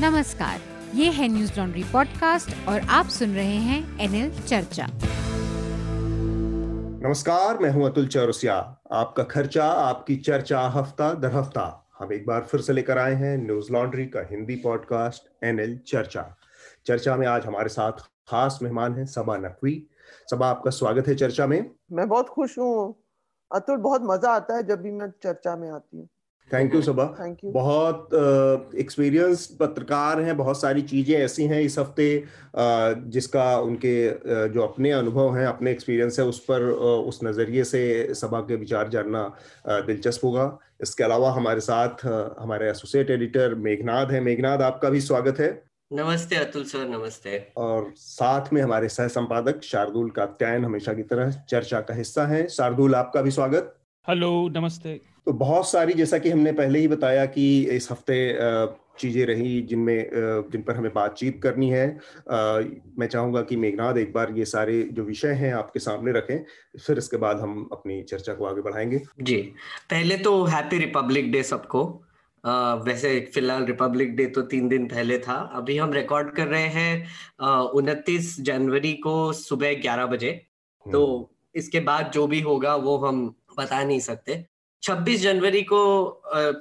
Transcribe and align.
नमस्कार 0.00 0.60
ये 0.94 1.10
है 1.10 1.26
न्यूज़ 1.28 1.52
लॉन्ड्री 1.58 1.82
पॉडकास्ट 1.82 2.68
और 2.68 2.80
आप 2.80 3.06
सुन 3.06 3.34
रहे 3.34 3.56
हैं 3.56 4.00
एनएल 4.00 4.30
चर्चा। 4.42 4.86
नमस्कार 7.06 7.58
मैं 7.58 7.70
हूँ 7.70 7.86
अतुल 7.86 8.06
चौरसिया। 8.06 8.54
आपका 8.92 9.22
खर्चा 9.22 9.64
आपकी 9.64 10.16
चर्चा 10.16 10.60
हफ़्ता 10.60 11.12
दर 11.14 11.32
हफ़्ता। 11.32 11.92
हम 11.98 12.12
एक 12.12 12.26
बार 12.26 12.40
फिर 12.40 12.60
से 12.60 12.72
लेकर 12.72 12.98
आए 12.98 13.14
हैं 13.14 13.36
न्यूज़ 13.36 13.72
लॉन्ड्री 13.72 14.06
का 14.06 14.20
हिंदी 14.30 14.56
पॉडकास्ट 14.56 15.44
एनएल 15.44 15.78
चर्चा। 15.86 16.36
चर्चा 16.86 17.16
में 17.16 17.26
आज 17.26 17.46
हमारे 17.46 17.68
साथ 17.68 17.92
खास 18.28 18.58
मेहमान 18.62 18.94
हैं 18.94 19.06
सबा 19.06 19.36
नकवी। 19.36 19.86
सबा 20.30 20.48
आपका 20.48 20.70
स्वागत 20.70 21.08
है 21.08 21.14
चर्चा 21.14 21.46
में। 21.46 21.70
मैं 21.92 22.08
बहुत 22.08 22.28
खुश 22.28 22.58
हूँ। 22.58 22.94
अतुल 23.52 23.76
बहुत 23.76 24.02
मज़ा 24.04 24.30
आता 24.30 24.56
है 24.56 24.62
जब 24.62 24.82
भी 24.82 24.90
मैं 24.90 25.10
चर्चा 25.22 25.56
में 25.56 25.70
आती 25.70 25.96
हूँ। 25.96 26.08
Thank 26.52 26.74
you 26.74 26.80
Saba 26.82 27.04
thank 27.20 27.38
you 27.44 27.50
बहुत 27.52 28.08
एक्सपीरियंस 28.74 29.46
uh, 29.46 29.58
पत्रकार 29.58 30.20
हैं 30.20 30.36
बहुत 30.36 30.60
सारी 30.60 30.82
चीज़ें 30.82 31.14
ऐसी 31.16 31.44
हैं 31.44 31.60
इस 31.60 31.78
हफ़्ते 31.78 32.08
uh, 32.18 32.94
जिसका 33.12 33.46
उनके 33.58 33.94
uh, 34.10 34.52
जो 34.54 34.62
अपने 34.62 34.90
अनुभव 34.92 35.36
हैं 35.36 35.46
अपने 35.46 35.70
एक्सपीरियंस 35.70 36.18
है 36.18 36.24
उस 36.24 36.38
पर 36.40 36.66
uh, 36.70 37.08
उस 37.08 37.20
नज़रिए 37.24 37.64
से 37.64 38.14
सभा 38.14 38.40
के 38.40 38.56
विचार 38.56 38.88
जानना 38.88 39.24
uh, 39.28 39.86
दिलचस्प 39.86 40.24
होगा। 40.24 40.58
इसके 40.82 41.04
अलावा 41.04 41.30
हमारे 41.32 41.60
साथ 41.60 42.06
uh, 42.06 42.42
हमारे 42.42 42.68
एसोसिएट 42.70 43.10
एडिटर 43.10 43.54
मेघनाथ 43.54 44.12
है। 44.12 44.20
मेघनाथ 44.20 44.58
आपका 44.58 44.90
भी 44.90 45.00
स्वागत 45.00 45.40
है। 45.40 45.48
नमस्ते 45.92 46.36
अतुल 46.36 46.64
सर 46.64 46.86
नमस्ते। 46.88 47.38
और 47.56 47.92
साथ 47.96 48.52
में 48.52 48.60
हमारे 48.62 48.88
सह 48.88 49.08
संपादक 49.08 49.62
शार्दुल 49.62 50.10
कात्यायन 50.10 50.64
हमेशा 50.64 50.92
की 50.92 51.02
तरह 51.02 51.30
चर्चा 51.48 51.80
का 51.80 51.94
हिस्सा 51.94 52.26
है। 52.26 52.46
शार्दुल 52.48 52.94
आपका 52.94 53.22
भी 53.22 53.30
स्वागत। 53.30 53.74
हेलो 54.08 54.30
नमस्ते। 54.56 55.00
तो 55.26 55.32
बहुत 55.32 55.68
सारी 55.68 55.92
जैसा 55.92 56.18
कि 56.18 56.30
हमने 56.30 56.52
पहले 56.52 56.78
ही 56.78 56.88
बताया 56.88 57.24
कि 57.26 57.44
इस 57.72 57.90
हफ़्ते 57.90 58.16
चीज़ें 58.98 59.24
रही 59.26 59.60
जिनमें 59.62 60.10
जिन 60.50 60.62
पर 60.62 60.76
हमें 60.76 60.92
बातचीत 60.94 61.40
करनी 61.42 61.70
है। 61.70 61.86
मैं 62.98 63.06
चाहूँगा 63.06 63.42
कि 63.42 63.56
मेघनाथ 63.56 63.96
एक 63.98 64.12
बार 64.12 64.32
ये 64.32 64.44
सारे 64.44 64.82
जो 64.92 65.02
विषय 65.02 65.32
हैं 65.34 65.52
आपके 65.54 65.80
सामने 65.80 66.12
रखें 66.12 66.38
फिर 66.86 66.98
इसके 66.98 67.16
बाद 67.16 67.40
हम 67.40 67.68
अपनी 67.72 68.02
चर्चा 68.02 68.34
को 68.34 68.44
आगे 68.44 68.62
बढ़ाएँगे। 68.62 69.00
जी। 69.22 69.36
पहले 69.90 70.16
तो 70.18 70.42
हैप्पी 70.44 70.78
रिपब्लिक 70.78 71.32
डे 71.32 71.42
सबको। 71.42 71.84
वैसे 72.84 73.18
फ़िलहाल 73.34 73.64
रिपब्लिक 73.66 74.16
डे 74.16 74.26
तो 74.26 74.42
तीन 74.44 74.68
दिन 74.68 74.86
पहले 74.88 75.18
था। 75.18 75.34
अभी 75.54 75.76
हम 75.78 75.92
रिकॉर्ड 75.92 76.34
कर 76.36 76.46
रहे 76.46 76.66
हैं 76.68 77.70
उनतीस 77.72 78.40
जनवरी 78.40 78.92
को 79.04 79.32
सुबह 79.34 79.74
ग्यारह 79.82 80.06
बजे। 80.06 80.30
तो 80.86 81.06
हम्म। 81.06 81.58
इसके 81.58 81.80
बाद 81.80 82.10
जो 82.14 82.26
भी 82.26 82.40
होगा 82.40 82.74
वो 82.76 82.96
हम 82.98 83.26
बता 83.58 83.82
नहीं 83.84 84.00
सकते। 84.00 84.44
26 84.84 85.20
जनवरी 85.20 85.62
को 85.62 85.82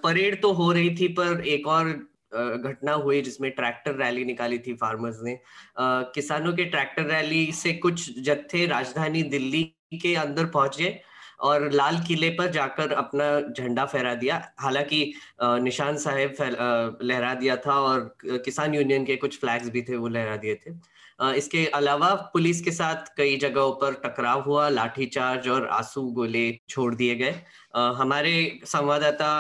परेड 0.04 0.42
तो 0.42 0.52
हो 0.54 0.72
रही 0.72 0.96
थी, 0.96 1.08
पर 1.10 1.42
एक 1.48 1.68
और 1.68 1.90
घटना 2.34 2.94
हुई 2.94 3.22
जिसमें 3.22 3.50
ट्रैक्टर 3.52 3.96
रैली 3.96 4.24
निकाली 4.26 4.58
थी 4.58 4.74
फार्मर्स 4.74 5.18
ने। 5.24 5.38
किसानों 5.80 6.54
के 6.54 6.66
ट्रैक्टर 6.66 7.06
रैली 7.06 7.52
से 7.54 7.74
कुछ 7.76 8.20
जत्थे 8.20 8.66
राजधानी 8.68 9.24
दिल्ली 9.34 9.64
के 10.02 10.16
अंदर 10.16 10.46
पहुँचे 10.56 11.00
और 11.42 11.70
लाल 11.72 12.00
किले 12.08 12.30
पर 12.30 12.52
जाकर 12.52 12.92
अपना 12.94 13.28
झंडा 13.42 13.86
फहरा 13.86 14.14
दिया। 14.16 14.42
हालाँकि 14.60 15.14
निशान 15.44 15.98
साहेब 15.98 16.98
लहरा 17.04 17.34
दिया 17.36 17.56
था 17.58 17.80
और 17.82 18.16
किसान 18.24 18.76
यूनियन 18.76 19.06
के 19.06 19.16
कुछ 19.18 19.40
फ्लैग्स 19.40 19.70
भी 19.70 19.82
थे, 19.82 19.96
वो 19.96 20.08
लहरा 20.08 20.36
दिए 20.38 20.56
थे। 20.56 20.72
इसके 21.38 21.66
अलावा 21.76 22.14
पुलिस 22.34 22.62
के 22.62 22.72
साथ 22.72 23.14
कई 23.18 23.36
जगहों 23.38 23.72
पर 23.82 23.94
टकराव 24.04 24.42
हुआ, 24.42 24.68
लाठीचार्ज 24.70 25.48
और 25.48 25.68
आँसू 25.70 26.02
गोले 26.12 26.52
छोड़ 26.70 26.94
दिए 26.96 27.16
गए। 27.16 27.36
हमारे 27.74 28.60
संवाददाता 28.66 29.32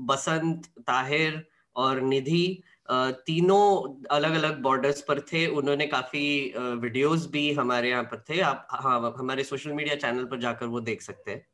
बसंत, 0.00 0.66
ताहिर 0.80 1.42
और 1.76 2.00
निधि 2.02 2.62
तीनों 2.90 4.06
अलग 4.10 4.34
अलग 4.34 4.60
बॉर्डर्स 4.62 5.00
पर 5.00 5.20
थे। 5.22 5.46
उन्होंने 5.48 5.86
काफ़ी 5.86 6.52
वीडियोस 6.56 7.26
भी 7.32 7.52
हमारे 7.52 7.90
यहाँ 7.90 8.02
पर 8.04 8.24
थे। 8.28 8.40
आप 8.40 8.66
हाँ 8.72 9.14
हमारे 9.18 9.44
सोशल 9.44 9.72
मीडिया 9.72 9.94
चैनल 9.96 10.24
पर 10.24 10.40
जाकर 10.40 10.66
वो 10.66 10.80
देख 10.80 11.02
सकते 11.02 11.30
हैं। 11.30 11.46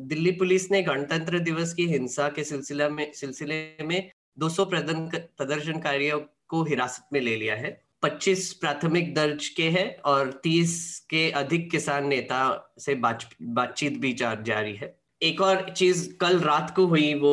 दिल्ली 0.00 0.30
पुलिस 0.32 0.70
ने 0.70 0.82
गणतंत्र 0.82 1.38
दिवस 1.40 1.72
की 1.74 1.86
हिंसा 1.86 2.28
के 2.28 2.44
सिलसिला 2.44 2.88
में, 2.88 3.12
सिलसिले 3.12 3.76
में 3.82 4.10
200 4.38 4.64
प्रदर्शनकारियों 4.64 6.20
को 6.48 6.62
हिरासत 6.64 7.08
में 7.12 7.20
ले 7.20 7.36
लिया 7.36 7.54
है। 7.56 7.80
25 8.02 8.52
प्राथमिक 8.54 9.14
दर्ज 9.14 9.48
के 9.48 9.68
हैं 9.70 9.96
और 10.02 10.30
30 10.44 11.06
के 11.10 11.30
अधिक 11.32 11.70
किसान 11.70 12.06
नेता 12.08 12.74
से 12.78 12.94
बातचीत 12.94 13.98
भी 13.98 14.12
जारी 14.12 14.74
है। 14.74 14.95
एक 15.22 15.40
और 15.40 15.70
चीज़ 15.70 16.08
कल 16.16 16.38
रात 16.40 16.72
को 16.76 16.86
हुई 16.86 17.12
वो 17.14 17.32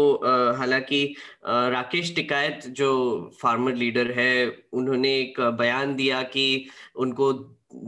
हालाँकि 0.58 1.04
राकेश 1.46 2.14
टिकायत 2.16 2.68
जो 2.68 2.92
फार्मर 3.42 3.74
लीडर 3.76 4.12
है 4.20 4.48
उन्होंने 4.74 5.10
एक 5.20 5.40
बयान 5.60 5.96
दिया 5.96 6.22
कि 6.24 6.46
उनको 6.96 7.32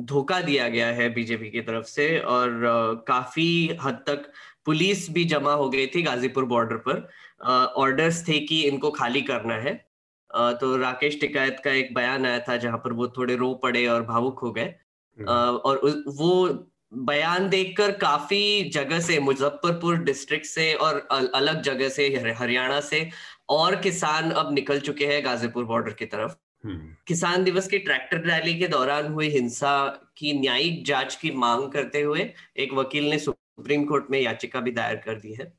धोखा 0.05 0.41
दिया 0.41 0.67
गया 0.69 0.88
है 0.88 1.09
बीजेपी 1.13 1.50
की 1.51 1.61
तरफ़ 1.61 1.85
से 1.85 2.19
और 2.19 2.59
काफ़ी 3.07 3.78
हद 3.81 4.03
तक 4.07 4.31
पुलिस 4.66 5.09
भी 5.13 5.25
जमा 5.25 5.53
हो 5.53 5.69
गई 5.69 5.88
थी 5.88 6.01
गाजीपुर 6.01 6.45
बॉर्डर 6.45 6.78
पर। 6.88 7.07
ऑर्डर्स 7.78 8.28
थे 8.28 8.39
कि 8.39 8.61
इनको 8.67 8.91
खाली 8.91 9.22
करना 9.22 9.53
है। 9.53 9.73
तो 10.59 10.75
राकेश 10.78 11.19
टिकायत 11.22 11.61
का 11.66 11.72
एक 11.72 11.94
बयान 11.95 12.25
आया 12.25 12.39
था 12.39 12.55
जहाँ 12.57 12.78
पर 12.78 12.94
वो 12.94 13.07
थोड़े 13.17 13.35
रो 13.35 13.53
पड़े 13.63 13.85
और 13.88 14.01
भावुक 14.05 14.39
हो 14.39 14.51
गए। 14.51 14.73
हम्म। 15.17 15.28
और 15.29 15.79
वो 16.07 16.31
बयान 16.97 17.50
देखकर 17.50 17.91
काफ़ी 17.91 18.69
जगह 18.69 19.00
से 19.00 19.19
मुजफ्फरपुर 19.19 19.97
डिस्ट्रिक्ट 19.97 20.45
से 20.45 20.73
और 20.73 21.07
अलग 21.35 21.61
जगह 21.61 21.89
से 21.89 22.07
हरियाणा 22.38 22.79
से 22.79 23.09
और 23.50 23.75
किसान 23.75 24.31
अब 24.31 24.53
निकल 24.53 24.79
चुके 24.79 25.05
हैं 25.05 25.25
गाजीपुर 25.25 25.66
बॉर्डर 25.66 25.94
की 25.94 26.05
तरफ़। 26.05 26.31
हम्म। 26.66 26.95
किसान 27.07 27.44
दिवस 27.44 27.67
की 27.67 27.78
ट्रैक्टर 27.78 28.17
रैली 28.17 28.59
के 28.59 28.67
दौरान 28.67 29.07
हुई 29.07 29.28
हिंसा 29.28 29.88
की 30.17 30.39
न्यायिक 30.39 30.85
जाँच 30.85 31.16
की 31.16 31.31
मांग 31.31 31.72
करते 31.72 32.01
हुए 32.01 32.34
एक 32.57 32.73
वकील 32.73 33.09
ने 33.09 33.19
सुप्रीम 33.19 33.85
कोर्ट 33.85 34.05
में 34.11 34.19
याचिका 34.22 34.59
भी 34.59 34.72
दायर 34.72 34.95
कर 34.95 35.16
दी 35.16 35.34
है। 35.34 35.53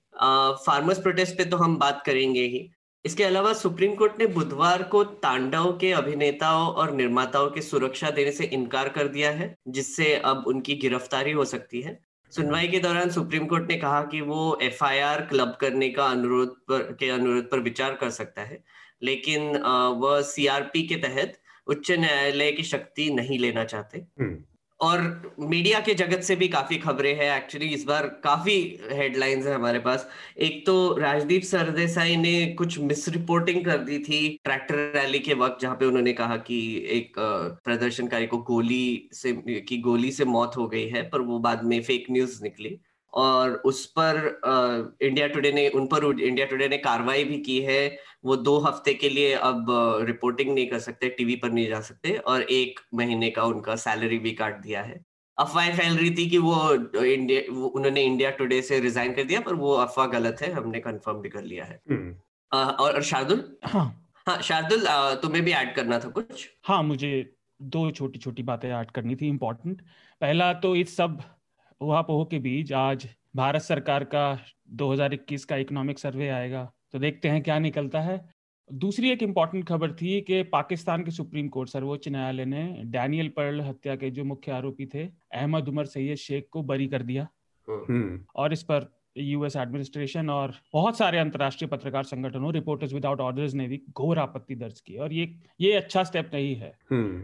फार्मर्स 0.54 0.98
प्रोटेस्ट 0.98 1.38
पे 1.38 1.44
तो 1.44 1.56
हम 1.56 1.76
बात 1.76 2.02
करेंगे 2.06 2.42
ही। 2.42 2.70
इसके 3.06 3.24
अलावा 3.24 3.52
सुप्रीम 3.52 3.94
कोर्ट 3.94 4.18
ने 4.18 4.26
बुधवार 4.28 4.82
को 4.82 5.02
तांडव 5.22 5.70
के 5.72 5.92
अभिनेताओं 5.92 6.66
और 6.66 6.94
निर्माताओं 6.94 7.50
की 7.50 7.62
सुरक्षा 7.62 8.10
देने 8.10 8.32
से 8.32 8.44
इनकार 8.46 8.88
कर 8.88 9.08
दिया 9.08 9.30
है, 9.30 9.54
जिससे 9.68 10.14
अब 10.24 10.44
उनकी 10.46 10.74
गिरफ्तारी 10.76 11.32
हो 11.32 11.44
सकती 11.44 11.80
है 11.82 11.98
सुनवाई 12.32 12.68
के 12.68 12.78
दौरान 12.78 13.10
सुप्रीम 13.10 13.46
कोर्ट 13.46 13.68
ने 13.68 13.76
कहा 13.76 14.02
कि 14.04 14.20
वो 14.22 14.58
एफआईआर 14.62 15.20
क्लब 15.26 15.56
करने 15.60 15.88
का 15.90 16.06
अनुरोध 16.06 16.56
पर, 16.68 16.82
के 17.00 17.10
अनुरोध 17.10 17.50
पर 17.50 17.60
विचार 17.60 17.94
कर 17.94 18.10
सकता 18.10 18.42
है, 18.42 18.62
लेकिन 19.02 19.56
वह 20.00 20.20
सीआरपी 20.24 20.82
के 20.86 20.96
तहत 20.98 21.38
उच्च 21.66 21.90
न्यायालय 21.90 22.52
की 22.52 22.62
शक्ति 22.64 23.10
नहीं 23.10 23.38
लेना 23.38 23.64
चाहते 23.64 23.98
हम्म। 24.20 24.36
और 24.80 25.00
मीडिया 25.40 25.80
के 25.80 25.94
जगत 25.94 26.22
से 26.22 26.34
भी 26.36 26.48
काफ़ी 26.48 26.76
खबरें 26.78 27.14
हैं 27.16 27.36
एक्चुअली 27.36 27.66
इस 27.74 27.84
बार 27.84 28.06
काफ़ी 28.24 28.56
हेडलाइंस 28.92 29.46
है 29.46 29.54
हमारे 29.54 29.78
पास। 29.78 30.08
एक 30.38 30.64
तो 30.66 30.74
राजदीप 30.98 31.42
सरदेसाई 31.42 32.16
ने 32.16 32.46
कुछ 32.58 32.78
मिस 32.78 33.08
रिपोर्टिंग 33.08 33.64
कर 33.64 33.78
दी 33.78 33.98
थी 33.98 34.28
ट्रैक्टर 34.44 34.74
रैली 34.94 35.18
के 35.18 35.34
वक्त, 35.34 35.60
जहाँ 35.62 35.76
पे 35.76 35.86
उन्होंने 35.86 36.12
कहा 36.12 36.36
कि 36.38 36.58
एक 36.90 37.14
प्रदर्शनकारी 37.18 38.26
को 38.26 38.38
गोली 38.38 39.08
से, 39.12 39.32
की 39.60 39.78
गोली 39.80 40.12
से 40.12 40.24
मौत 40.24 40.56
हो 40.56 40.66
गई 40.68 40.86
है, 40.88 41.08
पर 41.10 41.20
वो 41.20 41.38
बाद 41.38 41.64
में 41.64 41.80
फेक 41.82 42.06
न्यूज़ 42.10 42.42
निकली। 42.42 42.78
और 43.16 43.54
उस 43.64 43.84
पर 43.98 44.16
इंडिया 45.02 45.26
टुडे 45.26 45.52
ने 45.52 45.68
उन 45.68 45.86
पर 45.86 46.04
इंडिया 46.20 46.46
टुडे 46.46 46.68
ने 46.68 46.78
कार्रवाई 46.78 47.24
भी 47.24 47.38
की 47.38 47.60
है। 47.60 47.98
वो 48.24 48.36
दो 48.36 48.58
हफ़्ते 48.58 48.94
के 48.94 49.08
लिए 49.08 49.32
अब 49.32 49.66
रिपोर्टिंग 50.06 50.54
नहीं 50.54 50.66
कर 50.66 50.78
सकते 50.78 51.08
टीवी 51.08 51.36
पर 51.36 51.50
नहीं 51.50 51.68
जा 51.68 51.80
सकते 51.80 52.16
और 52.16 52.42
एक 52.42 52.80
महीने 52.94 53.30
का 53.30 53.44
उनका 53.44 53.76
सैलरी 53.76 54.18
भी 54.18 54.32
काट 54.32 54.60
दिया 54.62 54.82
है। 54.82 55.00
अफवाह 55.38 55.70
फैल 55.76 55.96
रही 55.96 56.10
थी 56.10 56.28
कि 56.30 56.38
वो 56.38 56.54
इंडिया 57.04 57.40
उन्होंने 57.68 58.02
इंडिया 58.02 58.30
टुडे 58.30 58.60
से 58.62 58.80
रिजाइन 58.80 59.12
कर 59.14 59.24
दिया 59.24 59.40
पर 59.40 59.54
वो 59.54 59.72
अफवाह 59.74 60.06
गलत 60.06 60.42
है 60.42 60.50
हमने 60.52 60.80
कंफर्म 60.80 61.20
भी 61.20 61.28
कर 61.28 61.42
लिया 61.42 61.64
है। 61.64 61.80
हम्म। 61.90 62.14
और, 62.52 62.94
और 62.94 63.02
शार्दुल? 63.02 63.44
हाँ। 63.64 63.86
हाँ 64.26 64.40
शार्दुल 64.42 64.86
तुम्हें 65.22 65.44
भी 65.44 65.52
ऐड 65.52 65.74
करना 65.74 65.98
था 65.98 66.08
कुछ? 66.08 66.48
हाँ 66.64 66.82
मुझे 66.82 67.10
दो 67.62 67.90
छोटी 67.90 68.18
छोटी 68.18 68.42
बातें 68.42 68.68
ऐड 68.70 68.90
करनी 68.90 69.16
थी 69.16 69.28
इम्पोर्टेंट 69.28 69.82
पहला 70.20 70.52
तो 70.54 70.74
इस 70.76 70.96
सब 70.96 71.20
उहापोह 71.80 72.24
के 72.24 72.38
बीच 72.38 72.72
आज 72.72 73.08
भारत 73.36 73.62
सरकार 73.62 74.04
का 74.04 74.40
2021 74.70 75.44
का 75.44 75.56
इकोनॉमिक 75.56 75.98
सर्वे 75.98 76.28
आएगा। 76.28 76.72
तो 76.92 76.98
देखते 76.98 77.28
हैं 77.28 77.42
क्या 77.42 77.58
निकलता 77.58 78.00
है। 78.00 78.34
दूसरी 78.72 79.10
एक 79.10 79.22
इंपॉर्टेंट 79.22 79.68
खबर 79.68 79.92
थी 79.92 80.20
कि 80.20 80.42
पाकिस्तान 80.42 81.04
के 81.04 81.10
सुप्रीम 81.10 81.48
कोर्ट 81.48 81.70
सर्वोच्च 81.70 82.08
न्यायालय 82.08 82.44
ने 82.44 82.82
डैनियल 82.84 83.28
पर्ल 83.28 83.60
हत्या 83.60 83.96
के 83.96 84.10
जो 84.10 84.24
मुख्य 84.24 84.52
आरोपी 84.52 84.86
थे 84.86 85.04
अहमद 85.32 85.68
उमर 85.68 85.84
सैयद 85.84 86.16
शेख 86.16 86.48
को 86.50 86.62
बरी 86.62 86.86
कर 86.86 87.02
दिया। 87.02 87.28
हम्म। 87.68 88.24
और 88.36 88.52
इस 88.52 88.62
पर 88.62 88.96
यूएस 89.16 89.56
एडमिनिस्ट्रेशन 89.56 90.30
और 90.30 90.54
बहुत 90.72 90.98
सारे 90.98 91.18
अंतर्राष्ट्रीय 91.18 91.68
पत्रकार 91.68 92.04
संगठनों 92.04 92.52
रिपोर्टर्स 92.52 92.92
विदाउट 92.92 93.20
ऑर्डर्स 93.20 93.54
ने 93.54 93.68
भी 93.68 93.82
घोर 93.90 94.18
आपत्ति 94.18 94.54
दर्ज 94.54 94.80
की। 94.80 94.96
और 94.96 95.12
ये 95.12 95.36
ये 95.60 95.72
अच्छा 95.72 96.04
स्टेप 96.04 96.30
नहीं 96.34 96.56
है। 96.56 96.78
हम्म। 96.90 97.22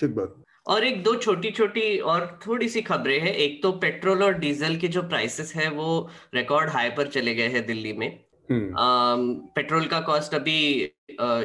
ठीक 0.00 0.10
बात। 0.10 0.44
और 0.66 0.84
एक 0.84 1.02
दो 1.02 1.14
छोटी 1.16 1.50
छोटी 1.50 1.98
और 1.98 2.26
थोड़ी 2.46 2.68
सी 2.68 2.82
खबरें 2.82 3.18
हैं 3.20 3.32
एक 3.34 3.62
तो 3.62 3.72
पेट्रोल 3.78 4.22
और 4.22 4.34
डीजल 4.34 4.76
के 4.76 4.88
जो 4.88 5.02
प्राइसेस 5.04 5.54
है 5.56 5.68
वो 5.70 6.08
रिकॉर्ड 6.34 6.70
हाई 6.70 6.90
पर 6.90 7.08
चले 7.08 7.34
गए 7.34 7.48
हैं 7.48 7.64
दिल्ली 7.66 7.92
में 7.92 8.08
हम्म। 8.48 9.34
पेट्रोल 9.56 9.86
का 9.86 10.00
कॉस्ट 10.00 10.34
अभी 10.34 10.58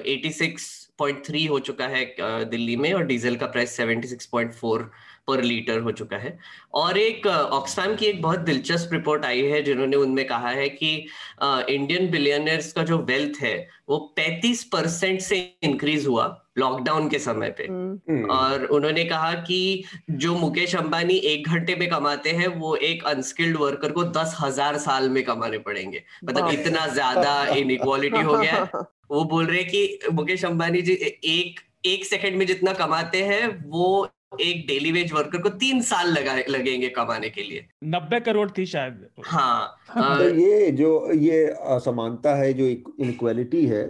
एटी 0.08 0.32
सिक्स 0.32 0.68
पॉइंट 1.00 1.26
थ्री 1.26 1.46
हो 1.46 1.60
चुका 1.62 1.88
है 1.88 2.06
दिल्ली 2.46 2.76
में 2.76 2.92
और 2.94 3.04
डीजल 3.06 3.36
का 3.36 3.46
price 3.48 3.76
seventy 3.78 4.08
six 4.08 4.26
point 4.26 4.54
four 4.54 4.90
पर 5.28 5.42
लीटर 5.44 5.80
हो 5.80 5.92
चुका 5.92 6.18
है। 6.18 6.38
और 6.74 6.98
एक 6.98 7.28
ऑक्सफैम 7.28 7.96
की 7.96 8.06
एक 8.06 8.22
बहुत 8.22 8.40
दिलचस्प 8.42 8.94
रिपोर्ट 8.94 9.26
आई 9.26 9.42
है 9.44 9.62
जिन्होंने 9.64 9.98
उनमें 9.98 10.26
कहा 10.28 10.50
है 10.50 10.68
कि 10.72 10.96
इंडियन 11.44 12.10
बिलियनर्स 12.12 12.72
का 12.74 12.84
जो 12.84 12.98
वेल्थ 13.00 13.42
है 13.42 13.58
वो 13.90 13.98
35 14.20 14.64
परसेंट 14.64 15.22
से 15.22 15.38
इंक्रीज 15.64 16.08
हुआ 16.08 16.26
लॉकडाउन 16.58 17.10
के 17.10 17.20
समय 17.20 17.50
पे। 17.58 17.64
हम्म, 17.64 18.24
और 18.26 18.64
उन्होंने 18.66 19.04
कहा 19.06 19.34
कि 19.42 19.84
जो 20.12 20.36
मुकेश 20.36 20.76
अंबानी 20.76 21.16
एक 21.26 21.48
घंटे 21.48 21.76
में 21.76 21.90
कमाते 21.90 22.32
हैं 22.32 22.48
वो 22.56 22.76
एक 22.76 23.04
अनस्किल्ड 23.06 23.58
वर्कर 23.58 23.92
को 23.92 24.04
दस 24.04 24.36
हज़ार 24.40 24.78
साल 24.78 25.10
में 25.10 25.24
कमाने 25.24 25.58
पड़ेंगे। 25.60 26.04
मतलब 26.26 26.50
इतना 26.52 26.88
ज़्यादा 26.88 27.46
इनइक्वालिटी 27.56 28.22
हो 28.22 28.38
गया 28.38 28.54
है। 28.54 28.82
वो 29.12 29.24
बोल 29.26 29.46
रहे 29.46 29.62
हैं 29.62 29.70
कि 29.70 30.10
मुकेश 30.14 30.46
अंबानी 30.46 30.82
जी 30.82 30.94
एक 31.26 31.60
एक 31.86 32.06
सेकंड 32.06 32.36
में 32.36 32.46
जितना 32.46 32.74
कमाते 32.74 33.24
हैं 33.24 33.48
वो 33.66 34.08
एक 34.32 34.66
डेली 34.68 34.92
वेज 34.92 35.12
वर्कर 35.14 35.42
को 35.42 35.50
तीन 35.50 35.82
साल 35.82 36.12
लगा 36.12 36.34
लगेंगे 36.50 36.90
कमाने 36.90 37.30
के 37.30 37.44
लिए। 37.44 37.66
नब्बे 37.86 38.20
करोड़ 38.20 38.50
थी 38.58 38.66
शायद। 38.66 39.08
हाँ 39.26 39.78
तो 39.90 40.02
अ, 40.02 40.28
ये 40.30 40.72
जो 40.72 41.12
ये 41.14 41.46
असमानता 41.68 42.36
है 42.36 42.52
जो 42.54 42.68
इनक्वालिटी 42.68 43.66
है 43.66 43.84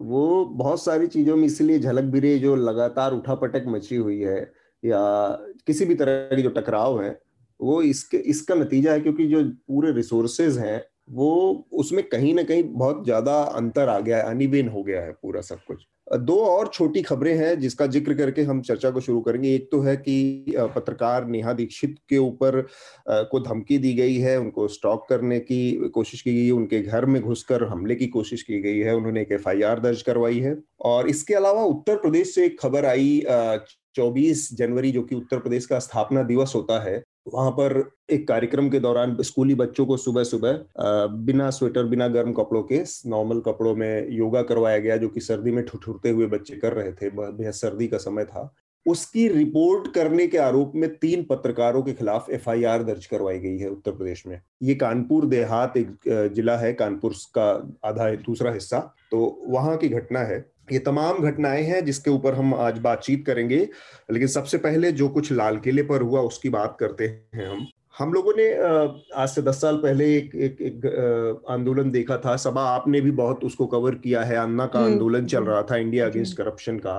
वो 0.00 0.44
बहुत 0.44 0.84
सारी 0.84 1.06
चीज़ों 1.06 1.36
में 1.36 1.44
इसलिए 1.44 1.78
झलक 1.78 2.04
भी 2.04 2.20
रही 2.20 2.38
जो 2.38 2.54
लगातार 2.56 3.12
उठा 3.12 3.34
पटक 3.34 3.64
मची 3.68 3.96
हुई 3.96 4.20
है 4.20 4.40
या 4.82 5.00
किसी 5.66 5.84
भी 5.84 5.94
तरह 5.94 6.36
की 6.36 6.42
जो 6.42 6.50
टकराव 6.50 7.02
है 7.02 7.18
वो 7.60 7.80
इसके 7.82 8.16
इसका 8.30 8.54
नतीजा 8.54 8.92
है 8.92 9.00
क्योंकि 9.00 9.26
जो 9.26 9.42
पूरे 9.44 9.92
रिसोर्सेज 9.92 10.58
हैं 10.58 10.82
वो 11.10 11.30
उसमें 11.72 12.02
कहीं 12.08 12.34
ना 12.34 12.42
कहीं 12.42 12.62
बहुत 12.74 13.04
ज़्यादा 13.04 13.40
अंतर 13.42 13.88
आ 13.88 13.98
गया 14.00 14.16
है 14.16 14.22
अनिबिन 14.30 14.68
हो 14.68 14.82
गया 14.82 15.02
है 15.02 15.12
पूरा 15.12 15.40
सब 15.40 15.58
कुछ। 15.66 15.86
दो 16.14 16.34
और 16.38 16.68
छोटी 16.68 17.02
खबरें 17.02 17.34
हैं 17.36 17.58
जिसका 17.60 17.86
ज़िक्र 17.86 18.14
करके 18.14 18.42
हम 18.42 18.60
चर्चा 18.62 18.90
को 18.90 19.00
शुरू 19.00 19.20
करेंगे। 19.20 19.54
एक 19.54 19.68
तो 19.72 19.80
है 19.80 19.96
कि 19.96 20.54
पत्रकार 20.74 21.26
नेहा 21.26 21.52
दीक्षित 21.52 21.96
के 22.08 22.18
ऊपर 22.18 22.60
को 23.08 23.40
धमकी 23.40 23.78
दी 23.78 23.92
गई 23.94 24.16
है, 24.16 24.38
उनको 24.40 24.66
स्टॉक 24.68 25.06
करने 25.08 25.38
की 25.40 25.90
कोशिश 25.94 26.22
की 26.22 26.34
गई 26.34 26.44
है, 26.46 26.52
उनके 26.52 26.80
घर 26.80 27.06
में 27.06 27.20
घुसकर 27.22 27.64
हमले 27.64 27.94
की 27.94 28.06
कोशिश 28.08 28.42
की 28.42 28.60
गई 28.60 28.78
है, 28.78 28.94
उन्होंने 28.96 29.22
एक 29.22 29.32
एफआईआर 29.32 29.80
दर्ज 29.80 30.02
करवाई 30.02 30.38
है। 30.40 30.56
और 30.82 31.08
इसके 31.08 31.34
अलावा 31.34 31.62
उत्तर 31.64 31.96
प्रदेश 31.96 32.34
से 32.34 32.44
एक 32.46 32.60
खबर 32.60 32.84
आई 32.84 33.22
चौबीस 33.96 34.48
जनवरी 34.54 34.90
जो 34.92 35.02
कि 35.02 35.14
उत्तर 35.14 35.38
प्रदेश 35.38 35.66
का 35.66 35.78
स्थापना 35.78 36.22
दिवस 36.22 36.52
होता 36.54 36.82
है, 36.82 37.02
वहाँ 37.28 37.50
पर 37.50 37.82
एक 38.10 38.26
कार्यक्रम 38.28 38.68
के 38.70 38.80
दौरान 38.80 39.16
स्कूली 39.22 39.54
बच्चों 39.54 39.86
को 39.86 39.96
सुबह 39.96 40.24
सुबह 40.24 40.58
बिना 41.20 41.48
स्वेटर, 41.50 41.84
बिना 41.84 42.08
गर्म 42.08 42.32
कपड़ों 42.32 42.62
के, 42.62 42.82
नॉर्मल 43.06 43.40
कपड़ों 43.40 43.74
में 43.76 44.10
योगा 44.10 44.42
करवाया 44.42 44.78
गया, 44.78 44.96
जो 44.96 45.08
कि 45.08 45.20
सर्दी 45.20 45.50
में 45.50 45.64
ठुठुरते 45.66 46.10
हुए 46.10 46.26
बच्चे 46.28 46.56
कर 46.56 46.72
रहे 46.72 46.92
थे 46.92 47.10
बेहद 47.10 47.52
सर्दी 47.52 47.88
का 47.88 47.98
समय 47.98 48.24
था। 48.24 48.54
उसकी 48.86 49.26
रिपोर्ट 49.28 49.86
करने 49.94 50.26
के 50.26 50.38
आरोप 50.38 50.72
में 50.74 50.88
तीन 50.96 51.22
पत्रकारों 51.24 51.82
के 51.82 51.92
खिलाफ 51.92 52.26
एफआईआर 52.30 52.82
दर्ज 52.82 53.06
करवाई 53.06 53.38
गई 53.38 53.58
है 53.58 53.68
उत्तर 53.68 53.92
प्रदेश 53.92 54.26
में। 54.26 54.40
ये 54.62 54.74
कानपुर, 54.74 55.26
देहात 55.26 55.76
एक 55.76 56.30
जिला 56.34 56.56
है, 56.56 56.72
कानपुर 56.72 57.14
का 57.34 57.50
आधा 57.84 58.10
दूसरा 58.16 58.52
हिस्सा 58.52 58.78
तो 59.10 59.44
वहाँ 59.48 59.76
की 59.76 59.88
घटना 59.90 60.20
है। 60.22 60.38
ये 60.68 60.78
तमाम 60.80 61.18
घटनाएँ 61.20 61.62
हैं 61.62 61.84
जिसके 61.84 62.10
ऊपर 62.10 62.34
हम 62.34 62.54
आज 62.56 62.78
बातचीत 62.80 63.24
करेंगे। 63.26 63.58
लेकिन 64.10 64.28
सबसे 64.28 64.58
पहले 64.58 64.92
जो 64.92 65.08
कुछ 65.08 65.32
लाल 65.32 65.58
किले 65.58 65.82
पर 65.82 66.02
हुआ 66.02 66.20
उसकी 66.22 66.48
बात 66.50 66.76
करते 66.80 67.06
हैं 67.06 67.46
हम। 67.46 67.66
हम 67.98 68.12
लोगों 68.12 68.32
ने 68.36 68.48
आज 69.14 69.28
से 69.28 69.42
दस 69.42 69.60
साल 69.60 69.76
पहले 69.76 70.04
एक 70.16 70.34
एक, 70.34 70.56
एक 70.60 71.44
आंदोलन 71.50 71.90
देखा 71.90 72.16
था। 72.16 72.36
सभा 72.36 72.62
आपने 72.68 73.00
भी 73.00 73.10
बहुत 73.12 73.44
उसको 73.44 73.66
कवर 73.66 73.94
किया 73.94 74.22
है। 74.22 74.36
अन्ना 74.36 74.66
का 74.66 74.80
आंदोलन 74.80 75.26
चल 75.26 75.44
रहा 75.44 75.62
था 75.62 75.76
इंडिया 75.76 76.06
अगेंस्ट 76.06 76.36
करप्शन 76.36 76.78
का। 76.78 76.96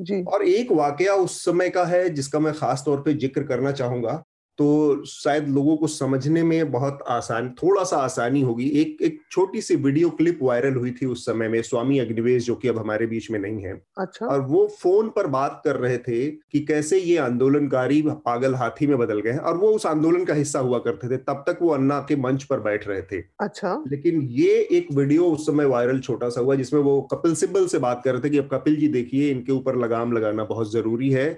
जी। 0.00 0.22
और 0.24 0.44
एक 0.44 0.72
वाकया 0.72 1.14
उस 1.14 1.44
समय 1.44 1.70
का 1.70 1.84
है 1.84 2.08
जिसका 2.10 2.38
मैं 2.38 2.52
खास 2.54 2.82
तौर 2.86 3.00
पे 3.00 3.14
ज़िक्र 3.14 3.42
करना 3.42 3.72
चाहूँगा। 3.72 4.22
तो 4.58 5.04
शायद 5.06 5.48
लोगों 5.48 5.76
को 5.76 5.86
समझने 5.86 6.42
में 6.42 6.70
बहुत 6.72 7.02
आसान 7.08 7.48
थोड़ा 7.58 7.82
सा 7.84 7.96
आसानी 7.96 8.40
होगी। 8.42 8.68
एक 8.80 9.02
एक 9.02 9.20
छोटी 9.30 9.60
सी 9.60 9.74
वीडियो 9.76 10.08
क्लिप 10.10 10.38
वायरल 10.42 10.74
हुई 10.74 10.90
थी 10.92 11.06
उस 11.06 11.24
समय 11.26 11.48
में 11.48 11.60
स्वामी 11.62 11.98
अग्निवेश 11.98 12.46
जो 12.46 12.54
कि 12.54 12.68
अब 12.68 12.78
हमारे 12.78 13.06
बीच 13.06 13.30
में 13.30 13.38
नहीं 13.38 13.62
है। 13.62 13.72
अच्छा। 13.98 14.26
और 14.26 14.40
वो 14.40 14.66
फ़ोन 14.80 15.08
पर 15.08 15.26
बात 15.26 15.60
कर 15.64 15.76
रहे 15.76 15.98
थे 15.98 16.26
कि 16.26 16.60
कैसे 16.60 16.98
ये 16.98 17.16
आंदोलनकारी 17.18 18.02
पागल 18.02 18.54
हाथी 18.54 18.86
में 18.86 18.96
बदल 18.98 19.20
गए 19.20 19.30
हैं 19.30 19.38
और 19.40 19.56
वो 19.56 19.70
उस 19.70 19.86
आंदोलन 19.86 20.24
का 20.24 20.34
हिस्सा 20.34 20.58
हुआ 20.58 20.78
करते 20.78 21.08
थे। 21.08 21.16
तब 21.18 21.44
तक 21.46 21.58
वो 21.62 21.70
अन्ना 21.70 21.98
के 22.08 22.16
मंच 22.16 22.44
पर 22.44 22.60
बैठ 22.60 22.88
रहे 22.88 23.02
थे। 23.02 23.20
अच्छा। 23.40 23.74
लेकिन 23.88 24.20
ये 24.32 24.58
एक 24.72 24.92
वीडियो 24.92 25.24
उस 25.24 25.46
समय 25.46 25.64
वायरल 25.66 26.00
छोटा 26.00 26.28
सा 26.28 26.40
हुआ 26.40 26.54
जिसमें 26.54 26.80
वो 26.80 27.00
कपिल 27.12 27.34
सिब्बल 27.34 27.66
से 27.66 27.78
बात 27.78 28.02
कर 28.04 28.12
रहे 28.12 28.22
थे 28.22 28.30
कि 28.30 28.38
अब 28.38 28.48
कपिल 28.52 28.76
जी 28.76 28.88
देखिए 28.88 29.30
इनके 29.30 29.52
ऊपर 29.52 29.76
लगाम 29.76 30.12
लगाना 30.12 30.44
बहुत 30.44 30.72
ज़रूरी 30.72 31.10
है। 31.10 31.28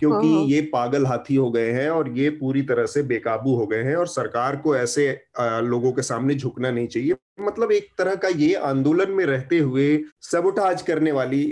क्योंकि 0.00 0.26
हाँ, 0.26 0.34
हाँ। 0.34 0.44
ये 0.44 0.60
पागल 0.72 1.06
हाथी 1.06 1.34
हो 1.34 1.50
गए 1.50 1.70
हैं 1.70 1.88
और 1.90 2.08
ये 2.18 2.28
पूरी 2.30 2.62
तरह 2.62 2.86
से 2.86 3.02
बेकाबू 3.02 3.54
हो 3.56 3.66
गए 3.66 3.82
हैं 3.82 3.96
और 3.96 4.06
सरकार 4.06 4.56
को 4.56 4.76
ऐसे 4.76 5.08
लोगों 5.40 5.92
के 5.92 6.02
सामने 6.02 6.34
झुकना 6.34 6.70
नहीं 6.70 6.86
चाहिए 6.86 7.16
मतलब 7.40 7.72
एक 7.72 7.88
तरह 7.98 8.14
का 8.14 8.28
ये 8.28 8.54
आंदोलन 8.54 9.10
में 9.10 9.24
रहते 9.26 9.58
हुए 9.58 9.88
सबोटाज 10.22 10.82
करने 10.82 11.12
वाली 11.12 11.44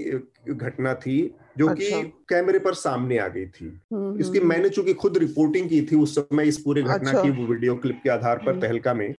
घटना 0.48 0.94
थी 0.94 1.18
जो 1.58 1.68
कि 1.68 1.86
अच्छा। 1.86 2.02
कैमरे 2.28 2.58
पर 2.58 2.74
सामने 2.74 3.18
आ 3.18 3.26
गई 3.28 3.46
थी 3.46 3.66
हम्म, 3.92 4.18
इसकी 4.20 4.38
हम्म, 4.38 4.48
मैंने 4.48 4.68
चूँकि 4.68 4.94
खुद 4.94 5.18
रिपोर्टिंग 5.18 5.68
की 5.68 5.80
थी 5.82 5.96
उस 5.96 6.14
समय 6.14 6.48
इस 6.48 6.58
पूरे 6.58 6.82
घटना 6.82 7.10
अच्छा। 7.10 7.22
की 7.22 7.30
वीडियो 7.44 7.76
क्लिप 7.76 8.00
के 8.02 8.10
आधार 8.10 8.38
पर 8.38 8.50
हम्म। 8.50 8.60
तहलका 8.60 8.94
में 8.94 9.12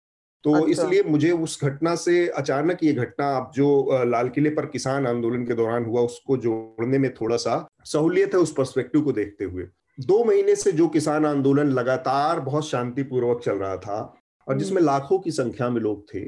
तो 0.44 0.52
अच्छा। 0.52 0.70
इसलिए 0.72 1.02
मुझे 1.02 1.30
उस 1.30 1.58
घटना 1.64 1.94
से 1.96 2.26
अचानक 2.38 2.84
ये 2.84 2.92
घटना 2.94 3.30
अब 3.36 3.50
जो 3.54 4.04
लाल 4.06 4.28
किले 4.28 4.50
पर 4.50 4.66
किसान 4.66 5.06
आंदोलन 5.06 5.44
के 5.46 5.54
दौरान 5.54 5.84
हुआ 5.84 6.00
उसको 6.00 6.36
जोड़ने 6.36 6.98
में 6.98 7.12
थोड़ा 7.14 7.36
सा 7.36 7.56
सहूलियत 7.86 8.34
है 8.34 8.40
उस 8.40 8.52
पर्सपेक्टिव 8.52 9.02
को 9.02 9.12
देखते 9.12 9.44
हुए। 9.44 9.64
दो 10.00 10.24
महीने 10.24 10.56
से 10.56 10.72
जो 10.72 10.88
किसान 10.88 11.26
आंदोलन 11.26 11.66
लगातार 11.66 12.40
बहुत 12.40 12.68
शांतिपूर्वक 12.68 13.42
चल 13.44 13.52
रहा 13.52 13.76
था 13.76 14.14
और 14.48 14.58
जिसमें 14.58 14.82
लाखों 14.82 15.18
की 15.18 15.30
संख्या 15.30 15.70
में 15.70 15.80
लोग 15.80 16.14
थे 16.14 16.20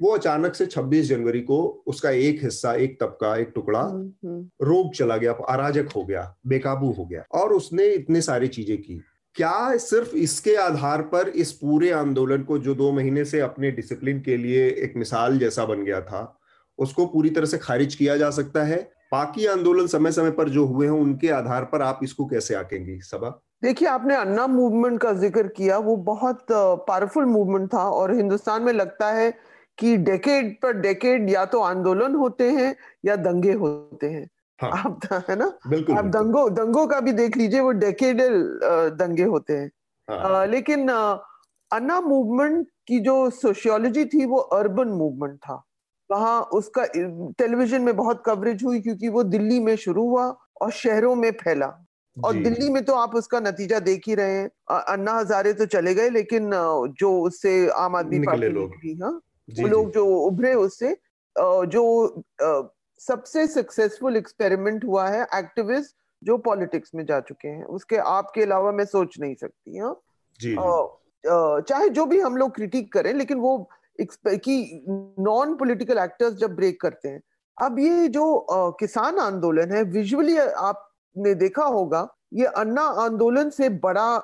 वो 0.00 0.10
अचानक 0.10 0.54
से 0.54 0.66
26 0.66 1.08
जनवरी 1.08 1.40
को 1.40 1.84
उसका 1.86 2.10
एक 2.10 2.42
हिस्सा 2.42 2.74
एक 2.74 3.00
तबका 3.00 3.36
एक 3.36 3.52
टुकड़ा 3.54 3.80
हम्म, 3.80 4.28
हम्म। 4.28 4.66
रोग 4.66 4.94
चला 4.94 5.16
गया 5.16 5.32
अराजक 5.32 5.88
हो 5.96 6.04
गया 6.04 6.36
बेकाबू 6.46 6.92
हो 6.92 7.06
गया 7.06 7.24
और 7.32 7.52
उसने 7.52 7.86
इतने 7.86 8.20
सारी 8.20 8.48
चीज़ें 8.48 8.78
की। 8.78 9.00
क्या 9.34 9.76
सिर्फ़ 9.76 10.16
इसके 10.16 10.54
आधार 10.54 11.02
पर 11.02 11.28
इस 11.28 11.52
पूरे 11.52 11.90
आंदोलन 11.90 12.42
को 12.42 12.58
जो 12.58 12.74
दो 12.74 12.92
महीने 12.92 13.24
से 13.24 13.40
अपने 13.40 13.70
डिसिप्लिन 13.70 14.20
के 14.20 14.36
लिए 14.36 14.68
एक 14.68 14.92
मिसाल 14.96 15.38
जैसा 15.38 15.64
बन 15.64 15.84
गया 15.84 16.00
था 16.00 16.38
उसको 16.78 17.06
पूरी 17.06 17.30
तरह 17.30 17.46
से 17.46 17.58
खारिज 17.58 17.94
किया 17.94 18.16
जा 18.16 18.30
सकता 18.30 18.64
है? 18.64 18.95
बाकी 19.16 19.46
आंदोलन 19.46 19.86
समय 19.86 20.12
समय 20.12 20.30
पर 20.30 20.48
जो 20.48 20.64
हुए 20.66 20.86
हैं 20.86 20.94
उनके 20.94 21.28
आधार 21.30 21.64
पर 21.64 21.82
आप 21.82 22.00
इसको 22.02 22.26
कैसे 22.26 22.54
आकेंगी? 22.54 23.00
सभा 23.00 23.42
देखिए 23.62 23.88
आपने 23.88 24.14
अन्ना 24.16 24.46
मूवमेंट 24.46 25.00
का 25.00 25.12
ज़िक्र 25.12 25.48
किया 25.48 25.78
वो 25.78 25.96
बहुत 25.96 26.46
पावरफुल 26.52 27.24
मूवमेंट 27.24 27.74
था 27.74 27.84
और 27.90 28.14
हिंदुस्तान 28.14 28.62
में 28.62 28.72
लगता 28.72 29.10
है 29.12 29.30
कि 29.78 29.96
डेकेड 29.96 30.52
पर 30.62 30.72
डेकेड 30.72 31.30
या 31.30 31.44
तो 31.44 31.60
आंदोलन 31.60 32.14
होते 32.14 32.50
हैं 32.50 32.76
या 33.04 33.16
दंगे 33.16 33.52
होते 33.52 34.06
हैं। 34.06 34.28
हाँ। 34.62 34.70
आप 34.70 35.00
है 35.30 35.36
ना? 35.36 35.52
बिल्कुल 35.68 35.96
आप 35.96 36.04
दंगों 36.04 36.54
दंगों 36.54 36.86
का 36.86 37.00
भी 37.00 37.12
देख 37.12 37.36
लीजिए 37.36 37.60
वो 37.60 37.70
डेकेडल 37.70 38.58
दंगे 38.98 39.24
होते 39.24 39.56
हैं। 39.56 39.70
हाँ, 40.08 40.42
अ, 40.42 40.44
लेकिन 40.50 40.88
अन्ना 41.70 42.00
मूवमेंट 42.00 42.66
की 42.88 43.00
जो 43.00 43.30
सोशियोलॉजी 43.30 44.04
थी 44.04 44.26
वो 44.26 44.38
अर्बन 44.38 44.88
मूवमेंट 44.88 45.36
था। 45.36 45.62
वहाँ 46.10 46.40
उसका 46.54 46.84
टेलीविज़न 47.38 47.82
में 47.82 47.96
बहुत 47.96 48.22
कवरेज 48.26 48.64
हुई 48.64 48.80
क्योंकि 48.80 49.08
वो 49.08 49.22
दिल्ली 49.24 49.58
में 49.60 49.74
शुरू 49.76 50.08
हुआ 50.08 50.26
और 50.62 50.70
शहरों 50.72 51.14
में 51.14 51.30
फैला। 51.34 51.66
और 52.16 52.34
दिल्ली 52.34 52.68
में 52.70 52.84
तो 52.84 52.92
आप 52.94 53.14
उसका 53.14 53.40
नतीजा 53.40 53.78
देख 53.80 54.06
ही 54.08 54.14
रहे 54.14 54.34
हैं। 54.34 54.48
अन्ना 54.72 55.12
हजारे 55.12 55.52
तो 55.52 55.66
चले 55.66 55.94
गए 55.94 56.08
लेकिन 56.10 56.50
जो 57.00 57.10
उससे 57.22 57.68
आम 57.70 57.96
आदमी 57.96 58.18
पार्टी 58.18 58.48
लोग। 58.48 58.70
निकली 58.70 58.94
हाँ? 58.98 59.12
वो 59.50 59.66
लोग 59.68 59.90
जो 59.92 60.06
उभरे 60.06 60.54
उससे 60.56 60.96
जो 61.36 62.22
सबसे 63.00 63.46
सक्सेसफुल 63.46 64.16
एक्सपेरिमेंट 64.16 64.84
हुआ 64.84 65.08
है 65.08 65.22
एक्टिविस्ट 65.34 65.94
जो 66.22 66.36
पॉलिटिक्स 66.38 66.94
में 66.94 67.04
जा 67.06 67.20
चुके 67.20 67.48
हैं। 67.48 67.64
उसके 67.66 67.96
आपके 67.96 68.42
अलावा 68.42 68.72
मैं 68.72 68.84
सोच 68.86 69.18
नहीं 69.20 69.34
सकती 69.34 69.78
हाँ? 69.78 69.94
जी, 70.40 70.50
जी, 70.50 71.62
चाहे 71.62 71.88
जो 71.90 72.06
भी 72.06 72.20
हम 72.20 72.36
लोग 72.36 72.54
क्रिटिक 72.54 72.92
करें 72.92 73.12
लेकिन 73.14 73.38
वो 73.38 73.68
कि 74.00 74.84
नॉन 75.18 75.54
पॉलिटिकल 75.54 75.98
एक्टर्स 75.98 76.34
जब 76.34 76.54
ब्रेक 76.56 76.80
करते 76.80 77.08
हैं 77.08 77.22
अब 77.62 77.78
ये 77.78 78.08
जो 78.08 78.34
अ, 78.34 78.76
किसान 78.80 79.18
आंदोलन 79.18 79.72
है 79.72 79.82
विजुअली 79.82 80.36
आपने 80.38 81.34
देखा 81.34 81.64
होगा 81.64 82.08
ये 82.34 82.46
अन्ना 82.46 82.82
आंदोलन 82.82 83.50
से 83.50 83.68
बड़ा 83.68 84.18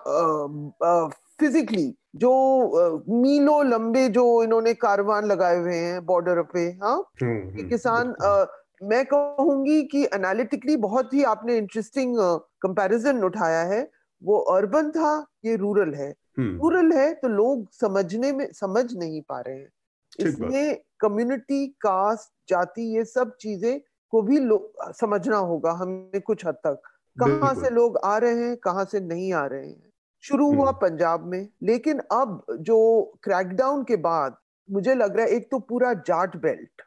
फिजिकली 1.41 1.95
जो 2.17 3.03
मीलों 3.09 3.67
लंबे 3.67 4.09
जो 4.09 4.43
इन्होंने 4.43 4.75
कारवान 4.75 5.25
लगाए 5.25 5.57
हुए 5.57 5.77
हैं 5.77 6.07
बॉर्डर 6.07 6.43
पे 6.43 6.61
हाँ? 6.61 6.97
हम्म, 7.23 7.51
कि 7.51 7.59
हम्म, 7.59 7.69
किसान 7.69 8.13
अ, 8.13 8.47
मैं 8.83 9.07
कहूँगी 9.07 9.83
कि 9.83 10.05
एनालिटिकली 10.05 10.77
बहुत 10.77 11.15
ही 11.15 11.23
आपने 11.23 11.57
इंटरेस्टिंग 11.57 12.17
कंपैरिजन 12.63 13.25
उठाया 13.25 13.63
है 13.63 13.91
वो 14.23 14.39
अर्बन 14.39 14.91
था 14.91 15.27
ये 15.45 15.57
रूरल 15.57 15.95
है। 15.95 16.15
रूरल 16.39 16.93
है 16.93 17.13
तो 17.15 17.29
लोग 17.29 17.71
समझने 17.73 18.33
में 18.33 18.47
समझ 18.53 18.85
नहीं 18.95 19.23
पा 19.23 19.41
रहे 19.41 19.57
हैं। 19.57 19.73
इसमें 20.19 20.79
कम्युनिटी 21.01 21.67
कास्ट 21.81 22.31
जाति 22.49 22.83
ये 22.97 23.05
सब 23.05 23.37
चीज़ें 23.41 23.81
को 24.13 24.23
भी 24.23 24.39
समझना 24.93 25.37
होगा 25.37 25.73
हमें 25.73 26.21
कुछ 26.21 26.47
हद 26.47 26.55
तक 26.55 26.83
कहाँ 27.17 27.55
से 27.55 27.71
लोग 27.71 27.99
आ 28.05 28.17
रहे 28.19 28.45
हैं 28.45 28.57
कहाँ 28.57 28.85
से 28.85 29.01
नहीं 29.01 29.33
आ 29.33 29.47
रहे 29.47 29.67
हैं 29.67 29.91
शुरू 30.25 30.53
हुआ 30.55 30.69
हम्म। 30.69 30.79
पंजाब 30.79 31.25
में 31.27 31.49
लेकिन 31.63 31.99
अब 32.13 32.45
जो 32.61 33.03
क्रैकडाउन 33.23 33.83
के 33.85 33.97
बाद 33.97 34.37
मुझे 34.69 34.95
लग 34.95 35.17
रहा 35.17 35.27
है 35.27 35.33
एक 35.33 35.49
तो 35.51 35.59
पूरा 35.59 35.93
जाट 35.95 36.37
बेल्ट 36.37 36.83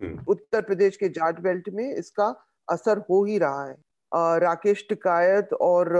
हम्म। 0.00 0.24
उत्तर 0.28 0.62
प्रदेश 0.62 0.96
के 0.96 1.08
जाट 1.08 1.40
बेल्ट 1.40 1.68
में 1.68 1.94
इसका 1.94 2.34
असर 2.68 2.98
हो 3.10 3.24
ही 3.24 3.38
रहा 3.38 3.64
है 3.68 3.76
राकेश 4.12 4.84
टिकायत 4.88 5.52
और 5.52 5.92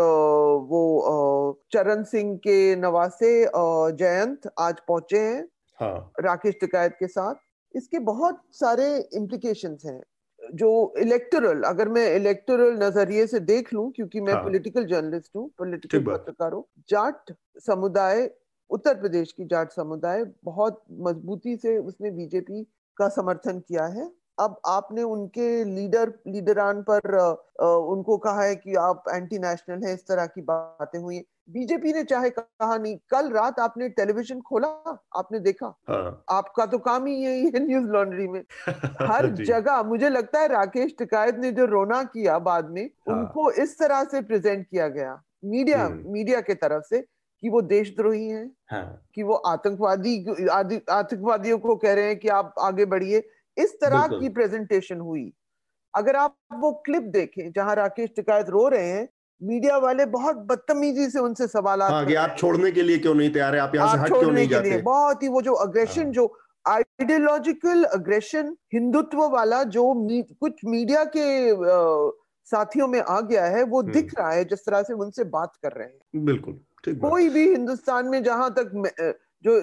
वो 0.70 1.62
चरण 1.72 2.02
सिंह 2.04 2.36
के 2.36 2.76
नवासे 2.76 3.32
जयंत 3.54 4.50
आज 4.58 4.80
पहुँचे 4.88 5.18
हैं। 5.18 5.44
हाँ। 5.78 6.12
राकेश 6.20 6.54
टिकायत 6.60 6.96
के 7.00 7.06
साथ। 7.06 7.34
इसके 7.74 7.98
बहुत 7.98 8.40
सारे 8.52 8.86
इम्प्लीकेशन 9.16 9.76
हैं। 9.84 10.00
जो 10.54 10.70
इलेक्टोरल 10.98 11.62
अगर 11.62 11.88
मैं 11.88 12.06
इलेक्टोरल 12.16 12.76
नज़रिए 12.78 13.26
से 13.26 13.40
देख 13.40 13.72
लूँ 13.74 13.90
क्योंकि 13.92 14.20
मैं 14.20 14.36
पॉलिटिकल 14.36 14.84
जर्नलिस्ट 14.86 15.36
हूँ 15.36 15.48
पॉलिटिकल 15.58 16.02
पत्रकार 16.04 16.52
हूँ 16.52 16.64
जाट 16.90 17.32
समुदाय 17.66 18.28
उत्तर 18.70 18.94
प्रदेश 18.94 19.32
की 19.32 19.44
जाट 19.44 19.70
समुदाय 19.72 20.24
बहुत 20.44 20.82
मजबूती 21.00 21.56
से 21.56 21.76
उसने 21.78 22.10
बीजेपी 22.10 22.62
का 22.96 23.08
समर्थन 23.08 23.58
किया 23.60 23.84
है। 23.88 24.10
अब 24.40 24.60
आपने 24.66 25.02
उनके 25.04 25.48
लीडर 25.66 26.12
लीडरान 26.28 26.82
पर 26.82 27.16
उनको 27.60 28.16
कहा 28.18 28.42
है 28.42 28.54
कि 28.56 28.74
आप 28.80 29.04
एंटी 29.08 29.38
नेशनल 29.38 29.86
हैं 29.86 29.94
इस 29.94 30.06
तरह 30.06 30.26
की 30.26 30.42
बातें 30.42 30.98
हुई 30.98 31.22
बीजेपी 31.50 31.92
ने 31.92 32.02
चाहे 32.04 32.30
कहा 32.30 32.76
नहीं 32.76 32.96
कल 33.10 33.30
रात 33.30 33.58
आपने 33.60 33.88
टेलीविज़न 33.90 34.40
खोला 34.40 34.68
आपने 35.16 35.40
देखा 35.40 35.66
हाँ। 35.88 36.24
आपका 36.30 36.66
तो 36.66 36.78
काम 36.80 37.06
ही 37.06 37.14
यही 37.16 37.44
है 37.46 37.64
न्यूज़ 37.66 37.86
लॉन्ड्री 37.88 38.26
में 38.28 38.40
हर 39.02 39.28
जगह 39.36 39.82
मुझे 39.84 40.08
लगता 40.08 40.40
है 40.40 40.48
राकेश 40.48 40.94
टिकायत 40.98 41.38
ने 41.38 41.50
जो 41.52 41.64
रोना 41.66 42.02
किया 42.06 42.38
बाद 42.40 42.70
में 42.70 42.84
हाँ। 42.84 43.16
उनको 43.16 43.50
इस 43.62 43.78
तरह 43.78 44.04
से 44.04 44.20
प्रेजेंट 44.22 44.66
किया 44.66 44.88
गया 44.88 45.20
मीडिया 45.46 45.84
हम्म। 45.84 46.12
मीडिया 46.12 46.40
के 46.40 46.54
तरफ़ 46.56 46.84
से 46.84 47.00
कि 47.42 47.48
वो 47.48 47.60
देशद्रोही 47.64 48.26
हैं 48.26 48.50
हाँ। 48.70 49.02
कि 49.14 49.22
वो 49.22 49.34
आतंकवादी 49.46 50.16
आतंकवादियों 50.48 51.58
को 51.58 51.76
कह 51.76 51.94
रहे 51.94 52.04
हैं 52.04 52.18
कि 52.18 52.28
आप 52.30 52.54
आगे 52.60 52.84
बढ़िए 52.86 53.22
इस 53.56 53.72
तरह 53.80 54.06
की 54.08 54.28
प्रेजेंटेशन 54.28 55.00
हुई। 55.00 55.32
अगर 55.94 56.16
आप 56.16 56.36
वो 56.54 56.72
क्लिप 56.86 57.02
देखें 57.12 57.50
जहाँ 57.52 57.74
राकेश 57.74 58.10
टिकायत 58.16 58.48
रो 58.48 58.68
रहे 58.68 58.88
हैं 58.88 59.08
मीडिया 59.40 59.76
वाले 59.78 60.04
बहुत 60.06 60.36
बदतमीजी 60.36 61.08
से 61.10 61.18
उनसे 61.18 61.46
सवाल 61.46 61.82
हाँ, 61.82 62.04
कि 62.06 62.14
आप 62.14 62.34
छोड़ने 62.38 62.70
के 62.70 62.82
लिए 62.82 62.98
क्यों 62.98 63.14
नहीं 63.14 63.30
तैयार 63.32 63.54
है? 63.54 63.60
आप 63.60 63.74
यहाँ 63.74 63.92
से 63.92 63.98
हट 63.98 64.08
क्यों 64.08 64.30
नहीं 64.32 64.48
जाते? 64.48 64.80
बहुत 64.82 65.22
ही 65.22 65.28
वो 65.28 65.42
जो 65.42 65.52
अग्रेशन 65.64 66.02
हाँ। 66.02 66.12
जो 66.12 66.26
आइडियोलॉजिकल 66.64 67.84
अग्रेशन 67.84 68.56
हिंदुत्व 68.74 69.22
वाला 69.28 69.62
जो 69.76 69.92
मी, 69.94 70.22
कुछ 70.40 70.60
मीडिया 70.64 71.04
के 71.16 71.50
आ, 71.50 72.10
साथियों 72.44 72.86
में 72.88 73.00
आ 73.00 73.20
गया 73.20 73.44
है 73.46 73.62
वो 73.62 73.80
हम्म। 73.82 73.92
दिख 73.92 74.18
रहा 74.18 74.30
है 74.32 74.44
जिस 74.44 74.64
तरह 74.66 74.82
से 74.82 74.92
उनसे 74.94 75.24
बात 75.24 75.52
कर 75.62 75.72
रहे 75.72 75.86
हैं। 75.86 76.24
बिल्कुल 76.24 76.60
कोई 77.00 77.28
भी 77.28 77.48
हिंदुस्तान 77.48 78.06
में 78.06 78.22
जहाँ 78.22 78.50
तक 78.58 78.70
जो 79.44 79.56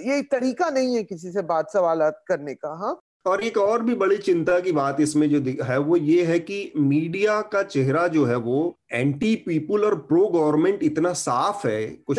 ये 0.00 0.20
तरीका 0.22 0.68
नहीं 0.70 0.96
है 0.96 1.02
किसी 1.02 1.30
से 1.32 1.42
बात 1.42 1.70
सवाल 1.70 2.10
करने 2.28 2.54
का 2.54 2.72
हाँ? 2.78 2.94
और 3.26 3.42
एक 3.42 3.58
और 3.58 3.82
भी 3.82 3.94
बड़ी 3.94 4.16
चिंता 4.16 4.60
की 4.60 4.72
बात 4.72 5.00
इसमें 5.00 5.28
जो 5.30 5.64
है 5.64 5.78
वो 5.78 5.96
ये 5.96 6.24
है 6.24 6.38
कि 6.40 6.72
मीडिया 6.76 7.40
का 7.40 7.62
चेहरा 7.62 8.06
जो 8.08 8.24
है 8.24 8.36
वो 8.36 8.78
एंटी 8.92 9.34
पीपुल 9.36 9.84
और 9.84 9.94
प्रो 9.98 10.26
गवर्नमेंट 10.26 10.82
इतना 10.82 11.12
साफ़ 11.12 11.66
है 11.68 11.86
कुछ 11.86 12.18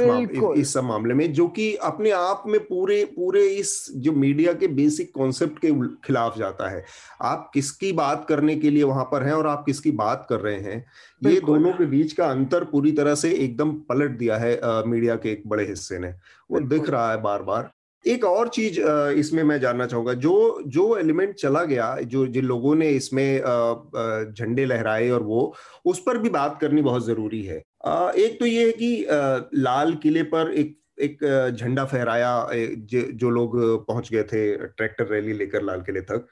इस 0.58 0.74
सब 0.74 0.84
मामले 0.84 1.14
में 1.14 1.34
जो 1.34 1.48
कि 1.48 1.76
अपने 1.76 2.12
आप 2.12 2.44
में 2.48 2.60
पूरे 2.60 3.06
पूरे 3.06 3.48
इस 3.48 3.92
जो 3.96 4.12
मीडिया 4.12 4.54
के 4.54 4.68
बेसिक 4.68 5.12
कॉन्सेप्ट 5.16 5.60
के 5.66 5.72
खिलाफ 6.08 6.38
जाता 6.38 6.70
है। 6.70 6.84
आप 7.22 7.52
किसकी 7.54 7.92
बात 7.92 8.26
करने 8.30 8.56
के 8.56 8.70
लिए 8.70 8.84
वहाँ 8.84 9.04
पर 9.04 9.24
हैं 9.24 9.34
और 9.34 9.48
आप 9.48 9.64
किसकी 9.66 9.92
बात 9.92 10.26
कर 10.30 10.40
रहे 10.40 10.60
हैं? 10.60 10.86
ये 11.24 11.40
दोनों 11.42 11.72
के 11.74 11.86
बीच 11.86 12.14
का 12.14 12.26
अंतर 12.26 12.64
पूरी 12.64 12.92
तरह 12.92 13.16
से 13.16 13.32
एकदम 13.34 13.72
पलट 13.72 14.18
दिया 14.18 14.38
है 14.38 14.60
आ, 14.60 14.82
मीडिया 14.82 15.16
के 15.16 15.32
एक 15.32 15.44
बड़े 15.48 15.66
हिस्से 15.66 16.00
ने। 16.00 16.14
वो 16.52 16.60
दिख 16.60 16.90
रहा 16.90 17.12
है 17.12 17.22
बार 17.22 17.44
बार 17.44 17.72
एक 18.06 18.24
और 18.26 18.48
चीज़ 18.48 18.80
इसमें 19.20 19.44
मैं 19.44 19.60
जानना 19.60 19.86
चाहूँगा, 19.86 20.14
जो 20.14 20.64
जो 20.68 20.98
एलिमेंट 20.98 21.34
चला 21.36 21.64
गया, 21.64 21.96
जो, 22.02 22.26
जिन 22.28 22.46
लोगों 22.46 22.76
ने 22.76 22.90
इसमें 22.92 23.40
झंडे 23.40 24.66
लहराए 24.66 25.10
और 25.10 25.24
वो, 25.24 25.54
उस 25.86 26.00
पर 26.06 26.18
भी 26.18 26.30
बात 26.30 26.58
करनी 26.62 26.82
बहुत 26.82 27.06
ज़रूरी 27.06 27.42
है। 27.44 27.58
एक 27.58 28.38
तो 28.40 28.46
ये 28.46 28.66
है 28.66 28.72
कि 28.74 29.06
लाल 29.56 29.94
किले 30.04 30.24
पर 30.24 30.54
एक 30.54 30.78
एक 31.02 31.18
झंडा 31.58 31.84
फहराया 31.86 32.50
जो 32.54 33.30
लोग 33.30 33.56
पहुँच 33.88 34.12
गए 34.12 34.24
थे, 34.24 34.56
ट्रैक्टर 34.58 35.08
रैली 35.08 35.34
लेकर 35.34 35.62
लाल 35.62 35.82
किले 35.82 36.02
तक। 36.02 36.28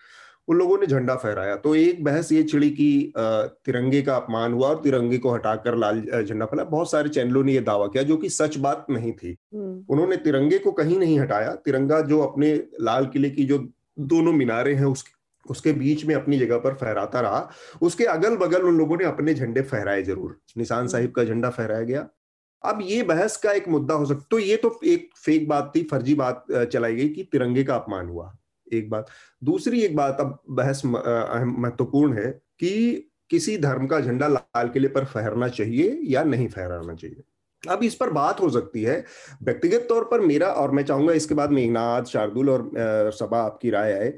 उन 0.47 0.57
लोगों 0.57 0.77
ने 0.77 0.85
झंडा 0.85 1.15
फहराया। 1.15 1.55
तो 1.55 1.73
एक 1.75 2.03
बहस 2.03 2.31
ये 2.31 2.43
छिड़ी 2.43 2.69
कि 2.71 3.13
तिरंगे 3.17 4.01
का 4.01 4.15
अपमान 4.15 4.53
हुआ 4.53 4.67
और 4.67 4.81
तिरंगे 4.83 5.17
को 5.17 5.31
हटाकर 5.31 5.75
लाल 5.75 6.01
झंडा 6.23 6.45
फैला 6.45 6.63
बहुत 6.65 6.91
सारे 6.91 7.09
चैनलों 7.09 7.43
ने 7.43 7.53
यह 7.53 7.61
दावा 7.61 7.87
किया 7.87 8.03
जो 8.03 8.17
कि 8.17 8.29
सच 8.31 8.57
बात 8.57 8.85
नहीं 8.89 9.11
थी। 9.13 9.35
हम्म। 9.53 9.85
उन्होंने 9.89 10.17
तिरंगे 10.19 10.59
को 10.59 10.71
कहीं 10.73 10.97
नहीं 10.99 11.19
हटाया। 11.19 11.53
तिरंगा 11.55 11.99
जो 12.03 12.19
अपने 12.21 12.53
लाल 12.81 13.05
किले 13.05 13.29
की 13.29 13.45
जो 13.45 13.57
दोनों 13.99 14.33
मीनारे 14.33 14.73
हैं 14.73 14.85
उसके 14.85 15.11
उसके 15.45 15.71
बीच 15.73 16.03
में 16.05 16.13
अपनी 16.15 16.37
जगह 16.39 16.57
पर 16.57 16.73
फहराता 16.73 17.21
रहा। 17.21 17.49
उसके 17.81 18.05
अगल 18.07 18.35
बगल 18.37 18.61
उन 18.61 18.77
लोगों 18.77 18.97
ने 18.97 19.05
अपने 19.05 19.33
झंडे 19.33 19.61
फहराए 19.61 20.03
ज़रूर। 20.03 20.37
निशान। 20.57 20.87
साहिब 20.87 21.11
का 21.11 21.23
झंडा 21.23 21.49
फहराया 21.49 21.83
गया। 21.83 22.07
अब 22.63 22.79
ये 22.81 23.01
बहस 23.03 23.35
का 23.37 23.51
एक 23.51 23.67
मुद्दा 23.67 23.93
हो 23.93 24.05
सकता 24.05 24.25
तो 24.31 24.39
ये 24.39 24.55
तो 24.57 24.79
एक 24.85 25.09
फेक 25.15 25.47
बात 25.47 25.71
थी 25.75 25.83
फर्जी 25.83 26.13
बात 26.15 26.45
चलाई 26.51 26.95
गई 26.95 27.09
कि 27.09 27.23
तिरंगे 27.23 27.63
का 27.63 27.75
अपमान 27.75 28.07
हुआ। 28.07 28.33
एक 28.73 28.89
बात। 28.89 29.07
दूसरी 29.41 29.81
एक 29.81 29.95
बात 29.95 30.17
अब 30.19 30.37
बहस 30.49 30.81
महत्वपूर्ण 30.85 32.17
है 32.17 32.31
कि 32.59 33.09
किसी 33.29 33.57
धर्म 33.57 33.87
का 33.87 33.99
झंडा 33.99 34.27
लाल 34.27 34.69
किले 34.69 34.87
पर 34.87 35.05
फहरना 35.05 35.47
चाहिए 35.49 35.99
या 36.05 36.23
नहीं 36.23 36.47
फहराना 36.47 36.93
चाहिए। 36.93 37.23
अब 37.63 37.83
इस 37.83 37.95
पर 37.95 38.09
बात 38.09 38.41
हो 38.41 38.49
सकती 38.49 38.81
है। 38.83 39.03
व्यक्तिगत 39.43 39.85
तौर 39.89 40.03
पर 40.03 40.19
मेरा, 40.19 40.47
और 40.47 40.71
मैं 40.71 40.83
चाहूँगा 40.83 41.13
इसके 41.13 41.35
बाद 41.35 41.51
मेघनाथ, 41.51 42.03
शार्दुल 42.03 42.49
और 42.49 43.11
सभा 43.13 43.41
आपकी 43.41 43.69
राय 43.69 43.93
आए। 43.93 44.13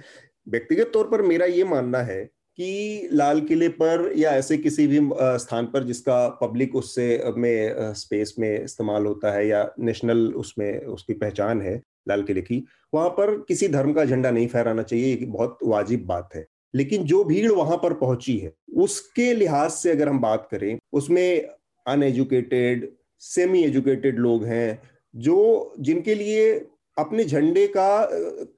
व्यक्तिगत 0.49 0.91
तौर 0.93 1.07
पर 1.07 1.21
मेरा 1.21 1.45
ये 1.45 1.63
मानना 1.63 1.99
है 1.99 2.23
कि 2.57 3.09
लाल 3.11 3.39
किले 3.41 3.67
पर 3.69 4.11
या 4.17 4.31
ऐसे 4.31 4.57
किसी 4.57 4.85
भी 4.87 4.99
स्थान 5.39 5.65
पर 5.65 5.83
जिसका 5.83 6.27
पब्लिक 6.41 6.75
उससे 6.75 7.33
में 7.37 7.93
स्पेस 7.93 8.35
में 8.39 8.63
इस्तेमाल 8.63 9.05
होता 9.05 9.31
है 9.31 9.47
या 9.47 9.69
नेशनल 9.79 10.27
उसमें 10.33 10.85
उसकी 10.85 11.13
पहचान 11.13 11.61
है 11.61 11.81
लाल 12.07 12.23
किले 12.23 12.41
की, 12.41 12.63
वहाँ 12.93 13.09
पर 13.09 13.37
किसी 13.47 13.67
धर्म 13.67 13.93
का 13.93 14.05
झंडा 14.05 14.31
नहीं 14.31 14.47
फहराना 14.47 14.83
चाहिए 14.83 15.13
एक 15.13 15.31
बहुत 15.31 15.57
वाजिब 15.63 16.05
बात 16.05 16.29
है। 16.35 16.45
लेकिन 16.73 17.03
जो 17.03 17.23
भीड़ 17.23 17.51
वहाँ 17.51 17.77
पर 17.77 17.93
पहुँची 17.93 18.37
है, 18.37 18.53
उसके 18.75 19.33
लिहाज 19.33 19.71
से 19.71 19.91
अगर 19.91 20.09
हम 20.09 20.19
बात 20.19 20.47
करें, 20.51 20.77
उसमें 20.93 21.47
अनएजुकेटेड 21.85 22.89
सेमी 23.21 23.63
एजुकेटेड 23.63 24.19
लोग 24.19 24.45
हैं, 24.45 24.81
जो 25.15 25.73
जिनके 25.79 26.15
लिए 26.15 26.53
अपने 26.97 27.23
झंडे 27.25 27.65
का 27.67 28.07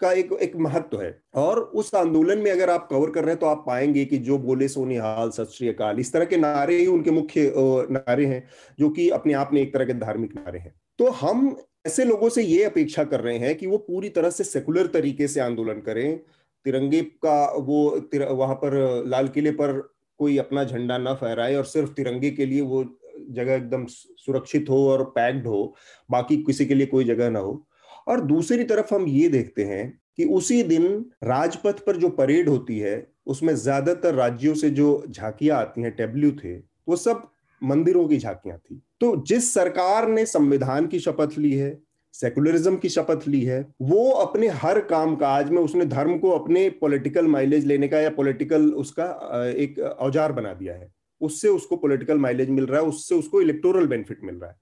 का 0.01 0.11
एक 0.11 0.31
एक 0.33 0.55
महत्व 0.55 1.01
है। 1.01 1.17
और 1.35 1.59
उस 1.59 1.93
आंदोलन 1.95 2.39
में 2.39 2.51
अगर 2.51 2.69
आप 2.69 2.87
कवर 2.91 3.09
कर 3.09 3.21
रहे 3.21 3.31
हैं 3.31 3.39
तो 3.39 3.45
आप 3.45 3.63
पाएँगे 3.67 4.03
कि 4.05 4.17
जो 4.17 4.37
बोले 4.37 4.67
सोनी 4.67 4.95
हाल, 4.95 5.29
सत 5.29 5.49
श्री 5.53 5.67
अकाल, 5.69 5.99
इस 5.99 6.13
तरह 6.13 6.25
के 6.25 6.37
नारे 6.37 6.77
ही 6.77 6.85
उनके 6.87 7.11
मुख्य 7.11 7.53
नारे 7.91 8.25
हैं, 8.25 8.43
जो 8.79 8.89
कि 8.89 9.09
अपने 9.09 9.33
आप 9.33 9.49
में 9.53 9.61
एक 9.61 9.73
तरह 9.73 9.85
के 9.85 9.93
धार्मिक 9.95 10.35
नारे 10.35 10.59
हैं। 10.59 10.73
तो 10.99 11.09
हम 11.11 11.55
ऐसे 11.87 12.05
लोगों 12.05 12.29
से 12.29 12.43
ये 12.43 12.63
अपेक्षा 12.63 13.03
कर 13.05 13.21
रहे 13.21 13.37
हैं 13.37 13.55
कि 13.57 13.67
वो 13.67 13.77
पूरी 13.79 14.09
तरह 14.11 14.29
से 14.29 14.43
सेकुलर 14.43 14.87
तरीके 14.89 15.27
से 15.27 15.39
आंदोलन 15.39 15.81
करें। 15.81 16.17
तिरंगे 16.65 17.01
का 17.23 17.43
वो 17.57 17.89
तिर, 18.11 18.23
वहाँ 18.23 18.55
पर 18.55 19.03
लाल 19.07 19.27
किले 19.27 19.51
पर 19.53 19.71
कोई 20.19 20.37
अपना 20.37 20.63
झंडा 20.63 20.97
ना 20.97 21.13
फहराए 21.13 21.55
और 21.55 21.65
सिर्फ़ 21.65 21.91
तिरंगे 21.93 22.31
के 22.31 22.45
लिए 22.45 22.61
वो 22.63 22.83
जगह 23.31 23.53
एकदम 23.53 23.85
सुरक्षित 23.87 24.69
हो 24.69 24.87
और 24.89 25.03
पैक्ड 25.11 25.47
हो 25.47 25.75
बाकी 26.09 26.37
किसी 26.43 26.65
के 26.65 26.73
लिए 26.73 26.87
कोई 26.87 27.03
जगह 27.05 27.29
ना 27.29 27.39
हो। 27.39 27.63
और 28.07 28.21
दूसरी 28.25 28.63
तरफ़ 28.63 28.93
हम 28.95 29.07
ये 29.07 29.29
देखते 29.29 29.63
हैं 29.65 29.87
कि 30.17 30.25
उसी 30.31 30.61
दिन 30.63 30.85
राजपथ 31.23 31.79
पर 31.85 31.97
जो 31.97 32.09
परेड 32.11 32.49
होती 32.49 32.79
है 32.79 32.95
उसमें 33.27 33.53
ज़्यादातर 33.55 34.13
राज्यों 34.15 34.53
से 34.55 34.69
जो 34.71 35.03
झांकियाँ 35.09 35.59
आती 35.59 35.81
हैं 35.81 35.91
टेबल्यू 35.95 36.31
थे 36.43 36.57
वो 36.87 36.95
सब 36.95 37.27
मंदिरों 37.61 38.07
की 38.07 38.17
झांकियाँ 38.17 38.57
थी। 38.57 38.81
तो 39.01 39.15
जिस 39.27 39.53
सरकार 39.53 40.07
ने 40.07 40.25
संविधान 40.25 40.87
की 40.87 40.99
शपथ 40.99 41.37
ली 41.37 41.51
है 41.53 41.77
सेकुलरिज्म 42.13 42.77
की 42.77 42.89
शपथ 42.89 43.27
ली 43.27 43.41
है, 43.41 43.59
वो 43.81 44.09
अपने 44.11 44.47
हर 44.47 44.79
काम 44.81 45.15
काज 45.15 45.49
में 45.49 45.61
उसने 45.61 45.85
धर्म 45.85 46.17
को 46.17 46.31
अपने 46.31 46.69
पॉलिटिकल 46.81 47.27
माइलेज 47.27 47.65
लेने 47.65 47.87
का 47.87 47.99
या 47.99 48.09
पॉलिटिकल 48.09 48.69
उसका 48.75 49.05
एक 49.49 49.79
औज़ार 49.79 50.31
बना 50.31 50.53
दिया 50.53 50.73
है। 50.73 50.89
उससे 51.21 51.49
उसको 51.49 51.75
पॉलिटिकल 51.75 52.17
माइलेज 52.17 52.49
मिल 52.49 52.65
रहा 52.65 52.81
है, 52.81 52.87
उससे 52.87 53.15
उसको 53.15 53.41
इलेक्टोरल 53.41 53.87
बेनिफिट 53.87 54.23
मिल 54.23 54.35
रहा 54.35 54.49
है। 54.49 54.55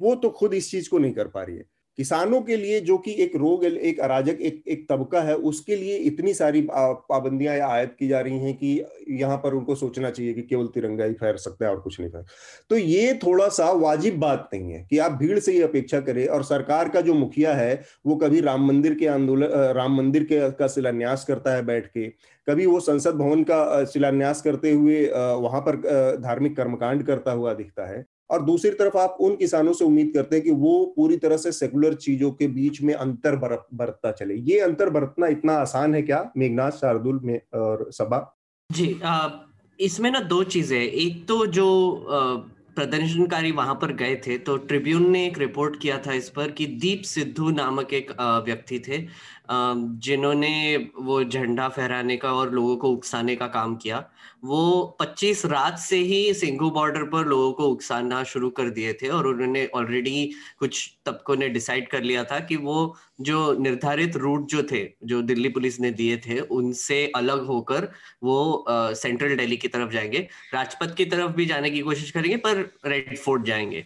वो 0.00 0.14
तो 0.14 0.30
खुद 0.30 0.54
इस 0.54 0.70
चीज़ 0.70 0.90
को 0.90 0.98
नहीं 0.98 1.12
कर 1.12 1.28
पा 1.28 1.42
रही 1.42 1.56
है। 1.56 1.64
किसानों 1.98 2.40
के 2.42 2.56
लिए 2.56 2.80
जो 2.80 2.96
कि 2.98 3.12
एक 3.14 3.36
रोग, 3.36 3.64
एक 3.64 4.00
अराजक, 4.00 4.38
एक 4.40 4.62
एक 4.68 4.86
तबका 4.90 5.20
है, 5.20 5.34
उसके 5.34 5.76
लिए 5.76 5.96
इतनी 5.98 6.34
सारी 6.34 6.60
पाबंदियाँ 6.70 7.54
आयत 7.68 7.94
की 7.98 8.08
जा 8.08 8.20
रही 8.20 8.38
हैं 8.38 8.54
कि 8.54 8.84
यहाँ 9.10 9.36
पर 9.36 9.54
उनको 9.54 9.74
सोचना 9.74 10.10
चाहिए 10.10 10.32
कि 10.34 10.42
केवल 10.42 10.66
तिरंगा 10.74 11.04
ही 11.04 11.12
फैर 11.14 11.36
सकता 11.36 11.64
है 11.66 11.70
और 11.70 11.80
कुछ 11.80 11.98
नहीं 12.00 12.10
फैर 12.10 12.24
तो 12.70 12.76
ये 12.76 13.14
थोड़ा 13.22 13.48
सा 13.50 13.70
वाजिब 13.72 14.18
बात 14.20 14.48
नहीं 14.54 14.72
है 14.72 14.86
कि 14.90 14.98
आप 14.98 15.12
भीड़ 15.12 15.38
से 15.38 15.52
ही 15.52 15.60
अपेक्षा 15.62 16.00
करें 16.00 16.26
और 16.26 16.42
सरकार 16.44 16.88
का 16.88 17.00
जो 17.00 17.14
मुखिया 17.14 17.54
है, 17.54 17.82
वो 18.06 18.16
कभी 18.16 18.40
राम 18.40 18.66
मंदिर 18.66 18.94
के 18.94 19.06
आंदोलन 19.08 19.72
राम 19.76 19.96
मंदिर 19.96 20.24
के, 20.24 20.50
का 20.50 20.66
शिलान्यास 20.68 21.24
करता 21.24 21.54
है 21.54 21.64
बैठ 21.66 21.86
के, 21.86 22.08
कभी 22.46 22.66
वो 22.66 22.80
संसद 22.80 23.14
भवन 23.14 23.42
का 23.44 23.84
शिलान्यास 23.84 24.42
करते 24.42 24.72
हुए 24.72 25.04
वहाँ 25.08 25.60
पर 25.60 25.76
धार्मिक 26.20 26.56
कर्मकांड 26.56 27.02
करता 27.06 27.32
हुआ 27.32 27.54
दिखता 27.54 27.86
है 27.86 28.04
और 28.30 28.42
दूसरी 28.44 28.70
तरफ़ 28.72 28.96
आप 28.98 29.16
उन 29.20 29.36
किसानों 29.36 29.72
से 29.72 29.84
उम्मीद 29.84 30.10
करते 30.14 30.36
हैं 30.36 30.44
कि 30.44 30.50
वो 30.52 30.84
पूरी 30.96 31.16
तरह 31.16 31.36
से 31.36 31.52
सेकुलर 31.52 31.94
चीज़ों 31.96 32.30
के 32.32 32.46
बीच 32.50 32.80
में 32.82 32.92
अंतर 32.94 33.36
बरतता 33.36 34.12
चले। 34.12 34.34
ये 34.34 34.58
अंतर 34.60 34.90
बरतना 34.90 35.26
इतना 35.28 35.54
आसान 35.56 35.94
है 35.94 36.02
क्या, 36.02 36.30
मेघनाथ 36.36 36.70
शार्दुल 36.72 37.20
में 37.22 37.40
और 37.54 37.88
सभा 37.92 38.20
जी 38.70 38.94
इसमें 39.78 40.10
ना 40.10 40.20
दो 40.22 40.42
चीज़ें 40.44 40.80
एक 40.80 41.26
तो 41.28 41.46
जो 41.48 41.66
प्रदर्शनकारी 42.76 43.50
वहाँ 43.52 43.74
पर 43.74 43.92
गए 43.96 44.14
थे 44.16 44.36
तो 44.38 44.56
ट्रिब्यून 44.62 45.10
ने 45.10 45.24
एक 45.26 45.38
रिपोर्ट 45.38 45.80
किया 45.82 45.98
था 45.98 46.12
इस 46.12 46.28
पर 46.30 46.50
कि 46.50 46.66
दीप 46.80 47.02
सिद्धू 47.06 47.50
नामक 47.50 47.92
एक 47.94 48.10
व्यक्ति 48.46 48.78
थे। 48.78 48.98
जिन्होंने 49.50 50.76
वो 50.96 51.24
झंडा 51.24 51.68
फहराने 51.68 52.16
का 52.16 52.32
और 52.32 52.50
लोगों 52.50 52.76
को 52.76 52.90
उकसाने 52.90 53.36
का 53.36 53.46
काम 53.46 53.76
किया 53.76 54.10
वो 54.44 54.96
25 55.00 55.46
रात 55.46 55.78
से 55.78 55.96
ही 55.96 56.34
सिंघू 56.34 56.70
बॉर्डर 56.70 57.02
पर 57.02 57.26
लोगों 57.26 57.52
को 57.52 57.64
उकसाना 57.64 58.24
शुरू 58.24 58.50
कर 58.50 58.70
दिए 58.70 58.92
थे 58.92 59.08
और 59.08 59.26
उन्होंने 59.26 59.66
ऑलरेडी 59.66 60.30
कुछ 60.58 60.98
तबकों 61.06 61.36
ने 61.36 61.48
डिसाइड 61.48 61.88
कर 61.90 62.02
लिया 62.02 62.24
था 62.24 62.40
कि 62.40 62.56
वो 62.56 62.96
जो 63.20 63.52
निर्धारित 63.58 64.16
रूट 64.16 64.46
जो 64.46 64.62
थे 64.62 64.84
जो 65.04 65.22
दिल्ली 65.22 65.48
पुलिस 65.48 65.80
ने 65.80 65.90
दिए 65.90 66.16
थे 66.16 66.40
उनसे 66.40 67.12
अलग 67.16 67.44
होकर 67.46 67.88
वो 68.22 68.64
सेंट्रल 68.70 69.36
दिल्ली 69.36 69.56
की 69.56 69.68
तरफ़ 69.68 69.90
जाएँगे। 69.90 70.28
राजपथ 70.54 70.94
की 70.96 71.04
तरफ़ 71.04 71.32
भी 71.32 71.46
जाने 71.46 71.70
की 71.70 71.80
कोशिश 71.80 72.10
करेंगे 72.10 72.36
पर 72.36 72.58
रेड 72.86 73.18
फोर्ट 73.18 73.44
जाएँगे। 73.44 73.84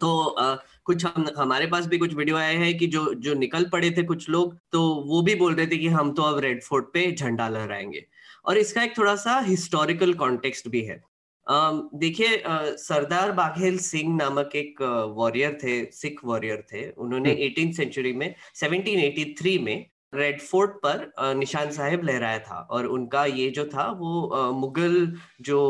तो 0.00 0.26
आ, 0.28 0.56
कुछ 0.88 1.04
हम 1.06 1.26
हमारे 1.38 1.66
पास 1.66 1.86
भी 1.86 1.98
कुछ 1.98 2.14
वीडियो 2.14 2.36
आए 2.36 2.54
हैं 2.56 2.76
कि 2.78 2.86
जो 2.86 3.12
जो 3.16 3.34
निकल 3.34 3.68
पड़े 3.68 3.90
थे 3.90 4.02
कुछ 4.02 4.28
लोग 4.30 4.56
तो 4.72 4.80
वो 5.06 5.22
भी 5.22 5.34
बोल 5.34 5.54
रहे 5.54 5.66
थे 5.66 5.76
कि 5.76 5.88
हम 5.88 6.12
तो 6.12 6.22
अब 6.22 6.38
रेड 6.40 6.62
फोर्ट 6.62 6.86
पे 6.92 7.10
झंडा 7.12 7.48
लहराएँगे 7.48 8.04
और 8.44 8.58
इसका 8.58 8.82
एक 8.82 8.96
थोड़ा 8.98 9.14
सा 9.16 9.38
हिस्टोरिकल 9.40 10.14
कॉन्टेक्स्ट 10.14 10.68
भी 10.68 10.82
है 10.82 11.02
देखिए 11.46 12.42
सरदार 12.78 13.32
बाघेल 13.32 13.78
सिंह 13.78 14.16
नामक 14.16 14.56
एक 14.56 14.82
वॉरियर 15.16 15.58
थे 15.62 15.84
सिख 15.92 16.24
वॉरियर 16.24 16.64
थे 16.72 16.88
उन्होंने 16.90 17.32
एटीन 17.32 17.64
हम्म। 17.64 17.76
सेंचुरी 17.76 18.12
में 18.12 18.34
1783 18.56 19.58
में 19.58 19.86
रेड 20.14 20.40
फोर्ट 20.40 20.70
पर 20.84 21.34
निशान 21.36 21.70
साहेब 21.70 22.04
लहराया 22.04 22.38
था 22.40 22.60
और 22.70 22.86
उनका 22.88 23.24
ये 23.24 23.50
जो 23.50 23.64
था 23.64 23.90
वो 23.92 24.52
मुगल 24.52 25.16
जो 25.40 25.60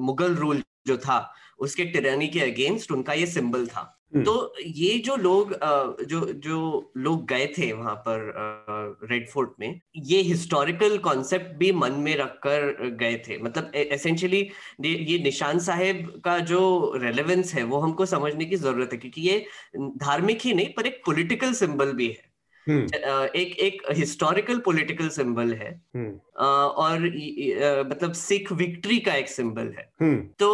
मुगल 0.00 0.34
रूल 0.34 0.62
जो 0.86 0.96
था 0.98 1.18
उसके 1.58 1.84
टिरानी 1.84 2.28
के 2.28 2.40
अगेंस्ट 2.40 2.92
उनका 2.92 3.12
ये 3.12 3.26
सिंबल 3.26 3.66
था। 3.66 3.92
तो 4.24 4.54
ये 4.58 4.98
जो 4.98 5.16
लोग 5.16 5.52
जो 6.04 6.20
जो 6.44 6.58
लोग 6.96 7.26
गए 7.26 7.46
थे 7.58 7.72
वहाँ 7.72 7.94
पर 8.08 9.08
रेड 9.10 9.28
फोर्ट 9.28 9.50
में 9.60 9.80
ये 10.04 10.20
हिस्टोरिकल 10.22 10.96
कॉन्सेप्ट 10.98 11.56
भी 11.58 11.72
मन 11.72 11.92
में 12.00 12.14
रखकर 12.16 12.90
गए 13.00 13.16
थे 13.28 13.38
मतलब 13.38 13.72
एसेंशियली 13.74 14.40
ये 14.80 15.18
निशान 15.18 15.58
साहेब 15.58 16.20
का 16.24 16.38
जो 16.44 16.60
रेलेवेंस 16.96 17.54
है 17.54 17.62
वो 17.64 17.78
हमको 17.78 18.06
समझने 18.06 18.44
की 18.44 18.56
ज़रूरत 18.56 18.92
है 18.92 18.98
क्योंकि 18.98 19.20
ये 19.20 19.44
धार्मिक 19.98 20.40
ही 20.40 20.54
नहीं 20.54 20.72
पर 20.72 20.86
एक 20.86 21.02
पॉलिटिकल 21.06 21.52
सिंबल 21.54 21.92
भी 21.92 22.08
है 22.08 22.34
हम्म। 22.66 23.24
एक 23.36 23.56
एक 23.58 23.82
हिस्टोरिकल 23.90 24.58
पॉलिटिकल 24.58 25.08
सिंबल 25.08 25.52
है 25.52 25.70
हम्म। 25.96 26.10
और 26.36 27.00
मतलब 27.88 28.12
सिख 28.12 28.50
विक्ट्री 28.52 28.98
का 29.00 29.14
एक 29.14 29.28
सिंबल 29.28 29.72
है 29.78 29.88
हम्म। 30.00 30.16
तो 30.38 30.48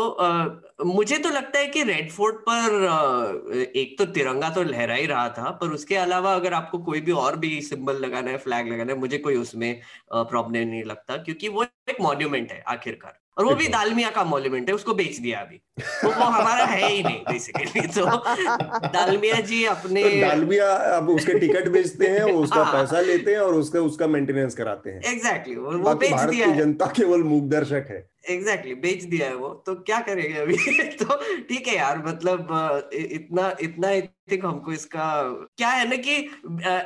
मुझे 0.86 1.18
तो 1.18 1.28
लगता 1.28 1.58
है 1.58 1.66
कि 1.66 1.82
रेड 1.82 2.10
फोर्ट 2.10 2.36
पर 2.48 3.72
एक 3.76 3.98
तो 3.98 4.04
तिरंगा 4.04 4.50
तो 4.50 4.62
लहरा 4.62 4.94
ही 4.94 5.06
रहा 5.06 5.28
था 5.28 5.50
पर 5.50 5.66
उसके 5.66 5.96
अलावा 5.96 6.34
अगर 6.34 6.52
आपको 6.52 6.78
कोई 6.78 7.00
भी 7.00 7.12
और 7.12 7.36
भी 7.36 7.60
सिंबल 7.60 7.96
लगाना 7.96 8.30
है 8.30 8.38
फ्लैग 8.38 8.72
लगाना 8.72 8.92
है 8.92 8.98
मुझे 8.98 9.18
कोई 9.18 9.36
उसमें 9.36 9.80
प्रॉब्लम 10.14 10.68
नहीं 10.68 10.84
लगता 10.84 11.16
क्योंकि 11.16 11.48
वो 11.48 11.64
एक 11.64 11.96
मॉन्यूमेंट 12.00 12.52
है 12.52 12.62
आखिरकार। 12.68 13.18
और 13.38 13.44
वो 13.44 13.54
भी 13.54 13.68
दालमिया 13.68 14.10
का 14.10 14.24
मॉन्यूमेंट 14.24 14.68
है 14.68 14.74
उसको 14.74 14.94
बेच 14.94 15.16
दिया 15.16 15.40
अभी। 15.40 15.56
तो 15.80 16.08
वो 16.08 16.24
हमारा 16.24 16.64
है 16.64 16.90
ही 16.90 17.02
नहीं 17.02 17.20
बेसिकली 17.20 17.86
तो 17.86 18.06
दालमिया 18.88 19.40
जी 19.40 19.64
अपने 19.64 20.02
तो 20.02 20.20
दालमिया 20.20 20.70
अब 20.72 21.08
उसके 21.10 21.38
टिकट 21.38 21.68
बेचते 21.68 22.06
हैं 22.06 22.24
वो 22.24 22.42
उसका 22.42 22.62
हाँ। 22.64 22.72
पैसा 22.72 23.00
लेते 23.00 23.32
हैं 23.32 23.38
और 23.38 23.54
उसका 23.54 23.80
उसका 23.80 24.06
मेंटेनेंस 24.06 24.54
कराते 24.54 24.90
हैं। 24.90 25.02
एग्जैक्टली 25.02 25.54
exactly, 25.54 25.84
वो 25.84 25.94
बेच 25.94 26.20
दिया 26.20 26.46
जनता 26.46 26.86
केवल 26.86 27.22
मूक 27.22 27.44
दर्शक 27.44 27.86
है। 27.90 28.11
एग्जैक्टली 28.30 28.72
exactly, 28.72 28.94
बेच 28.94 29.04
दिया 29.10 29.28
है 29.28 29.34
वो। 29.34 29.48
तो 29.66 29.74
क्या 29.74 30.00
करेंगे 30.00 30.38
अभी? 30.38 30.56
तो 31.04 31.16
ठीक 31.42 31.68
है 31.68 31.76
यार 31.76 32.06
मतलब 32.06 32.48
इतना 32.92 33.56
इतना 33.60 33.88
आई 33.88 34.02
थिंक 34.02 34.44
हमको 34.44 34.72
इसका 34.72 35.22
क्या 35.56 35.68
है 35.68 35.88
ना 35.88 35.96
कि 35.96 36.16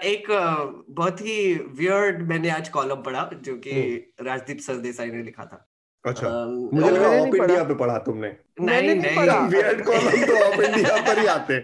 एक 0.09 0.25
बहुत 0.91 1.21
ही 1.21 1.55
वियर्ड 1.55 2.23
मैंने 2.29 2.51
आज 2.51 2.69
कॉलम 2.69 3.03
पढ़ा 3.03 3.31
जो 3.35 3.57
कि 3.57 3.71
हम्म। 3.71 4.27
राजदीप 4.27 4.59
सरदेसाई 4.59 5.11
ने 5.11 5.23
लिखा 5.23 5.45
था। 5.45 5.69
अच्छा। 6.07 6.29
मुझे 6.73 6.91
लगा 6.91 7.09
ऑफ़ 7.11 7.37
इंडिया 7.37 7.63
पे 7.65 7.75
पढ़ा 7.77 7.99
तुमने। 8.01 8.37
नहीं 8.61 8.95
नहीं 8.97 9.49
वियर्ड 9.49 9.85
कॉलम 9.87 10.25
तो 10.27 10.37
ऑफ़ 10.45 10.61
इंडिया 10.63 10.97
पर 11.07 11.19
ही 11.19 11.27
आते 11.29 11.55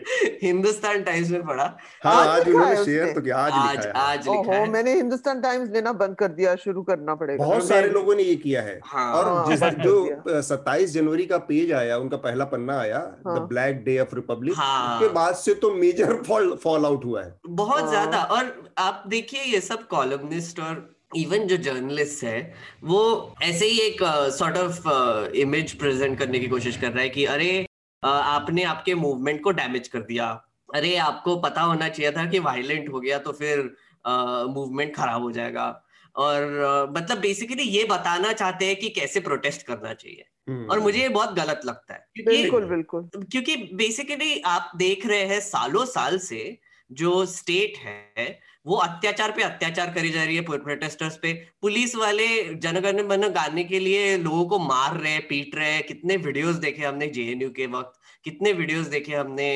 हिंदुस्तान 0.42 1.02
टाइम्स 1.02 1.30
में 1.30 1.46
पढ़ा। 1.46 1.64
हाँ 2.04 2.26
आज 2.26 2.48
उन्होंने 2.48 2.84
शेयर 2.84 3.12
तो 3.14 3.20
किया 3.20 3.36
आज 3.36 3.52
लिखा 3.52 3.88
है। 3.88 3.92
आज 3.94 4.28
लिखा 4.28 4.54
है। 4.54 4.68
मैंने 4.70 4.94
हिंदुस्तान 4.94 5.40
टाइम्स 5.40 5.70
लेना 5.70 5.92
बंद 5.94 6.16
कर 6.16 6.28
दिया 6.30 6.54
शुरू 6.56 6.82
करना 6.82 7.14
पड़ेगा। 7.14 7.44
बहुत 7.44 7.68
सारे 7.68 7.88
लोगों 7.88 8.14
ने 8.14 8.22
ये 8.22 8.36
किया 8.36 8.62
है। 8.62 8.78
हाँ, 8.84 9.12
और 9.14 9.24
हाँ, 9.26 9.46
जिस 9.46 9.64
जो 9.80 10.42
सत्ताईस 10.42 10.92
जनवरी 10.92 11.26
का 11.26 11.38
पेज 11.48 11.72
आया 11.72 11.98
उनका 11.98 12.16
पहला 12.18 12.44
पन्ना 12.46 12.78
आया 12.80 12.98
the 13.26 13.38
black 13.50 13.84
day 13.84 13.98
of 13.98 14.14
republic 14.14 14.52
उसके 14.52 15.08
बाद 15.14 15.34
से 15.36 15.54
तो 15.54 15.74
मेजर 15.74 16.14
फॉल 16.22 16.54
फॉल 16.64 16.86
आउट 16.86 17.04
हुआ 17.04 17.22
है। 17.22 17.34
बहुत 17.48 17.82
हाँ। 17.82 17.90
ज़्यादा। 17.90 18.22
और 18.22 18.54
आप 18.78 19.04
देखिए 19.08 19.42
ये 19.44 19.60
सब 19.62 19.86
कॉलमनिस्ट 19.88 20.60
और 20.60 20.88
इवन 21.16 21.46
जो 21.46 21.56
जर्नलिस्ट 21.56 22.24
है 22.24 22.54
वो 22.84 23.34
ऐसे 23.42 23.66
ही 23.66 23.78
एक 23.80 24.02
सॉर्ट 24.38 24.56
ऑफ़ 24.56 24.88
इमेज 25.36 25.72
प्रेजेंट 25.72 26.18
करने 26.18 26.38
की 26.38 26.48
कोशिश 26.48 26.76
कर 26.76 26.92
रहा 26.92 27.02
है 27.02 27.08
कि 27.08 27.24
अरे 27.24 27.66
uh, 28.02 28.08
आपने 28.08 28.62
आपके 28.62 28.94
मूवमेंट 28.94 29.42
को 29.42 29.50
डैमेज 29.50 29.88
कर 29.88 30.00
दिया। 30.00 30.26
अरे 30.74 30.96
आपको 30.96 31.36
पता 31.36 31.62
होना 31.62 31.88
चाहिए 31.88 32.12
था 32.12 32.24
कि 32.30 32.38
वायलेंट 32.38 32.92
हो 32.92 33.00
गया 33.00 33.18
तो 33.18 33.32
फिर 33.32 33.58
मूवमेंट 34.48 34.90
uh, 34.90 34.96
खराब 34.96 35.22
हो 35.22 35.32
जाएगा। 35.32 35.84
और 36.16 36.42
uh, 36.42 36.96
मतलब 36.96 37.18
बेसिकली 37.18 37.62
ये 37.62 37.84
बताना 37.84 38.32
चाहते 38.32 38.66
हैं 38.66 38.76
कि 38.76 38.88
कैसे 38.88 39.20
प्रोटेस्ट 39.20 39.62
करना 39.62 39.94
चाहिए। 39.94 40.24
hmm. 40.50 40.70
और 40.70 40.80
मुझे 40.80 40.98
ये 40.98 41.08
बहुत 41.08 41.34
गलत 41.34 41.60
लगता 41.64 41.94
है। 41.94 42.06
क्योंकि 42.14 42.42
बिल्कुल 42.42 42.64
बिल्कुल। 42.64 43.08
क्योंकि 43.32 43.56
बेसिकली 43.56 44.40
आप 44.40 44.72
देख 44.76 45.06
रहे 45.06 45.24
हैं 45.24 45.40
सालों 45.40 45.84
साल 45.84 46.18
से 46.18 46.58
जो 46.92 47.26
स्टेट 47.26 47.76
है 47.78 48.40
वो 48.66 48.76
अत्याचार 48.78 49.30
पे 49.30 49.42
अत्याचार 49.42 49.90
करी 49.92 50.10
जा 50.10 50.24
रही 50.24 50.36
है 50.36 50.42
प्रोटेस्टर्स 50.42 51.16
पे। 51.16 51.32
पुलिस 51.62 51.94
वाले 51.96 52.26
जनगण 52.56 53.02
मन 53.08 53.28
गाने 53.30 53.64
के 53.64 53.78
लिए 53.78 54.16
लोगों 54.18 54.44
को 54.46 54.58
मार 54.58 54.96
रहे 54.96 55.18
पीट 55.28 55.54
रहे। 55.56 55.80
कितने 55.82 56.16
वीडियोस 56.18 56.56
देखे 56.56 56.84
हमने 56.84 57.06
जेएनयू 57.08 57.50
के 57.50 57.66
वक्त। 57.68 58.00
कितने 58.24 58.52
वीडियोस 58.52 58.86
देखे 58.88 59.14
हमने 59.14 59.50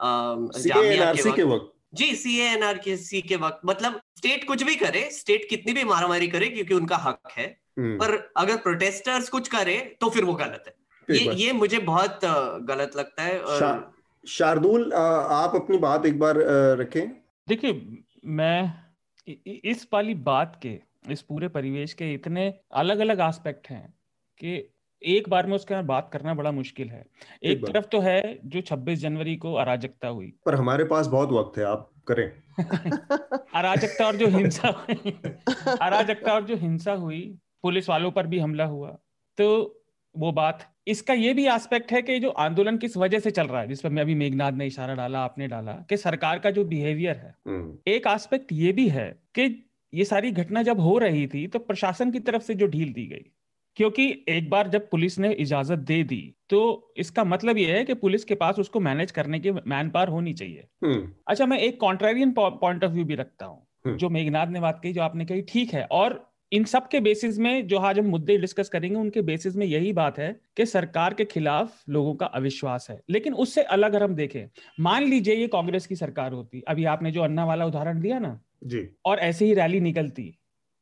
जामिया 0.00 1.12
के 1.14 1.42
वक्त। 1.44 1.72
जी 1.94 2.14
सी 2.16 2.38
एन 2.40 2.62
आर 2.62 2.78
के 2.78 2.96
सी 2.98 3.20
के 3.22 3.36
वक्त। 3.36 3.60
मतलब 3.66 4.00
स्टेट 4.16 4.46
कुछ 4.48 4.62
भी 4.62 4.74
करे 4.76 5.08
स्टेट 5.12 5.48
कितनी 5.48 5.72
भी 5.72 5.84
मारामारी 5.84 6.28
करे 6.28 6.48
क्योंकि 6.48 6.74
उनका 6.74 6.96
हक 6.98 7.32
है। 7.32 7.46
हम्म। 7.78 7.96
पर 7.98 8.32
अगर 8.36 8.56
प्रोटेस्टर्स 8.58 9.28
कुछ 9.28 9.48
करे 9.48 9.76
तो 10.00 10.10
फिर 10.10 10.24
वो 10.24 10.34
गलत 10.34 10.64
है। 10.66 10.74
ये 11.08 11.34
ये 11.36 11.52
मुझे 11.54 11.78
बहुत 11.80 12.20
गलत 12.64 12.96
लगता 12.96 13.22
है 13.22 13.38
और 13.40 13.92
शार्दुल 14.24 14.92
आप 14.92 15.54
अपनी 15.54 15.78
बात 15.78 16.06
एक 16.06 16.18
बार 16.18 16.36
रखें। 16.80 17.08
देखिए 17.48 17.72
मैं 18.24 18.74
इस 19.64 19.88
वाली 19.92 20.14
बात 20.14 20.60
के 20.62 20.80
इस 21.10 21.22
पूरे 21.22 21.48
परिवेश 21.48 21.92
के 21.92 22.14
इतने 22.14 22.54
अलग 22.72 22.98
अलग 22.98 23.20
एस्पेक्ट 23.20 23.70
हैं 23.70 23.94
कि 24.38 24.68
एक 25.02 25.28
बार 25.28 25.46
में 25.46 25.54
उसके 25.54 25.82
बात 25.82 26.10
करना 26.12 26.34
बड़ा 26.34 26.52
मुश्किल 26.52 26.90
है। 26.90 27.06
एक, 27.42 27.58
एक 27.58 27.66
तरफ़ 27.66 27.86
तो 27.86 28.00
है 28.00 28.38
जो 28.44 28.60
26 28.60 28.98
जनवरी 28.98 29.36
को 29.36 29.54
अराजकता 29.54 30.08
हुई। 30.08 30.34
पर 30.46 30.54
हमारे 30.54 30.84
पास 30.84 31.06
बहुत 31.06 31.28
वक्त 31.28 31.58
है 31.58 31.64
आप 31.64 31.90
करें। 32.08 32.42
अराजकता 33.54 34.06
और 34.06 34.16
जो 34.16 34.26
हिंसा 34.26 34.68
अराजकता 35.82 36.34
और 36.34 36.44
जो 36.44 36.56
हिंसा 36.56 36.92
हुई 36.92 37.38
पुलिस 37.62 37.88
वालों 37.88 38.10
पर 38.10 38.26
भी 38.26 38.38
हमला 38.38 38.64
हुआ 38.64 38.98
तो 39.38 39.80
वो 40.16 40.32
बात 40.32 40.71
इसका 40.86 41.14
ये 41.14 41.32
भी 41.34 41.46
एस्पेक्ट 41.46 41.92
है 41.92 42.00
कि 42.02 42.18
जो 42.18 42.30
आंदोलन 42.40 42.78
किस 42.78 42.96
वजह 42.96 43.18
से 43.18 43.30
चल 43.30 43.46
रहा 43.46 43.60
है 43.60 43.68
जिस 43.68 43.80
पर 43.80 43.90
मैं 43.90 44.02
अभी 44.02 44.14
मेघनाथ 44.14 44.52
ने 44.52 44.66
इशारा 44.66 44.94
डाला 44.94 45.20
आपने 45.20 45.48
डाला 45.48 45.72
कि 45.88 45.96
सरकार 45.96 46.38
का 46.38 46.50
जो 46.50 46.64
बिहेवियर 46.64 47.16
है 47.16 47.34
हम्म। 47.46 47.76
एक 47.86 48.06
एस्पेक्ट 48.06 48.52
ये 48.52 48.72
भी 48.72 48.88
है 48.88 49.08
कि 49.34 49.46
ये 49.92 50.04
सारी 50.04 50.30
घटना 50.32 50.62
जब 50.62 50.80
हो 50.80 50.96
रही 50.98 51.26
थी 51.26 51.46
तो 51.46 51.58
प्रशासन 51.60 52.10
की 52.10 52.20
तरफ़ 52.20 52.42
से 52.42 52.54
जो 52.54 52.66
ढील 52.66 52.92
दी 52.92 53.06
गई 53.06 53.24
क्योंकि 53.76 54.06
एक 54.28 54.48
बार 54.50 54.68
जब 54.68 54.88
पुलिस 54.90 55.18
ने 55.18 55.32
इजाज़त 55.34 55.78
दे 55.80 56.02
दी 56.04 56.22
तो 56.48 56.60
इसका 56.96 57.24
मतलब 57.24 57.58
यह 57.58 57.74
है 57.74 57.84
कि 57.84 57.94
पुलिस 57.96 58.24
के 58.24 58.34
पास 58.34 58.58
उसको 58.58 58.80
मैनेज 58.80 59.10
करने 59.10 59.40
की 59.40 59.50
मैन 59.50 59.90
पावर 59.90 60.08
होनी 60.08 60.32
चाहिए 60.34 60.66
हम्म, 60.84 61.08
अच्छा 61.28 61.46
मैं 61.46 61.58
एक 61.58 61.80
कॉन्ट्रेरियन 61.80 62.32
पॉइंट 62.32 62.84
ऑफ़ 62.84 62.92
व्यू 62.92 63.04
भी 63.04 63.14
रखता 63.14 63.46
हूँ 63.46 63.66
हम्म। 63.86 63.96
जो 63.96 64.08
मेघनाथ 64.10 64.46
ने 64.46 64.60
बात 64.60 64.80
कही 64.82 64.92
जो 64.92 65.02
आपने 65.02 65.24
कही 65.24 65.42
ठीक 65.48 65.72
है 65.74 65.84
और 65.92 66.20
इन 66.52 66.64
सब 66.64 66.88
के 66.88 66.98
बेसिस 67.00 67.38
में 67.38 67.66
जो 67.66 67.78
आज 67.78 67.98
हम 67.98 68.06
मुद्दे 68.06 68.36
डिस्कस 68.38 68.68
करेंगे 68.68 68.96
उनके 68.96 69.20
बेसिस 69.22 69.54
में 69.56 69.64
यही 69.66 69.92
बात 69.92 70.18
है 70.18 70.32
कि 70.56 70.64
सरकार 70.66 71.14
के 71.14 71.24
खिलाफ 71.24 71.88
लोगों 71.88 72.14
का 72.14 72.26
अविश्वास 72.26 72.86
है। 72.90 72.98
लेकिन 73.10 73.34
उससे 73.34 73.62
अलग 73.62 73.94
अगर 73.94 74.02
हम 74.02 74.14
देखें 74.14 74.44
मान 74.80 75.04
लीजिए 75.04 75.34
ये 75.34 75.46
कांग्रेस 75.46 75.86
की 75.86 75.96
सरकार 75.96 76.32
होती। 76.32 76.62
अभी 76.68 76.84
आपने 76.84 77.10
जो 77.10 77.22
अन्ना 77.22 77.44
वाला 77.44 77.66
उदाहरण 77.66 78.00
दिया 78.00 78.18
ना 78.18 78.38
जी। 78.64 78.88
और 79.06 79.18
ऐसे 79.18 79.44
ही 79.44 79.54
रैली 79.54 79.80
निकलती 79.80 80.32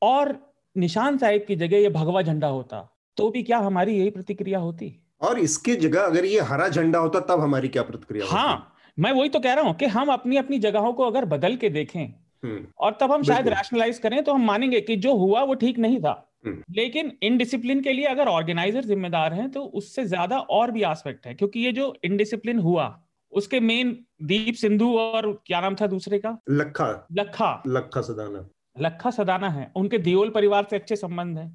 और 0.03 0.37
निशान 0.77 1.19
साहिब 1.19 1.45
की 1.49 1.57
जगह 1.57 1.77
ये 1.77 1.89
भगवा 1.91 2.23
झंडा 2.23 2.49
होता 2.49 2.81
तो 3.17 3.31
भी 3.31 3.43
क्या 3.43 3.59
हमारी 3.59 3.99
यही 3.99 4.11
प्रतिक्रिया 4.11 4.59
होती? 4.59 4.95
और 5.23 5.39
इसके 5.39 5.77
जगह 5.77 6.01
अगर 6.01 6.25
ये 6.25 6.41
हरा 6.43 6.69
झंडा 6.69 6.99
होता 6.99 7.21
तब 7.21 7.41
हमारी 7.41 7.69
क्या 7.69 7.83
प्रतिक्रिया 7.83 8.27
हाँ 8.31 8.75
मैं 8.99 9.13
वही 9.13 9.29
तो 9.29 9.41
कह 9.41 9.55
रहा 9.55 9.65
हूँ 9.65 9.75
कि 9.75 9.87
हम 9.89 10.13
अपनी 10.13 10.37
अपनी 10.37 10.59
जगहों 10.59 10.93
को 10.93 11.05
अगर 11.05 11.25
बदल 11.27 11.57
के 11.57 11.69
देखें 11.71 12.13
और 12.45 12.97
तब 13.01 13.13
हम 13.13 13.23
शायद 13.23 13.49
रैशनलाइज 13.49 13.99
करें 13.99 14.23
तो 14.25 14.35
हम 14.35 14.45
मानेंगे 14.45 14.81
कि 14.81 14.97
जो 14.97 15.15
हुआ 15.15 15.43
वो 15.43 15.55
ठीक 15.55 15.79
नहीं 15.79 16.01
था। 16.01 16.13
हम्म। 16.47 16.63
लेकिन 16.71 17.13
इनडिसिप्लिन 17.23 17.81
के 17.81 17.93
लिए 17.93 18.05
अगर 18.05 18.29
ऑर्गेनाइजर 18.29 18.85
जिम्मेदार 18.85 19.35
हैं 19.35 19.51
तो 19.51 19.63
उससे 19.63 20.05
ज़्यादा 20.05 20.39
और 20.39 20.71
भी 20.71 20.83
एस्पेक्ट 20.85 21.27
है 21.27 21.35
क्योंकि 21.35 21.61
ये 21.61 21.73
जो 21.73 21.95
इनडिसिप्लिन 22.05 22.59
हुआ 22.59 22.87
उसके 23.33 23.61
मेन 23.61 23.97
दीप 24.23 24.55
सिंधु 24.55 24.89
और 24.99 25.33
क्या 25.47 25.61
नाम 25.61 25.75
था 25.75 25.87
दूसरे 25.87 26.19
का? 26.19 26.39
लखा। 26.51 27.07
लखा। 27.13 27.63
लखा 27.67 28.01
सदाना 28.01 28.49
लखा 28.79 29.11
सदाना 29.11 29.49
है। 29.49 29.71
उनके 29.77 29.99
दियोल 29.99 30.31
परिवार 30.31 30.67
से 30.71 30.77
अच्छे 30.77 30.97
संबंध 30.97 31.39
है। 31.39 31.49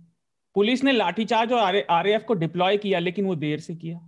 पुलिस 0.55 0.83
ने 0.83 0.91
लाठीचार्ज 0.91 1.53
और 1.53 1.83
आरएएफ 1.89 2.23
को 2.27 2.33
डिप्लॉय 2.33 2.77
किया 2.77 2.99
लेकिन 2.99 3.25
वो 3.25 3.35
देर 3.35 3.59
से 3.59 3.75
किया। 3.75 3.99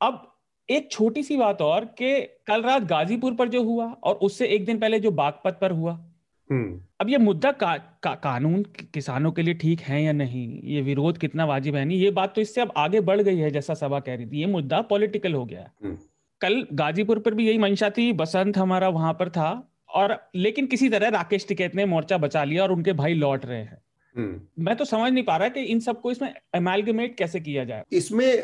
अब 0.00 0.26
एक 0.68 0.90
छोटी 0.92 1.22
सी 1.22 1.36
बात 1.36 1.62
और 1.62 1.84
कि 1.98 2.20
कल 2.46 2.62
रात 2.62 2.82
गाजीपुर 2.82 3.34
पर 3.34 3.48
जो 3.48 3.62
हुआ 3.62 3.86
और 3.86 4.14
उससे 4.14 4.46
एक 4.46 4.64
दिन 4.64 4.78
पहले 4.78 5.00
जो 5.00 5.10
बागपत 5.12 5.58
पर 5.60 5.70
हुआ 5.70 5.92
हम्म, 5.92 6.09
अब 7.00 7.08
ये 7.08 7.18
मुद्दा 7.18 7.52
का, 7.52 7.76
का, 7.76 8.14
कानून 8.14 8.62
किसानों 8.94 9.32
के 9.32 9.42
लिए 9.42 9.54
ठीक 9.54 9.80
है 9.80 10.02
या 10.02 10.12
नहीं? 10.12 10.60
ये 10.64 10.82
विरोध 10.82 11.18
कितना 11.18 11.44
वाजिब 11.44 11.76
है? 11.76 11.84
नहीं 11.84 11.98
ये 11.98 12.10
बात 12.10 12.34
तो 12.34 12.40
इससे 12.40 12.60
अब 12.60 12.72
आगे 12.76 13.00
बढ़ 13.00 13.20
गई 13.20 13.36
है 13.36 13.50
जैसा 13.50 13.74
सभा 13.74 14.00
कह 14.00 14.14
रही 14.14 14.26
थी। 14.26 14.40
ये 14.40 14.46
मुद्दा 14.46 14.80
पॉलिटिकल 14.80 15.34
हो 15.34 15.44
गया। 15.44 15.60
है 15.60 15.72
हम्म। 15.84 15.98
कल 16.40 16.66
गाजीपुर 16.72 17.18
पर 17.18 17.34
भी 17.34 17.48
यही 17.48 17.58
मंशा 17.58 17.90
थी 17.90 18.12
बसंत 18.12 18.58
हमारा 18.58 18.88
वहाँ 18.88 19.12
पर 19.12 19.28
था 19.28 19.72
और 19.94 20.30
लेकिन 20.34 20.66
किसी 20.66 20.88
तरह 20.88 21.08
राकेश 21.08 21.46
टिकैत 21.48 21.74
ने 21.74 21.84
मोर्चा 21.84 22.18
बचा 22.18 22.44
लिया 22.44 22.62
और 22.62 22.72
उनके 22.72 22.92
भाई 22.92 23.14
लौट 23.14 23.46
रहे 23.46 23.58
हैं। 23.58 23.72
हम्म। 23.72 23.89
मैं 24.18 24.74
तो 24.76 24.84
समझ 24.84 25.10
नहीं 25.12 25.24
पा 25.24 25.36
रहा 25.36 25.48
कि 25.48 25.60
इन 25.62 25.80
सबको 25.80 26.10
इसमें 26.10 26.32
अमेलगमेट 26.54 27.16
कैसे 27.18 27.40
किया 27.40 27.64
जाए। 27.64 27.82
इसमें 27.92 28.42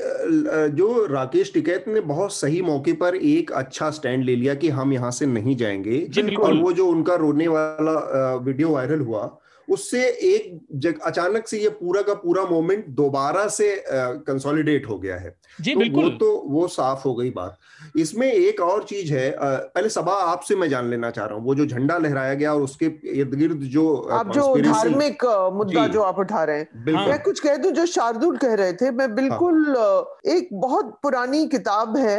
जो 0.77 1.07
राकेश 1.07 1.53
टिकैत 1.55 1.85
ने 1.89 2.01
बहुत 2.01 2.33
सही 2.33 2.63
मौके 2.63 2.93
पर 2.93 3.17
एक 3.17 3.53
अच्छा 3.53 3.91
स्टैंड 3.91 4.25
ले 4.25 4.37
लिया 4.37 4.55
कि 4.55 4.69
हम 4.69 4.93
यहाँ 4.93 5.11
से 5.11 5.27
नहीं 5.27 5.57
जाएँगे। 5.57 5.99
और 6.37 6.55
वो 6.55 6.73
जो 6.73 6.87
उनका 6.89 7.15
रोने 7.15 7.49
वाला 7.49 8.35
वीडियो 8.35 8.71
वायरल 8.71 9.01
हुआ 9.01 9.27
उससे 9.69 10.05
एक 10.09 10.59
जग, 10.75 10.99
अचानक 11.01 11.49
से 11.49 11.59
ये 11.59 11.69
पूरा 11.71 12.03
का 12.03 12.15
पूरा 12.17 12.45
मोमेंट 12.47 12.87
दोबारा 12.97 13.47
से 13.49 13.69
कंसोलिडेट 13.89 14.89
हो 14.89 14.99
गया 14.99 15.17
है। 15.17 15.35
जी 15.59 15.75
तो 15.75 15.87
वो 15.93 16.09
तो 16.21 16.31
वो 16.49 16.67
साफ़ 16.69 17.03
हो 17.05 17.15
गई 17.15 17.31
बात। 17.31 17.59
इसमें 17.97 18.27
एक 18.33 18.61
और 18.61 18.85
चीज़ 18.85 19.13
है 19.15 19.31
पहले 19.41 19.89
सभा 19.89 20.13
आपसे 20.25 20.57
मैं 20.57 20.69
जान 20.69 20.91
लेना 20.91 21.11
चाह 21.11 21.27
रहा 21.27 21.37
हूँ। 21.39 21.45
वो 21.45 21.55
जो 21.55 21.67
झंडा 21.67 21.99
लहराया 21.99 22.35
गया 22.35 22.55
और 22.55 22.63
उसके 22.63 22.87
इर्द 23.15 23.35
गिर्द 23.35 23.63
जो 23.71 23.87
आप 24.13 24.31
जो 24.31 24.57
धार्मिक 24.59 25.25
मुद्दा 25.55 25.87
जो। 25.89 26.03
आप 26.03 26.19
उठा 26.19 26.43
रहे 26.45 26.59
हैं। 26.59 26.69
मैं 27.07 27.19
कुछ 27.23 27.41
कह 27.41 27.57
दू 27.57 27.71
जो 27.71 27.87
शार्दुल 27.87 28.37
कह 28.37 28.55
रहे 28.55 28.73
थे। 28.73 28.91
मैं 28.91 29.15
बिल्कुल 29.15 29.75
अ, 29.75 30.05
एक 30.29 30.49
बहुत 30.55 30.99
पुरानी 31.03 31.47
किताब 31.49 31.97
है 31.97 32.19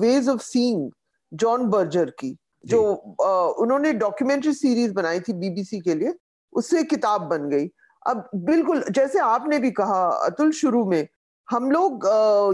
ways 0.00 0.28
of 0.28 0.42
seeing 0.42 0.90
John 1.32 1.66
Berger 1.70 2.10
की 2.20 2.36
जो। 2.64 2.82
अ, 2.94 3.30
उन्होंने 3.62 3.92
डॉक्यूमेंट्री 3.94 4.52
सीरीज़ 4.54 4.92
बनाई 4.94 5.20
थी 5.20 5.32
बीबीसी 5.34 5.80
के 5.80 5.94
लिए। 5.94 6.14
उससे 6.52 6.82
किताब 6.84 7.22
बन 7.22 7.48
गई। 7.48 7.70
अब 8.02 8.28
बिल्कुल 8.34 8.84
जैसे 8.90 9.18
आपने 9.18 9.58
भी 9.58 9.70
कहा 9.70 10.04
अतुल 10.26 10.50
शुरू 10.52 10.84
में 10.84 11.06
हम 11.48 11.70
लोग 11.70 12.06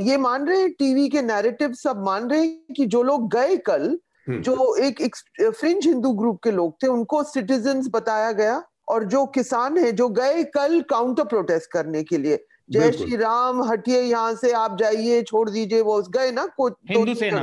ये 0.03 0.17
मान 0.17 0.47
रहे 0.49 0.61
हैं 0.61 0.71
टीवी 0.73 1.09
के 1.09 1.23
नैरेटिव 1.23 1.73
सब 1.73 2.03
मान 2.05 2.31
रहे 2.31 2.41
हैं 2.41 2.75
कि 2.77 2.87
जो 2.87 3.03
लोग 3.03 3.29
गए 3.33 3.57
कल 3.57 3.99
हम्म। 4.29 4.41
जो 4.43 4.75
एक, 4.77 5.01
एक 5.01 5.17
फ्रिंज 5.41 5.87
हिंदू 5.87 6.13
ग्रुप 6.13 6.41
के 6.45 6.51
लोग 6.51 6.83
थे 6.83 6.87
उनको 6.87 7.23
सिटीजन 7.23 7.83
बताया 7.91 8.33
गया 8.33 8.63
और 8.89 9.05
जो 9.05 9.25
किसान 9.27 9.79
है 9.79 9.93
जो 9.93 10.09
गए 10.09 10.43
कल 10.45 10.81
काउंटर 10.91 11.25
प्रोटेस्ट 11.25 11.71
करने 11.71 12.03
के 12.03 12.19
लिए 12.19 12.45
जय 12.71 12.93
श्री 12.93 13.17
राम 13.17 13.63
हटिए 13.63 14.01
यहाँ 14.01 14.35
से 14.35 14.53
आप 14.53 14.77
जाइए 14.79 15.23
छोड़ 15.23 15.49
दीजिए 15.51 15.81
वो 15.81 16.01
गए 16.17 16.31
ना 16.31 16.47
को 16.47 16.69
दो 16.71 16.77
हिंदू 16.89 17.15
सेना। 17.15 17.39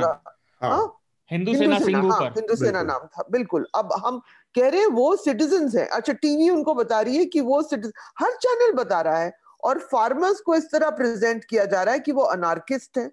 हाँ। 0.62 0.70
हाँ? 0.70 1.00
हिंदू 1.30 1.54
सेना 1.54 1.78
सेना 1.78 1.98
हाँ 1.98 2.28
हिंदू 2.30 2.56
सेना 2.56 2.82
नाम 2.82 3.06
था 3.06 3.24
बिल्कुल। 3.30 3.66
अब 3.74 3.92
हम 4.06 4.20
कह 4.54 4.68
रहे 4.68 4.80
हैं 4.80 4.86
वो 4.86 5.16
सिटीजन्स 5.16 5.74
हैं. 5.76 5.88
अच्छा 5.88 6.12
टीवी 6.12 6.50
उनको 6.50 6.74
बता 6.74 7.00
रही 7.00 7.16
है 7.16 7.24
कि 7.24 7.40
वो 7.40 7.62
सिटीजन 7.62 7.92
हर 8.18 8.32
चैनल 8.32 8.72
बता 8.72 9.00
रहा 9.00 9.18
है 9.18 9.32
और 9.64 9.78
फार्मर्स 9.78 10.40
को 10.40 10.54
इस 10.54 10.64
तरह 10.72 10.90
प्रेजेंट 10.90 11.44
किया 11.44 11.64
जा 11.64 11.82
रहा 11.82 11.94
है 11.94 12.00
कि 12.00 12.12
वो 12.12 12.22
अनार्किस्ट 12.22 12.98
है। 12.98 13.10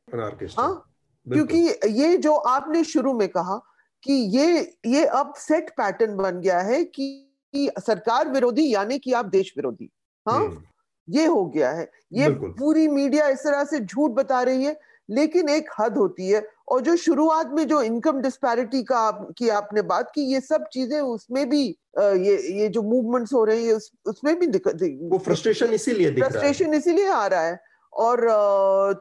हाँ? 0.60 0.88
क्योंकि 1.27 1.58
ये 2.01 2.17
जो 2.17 2.34
आपने 2.34 2.84
शुरू 2.84 3.13
में 3.13 3.30
कहा 3.30 3.62
कि 4.04 4.13
ये 4.13 4.75
ये 4.86 5.06
अब 5.06 5.34
सेट 5.38 5.69
पैटर्न 5.69 6.15
बन 6.15 6.39
गया 6.39 6.60
है 6.60 6.84
कि 6.84 7.27
कि 7.54 7.69
सरकार 7.80 8.30
विरोधी 8.30 8.73
यानी 8.73 8.99
कि 8.99 9.13
आप 9.13 9.25
देश 9.25 9.54
विरोधी। 9.58 9.91
हाँ? 10.30 10.39
हम्म, 10.39 10.63
ये 11.10 11.25
हो 11.25 11.45
गया 11.45 11.71
है। 11.71 11.91
ये 12.13 12.30
पूरी 12.60 12.88
मीडिया 12.88 13.27
इस 13.27 13.39
तरह 13.39 13.63
से 13.63 13.80
झूठ 13.80 14.12
बता 14.12 14.41
रही 14.41 14.63
है 14.63 14.80
लेकिन 15.10 15.50
एक 15.50 15.70
हद 15.80 15.98
होती 15.98 16.30
है 16.30 16.46
और 16.68 16.82
जो 16.82 16.96
शुरुआत 16.96 17.50
में 17.54 17.68
जो 17.68 17.82
इनकम 17.82 18.22
डिस्पैरिटी 18.22 18.84
का 18.84 18.98
आप, 18.98 19.28
की 19.38 19.50
आपने 19.50 19.82
बात 19.84 20.12
की 20.16 20.22
ये 20.34 20.42
सब 20.42 20.66
चीज़ें 20.74 21.00
उसमें 21.00 21.50
भी 21.50 21.64
ये 22.00 22.38
ये 22.60 22.68
जो 22.70 22.82
मूवमेंट्स 22.82 23.34
हो 23.34 23.44
रहे 23.46 23.64
हैं 23.64 23.74
उस, 23.74 23.92
उसमें 24.08 24.40
भी 24.40 24.48
दिक्कत 24.48 24.80
वो 25.12 25.18
फ्रस्ट्रेशन 25.18 25.74
इसीलिए 25.74 26.12
दिख 26.12 26.24
रहा 26.24 26.30
फ्रस्ट्रेशन 26.30 26.74
इसीलिए 26.74 27.10
आ 27.10 27.26
रहा 27.28 27.42
है। 27.42 27.60
और 27.94 28.28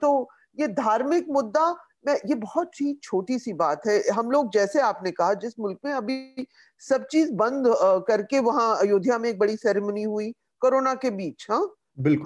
तो 0.02 0.28
ये 0.60 0.68
धार्मिक 0.68 1.26
मुद्दा 1.30 1.70
मैं 2.06 2.14
ये 2.26 2.34
बहुत 2.34 2.80
ही 2.80 2.92
छोटी 3.02 3.38
सी 3.38 3.52
बात 3.52 3.86
है। 3.86 4.00
हम 4.08 4.30
लोग 4.30 4.52
जैसे 4.52 4.80
आपने 4.80 5.10
कहा 5.10 5.34
जिस 5.34 5.58
मुल्क 5.60 5.78
में 5.84 5.92
अभी 5.92 6.46
सब 6.82 7.04
चीज़ 7.06 7.32
बंद 7.32 7.66
करके 8.08 8.38
वहाँ 8.40 8.76
अयोध्या 8.76 9.18
में 9.18 9.28
एक 9.30 9.38
बड़ी 9.38 9.56
सेरेमनी 9.56 10.02
हुई 10.02 10.30
कोरोना 10.62 10.94
के 10.94 11.10
बीच 11.10 11.46
हाँ? 11.50 11.62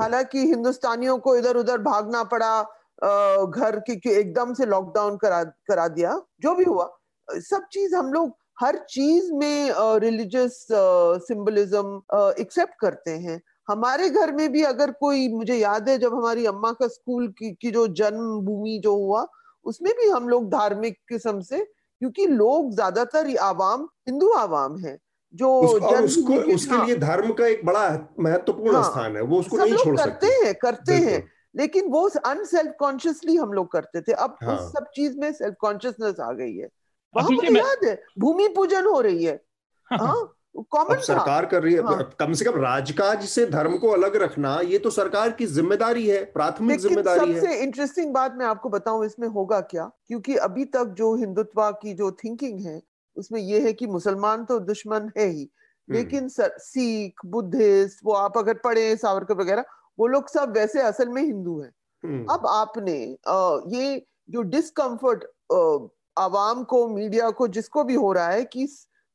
हालाँकि 0.00 0.38
हिंदुस्तानियों 0.38 1.18
को 1.18 1.36
इधर 1.36 1.56
उधर 1.56 1.78
भागना 1.82 2.22
पड़ा 2.24 2.62
घर 3.04 3.78
की 3.88 4.00
एकदम 4.10 4.52
से 4.54 4.66
लॉकडाउन 4.66 5.16
करा 5.16 5.42
करा 5.68 5.86
दिया 5.88 6.20
जो 6.42 6.54
भी 6.54 6.64
हुआ 6.64 6.90
सब 7.28 7.66
चीज़ 7.72 7.94
हम 7.94 8.12
लोग 8.12 8.36
हर 8.60 8.76
चीज़ 8.90 9.32
में 9.32 9.72
रिलीजियस 10.00 10.66
सिंबलिज्म 11.26 12.00
एक्सेप्ट 12.40 12.74
करते 12.80 13.10
हैं। 13.10 13.40
हमारे 13.68 14.08
घर 14.10 14.32
में 14.32 14.50
भी 14.52 14.62
अगर 14.62 14.90
कोई 14.90 15.28
मुझे 15.28 15.56
याद 15.56 15.88
है 15.88 15.98
जब 15.98 16.14
हमारी 16.14 16.46
अम्मा 16.46 16.72
का 16.72 16.88
स्कूल 16.88 17.28
की, 17.28 17.50
की 17.52 17.70
जो 17.70 17.86
जन्मभूमि 17.88 18.78
जो 18.84 18.94
हुआ 18.96 19.26
उसमें 19.66 19.92
भी 19.96 20.08
हम 20.08 20.28
लोग 20.28 20.50
धार्मिक 20.50 20.98
किस्म 21.08 21.40
से 21.40 21.58
क्योंकि 21.58 22.26
लोग 22.26 22.74
ज़्यादातर 22.74 23.36
आवाम 23.42 23.88
हिंदू 24.08 24.30
आवाम 24.32 24.78
है 24.78 24.98
जो 25.34 25.50
उस, 25.60 25.82
उसको 25.82 26.34
उसके 26.54 26.74
हाँ, 26.74 26.86
लिए 26.86 26.96
धर्म 26.96 27.32
का 27.32 27.46
एक 27.46 27.64
बड़ा 27.66 27.88
महत्वपूर्ण 28.20 28.74
हाँ, 28.76 28.82
स्थान 28.84 29.16
है 29.16 29.22
वो 29.22 29.38
उसको 29.38 29.56
नहीं 29.56 29.76
छोड़ 29.76 29.96
करते 29.96 30.26
सकते। 30.26 30.46
हैं 30.46 30.54
करते 30.54 30.94
हैं। 30.94 31.22
लेकिन 31.56 31.88
वो 31.88 32.08
अनसेल्फ 32.08 32.74
कॉन्शियसली 32.78 33.36
हम 33.36 33.52
लोग 33.52 33.72
करते 33.72 34.00
थे। 34.00 34.12
अब 34.12 34.36
हाँ। 34.42 34.56
उस 34.56 34.72
सब 34.72 34.84
चीज़ 34.94 35.18
में 35.18 35.32
सेल्फ 35.32 35.54
कॉन्शियसनेस 35.60 36.20
आ 36.20 36.32
गई 36.32 36.56
है। 36.56 36.68
वहाँ 37.16 37.30
मुझे 37.30 37.48
मैं- 37.48 37.64
याद 37.66 37.78
है 37.84 38.02
भूमि 38.18 38.48
पूजन 38.48 38.84
हो 38.84 39.00
रही 39.00 39.24
है। 39.24 39.44
हाँ 39.92 40.30
कॉमन 40.70 41.00
सरकार 41.00 41.46
कर 41.46 41.62
रही 41.62 41.74
है। 41.74 41.82
हाँ। 41.82 42.16
कम 42.20 42.32
से 42.32 42.44
कम 42.44 42.52
राजकाज 42.56 43.24
से 43.24 43.46
धर्म 43.46 43.78
को 43.78 43.88
अलग 43.88 44.16
रखना 44.16 44.60
ये 44.60 44.78
तो 44.78 44.90
सरकार 44.90 45.30
की 45.30 45.46
ज़िम्मेदारी 45.46 46.08
है 46.08 46.24
प्राथमिक 46.24 46.80
ज़िम्मेदारी 46.80 47.32
है। 47.32 47.40
सबसे 47.40 47.54
इंटरेस्टिंग 47.54 48.14
बात 48.14 48.34
मैं 48.36 48.46
आपको 48.46 48.68
बताऊँ 48.68 49.06
इसमें 49.06 49.28
होगा 49.28 49.60
क्या? 49.60 49.90
क्योंकि 50.06 50.36
अभी 50.36 50.64
तक 50.64 50.84
जो 50.84 51.16
हिंदुत्व 51.16 51.70
की 51.70 51.94
जो 51.94 52.12
थिंकिंग 52.12 52.60
है 52.60 52.82
उसमें 53.16 53.40
ये 53.40 53.60
है 53.60 53.72
कि 53.72 53.86
मुसलमान 53.86 54.44
तो 54.44 54.58
दुश्मन 54.58 55.12
है 55.18 55.26
ही। 55.26 55.42
हम्म, 55.42 55.98
लेकिन 55.98 56.28
सर, 56.28 56.54
सीख 56.58 57.14
बुद्धिस्ट 57.26 58.00
वो 58.04 58.12
आप 58.12 58.38
अगर 58.38 58.54
पढ़े 58.54 58.96
सावरकर 58.96 59.34
वगैरह 59.34 59.64
वो 59.98 60.06
लोग 60.06 60.28
सब 60.28 60.52
वैसे 60.52 60.80
असल 60.80 61.08
में 61.08 61.22
हिंदू 61.22 61.60
हैं। 61.60 61.74
हम्म, 62.04 62.26
अब 62.30 62.46
आपने 62.46 63.18
ये 63.76 64.06
जो 64.30 64.42
डिस्कम्फर्ट 64.42 65.24
आवाम 66.18 66.64
को 66.64 66.88
मीडिया 66.88 67.30
को 67.30 67.48
जिसको 67.48 67.84
भी 67.84 67.94
हो 67.94 68.12
रहा 68.12 68.28
है 68.28 68.44
कि 68.44 68.66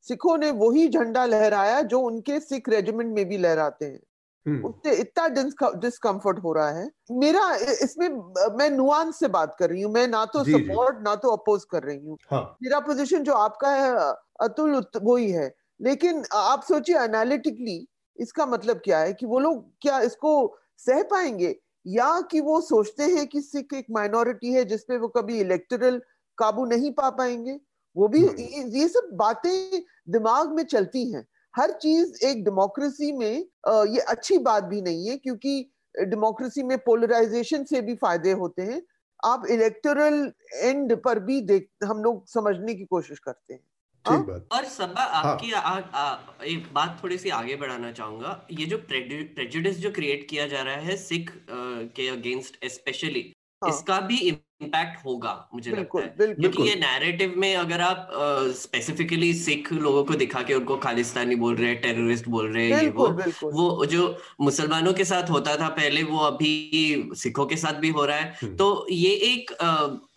सिखों 0.01 0.37
ने 0.37 0.51
वही 0.51 0.87
झंडा 0.87 1.25
लहराया 1.25 1.81
जो 1.81 1.99
उनके 1.99 2.39
सिख 2.39 2.69
रेजिमेंट 2.69 3.15
में 3.15 3.25
भी 3.25 3.37
लहराते 3.37 3.85
हैं। 3.85 3.99
हम्म, 4.47 4.65
उससे 4.65 4.95
इतना 4.95 5.27
डिस्कम्फर्ट 5.75 6.39
हो 6.39 6.53
रहा 6.53 6.69
है। 6.69 6.91
मेरा 7.11 7.55
इसमें 7.55 8.09
मैं 8.57 8.69
नुआंस 8.69 9.19
से 9.19 9.27
बात 9.27 9.55
कर 9.59 9.69
रही 9.69 9.81
हूँ। 9.81 9.93
मैं 9.93 10.07
ना 10.07 10.25
तो। 10.25 10.43
सपोर्ट 10.43 10.97
ना 11.01 11.15
तो 11.15 11.29
अपोज 11.29 11.65
कर 11.65 11.83
रही 11.83 12.05
हूँ। 12.05 12.17
हाँ। 12.31 12.57
मेरा 12.63 12.79
पोजीशन 12.79 13.23
जो 13.23 13.33
आपका 13.33 13.69
है 13.69 14.13
अतुल 14.41 14.75
उत- 14.75 14.99
वही 15.03 15.31
है। 15.31 15.55
लेकिन 15.81 16.23
आप 16.33 16.63
सोचिए 16.63 16.99
एनालिटिकली 16.99 17.87
इसका 18.17 18.45
मतलब 18.45 18.77
क्या 18.77 18.99
है 18.99 19.13
कि 19.13 19.25
वो 19.25 19.39
लोग 19.39 19.71
क्या 19.81 19.99
इसको 19.99 20.57
सह 20.79 21.01
पाएँगे 21.03 21.55
या 21.85 22.19
कि 22.21 22.39
वो 22.39 22.59
सोचते 22.61 23.03
हैं 23.03 23.25
कि 23.27 23.41
सिख 23.41 23.73
एक 23.73 23.85
माइनॉरिटी 23.91 24.53
है 24.53 24.63
जिसपे 24.65 24.97
वो 24.97 25.07
कभी 25.07 25.39
इलेक्टोरल 25.39 26.01
काबू 26.37 26.65
नहीं 26.65 26.91
पा 26.91 27.09
पाएँगे 27.11 27.59
वो 27.95 28.07
भी 28.07 28.19
हम्म। 28.19 28.75
ये 28.75 28.87
सब 28.87 29.09
बातें 29.13 29.81
दिमाग 30.09 30.55
में 30.55 30.63
चलती 30.65 31.09
हैं 31.11 31.25
हर 31.53 31.71
चीज़ 31.81 32.25
एक 32.25 32.43
डेमोक्रेसी 32.43 33.11
में 33.11 33.45
ये 33.87 33.99
अच्छी 34.07 34.37
बात 34.39 34.63
भी 34.63 34.81
नहीं 34.81 35.07
है 35.09 35.17
क्योंकि 35.17 35.71
डेमोक्रेसी 35.95 36.63
में 36.63 36.77
पोलराइजेशन 36.77 37.63
से 37.63 37.81
भी 37.81 37.95
फ़ायदे 37.95 38.31
होते 38.33 38.61
हैं 38.61 38.81
आप 39.23 39.45
इलेक्टोरल 39.51 40.31
एंड 40.55 40.95
पर 41.01 41.19
भी 41.19 41.41
देख 41.43 41.69
हम 41.83 42.03
लोग 42.03 42.25
समझने 42.27 42.75
की 42.75 42.85
कोशिश 42.85 43.19
करते 43.19 43.53
हैं 43.53 43.59
हाँ? 43.59 43.68
और 44.07 44.65
सबा 44.65 45.01
आपकी 45.01 45.51
हाँ. 45.51 45.61
आ, 45.61 45.79
आ, 45.79 46.43
एक 46.43 46.73
बात 46.73 46.99
थोड़ी 47.03 47.17
सी 47.17 47.29
आगे 47.29 47.55
बढ़ाना 47.55 47.91
चाहूँगा 47.91 48.47
ये 48.51 48.65
जो 48.65 48.77
प्रेजुडिस 48.77 49.77
जो 49.77 49.91
क्रिएट 49.91 50.27
किया 50.29 50.47
जा 50.47 50.61
रहा 50.61 50.75
है 50.75 50.95
सिख 50.97 51.31
के 51.49 52.07
अगेंस्ट 52.07 52.65
स्पेशली 52.65 53.33
हाँ. 53.63 53.69
इसका 53.69 53.99
भी 54.01 54.17
इम्पैक्ट 54.17 55.05
होगा 55.05 55.49
मुझे 55.53 55.71
लगता 55.71 55.99
है। 55.99 56.33
क्योंकि 56.33 56.63
ये 56.63 56.75
नैरेटिव 56.75 57.33
में 57.37 57.55
अगर 57.55 57.81
आप 57.81 58.09
स्पेसिफिकली 58.55 59.33
सिख 59.33 59.71
लोगों 59.73 60.03
को 60.03 60.15
दिखा 60.15 60.41
के 60.43 60.53
उनको 60.53 60.77
खालिस्तानी 60.77 61.35
बोल 61.35 61.55
रहे 61.55 61.69
हैं 61.69 61.81
टेररिस्ट 61.81 62.27
बोल 62.27 62.51
रहे 62.53 62.69
हैं 62.71 62.81
ये 62.83 62.89
वो 62.89 63.07
वो 63.51 63.85
जो 63.85 64.17
मुसलमानों 64.41 64.93
के 64.93 65.05
साथ 65.05 65.29
होता 65.29 65.55
था 65.55 65.67
पहले 65.69 66.03
वो 66.03 66.17
अभी 66.17 67.11
सिखों 67.15 67.45
के 67.45 67.55
साथ 67.55 67.73
भी 67.73 67.89
हो 67.89 68.05
रहा 68.05 68.17
है। 68.17 68.33
हम्म। 68.41 68.55
तो 68.55 68.87
ये 68.91 69.09
एक 69.09 69.51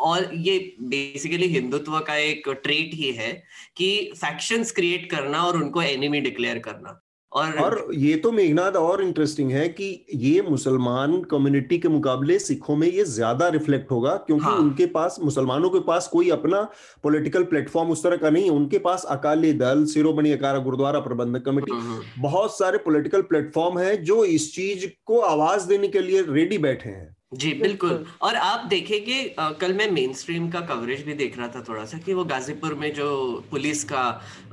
और 0.01 0.31
ये 0.35 0.59
बेसिकली 0.81 1.47
हिंदुत्व 1.47 1.99
का 2.01 2.17
एक 2.17 2.49
ट्रेट 2.63 2.95
ही 2.95 3.13
है 3.13 3.33
कि 3.77 4.13
फैक्शंस 4.17 4.73
क्रिएट 4.73 5.11
करना 5.11 5.43
और 5.43 5.57
उनको 5.57 5.83
एनिमी 5.83 6.21
डिक्लेयर 6.21 6.59
करना। 6.59 7.02
और 7.33 7.59
और 7.59 7.87
ये 7.95 8.17
तो 8.17 8.31
मेघनाथ 8.33 8.73
और 8.73 9.03
इंटरेस्टिंग 9.03 9.51
है 9.53 9.69
कि 9.71 9.87
ये 10.15 10.41
मुसलमान 10.43 11.21
कम्युनिटी 11.23 11.79
के 11.79 11.89
मुकाबले 11.89 12.39
सिखों 12.39 12.77
में 12.77 12.87
ये 12.89 13.05
ज़्यादा 13.05 13.49
रिफ्लेक्ट 13.49 13.91
होगा 13.91 14.17
क्योंकि 14.17 14.45
हाँ. 14.45 14.57
उनके 14.57 14.87
पास 14.89 15.17
मुसलमानों 15.23 15.71
के 15.71 15.81
पास 15.81 16.09
कोई 16.09 16.31
अपना 16.31 16.63
पॉलिटिकल 17.05 17.45
प्लेटफॉर्म 17.45 17.91
उस 17.91 18.03
तरह 18.03 18.17
का 18.17 18.31
नहीं 18.31 18.45
है 18.45 18.51
उनके 18.51 18.79
पास 18.79 19.05
अकाली 19.11 19.53
दल 19.55 19.85
सिरोमणि 19.85 20.33
अकारा 20.33 20.59
गुरुद्वारा 20.59 21.01
प्रबंधक 21.01 21.45
कमेटी 21.45 21.73
हम्म, 21.73 21.93
हम्म। 21.93 22.23
बहुत 22.23 22.59
सारे 22.59 22.79
पोलिटिकल 22.81 23.23
प्लेटफॉर्म 23.25 23.79
है 23.79 23.97
जो 24.03 24.25
इस 24.27 24.55
चीज़ 24.55 24.87
को 25.07 25.21
आवाज़ 25.27 25.69
देने 25.69 25.89
के 25.89 26.01
लिए 26.01 26.23
रेडी 26.29 26.59
बैठे 26.59 26.91
हैं 26.91 27.15
जी 27.33 27.53
बिल्कुल। 27.55 28.05
और 28.23 28.35
आप 28.37 28.65
देखेंगे 28.69 29.23
कल 29.61 29.73
मैं 29.75 29.91
मेन 29.91 30.13
स्ट्रीम 30.15 30.49
का 30.51 30.61
कवरेज 30.61 31.05
भी 31.05 31.15
देख 31.15 31.39
रहा 31.39 31.49
था 31.49 31.63
थोड़ा 31.69 31.85
सा 31.85 31.99
कि 31.99 32.15
वो 32.15 32.25
गाजीपुर 32.25 32.75
में 32.75 32.93
जो 32.95 33.09
पुलिस 33.51 33.85
का 33.85 34.01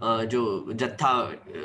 आ, 0.03 0.23
जो 0.23 0.73
जत्था 0.73 1.11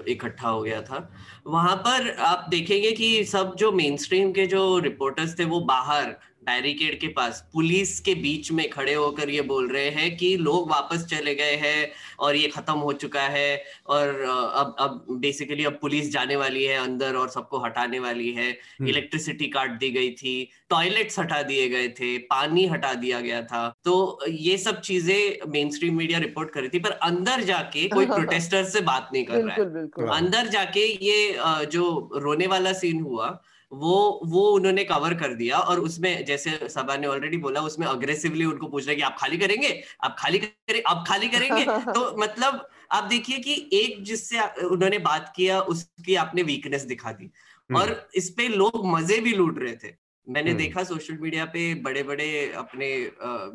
इकट्ठा 0.08 0.48
हो 0.48 0.62
गया 0.62 0.80
था 0.82 1.08
वहाँ 1.46 1.76
पर 1.76 2.10
आप 2.22 2.46
देखेंगे 2.50 2.90
कि 2.92 3.24
सब 3.24 3.54
जो 3.58 3.70
मेन 3.72 3.96
स्ट्रीम 3.96 4.32
के 4.32 4.46
जो 4.46 4.78
रिपोर्टर्स 4.78 5.38
थे 5.38 5.44
वो 5.44 5.60
बाहर 5.60 6.16
बैरिकेड 6.44 6.98
के 7.00 7.08
पास 7.10 7.40
पुलिस 7.52 7.98
के 8.00 8.14
बीच 8.22 8.50
में 8.52 8.68
खड़े 8.70 8.94
होकर 8.94 9.30
ये 9.30 9.40
बोल 9.44 9.68
रहे 9.70 9.88
हैं 9.90 10.16
कि 10.16 10.36
लोग 10.38 10.70
वापस 10.70 11.04
चले 11.10 11.34
गए 11.34 11.54
हैं 11.56 11.90
और 12.18 12.36
ये 12.36 12.48
खत्म 12.48 12.74
हो 12.78 12.92
चुका 12.94 13.22
है 13.28 13.62
और 13.88 14.08
अब 14.54 14.74
अब 14.80 15.06
बेसिकली 15.20 15.64
अब 15.64 15.78
पुलिस 15.80 16.10
जाने 16.12 16.36
वाली 16.36 16.64
है 16.64 16.76
अंदर 16.78 17.16
और 17.16 17.28
सबको 17.28 17.58
हटाने 17.64 17.98
वाली 17.98 18.30
है। 18.32 18.48
इलेक्ट्रिसिटी 18.82 19.44
हम्म। 19.44 19.52
काट 19.54 19.78
दी 19.78 19.90
गई 19.90 20.10
थी 20.12 20.34
टॉयलेट्स 20.70 21.18
हटा 21.18 21.42
दिए 21.42 21.68
गए 21.68 21.88
थे 21.98 22.16
पानी 22.28 22.66
हटा 22.66 22.92
दिया 22.96 23.20
गया 23.20 23.40
था। 23.44 23.68
तो 23.84 23.94
ये 24.28 24.56
सब 24.58 24.80
चीज़ें 24.82 25.50
मेन 25.52 25.70
स्ट्रीम 25.70 25.96
मीडिया 25.96 26.18
रिपोर्ट 26.18 26.50
कर 26.50 26.60
रही 26.60 26.68
थी 26.68 26.78
पर 26.78 26.90
अंदर 27.08 27.42
जाके 27.44 27.88
कोई 27.88 28.06
प्रोटेस्टर 28.06 28.64
से 28.66 28.80
बात 28.82 29.10
नहीं 29.12 29.24
कर 29.24 29.42
रहा 29.42 29.54
है। 29.54 30.18
अंदर 30.18 30.48
जाके 30.48 30.86
ये 31.04 31.66
जो 31.72 31.84
रोने 32.16 32.46
वाला 32.46 32.72
सीन 32.74 33.00
हुआ 33.02 33.28
वो 33.74 34.20
वो 34.24 34.50
उन्होंने 34.50 34.84
कवर 34.84 35.14
कर 35.14 35.34
दिया 35.34 35.58
और 35.58 35.80
उसमें 35.80 36.24
जैसे 36.24 36.68
सभा 36.68 36.96
ने 36.96 37.06
ऑलरेडी 37.06 37.36
बोला 37.36 37.60
उसमें 37.60 37.86
अग्रेसिवली 37.86 38.44
उनको 38.44 38.66
पूछ 38.66 38.86
रहे 38.86 38.96
कि 38.96 39.02
आप 39.02 39.16
खाली 39.18 39.38
करेंगे? 39.38 39.82
आप 40.04 40.16
खाली 40.18 40.38
करें 40.38 40.82
आप 40.86 41.04
खाली 41.08 41.28
करेंगे? 41.28 41.64
तो 41.64 42.16
मतलब 42.18 42.68
आप 42.92 43.04
देखिए 43.04 43.38
कि 43.38 43.70
एक 43.72 44.04
जिससे 44.04 44.40
उन्होंने 44.66 44.98
बात 44.98 45.32
किया 45.36 45.60
उसकी 45.60 46.14
आपने 46.14 46.42
वीकनेस 46.42 46.82
दिखा 46.82 47.12
दी। 47.12 47.24
हम्म। 47.24 47.80
और 47.80 48.08
इस 48.14 48.30
पे 48.30 48.48
लोग 48.48 48.86
मज़े 48.86 49.20
भी 49.20 49.32
लूट 49.32 49.58
रहे 49.58 49.76
थे। 49.76 50.03
मैंने 50.26 50.50
हम्म। 50.50 50.58
देखा 50.58 50.82
सोशल 50.84 51.16
मीडिया 51.20 51.44
पे 51.46 51.62
बड़े 51.82 52.02
बड़े 52.02 52.26
अपने 52.56 52.88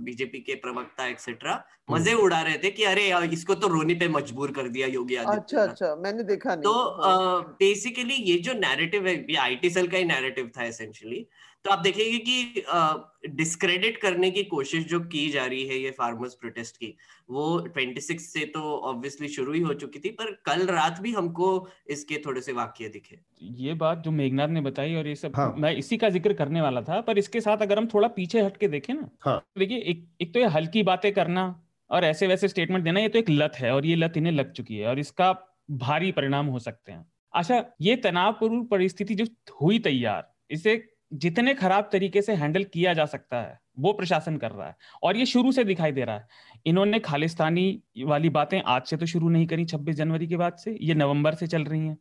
बीजेपी 0.01 0.39
के 0.39 0.55
प्रवक्ता 0.55 1.05
एक्सेट्रा 1.08 1.51
हम्म। 1.51 1.95
मज़े 1.95 2.13
उड़ा 2.15 2.41
रहे 2.41 2.58
थे 2.58 2.69
कि 2.71 2.84
अरे 2.84 3.08
इसको 3.27 3.55
तो 3.55 3.67
रोनी 3.67 3.95
पे 3.95 4.08
मजबूर 4.08 4.51
कर 4.51 4.67
दिया 4.69 4.88
योगी 4.88 5.15
आदित्य 5.15 5.58
अच्छा 5.58 5.63
अच्छा 5.63 5.95
मैंने 5.95 6.23
देखा 6.23 6.55
नहीं 6.55 6.63
तो 6.63 7.53
बेसिकली 7.60 8.15
हाँ। 8.15 8.25
ये 8.25 8.38
जो 8.39 8.53
नैरेटिव 8.55 9.08
है 9.08 9.15
ये 9.15 9.38
आईटी 9.39 9.69
सेल 9.69 9.88
का 9.88 9.97
ही 9.97 10.05
नैरेटिव 10.05 10.51
था 10.58 10.63
एसेंशियली 10.63 11.25
तो 11.65 11.71
आप 11.71 11.79
देखेंगे 11.79 12.17
कि 12.19 13.29
डिस्क्रेडिट 13.29 13.97
करने 13.97 14.29
की 14.31 14.43
कोशिश 14.43 14.85
जो 14.87 14.99
की 15.05 15.29
जा 15.29 15.45
रही 15.45 15.65
है 15.67 15.77
ये 15.77 15.89
फार्मर्स 15.91 16.33
प्रोटेस्ट 16.33 16.77
की 16.77 16.93
वो 17.29 17.47
26 17.77 18.19
से 18.19 18.45
तो 18.45 18.61
ऑब्वियसली 18.83 19.27
शुरू 19.27 19.53
ही 19.53 19.59
हो 19.61 19.73
चुकी 19.73 19.99
थी 19.99 20.09
पर 20.11 20.31
कल 20.45 20.65
रात 20.67 20.99
भी 21.01 21.11
हमको 21.13 21.49
इसके 21.89 22.21
थोड़े 22.25 22.41
से 22.41 22.53
वाक्य 22.53 22.89
दिखे 22.89 23.19
ये 23.59 23.73
बात 23.73 24.03
जो 24.03 24.11
मेघनाथ 24.11 24.47
ने 24.47 24.61
बताई 24.61 24.95
और 24.95 25.07
ये 25.07 25.15
सब 25.15 25.35
हाँ. 25.35 25.53
मैं 25.57 25.73
इसी 25.75 25.97
का 25.97 26.09
ज़िक्र 26.09 26.33
करने 26.33 26.61
वाला 26.61 26.81
था 26.81 26.99
पर 27.01 27.17
इसके 27.17 27.41
साथ 27.41 27.61
अगर 27.61 27.77
हम 27.77 27.87
थोड़ा 27.93 28.07
पीछे 28.13 28.41
हट 28.41 28.57
के 28.57 28.67
देखें 28.67 28.93
ना 28.93 29.09
हाँ. 29.21 29.41
देखिए 29.57 29.77
एक 29.77 30.07
एक 30.21 30.33
तो 30.33 30.39
ये 30.39 30.47
हल्की 30.49 30.83
बातें 30.83 31.11
करना 31.13 31.45
और 31.89 32.05
ऐसे 32.05 32.27
वैसे 32.27 32.47
स्टेटमेंट 32.47 32.83
देना 32.83 32.99
ये 32.99 33.09
तो 33.09 33.19
एक 33.19 33.29
लत 33.29 33.55
है 33.55 33.73
और 33.73 33.85
ये 33.85 33.95
लत 33.95 34.17
इन्हें 34.17 34.33
लग 34.33 34.51
चुकी 34.51 34.77
है 34.77 34.87
और 34.87 34.99
इसका 34.99 35.31
भारी 35.79 36.11
परिणाम 36.11 36.45
हो 36.47 36.59
सकते 36.59 36.91
हैं 36.91 37.05
अच्छा 37.33 37.63
ये 37.81 37.95
तनावपूर्ण 37.95 38.63
परिस्थिति 38.65 39.15
जो 39.15 39.25
हुई 39.61 39.79
तैयार 39.79 40.31
इसे 40.51 40.75
जितने 41.11 41.53
खराब 41.53 41.89
तरीके 41.91 42.21
से 42.21 42.33
हैंडल 42.33 42.63
किया 42.63 42.93
जा 42.93 43.05
सकता 43.05 43.41
है, 43.41 43.59
वो 43.79 43.93
प्रशासन 43.93 44.37
कर 44.37 44.51
रहा 44.51 44.67
है। 44.67 44.75
और 45.03 45.17
ये 45.17 45.25
शुरू 45.25 45.51
से 45.51 45.63
दिखाई 45.63 45.91
दे 45.91 46.03
रहा 46.03 46.15
है। 46.15 46.27
इन्होंने 46.65 46.99
खालिस्तानी 46.99 47.81
वाली 47.99 48.29
बातें 48.29 48.61
आज 48.61 48.83
से 48.83 48.97
तो 48.97 49.05
शुरू 49.05 49.29
नहीं 49.29 49.47
करी 49.47 49.65
26 49.65 49.95
जनवरी 49.95 50.27
के 50.27 50.37
बाद 50.37 50.55
से, 50.55 50.77
ये 50.81 50.93
नवंबर 50.95 51.35
से 51.35 51.47
चल 51.47 51.63
रही 51.63 51.79
हैं। 51.79 51.97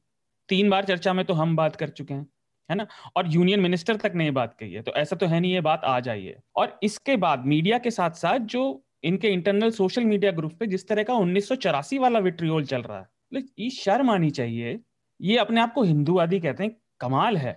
तीन 0.49 0.71
बार 0.71 0.85
चर्चा 0.85 1.13
में 1.13 1.25
तो 1.25 1.35
हम 1.35 1.57
बात 1.57 1.77
कर 1.77 1.89
चुके 1.91 2.15
हैं, 2.15 2.27
है 2.69 2.77
ना? 2.77 2.87
और 3.17 3.33
यूनियन 3.33 3.61
मिनिस्टर 3.61 3.97
तक 3.97 4.13
ने 4.15 4.25
ये 4.25 4.31
बात 4.33 4.55
कही 4.55 4.73
है 4.73 4.83
तो 4.83 4.93
ऐसा 4.93 5.17
तो 5.17 5.27
है 5.27 5.41
नहीं, 5.41 5.53
ये 5.53 5.61
बात 5.61 5.85
आ 5.85 5.99
जाइए 6.01 6.37
और 6.57 6.79
इसके 6.83 7.17
बाद 7.17 7.47
मीडिया 7.47 7.79
के 7.79 7.91
साथ 7.91 8.11
साथ 8.17 8.39
जो 8.39 8.85
इनके 9.05 9.29
इंटरनल 9.29 9.71
सोशल 9.71 10.05
मीडिया 10.05 10.31
ग्रुप 10.33 10.53
पे 10.61 10.67
जिस 10.67 10.89
तरह 10.89 11.03
का 11.03 11.15
उन्नीस 11.17 11.49
सौ 11.49 11.55
चौरासी 11.57 11.99
वाला 11.99 12.19
विट्रियोल 12.19 12.65
चल 12.65 12.83
रहा 12.83 12.99
है 12.99 13.43
ये 13.59 13.71
शर्म 13.71 14.11
आनी 14.11 14.31
चाहिए। 14.31 14.79
ये 15.21 15.37
अपने 15.37 15.61
आप 15.61 15.73
को 15.73 15.83
हिंदूवादी 15.83 16.41
कहते 16.41 16.65
हैं, 16.65 16.73
कमाल 17.01 17.37
है। 17.37 17.57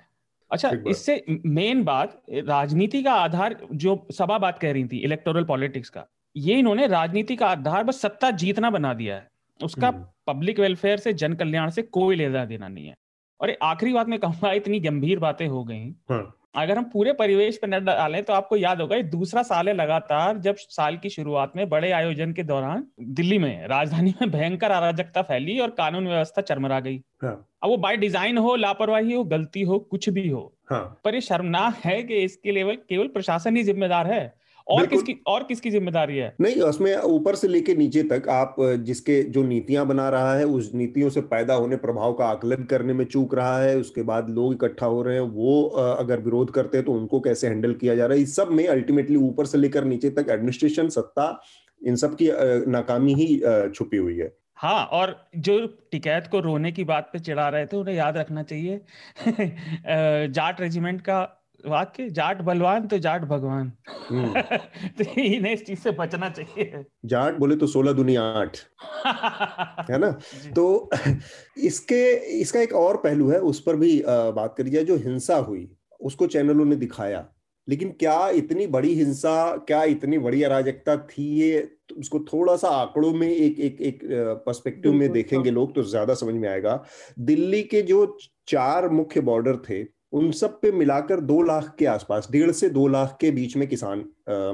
अच्छा 0.51 0.71
इससे 0.87 1.23
मेन 1.47 1.83
बात 1.83 2.21
राजनीति 2.47 3.01
का 3.03 3.13
आधार 3.13 3.57
जो 3.73 3.95
सभा 4.11 4.37
बात 4.37 4.59
कह 4.59 4.71
रही 4.71 4.85
थी 4.85 4.97
इलेक्टोरल 4.99 5.43
पॉलिटिक्स 5.43 5.89
का 5.89 6.05
ये 6.35 6.57
इन्होंने 6.59 6.87
राजनीति 6.87 7.35
का 7.35 7.47
आधार 7.47 7.83
बस 7.83 8.01
सत्ता 8.01 8.31
जीतना 8.37 8.69
बना 8.69 8.93
दिया 8.93 9.15
है 9.15 9.29
उसका 9.59 9.91
पब्लिक 10.27 10.57
हम्म। 10.57 10.63
वेलफेयर 10.63 10.97
से 10.97 11.13
जन 11.13 11.33
कल्याण 11.33 11.69
से 11.69 11.81
कोई 11.81 12.15
लेना 12.15 12.45
देना 12.45 12.67
नहीं 12.67 12.87
है 12.87 12.95
और 13.39 13.55
आखिरी 13.63 13.93
बात 13.93 14.07
में 14.07 14.19
कहूँगा 14.19 14.51
इतनी 14.53 14.79
गंभीर 14.79 15.19
बातें 15.19 15.47
हो 15.47 15.63
गई 15.63 15.89
हाँ। 16.11 16.21
अगर 16.55 16.77
हम 16.77 16.83
पूरे 16.83 17.11
परिवेश 17.13 17.57
पर 17.57 17.67
नज़र 17.67 17.85
डालें 17.85 18.23
तो 18.23 18.33
आपको 18.33 18.55
याद 18.55 18.81
होगा 18.81 19.01
दूसरा 19.01 19.43
साल 19.43 19.67
है 19.67 19.73
लगातार 19.73 20.37
जब 20.37 20.55
साल 20.55 20.97
की 20.97 21.09
शुरुआत 21.09 21.53
में 21.55 21.67
बड़े 21.69 21.91
आयोजन 21.91 22.33
के 22.33 22.43
दौरान 22.43 22.85
दिल्ली 22.99 23.37
में 23.37 23.67
राजधानी 23.67 24.13
में 24.21 24.31
भयंकर 24.31 24.71
अराजकता 24.71 25.21
फैली 25.21 25.59
और 25.59 25.69
कानून 25.69 26.07
व्यवस्था 26.07 26.41
चरमरा 26.41 26.79
गई 26.79 27.01
हाँ। 27.21 27.33
अब 27.63 27.69
वो 27.69 27.77
बाय 27.77 27.97
डिज़ाइन 27.97 28.37
हो 28.37 28.55
लापरवाही 28.55 29.13
हो 29.13 29.23
गलती 29.23 29.61
हो 29.61 29.79
कुछ 29.79 30.09
भी 30.09 30.27
हो 30.29 30.53
हाँ। 30.71 31.01
पर 31.05 31.15
ये 31.15 31.21
शर्मनाक 31.21 31.77
है 31.85 32.01
कि 32.03 32.15
इसके 32.15 32.51
लेवल 32.51 32.75
केवल 32.89 33.07
प्रशासन 33.07 33.57
ही 33.57 33.63
जिम्मेदार 33.63 34.07
है 34.07 34.40
और 34.69 34.87
किसकी 34.87 35.15
और 35.27 35.43
किसकी 35.43 35.69
ज़िम्मेदारी 35.71 36.17
है? 36.17 36.35
नहीं 36.41 36.61
उसमें 36.61 36.95
ऊपर 36.97 37.35
से 37.35 37.47
लेके 37.47 37.75
नीचे 37.75 38.03
तक 38.03 38.27
आप 38.29 38.55
जिसके 38.85 39.21
जो 39.23 39.43
नीतियाँ 39.43 39.85
बना 39.87 40.09
रहा 40.09 40.33
है 40.35 40.45
उस 40.45 40.71
नीतियों 40.73 41.09
से 41.09 41.21
पैदा 41.21 41.53
होने 41.53 41.75
प्रभाव 41.77 42.13
का 42.13 42.25
आकलन 42.25 42.63
करने 42.63 42.93
में 42.93 43.05
चूक 43.05 43.35
रहा 43.35 43.57
है 43.59 43.77
उसके 43.77 44.03
बाद 44.03 44.29
लोग 44.29 44.53
इकट्ठा 44.53 44.85
हो 44.85 45.01
रहे 45.01 45.15
हैं 45.15 45.27
वो 45.31 45.63
अगर 45.77 46.19
विरोध 46.19 46.51
करते 46.51 46.77
हैं 46.77 46.85
तो 46.85 46.93
उनको 46.93 47.19
कैसे 47.19 47.47
हैंडल 47.47 47.73
किया 47.73 47.95
जा 47.95 48.05
रहा 48.05 48.17
है? 48.17 48.23
इस 48.23 48.35
सब 48.35 48.51
में 48.51 48.67
अल्टीमेटली 48.67 49.15
ऊपर 49.15 49.45
से 49.45 49.57
लेकर 49.57 49.85
नीचे 49.85 50.09
तक 50.09 50.29
एडमिनिस्ट्रेशन 50.29 50.89
सत्ता 50.89 51.41
इन 51.81 51.95
सब 51.95 52.15
की 52.15 52.29
नाकामी 52.71 53.13
ही 53.13 53.27
छुपी 53.75 53.97
हुई 53.97 54.17
है। 54.17 54.31
हाँ 54.55 54.83
और 54.85 55.15
जो 55.37 55.65
टिकैत 55.91 56.27
को 56.27 56.39
रोने 56.39 56.71
की 56.71 56.83
बात 56.83 57.09
पे 57.13 57.19
चिढ़ा 57.19 57.47
रहे 57.49 57.65
थे 57.65 57.77
उन्हें 57.77 57.95
याद 57.95 58.17
रखना 58.17 58.43
चाहिए। 58.43 58.81
जाट 60.29 60.61
रेजिमेंट 60.61 61.01
का 61.01 61.21
वाक्य 61.65 62.09
जाट 62.11 62.41
बलवान 62.41 62.87
तो 62.87 62.97
जाट 62.97 63.23
भगवान। 63.25 63.71
हम्म। 64.09 64.41
तो 64.97 65.03
इन्हें 65.21 65.53
इस 65.53 65.65
चीज़ 65.65 65.79
से 65.79 65.91
बचना 65.93 66.29
चाहिए। 66.29 66.83
जाट 67.05 67.37
बोले 67.39 67.55
तो 67.55 67.67
सोलह 67.67 67.93
दुनिया 67.93 68.23
आठ 68.39 68.57
है 69.89 69.97
ना? 69.97 70.11
तो 70.55 70.89
इसके 71.65 72.03
इसका 72.39 72.59
एक 72.59 72.73
और 72.75 72.97
पहलू 72.97 73.29
है 73.29 73.39
उस 73.41 73.61
पर 73.61 73.75
भी 73.75 74.01
बात 74.07 74.55
करी 74.57 74.69
जाए 74.69 74.83
जो 74.83 74.95
हिंसा 74.99 75.35
हुई 75.37 75.67
उसको 76.01 76.27
चैनलों 76.27 76.65
ने 76.65 76.75
दिखाया। 76.77 77.27
लेकिन 77.67 77.89
क्या 77.99 78.29
इतनी 78.35 78.65
बड़ी 78.67 78.93
हिंसा 78.95 79.33
क्या 79.67 79.83
इतनी 79.85 80.17
बड़ी 80.17 80.41
अराजकता 80.43 80.95
थी 81.07 81.23
ये 81.39 81.59
तो 81.89 81.95
उसको 81.95 82.19
थोड़ा 82.23 82.55
सा 82.55 82.67
आंकड़ों 82.69 83.11
में 83.13 83.27
एक 83.27 83.59
एक 83.59 83.81
एक 83.81 83.99
पर्सपेक्टिव 84.45 84.93
में 84.93 85.11
देखेंगे 85.11 85.49
हाँ। 85.49 85.55
लोग 85.55 85.75
तो 85.75 85.83
ज़्यादा 85.83 86.13
समझ 86.13 86.33
में 86.35 86.47
आएगा। 86.49 86.83
दिल्ली 87.19 87.61
के 87.63 87.81
जो 87.81 88.05
चार 88.47 88.89
मुख्य 88.89 89.21
बॉर्डर 89.21 89.57
थे 89.69 89.83
उन 90.13 90.31
सब 90.31 90.59
पे 90.61 90.71
मिलाकर 90.71 91.19
दो 91.21 91.41
लाख 91.41 91.73
के 91.79 91.85
आसपास, 91.85 92.27
डेढ़ 92.31 92.51
से 92.51 92.69
दो 92.69 92.87
लाख 92.87 93.17
के 93.21 93.31
बीच 93.31 93.55
में 93.57 93.67
किसान 93.67 94.03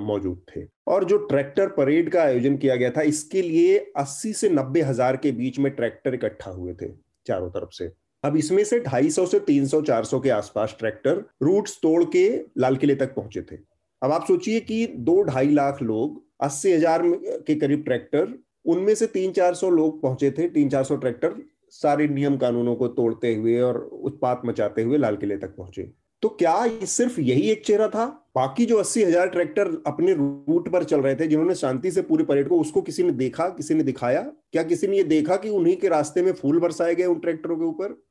मौजूद 0.02 0.42
थे। 0.50 0.66
और 0.88 1.04
जो 1.04 1.18
ट्रैक्टर 1.28 1.68
परेड 1.70 2.10
का 2.10 2.22
आयोजन 2.24 2.58
किया 2.58 2.76
गया 2.76 2.92
था, 2.92 3.02
इसके 3.04 3.42
लिए 3.42 3.78
अस्सी 3.98 4.34
से 4.34 4.50
नब्बे 4.50 4.82
हज़ार 4.82 5.18
के 5.18 5.32
बीच 5.34 5.60
में 5.60 5.72
ट्रैक्टर 5.72 6.14
इकट्ठा 6.14 6.52
हुए 6.52 6.74
थे, 6.74 6.92
चारों 7.28 7.50
तरफ़ 7.50 7.70
से। 7.74 7.92
अब 8.24 8.38
इसमें 8.38 8.64
से 8.64 8.80
250 8.82 9.26
से 9.26 9.40
300 9.42 9.82
400 9.82 10.20
के 10.20 10.30
आसपास 10.30 10.76
ट्रैक्टर 10.80 11.24
रूट्स 11.44 11.80
तोड़ 11.82 12.04
के 12.06 12.30
लाल 12.58 12.78
किले 12.78 12.96
तक 12.96 13.14
पहुँचे 13.16 13.42
थे। 13.42 13.58
अब 14.02 14.12
आप 14.12 14.26
सोचिए 14.28 14.60
कि 14.60 14.86
दो 14.88 15.22
ढाई 15.24 15.50
लाख 15.50 15.82
लोग, 15.82 16.24
अस्सी 16.42 16.72
हज़ार 16.74 17.02
के 17.48 17.56
करीब 17.56 17.84
ट्रैक्टर, 17.84 18.34
उनमें 18.66 18.94
से 18.96 19.08
तीन 19.08 19.32
चार 19.32 19.54
सौ 19.56 19.70
लोग 19.70 20.02
पहुँचे 20.02 20.32
थे, 20.32 20.48
तीन 20.50 20.70
चार 20.70 20.84
सौ 20.84 20.96
ट्रैक्टर 20.96 21.36
सारे 21.72 22.08
नियम 22.08 22.38
कानूनों 22.38 22.76
को 22.76 22.88
तोड़ते 22.88 23.36
हुए 23.36 23.60
और 23.60 23.78
उत्पात 24.04 24.42
मचाते 24.46 24.82
हुए 24.82 24.98
लाल 24.98 25.16
किले 25.16 25.38
तक 25.38 25.56
पहुँचे। 25.56 25.92
तो 26.24 26.30
क्या 26.30 26.86
सिर्फ़ 26.86 27.20
यही 27.22 27.42
एक 27.42 27.66
चेहरा 27.66 27.88
था? 27.88 28.06
बाकी 28.36 28.66
जो 28.66 28.78
अस्सी 28.78 29.04
हज़ार 29.04 29.28
ट्रैक्टर 29.30 29.68
अपने 29.88 30.14
रूट 30.14 30.70
पर 30.72 30.84
चल 30.84 31.02
रहे 31.02 31.16
थे, 31.16 31.28
जिन्होंने 31.28 31.56
शांति 31.56 31.92
से 31.92 32.02
पूरे 32.02 32.24
परेड 32.24 32.48
को, 32.50 32.60
उसको 32.60 32.82
किसी 32.82 33.04
ने 33.04 33.12
देखा, 33.12 33.48
किसी 33.50 33.74
ने 33.74 33.84
दिखाया? 33.84 34.22
क्या 34.52 34.64
किसी 34.64 34.88
ने 34.88 34.98
ये 34.98 35.04
देखा 35.04 35.36
कि 35.36 35.50
उन्हीं 35.50 35.76
के 35.78 35.88
रास्ते 35.88 36.22
में 36.22 36.32
फूल 36.34 36.60
बरसाए 36.60 36.96
गए 36.96 37.06
उन 37.06 37.20
ट्रैक्टरों 37.20 37.58
के 37.58 37.66
ऊपर? 37.66 38.07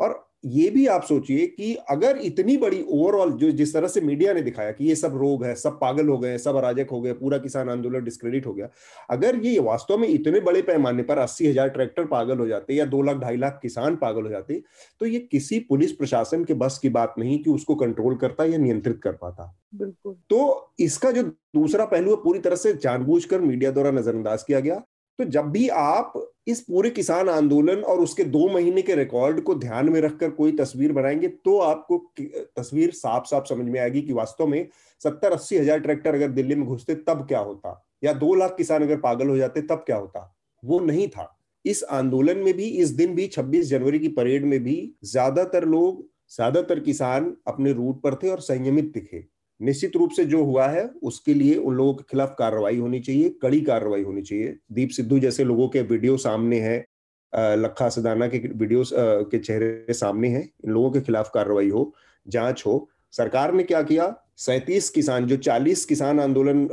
और 0.00 0.22
ये 0.46 0.68
भी 0.70 0.86
आप 0.86 1.02
सोचिए 1.02 1.46
कि 1.46 1.74
अगर 1.90 2.16
इतनी 2.18 2.56
बड़ी 2.56 2.80
ओवरऑल 2.82 3.32
जो 3.32 3.50
जिस 3.50 3.72
तरह 3.74 3.88
से 3.88 4.00
मीडिया 4.00 4.32
ने 4.32 4.40
दिखाया 4.42 4.70
कि 4.72 4.84
ये 4.84 4.94
सब 4.94 5.16
रोग 5.16 5.44
है 5.44 5.54
सब 5.54 5.78
पागल 5.80 6.08
हो 6.08 6.16
गए 6.18 6.38
सब 6.38 6.56
अराजक 6.56 6.88
हो 6.92 7.00
गए 7.00 7.12
पूरा 7.12 7.38
किसान 7.38 7.68
आंदोलन 7.68 8.04
डिस्क्रेडिट 8.04 8.46
हो 8.46 8.52
गया 8.54 8.68
अगर 9.10 9.36
ये 9.36 9.58
वास्तव 9.58 9.98
में 9.98 10.06
इतने 10.08 10.40
बड़े 10.40 10.62
पैमाने 10.62 11.02
पर 11.02 11.18
अस्सी 11.18 11.46
हज़ार 11.46 11.68
ट्रैक्टर 11.68 12.04
पागल 12.06 12.38
हो 12.38 12.46
जाते 12.46 12.74
या 12.74 12.84
दो 12.86 13.02
लाख 13.02 13.16
ढाई 13.16 13.36
लाख 13.36 13.58
किसान 13.62 13.96
पागल 13.96 14.22
हो 14.22 14.28
जाते 14.28 14.62
तो 15.00 15.06
ये 15.06 15.18
किसी 15.22 15.58
पुलिस 15.60 15.92
प्रशासन 15.92 16.44
के 16.44 16.54
बस 16.54 16.78
की 16.78 16.88
बात 16.88 17.14
नहीं 17.18 17.42
कि 17.42 17.50
उसको 17.50 17.74
कंट्रोल 17.76 18.16
करता 18.16 18.44
या 18.44 18.58
नियंत्रित 18.58 19.00
कर 19.02 19.12
पाता। 19.12 19.52
बिल्कुल। 19.74 20.16
तो 20.30 20.72
इसका 20.80 21.10
जो 21.10 21.22
दूसरा 21.22 21.84
पहलू 21.84 22.10
है 22.10 22.22
पूरी 22.22 22.38
तरह 22.38 22.56
से 22.56 22.72
जानबूझकर 22.74 23.40
मीडिया 23.40 23.70
द्वारा 23.70 23.90
नजरअंदाज 23.90 24.42
किया 24.42 24.60
गया। 24.60 24.82
तो 25.18 25.24
जब 25.26 25.50
भी 25.50 25.68
आप 25.70 26.12
इस 26.46 26.60
पूरे 26.60 26.90
किसान 26.90 27.28
आंदोलन 27.28 27.82
और 27.82 28.00
उसके 28.00 28.24
दो 28.24 28.48
महीने 28.48 28.82
के 28.82 28.94
रिकॉर्ड 28.94 29.40
को 29.40 29.54
ध्यान 29.54 29.88
में 29.88 30.00
रखकर 30.00 30.30
कोई 30.30 30.52
तस्वीर 30.52 30.92
बनाएँगे 30.92 31.28
तो 31.28 31.58
आपको 31.58 31.98
तस्वीर 32.20 32.90
साफ़ 32.90 33.24
साफ़ 33.26 33.44
समझ 33.44 33.66
में 33.66 33.80
आएगी 33.80 34.02
कि 34.02 34.12
वास्तव 34.12 34.46
में 34.46 34.66
सत्तर 35.00 35.32
अस्सी 35.32 35.58
हज़ार 35.58 35.78
ट्रैक्टर 35.78 36.14
अगर 36.14 36.28
दिल्ली 36.28 36.54
में 36.54 36.66
घुसते, 36.66 36.94
तब 36.94 37.26
क्या 37.28 37.38
होता? 37.38 37.84
या 38.04 38.12
दो 38.12 38.34
लाख 38.34 38.54
किसान 38.56 38.82
अगर 38.82 38.96
पागल 38.96 39.28
हो 39.28 39.36
जाते, 39.36 39.62
तब 39.62 39.82
क्या 39.86 39.96
होता? 39.96 40.34
वो 40.64 40.80
नहीं 40.80 41.08
था। 41.08 41.38
इस 41.64 41.84
आंदोलन 41.84 42.38
में 42.38 42.54
भी, 42.54 42.64
इस 42.64 42.90
दिन 42.90 43.14
भी 43.14 43.26
26 43.26 43.68
जनवरी 43.68 43.98
की 43.98 44.08
परेड 44.08 44.44
में 44.44 44.62
भी, 44.64 44.94
ज़्यादातर 45.04 45.64
लोग, 45.64 46.06
ज़्यादातर 46.36 46.80
किसान 46.80 47.36
अपने 47.46 47.72
रूट 47.72 48.02
पर 48.02 48.14
थे 48.14 48.28
और 48.28 48.40
संयमित 48.40 48.92
दिखे। 48.92 49.24
निश्चित 49.62 49.96
रूप 49.96 50.10
से 50.10 50.24
जो 50.24 50.42
हुआ 50.44 50.66
है, 50.68 50.84
उसके 51.02 51.34
लिए 51.34 51.54
उन 51.54 51.74
लोगों 51.74 51.94
के 51.94 52.04
खिलाफ 52.10 52.34
कार्रवाई 52.38 52.78
होनी 52.78 53.00
चाहिए, 53.00 53.28
कड़ी 53.42 53.60
कार्रवाई 53.60 54.02
होनी 54.02 54.22
चाहिए। 54.22 54.56
दीप 54.72 54.90
सिद्धू 54.90 55.18
जैसे 55.18 55.44
लोगों 55.44 55.68
के 55.68 55.82
वीडियो 55.82 56.16
सामने 56.18 56.60
है 56.60 56.84
लखा 57.32 57.88
सदाना 57.88 58.26
के 58.28 58.38
वीडियो 58.38 58.84
के 58.92 59.38
चेहरे 59.38 59.92
सामने 59.94 60.28
हैं, 60.28 60.42
इन 60.64 60.72
लोगों 60.72 60.90
के 60.90 61.00
खिलाफ 61.00 61.30
कार्रवाई 61.34 61.68
हो, 61.68 61.92
जाँच 62.26 62.62
हो। 62.66 62.88
सरकार 63.14 63.52
ने 63.54 63.62
क्या 63.62 63.82
किया? 63.82 64.14
सैतीस 64.36 64.88
किसान, 64.90 65.26
जो 65.26 65.36
चालीस 65.38 65.84
किसान 65.84 66.20
आंदोलन 66.20 66.64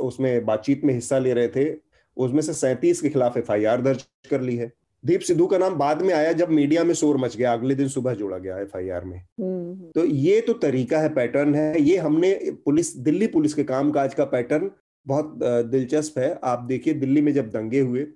उसमें 0.00 0.44
बातचीत 0.46 0.84
में 0.84 0.94
हिस्सा 0.94 1.18
ले 1.18 1.32
रहे 1.32 1.48
थे, 1.48 1.72
उसमें 2.16 2.40
से 2.42 2.52
सैतीस 2.52 3.00
के 3.00 3.08
खिलाफ 3.08 3.36
एफआईआर 3.36 3.80
दर्ज 3.82 4.04
कर 4.30 4.40
ली 4.40 4.56
है। 4.56 4.72
दीप 5.04 5.20
सिद्धू 5.20 5.46
का 5.46 5.58
नाम 5.58 5.74
बाद 5.74 6.02
में 6.02 6.12
आया 6.14 6.32
जब 6.32 6.50
मीडिया 6.50 6.84
में 6.84 6.92
शोर 6.94 7.16
मच 7.16 7.36
गया 7.36 7.52
अगले 7.52 7.74
दिन 7.74 7.88
सुबह 7.88 8.14
जोड़ा 8.14 8.38
गया 8.38 8.58
एफआईआर 8.60 9.04
में। 9.04 9.18
हम्म। 9.18 9.90
तो 9.94 10.04
ये 10.04 10.40
तो 10.40 10.52
तरीका 10.58 10.98
है 10.98 11.08
पैटर्न 11.14 11.54
है 11.54 11.80
ये 11.80 11.96
हमने 11.96 12.32
पुलिस 12.64 12.96
दिल्ली 12.98 13.26
पुलिस 13.26 13.54
के 13.54 13.64
कामकाज 13.64 14.14
का 14.14 14.24
पैटर्न 14.26 14.70
बहुत 15.06 15.38
दिलचस्प 15.66 16.18
है। 16.18 16.38
आप 16.44 16.64
देखिए 16.64 16.94
दिल्ली 16.94 17.20
में 17.20 17.32
जब 17.32 17.50
दंगे 17.50 17.80
हुए 17.80 18.06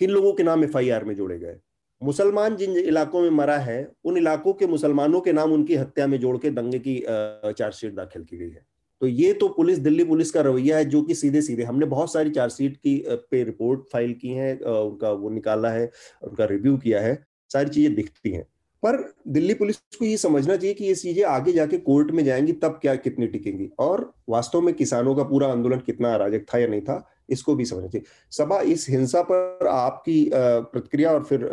किन 0.00 0.10
लोगों 0.10 0.32
के 0.32 0.42
नाम 0.42 0.64
एफआईआर 0.64 1.04
में 1.04 1.14
जोड़े 1.14 1.38
गए? 1.38 1.56
मुसलमान 2.02 2.56
जिन 2.56 2.76
इलाकों 2.78 3.22
में 3.22 3.30
मरा 3.30 3.56
है 3.58 3.92
उन 4.04 4.16
इलाकों 4.16 4.52
के 4.52 4.66
मुसलमानों 4.66 5.20
के 5.20 5.32
नाम 5.32 5.52
उनकी 5.52 5.74
हत्या 5.76 6.06
में 6.06 6.18
जोड़ 6.20 6.36
के 6.38 6.50
दंगे 6.50 6.78
की 6.78 6.98
चार्जशीट 7.00 7.94
दाखिल 7.94 8.22
की 8.24 8.36
गई 8.36 8.50
है। 8.50 8.64
तो 9.02 9.06
ये 9.06 9.32
तो 9.32 9.48
पुलिस, 9.48 9.78
दिल्ली 9.78 10.04
पुलिस 10.04 10.30
का 10.30 10.40
रवैया 10.40 10.76
है, 10.76 10.84
जो 10.84 11.02
कि 11.02 11.14
सीधे 11.14 11.42
सीधे 11.42 11.62
हमने 11.62 11.86
बहुत 11.86 12.12
सारी 12.12 12.30
चार्जशीट 12.30 12.76
की 12.76 12.96
पे 13.08 13.42
रिपोर्ट 13.44 13.80
फ़ाइल 13.92 14.12
की 14.14 14.28
है 14.28 14.54
उनका 14.56 15.10
वो 15.12 15.30
निकाला 15.30 15.70
है, 15.70 15.90
उनका 16.22 16.44
रिव्यू 16.44 16.76
किया 16.76 17.00
है, 17.00 17.14
सारी 17.50 17.70
चीज़ें 17.70 17.94
दिखती 17.94 18.30
हैं। 18.30 18.42
पर 18.82 18.96
दिल्ली 19.28 19.54
पुलिस 19.54 19.76
को 19.98 20.04
ये 20.04 20.16
समझना 20.16 20.56
चाहिए 20.56 20.74
कि 20.74 20.84
ये 20.84 20.94
चीज़ें 20.94 21.24
आगे 21.24 21.52
जाके 21.52 21.78
कोर्ट 21.78 22.10
में 22.10 22.24
जाएँगी, 22.24 22.52
तब 22.52 22.78
क्या 22.82 22.94
कितनी 22.96 23.26
टिकेंगी? 23.26 23.70
और 23.78 24.12
वास्तव 24.28 24.60
में 24.60 24.72
किसानों 24.74 25.14
का 25.14 25.22
पूरा 25.24 25.48
आंदोलन 25.48 25.78
कितना 25.86 26.14
अराजक 26.14 26.44
था 26.54 26.58
या 26.58 26.66
नहीं 26.66 26.80
था? 26.80 27.06
इसको 27.30 27.54
भी 27.54 27.64
समझना 27.64 27.88
चाहिए। 27.88 28.06
सभा 28.32 28.60
इस 28.72 28.86
हिंसा 28.90 29.22
पर 29.22 29.66
आपकी 29.66 30.30
प्रतिक्रिया 30.34 31.12
और 31.12 31.24
फिर 31.24 31.48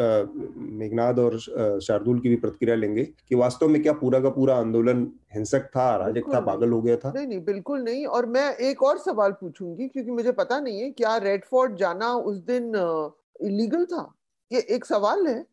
मेघनाद 0.80 1.20
और 1.20 1.40
शार्दुल 1.40 2.20
की 2.20 2.30
भी 2.30 2.36
प्रतिक्रिया 2.36 2.76
लेंगे 2.76 3.04
कि 3.04 3.36
वास्तव 3.36 3.68
में 3.68 3.82
क्या 3.82 3.94
पूरा 3.94 4.20
का 4.20 4.30
पूरा 4.30 4.56
आंदोलन 4.58 5.08
हिंसक 5.34 5.70
था 5.76 5.90
अराजक 5.96 6.34
था 6.34 6.40
पागल 6.42 6.72
हो 6.72 6.82
गया 6.82 6.96
था? 6.98 7.12
नहीं 7.16 7.28
नहीं 7.28 7.44
बिल्कुल 7.44 7.82
नहीं। 7.82 8.06
और 8.08 8.26
मैं 8.28 8.56
एक 8.60 8.84
और 8.84 8.98
सवाल 8.98 9.32
पूछूँगी 9.32 9.88
क्योंकि 9.88 10.12
मुझे 10.12 10.32
पता 10.34 10.60
नहीं 10.60 10.80
है 10.82 10.90
क्या 10.92 11.18
रेड 11.18 11.46
फोर्ट 11.46 11.76
जाना 11.80 12.14
उस 12.14 12.38
दिन 12.46 12.72
इलीगल 13.42 13.86
था? 13.86 14.14
ये 14.52 14.60
एक 14.70 14.86
सवाल 14.86 15.28
है। 15.28 15.46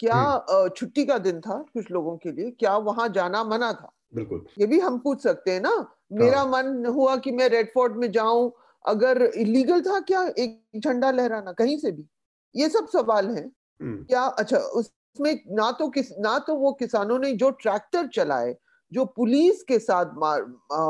क्या 0.00 0.14
हम्म। 0.14 0.68
छुट्टी 0.68 1.04
का 1.04 1.16
दिन 1.18 1.40
था 1.40 1.56
कुछ 1.74 1.90
लोगों 1.90 2.16
के 2.16 2.30
लिए? 2.32 2.50
क्या 2.50 2.76
वहाँ 2.78 3.08
जाना 3.08 3.42
मना 3.44 3.72
था? 3.72 3.92
बिल्कुल। 4.14 4.44
ये 4.58 4.66
भी 4.66 4.78
हम 4.78 4.98
पूछ 4.98 5.22
सकते 5.22 5.50
हैं 5.50 5.60
ना। 5.60 5.74
मेरा 6.12 6.38
हाँ। 6.38 6.50
मन 6.52 6.86
हुआ 6.86 7.16
कि 7.16 7.32
मैं 7.32 7.48
रेड 7.48 7.70
फोर्ट 7.74 7.96
में 7.96 8.10
जाऊँ 8.12 8.50
अगर 8.84 9.22
इलीगल 9.36 9.80
था 9.82 9.98
क्या 10.00 10.22
एक 10.38 10.78
झंडा 10.78 11.10
लहराना 11.10 11.52
कहीं 11.52 11.76
से 11.78 11.92
भी 11.92 12.06
ये 12.54 12.68
सब 12.68 12.86
सवाल 12.88 13.28
है 13.28 13.44
हम्म। 13.80 14.04
क्या 14.04 14.22
अच्छा 14.22 14.58
उसमें 14.58 15.34
ना 15.50 15.70
तो 15.72 15.88
किस 15.88 16.10
ना 16.20 16.38
तो 16.38 16.54
वो 16.56 16.72
किसानों 16.72 17.18
ने 17.18 17.32
जो 17.32 17.50
ट्रैक्टर 17.58 18.06
चलाए 18.08 18.54
जो 18.92 19.04
पुलिस 19.16 19.62
के 19.62 19.78
साथ 19.78 20.14
मार 20.16 20.44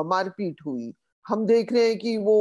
मारपीट 0.06 0.60
हुई 0.66 0.92
हम 1.26 1.46
देख 1.46 1.72
रहे 1.72 1.88
हैं 1.88 1.98
कि 1.98 2.16
वो 2.18 2.36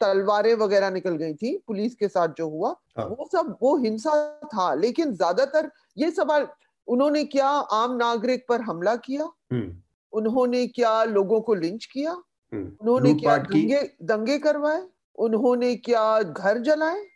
तलवारें 0.00 0.54
वगैरह 0.54 0.90
निकल 0.90 1.16
गई 1.16 1.34
थी 1.34 1.56
पुलिस 1.66 1.94
के 1.94 2.08
साथ 2.08 2.28
जो 2.28 2.48
हुआ 2.48 2.74
हाँ। 2.98 3.06
वो 3.06 3.28
सब 3.32 3.56
वो 3.62 3.76
हिंसा 3.76 4.14
था 4.54 4.72
लेकिन 4.74 5.12
ज़्यादातर 5.14 5.70
ये 5.98 6.10
सवाल 6.10 6.46
उन्होंने 6.88 7.24
क्या 7.26 7.48
आम 7.48 7.96
नागरिक 7.96 8.44
पर 8.48 8.60
हमला 8.60 8.94
किया 8.98 9.28
हम्म। 9.52 9.72
उन्होंने 10.12 10.66
क्या 10.68 11.02
लोगों 11.04 11.40
को 11.40 11.54
लिंच 11.54 11.84
किया। 11.84 12.16
उन्होंने 12.56 13.14
क्या 13.14 13.36
दंगे 13.36 13.82
दंगे 14.02 14.38
करवाए? 14.38 14.82
उन्होंने 15.18 15.74
क्या 15.76 16.22
घर 16.22 16.58
जलाए? 16.58 17.06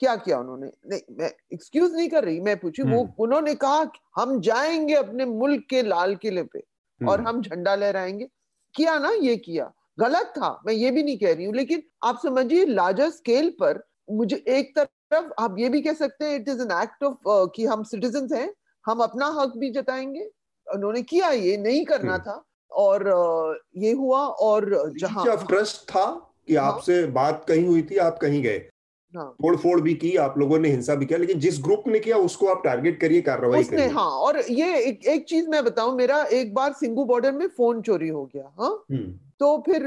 क्या 0.00 0.16
किया 0.16 0.38
उन्होंने? 0.38 0.70
नहीं 0.86 1.00
मैं 1.10 1.30
एक्सक्यूज 1.52 1.94
नहीं 1.94 2.08
कर 2.08 2.24
रही 2.24 2.40
मैं 2.40 2.56
पूछी 2.60 2.82
वो 2.82 3.02
हम्म। 3.02 3.12
उन्होंने 3.18 3.54
कहा 3.54 3.90
हम 4.16 4.40
जाएँगे 4.40 4.94
अपने 4.94 5.24
मुल्क 5.24 5.66
के 5.70 5.82
लाल 5.82 6.16
किले 6.16 6.42
पे 6.42 6.62
और 7.00 7.18
हम्म। 7.18 7.28
हम 7.28 7.42
झंडा 7.42 7.74
लहराएँगे। 7.74 8.28
किया 8.74 8.98
ना 8.98 9.10
ये 9.10 9.36
किया। 9.36 9.72
गलत 10.00 10.32
था 10.38 10.60
मैं 10.66 10.74
ये 10.74 10.90
भी 10.90 11.02
नहीं 11.02 11.18
कह 11.18 11.32
रही 11.34 11.44
हूँ 11.44 11.54
लेकिन 11.54 11.82
आप 12.04 12.20
समझिए 12.22 12.64
लार्जर 12.66 13.10
स्केल 13.10 13.50
पर 13.50 13.82
मुझे 14.10 14.36
एक 14.36 14.72
तरफ़ 14.78 15.32
आप 15.38 15.56
ये 15.58 15.68
भी 15.68 15.80
कह 15.82 15.92
सकते 15.92 16.24
हैं 16.24 16.36
it 16.40 16.48
is 16.48 16.62
an 16.62 16.82
act 16.82 17.04
of 17.04 17.16
कि 17.26 17.66
हम 17.66 17.82
सिटीजन 17.82 18.28
हैं 18.34 18.54
हम 18.86 18.98
अपना 18.98 19.26
हक 19.26 19.52
भी 19.56 19.70
जताएँगे। 19.70 20.30
उन्होंने 20.74 21.02
किया 21.02 21.28
ये 21.30 21.56
नहीं 21.56 21.84
करना 21.84 22.18
था। 22.18 22.44
और 22.74 23.60
ये 23.76 23.92
हुआ 23.92 24.20
और 24.20 24.92
जहाँ 24.98 25.46
ट्रस्ट 25.46 25.82
था 25.90 26.04
कि 26.46 26.54
हाँ, 26.54 26.72
आपसे 26.72 27.06
बात 27.06 27.44
कहीं 27.48 27.66
हुई 27.66 27.82
थी 27.82 27.96
आप 27.96 28.18
कहीं 28.18 28.42
गए। 28.42 28.68
हाँ, 29.14 29.56
फोड़ 29.56 29.80
भी 29.80 29.94
की 29.94 30.14
आप 30.16 30.38
लोगों 30.38 30.58
ने 30.58 30.68
हिंसा 30.68 30.94
भी 30.94 31.06
किया 31.06 31.18
लेकिन 31.18 31.38
जिस 31.40 31.58
ग्रुप 31.62 31.84
ने 31.86 31.98
किया 32.00 32.16
उसको 32.16 32.46
आप 32.46 32.62
टारगेट 32.64 33.00
करिए 33.00 33.20
कार्रवाई 33.20 33.64
करिए। 33.64 33.88
हाँ 33.88 34.10
और 34.10 34.38
ये 34.50 34.78
एक, 34.78 35.04
एक 35.04 35.24
चीज़ 35.24 35.48
मैं 35.48 35.64
बताऊँ 35.64 35.94
मेरा 35.96 36.22
एक 36.32 36.54
बार 36.54 36.72
सिंगू 36.72 37.04
बॉर्डर 37.04 37.32
में 37.32 37.46
फ़ोन 37.48 37.82
चोरी 37.82 38.08
हो 38.08 38.24
गया 38.34 38.52
हाँ। 38.60 38.84
हम्म। 38.92 39.18
तो 39.38 39.62
फिर 39.66 39.86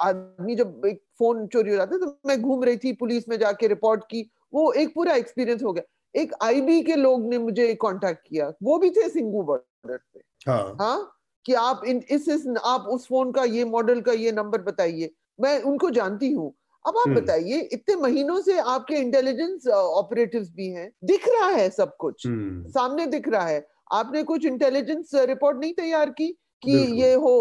आदमी 0.00 0.56
जब 0.56 0.82
एक 0.86 1.02
फ़ोन 1.18 1.46
चोरी 1.46 1.70
हो 1.70 1.76
जाता 1.76 1.94
है 1.94 2.00
तो 2.00 2.18
मैं 2.26 2.40
घूम 2.42 2.64
रही 2.64 2.76
थी 2.76 2.92
पुलिस 2.92 3.28
में 3.28 3.38
जाके 3.38 3.66
रिपोर्ट 3.66 4.04
की 4.04 4.30
वो 4.54 4.72
एक 4.72 4.94
पूरा 4.94 5.14
एक्सपीरियंस 5.14 5.62
हो 5.62 5.72
गया। 5.72 6.20
एक 6.20 6.32
आईबी 6.42 6.82
के 6.82 6.96
लोग 6.96 7.28
ने 7.28 7.38
मुझे 7.38 7.74
कांटेक्ट 7.74 8.28
किया 8.28 8.52
वो 8.62 8.78
भी 8.78 8.90
थे 8.90 9.08
सिंगू 9.08 9.42
बॉर्डर 9.42 9.96
पे। 9.96 10.20
हाँ, 10.50 10.76
हाँ? 10.80 11.17
कि 11.48 11.54
आप 11.54 11.80
इन 11.86 12.02
इस, 12.10 12.28
इस 12.28 12.46
आप 12.64 12.80
उस 12.80 13.06
फ़ोन 13.06 13.32
का 13.32 13.44
ये 13.44 13.64
मॉडल 13.64 14.00
का 14.00 14.12
ये 14.12 14.32
नंबर 14.32 14.62
बताइए। 14.62 15.10
मैं 15.40 15.62
उनको 15.62 15.90
जानती 15.90 16.32
हूँ। 16.32 16.54
अब 16.86 16.96
आप 16.96 17.08
हम्म। 17.08 17.20
बताइए 17.20 17.60
इतने 17.72 17.96
महीनों 17.96 18.40
से 18.40 18.58
आपके 18.58 18.94
इंटेलिजेंस 18.94 19.66
ऑपरेटिव्स 19.68 20.50
भी 20.50 20.68
हैं। 20.68 20.90
दिख 21.04 21.28
रहा 21.28 21.48
है 21.48 21.70
सब 21.70 21.96
कुछ। 21.96 22.26
हम्म। 22.26 22.70
सामने 22.70 23.06
दिख 23.06 23.28
रहा 23.28 23.46
है। 23.46 23.66
आपने 23.92 24.22
कुछ 24.22 24.44
इंटेलिजेंस 24.44 25.10
रिपोर्ट 25.14 25.58
नहीं 25.58 25.72
तैयार 25.72 26.10
की 26.10 26.28
कि 26.62 27.02
ये 27.02 27.14
हो 27.14 27.34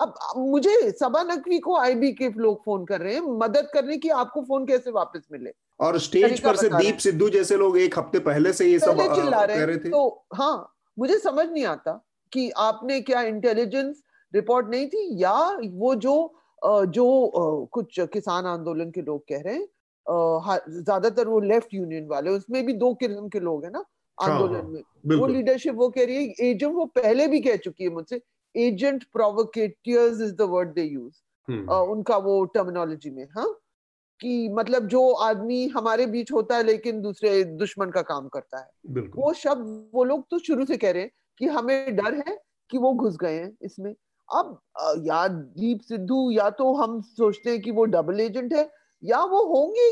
अब 0.00 0.14
मुझे 0.36 0.90
सबा 0.90 1.22
नकवी 1.22 1.58
को 1.58 1.76
आईबी 1.76 2.12
के 2.12 2.28
लोग 2.28 2.64
फ़ोन 2.64 2.84
कर 2.84 3.00
रहे 3.00 3.14
हैं। 3.14 3.20
मदद 3.20 3.68
करने 3.74 3.96
की 3.96 4.08
आपको 4.08 4.42
फ़ोन 4.42 4.66
कैसे 4.66 4.90
वापस 4.90 5.28
मिले? 5.32 5.50
और 5.80 5.98
स्टेज 5.98 6.40
पर 6.40 6.56
से 6.56 6.68
दीप 6.68 6.98
सिद्धू 6.98 7.28
जैसे 7.28 7.56
लोग 7.56 7.78
एक 7.78 7.98
हफ़्ते 7.98 8.18
पहले 8.18 8.52
से 8.52 8.66
ये 8.66 8.78
सब 8.78 9.14
चिल्ला 9.14 9.44
रहे, 9.44 9.66
रहे 9.66 9.76
थे। 9.76 9.90
तो 9.90 10.24
हाँ 10.34 10.74
मुझे 10.98 11.18
समझ 11.18 11.46
नहीं 11.46 11.64
आता। 11.64 12.04
कि 12.34 12.50
आपने 12.50 13.00
क्या 13.00 13.22
इंटेलिजेंस 13.22 14.02
रिपोर्ट 14.34 14.68
नहीं 14.70 14.86
थी? 14.88 15.22
या 15.22 15.32
वो 15.62 15.94
जो 15.94 16.14
जो 16.62 17.66
कुछ 17.72 18.00
किसान 18.00 18.46
आंदोलन 18.46 18.90
के 18.90 19.02
लोग 19.02 19.22
कह 19.28 19.40
रहे 19.40 19.54
हैं 19.54 19.66
ज़्यादातर 20.06 21.28
वो 21.28 21.40
लेफ़्ट 21.40 21.74
यूनियन 21.74 22.06
वाले 22.06 22.30
उसमें 22.30 22.64
भी 22.66 22.72
दो 22.72 22.92
किस्म 22.94 23.28
के 23.28 23.40
लोग 23.40 23.64
हैं 23.64 23.70
ना 23.72 23.84
हाँ, 24.18 24.28
आंदोलन 24.30 24.54
हाँ, 24.54 24.62
में 24.64 24.82
वो 25.18 25.26
लीडरशिप 25.26 25.74
वो 25.74 25.88
कह 25.88 26.04
रही 26.04 26.16
है 26.16 26.50
एजेंट 26.50 26.74
वो 26.74 26.84
पहले 26.86 27.26
भी 27.28 27.40
कह 27.40 27.56
चुकी 27.56 27.84
है 27.84 27.90
मुझसे 27.90 28.20
agent 28.54 29.04
provocateurs 29.12 30.20
is 30.20 30.34
the 30.34 30.42
word 30.42 30.74
they 30.74 30.82
use 30.82 31.14
उनका 31.72 32.16
वो 32.16 32.44
टर्मिनोलॉजी 32.44 33.10
में 33.10 33.24
हाँ 33.36 33.48
कि 34.20 34.48
मतलब 34.48 34.86
जो 34.88 35.10
आदमी 35.12 35.66
हमारे 35.68 36.06
बीच 36.06 36.32
होता 36.32 36.56
है 36.56 36.62
लेकिन 36.62 37.00
दूसरे 37.02 37.44
दुश्मन 37.44 37.90
का 37.90 38.02
काम 38.02 38.28
करता 38.28 38.58
है। 38.58 38.70
वो 39.16 39.32
शब्द 39.34 39.90
वो 39.94 40.04
लोग 40.04 40.26
तो 40.30 40.38
शुरू 40.38 40.64
से 40.64 40.76
कह 40.76 40.90
रहे 40.90 41.02
हैं 41.02 41.10
कि 41.38 41.46
हमें 41.46 41.96
डर 41.96 42.14
है 42.28 42.38
कि 42.70 42.78
वो 42.78 42.92
घुस 42.94 43.16
गए 43.16 43.34
हैं 43.34 43.56
इसमें। 43.62 43.94
अब 44.28 44.58
या 45.06 45.26
दीप 45.28 45.80
सिद्धू 45.80 46.30
या 46.30 46.48
तो 46.50 46.74
हम 46.74 47.00
सोचते 47.02 47.50
हैं 47.50 47.60
कि 47.62 47.70
वो 47.70 47.84
डबल 47.86 48.20
एजेंट 48.20 48.52
है 48.54 48.70
या 49.02 49.22
वो 49.24 49.42
होंगे 49.46 49.90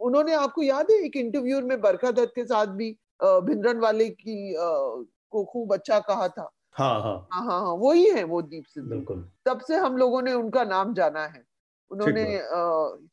उन्होंने 0.00 0.34
आपको 0.34 0.62
याद 0.62 0.90
है 0.90 0.96
एक 1.04 1.16
इंटरव्यू 1.16 1.60
में 1.60 1.80
बरखा 1.80 2.10
दत्त 2.10 2.32
के 2.34 2.44
साथ 2.44 2.66
भी 2.76 2.90
भिंद्रन 3.22 3.78
वाले 3.78 4.08
की 4.10 4.54
को 4.56 5.44
खूब 5.44 5.72
अच्छा 5.72 5.98
कहा 6.00 6.28
था। 6.28 6.50
हाँ 6.74 6.94
हाँ। 7.02 7.28
हाँ 7.32 7.44
हाँ 7.44 7.60
हाँ 7.60 7.74
वही 7.74 8.04
है 8.10 8.22
वो 8.24 8.40
दीप 8.42 8.64
सिद्धू। 8.64 9.00
तब 9.46 9.60
से 9.60 9.76
हम 9.76 9.96
लोगों 9.96 10.22
ने 10.22 10.32
उनका 10.32 10.64
नाम 10.64 10.94
जाना 10.94 11.26
है। 11.26 11.44
उन्होंने 11.90 12.24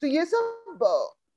तो 0.01 0.07
ये 0.07 0.26
सब 0.26 0.86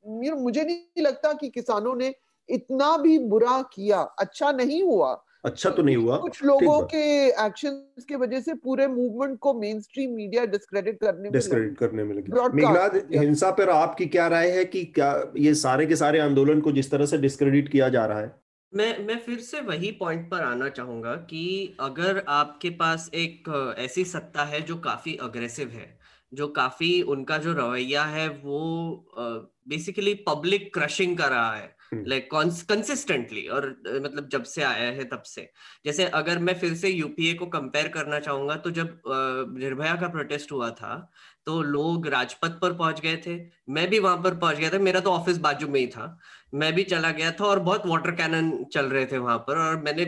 मुझे 0.05 0.65
नहीं 0.65 1.03
लगता 1.03 1.33
कि 1.33 1.49
किसानों 1.49 1.95
ने 1.97 2.15
इतना 2.49 2.97
भी 2.97 3.19
बुरा 3.19 3.61
किया 3.63 4.01
अच्छा 4.19 4.53
नहीं 4.53 4.83
हुआ 4.83 5.13
अच्छा 5.45 5.71
तो 5.71 5.83
नहीं 5.83 5.97
हुआ। 5.97 6.17
कुछ 6.19 6.43
लोगों 6.45 6.81
के 6.85 7.03
एक्शन 7.47 8.05
के 8.09 8.17
वजह 8.17 8.41
से 8.41 8.55
पूरे 8.55 8.87
मूवमेंट 8.89 9.39
को 9.39 9.55
मेन 9.55 9.81
स्ट्रीम 9.81 10.11
मीडिया 10.17 10.45
डिस्क्रेडिट 10.47 10.99
करने 11.01 11.31
डिस्क्रेडिट 11.31 11.79
करने 11.79 12.05
में 12.05 12.15
लगी। 12.15 12.33
मेघनाथ 12.57 13.01
हिंसा 13.15 13.51
पर 13.51 13.71
आपकी 13.71 14.07
क्या 14.07 14.27
राय 14.29 14.51
है 14.51 14.65
कि 14.65 14.85
क्या 14.85 15.13
ये 15.39 15.55
सारे 15.57 15.87
के 15.87 15.97
सारे 15.97 16.19
आंदोलन 16.19 16.61
को 16.61 16.73
जिस 16.73 16.91
तरह 16.91 17.07
से 17.07 17.19
डिस्क्रेडिट 17.19 17.69
किया 17.69 17.89
जा 17.89 18.05
रहा 18.07 18.21
है? 18.21 18.35
मैं 18.73 19.07
मैं 19.07 19.19
फिर 19.19 19.39
से 19.39 19.61
वही 19.61 19.91
पॉइंट 19.93 20.31
पर 20.31 20.43
आना 20.43 20.69
चाहूँगा 20.69 21.15
कि 21.31 21.77
अगर 21.81 22.23
आपके 22.29 22.71
पास 22.71 23.11
एक 23.15 23.49
ऐसी 23.79 24.05
सत्ता 24.05 24.45
है 24.45 24.61
जो 24.61 24.77
काफ़ी 24.81 25.17
अग्रेसिव 25.23 25.69
है 25.69 25.89
जो 26.33 26.47
काफ़ी 26.49 26.91
उनका 27.03 27.37
जो 27.39 27.53
रवैया 27.53 28.03
है 28.05 28.29
वो 28.29 28.61
बेसिकली 29.69 30.15
पब्लिक 30.29 30.73
क्रशिंग 30.75 31.17
कर 31.19 31.29
रहा 31.29 31.55
है 31.55 31.75
लाइक 31.93 32.29
कंसिस्टेंटली 32.33 33.47
और 33.49 33.67
मतलब 33.97 34.29
जब 34.29 34.43
से 34.45 34.63
आया 34.63 34.91
है 34.91 35.05
तब 35.05 35.23
से। 35.23 35.49
जैसे 35.85 36.05
अगर 36.07 36.39
मैं 36.39 36.55
फिर 36.59 36.75
से 36.75 36.89
यूपीए 36.89 37.35
को 37.35 37.47
कंपेयर 37.49 37.89
करना 37.89 38.21
चाहूँगा 38.21 38.57
तो 38.57 38.71
जब 38.71 39.01
निर्भया 39.59 39.95
का 39.97 40.09
प्रोटेस्ट 40.09 40.53
हुआ 40.53 40.71
था 40.73 41.11
तो 41.47 41.61
लोग 41.63 42.07
राजपथ 42.09 42.59
पर 42.61 42.73
पहुँच 42.75 43.01
गए 43.01 43.17
थे। 43.27 43.39
मैं 43.69 43.89
भी 43.91 43.99
वहाँ 43.99 44.17
पर 44.17 44.35
पहुँच 44.37 44.57
गया 44.57 44.71
था। 44.71 44.79
मेरा 44.79 45.01
तो 45.01 45.11
ऑफ़िस 45.11 45.39
बाजू 45.39 45.69
में 45.69 45.81
ही 45.81 45.87
था। 45.87 46.19
मैं 46.55 46.73
भी 46.75 46.83
चला 46.85 47.11
गया 47.11 47.31
था 47.31 47.45
और 47.45 47.59
बहुत 47.61 47.87
वाटर 47.87 48.11
कैनन 48.13 48.53
चल 48.73 48.87
रहे 48.87 49.07
थे 49.07 49.19
वहाँ 49.19 49.39
पर 49.39 49.59
और 49.59 49.83
मैंने 49.83 50.05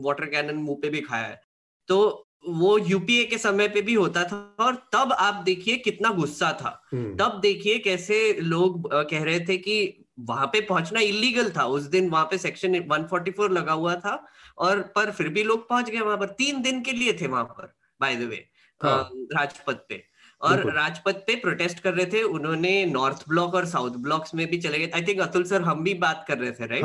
वाटर 0.00 0.26
कैनन 0.26 0.56
मुँह 0.56 0.78
पे 0.82 0.90
भी 0.90 1.00
खाया 1.00 1.26
है। 1.26 1.40
तो 1.88 2.26
वो 2.48 2.76
यूपीए 2.78 3.24
के 3.24 3.38
समय 3.38 3.68
पे 3.68 3.80
भी 3.82 3.94
होता 3.94 4.22
था 4.24 4.36
और 4.60 4.74
तब 4.92 5.12
आप 5.12 5.42
देखिए 5.44 5.76
कितना 5.78 6.10
गुस्सा 6.12 6.52
था। 6.60 6.80
हम्म। 6.92 7.16
तब 7.16 7.40
देखिए 7.40 7.78
कैसे 7.78 8.32
लोग 8.34 8.88
कह 9.10 9.24
रहे 9.24 9.40
थे 9.40 9.56
कि 9.58 9.99
वहाँ 10.20 10.46
पे 10.46 10.60
पहुँचना 10.60 11.00
इलीगल 11.00 11.50
था। 11.50 11.64
उस 11.66 11.82
दिन 11.90 12.08
वहाँ 12.10 12.24
पे 12.24 12.38
सेक्शन 12.38 12.74
144 12.76 13.50
लगा 13.50 13.72
हुआ 13.72 13.94
था 13.96 14.14
और 14.58 14.80
पर 14.96 15.10
फिर 15.10 15.28
भी 15.28 15.42
लोग 15.44 15.68
पहुँच 15.68 15.90
गए 15.90 16.00
वहाँ 16.00 16.16
पर। 16.18 16.26
तीन 16.38 16.62
दिन 16.62 16.80
के 16.82 16.92
लिए 16.92 17.12
थे 17.20 17.26
वहाँ 17.26 17.44
पर 17.44 17.72
बाय 18.00 18.16
द 18.16 18.28
वे 18.30 18.46
राजपथ 18.80 19.86
पे। 19.88 20.02
और 20.40 20.72
राजपथ 20.74 21.14
पे 21.26 21.34
प्रोटेस्ट 21.36 21.80
कर 21.80 21.94
रहे 21.94 22.06
थे। 22.06 22.22
उन्होंने 22.24 22.84
नॉर्थ 22.86 23.24
ब्लॉक 23.28 23.54
और 23.54 23.64
साउथ 23.66 23.96
ब्लॉक्स 24.02 24.34
में 24.34 24.46
भी 24.50 24.58
चले 24.58 24.78
गए। 24.78 24.90
आई 24.94 25.02
थिंक 25.02 25.20
अतुल 25.20 25.44
सर 25.44 25.62
हम 25.62 25.82
भी 25.84 25.94
बात 25.94 26.24
कर 26.28 26.38
रहे 26.38 26.52
थे 26.52 26.66
right 26.66 26.84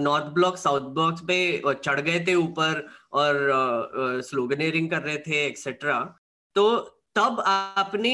North 0.00 0.26
Block 0.34 0.56
South 0.56 0.80
Blocks 0.94 1.20
पे 1.20 1.62
चढ़ 1.74 2.00
गए 2.00 2.24
थे 2.26 2.34
ऊपर 2.34 2.86
और 3.12 4.20
स्लोगनेरिंग 4.24 4.90
कर 4.90 5.02
रहे 5.02 5.16
थे 5.26 5.44
एक्सेट्रा 5.46 5.98
तो 6.56 6.64
तब 7.16 7.40
आपने 7.46 8.12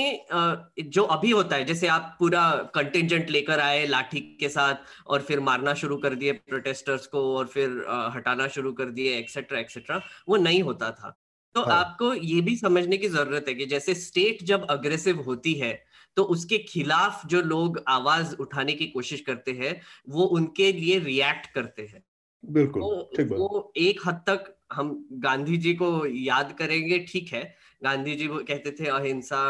जो 0.80 1.02
अभी 1.12 1.30
होता 1.30 1.56
है 1.56 1.64
जैसे 1.64 1.86
आप 1.86 2.14
पूरा 2.18 2.42
कंटिजेंट 2.74 3.30
लेकर 3.30 3.60
आए 3.60 3.86
लाठी 3.86 4.20
के 4.40 4.48
साथ 4.48 4.74
और 5.06 5.22
फिर 5.22 5.40
मारना 5.40 5.74
शुरू 5.74 5.96
कर 5.96 6.14
दिए 6.14 6.32
प्रोटेस्टर्स 6.32 7.06
को 7.06 7.22
और 7.36 7.46
फिर 7.46 7.70
हटाना 8.16 8.46
शुरू 8.48 8.72
कर 8.72 8.90
दिए 8.90 9.16
एक्सेट्रा 9.18 9.58
एक्सेट्रा 9.60 10.00
वो 10.28 10.36
नहीं 10.38 10.62
होता 10.62 10.90
था। 10.90 11.16
तो 11.54 11.62
हाँ. 11.62 11.74
आपको 11.74 12.12
ये 12.14 12.40
भी 12.40 12.56
समझने 12.56 12.96
की 12.96 13.08
ज़रूरत 13.08 13.44
है 13.48 13.54
कि 13.54 13.66
जैसे 13.66 13.94
स्टेट 13.94 14.42
जब 14.44 14.66
अग्रेसिव 14.70 15.20
होती 15.22 15.54
है 15.54 15.72
तो 16.16 16.22
उसके 16.26 16.58
खिलाफ 16.58 17.26
जो 17.26 17.42
लोग 17.42 17.82
आवाज़ 17.88 18.34
उठाने 18.36 18.72
की 18.72 18.86
कोशिश 18.86 19.20
करते 19.20 19.52
हैं 19.52 19.80
वो 20.08 20.24
उनके 20.30 20.72
लिए 20.72 20.98
रिएक्ट 21.00 21.52
करते 21.54 21.82
हैं। 21.82 22.02
बिल्कुल 22.44 22.82
तो 22.82 23.24
वो 23.34 23.72
एक 23.78 24.00
हद 24.06 24.22
तक 24.28 24.54
हम 24.72 24.94
गांधी 25.22 25.56
जी 25.56 25.74
को 25.74 25.90
याद 26.06 26.52
करेंगे 26.58 26.98
ठीक 27.08 27.32
है 27.32 27.42
गांधी 27.84 28.14
जी 28.14 28.26
कहते 28.28 28.70
थे 28.70 28.86
अहिंसा 28.86 29.42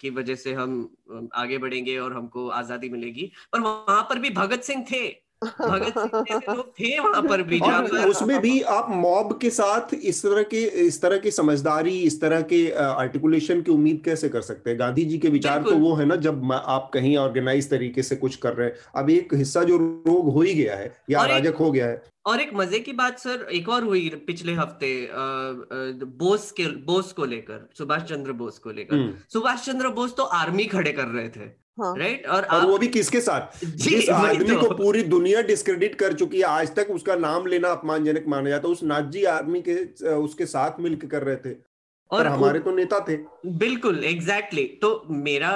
की 0.00 0.10
वजह 0.10 0.34
से 0.34 0.52
हम 0.54 0.72
आगे 1.34 1.58
बढ़ेंगे 1.58 1.98
और 1.98 2.12
हमको 2.12 2.48
आज़ादी 2.48 2.88
मिलेगी। 2.88 3.30
पर 3.52 3.60
वहाँ 3.60 4.02
पर 4.02 4.18
भी 4.18 4.30
भगत 4.30 4.62
सिंह 4.62 4.84
थे। 4.92 5.27
भगत 5.42 5.98
सिंह 5.98 6.62
थे 6.80 6.98
वहाँ 7.00 7.22
पर 7.22 7.42
भी 7.42 7.58
उसमें 8.04 8.40
भी 8.40 8.60
आप 8.72 8.86
मॉब 8.90 9.38
के 9.42 9.50
साथ 9.50 9.94
इस 9.94 10.22
तरह 10.22 10.42
के 10.42 10.62
इस 10.86 11.00
तरह 11.02 11.18
की 11.18 11.30
समझदारी 11.30 11.96
इस 12.00 12.20
तरह 12.20 12.40
के 12.52 12.60
आर्टिकुलेशन 12.72 13.62
की 13.62 13.70
उम्मीद 13.72 14.02
कैसे 14.04 14.28
कर 14.28 14.40
सकते 14.40 14.70
हैं? 14.70 14.78
गांधी 14.78 15.04
जी 15.04 15.18
के 15.18 15.28
विचार 15.28 15.62
तो 15.62 15.76
वो 15.76 15.94
है 15.94 16.04
ना 16.04 16.16
जब 16.18 16.52
आप 16.52 16.90
कहीं 16.94 17.16
ऑर्गेनाइज 17.16 17.70
तरीके 17.70 18.02
से 18.02 18.16
कुछ 18.16 18.36
कर 18.36 18.54
रहे 18.54 18.68
हैं। 18.68 18.74
अब 18.96 19.10
एक 19.10 19.34
हिस्सा 19.34 19.62
जो 19.64 19.76
रोग 19.76 20.32
हो 20.32 20.40
ही 20.40 20.54
गया 20.54 20.76
है 20.76 20.94
या 21.10 21.20
अराजक 21.20 21.56
हो 21.56 21.70
गया 21.70 21.86
है। 21.86 22.02
और 22.26 22.40
एक 22.40 22.50
मज़े 22.54 22.78
की 22.78 22.92
बात 22.92 23.18
सर 23.18 23.46
एक 23.52 23.68
और 23.68 23.84
हुई 23.84 24.08
पिछले 24.26 24.54
हफ़्ते 24.54 24.90
बोस 26.18 26.50
के 26.50 26.66
बोस 26.86 27.12
को 27.12 27.24
लेकर 27.26 27.68
सुभाष 27.78 28.02
चंद्र 28.02 28.32
बोस 28.32 28.58
को 28.58 28.70
लेकर। 28.70 28.96
हम्म। 28.96 29.14
सुभाष 29.32 29.64
चंद्र 29.66 29.88
बोस 29.90 30.14
तो 30.16 30.22
आर्मी 30.22 30.64
खड़े 30.66 30.92
कर 30.92 31.06
रहे 31.06 31.28
थे। 31.28 31.48
हाँ. 31.80 31.98
राइट 31.98 32.26
और, 32.26 32.44
और 32.44 32.66
वो 32.66 32.78
भी 32.78 32.88
किसके 32.88 33.20
साथ 33.20 33.66
जिस 33.66 34.10
आदमी 34.10 34.54
तो. 34.54 34.68
को 34.68 34.74
पूरी 34.74 35.02
दुनिया 35.02 35.42
डिस्क्रेडिट 35.42 35.94
कर 35.94 36.12
चुकी 36.12 36.36
है 36.36 36.44
आज 36.44 36.74
तक 36.74 36.86
उसका 36.90 37.16
नाम 37.16 37.46
लेना 37.46 37.68
अपमानजनक 37.68 38.24
माना 38.28 38.48
जाता 38.48 38.68
उस 38.68 38.82
नाजी 38.82 39.24
आर्मी 39.24 39.62
के 39.68 40.04
उसके 40.06 40.46
साथ 40.46 40.80
मिलकर 40.80 41.06
कर 41.06 41.22
रहे 41.22 41.36
थे 41.36 41.68
और 42.10 42.26
हमारे 42.26 42.58
तो 42.58 42.74
नेता 42.74 43.00
थे 43.00 43.16
बिल्कुल 43.46 44.04
एग्जैक्टली 44.04 44.62
exactly. 44.62 44.80
तो 44.80 45.06
मेरा 45.10 45.48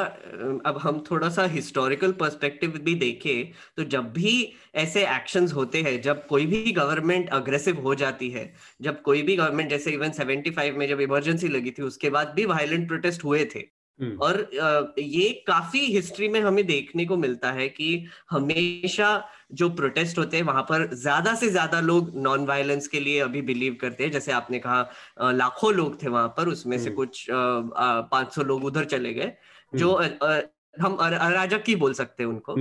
अब 0.66 0.78
हम 0.82 1.04
थोड़ा 1.10 1.28
सा 1.28 1.44
हिस्टोरिकल 1.44 2.12
पर्सपेक्टिव 2.12 2.70
भी 2.82 2.94
देखें 2.94 3.52
तो 3.76 3.84
जब 3.84 4.12
भी 4.12 4.52
ऐसे 4.74 5.02
एक्शंस 5.02 5.52
होते 5.52 5.82
हैं 5.82 6.02
जब 6.02 6.26
कोई 6.26 6.46
भी 6.46 6.72
गवर्नमेंट 6.72 7.28
अग्रेसिव 7.28 7.80
हो 7.80 7.94
जाती 7.94 8.30
है 8.30 8.54
जब 8.80 9.02
कोई 9.02 9.22
भी 9.22 9.36
गवर्नमेंट 9.36 9.70
जैसे 9.70 9.90
इवन 9.90 10.10
75 10.10 10.72
में 10.72 10.88
जब 10.88 11.00
इमरजेंसी 11.00 11.48
लगी 11.48 11.70
थी 11.70 11.82
उसके 11.82 12.10
बाद 12.10 12.32
भी 12.36 12.44
वायलेंट 12.44 12.88
प्रोटेस्ट 12.88 13.24
हुए 13.24 13.44
थे। 13.44 13.71
और 14.00 14.38
ये 14.98 15.30
काफ़ी 15.46 15.80
हिस्ट्री 15.86 16.28
में 16.28 16.40
हमें 16.40 16.64
देखने 16.66 17.04
को 17.04 17.16
मिलता 17.16 17.50
है 17.52 17.68
कि 17.68 18.04
हमेशा 18.30 19.10
जो 19.52 19.68
प्रोटेस्ट 19.70 20.18
होते 20.18 20.36
हैं 20.36 20.44
वहाँ 20.44 20.62
पर 20.62 20.88
ज़्यादा 20.94 21.34
से 21.34 21.48
ज़्यादा 21.50 21.80
लोग 21.80 22.10
नॉन 22.16 22.46
वायलेंस 22.46 22.86
के 22.88 23.00
लिए 23.00 23.18
अभी 23.20 23.42
बिलीव 23.42 23.76
करते 23.80 24.04
हैं। 24.04 24.10
जैसे 24.10 24.32
आपने 24.32 24.58
कहा 24.58 25.30
लाखों 25.32 25.72
लोग 25.74 26.02
थे 26.02 26.08
वहाँ 26.08 26.28
पर 26.28 26.48
उसमें 26.48 26.78
से 26.78 26.84
हम्म। 26.84 26.96
कुछ 26.96 27.26
पाँच 27.30 28.34
सौ 28.34 28.42
लोग 28.42 28.64
उधर 28.64 28.84
चले 28.84 29.12
गए 29.14 29.32
जो 29.72 29.94
हम्म। 29.94 30.40
हम 30.82 30.96
अराजक 30.96 31.64
ही 31.68 31.74
बोल 31.76 31.92
सकते 31.94 32.22
हैं 32.22 32.30
उनको। 32.30 32.54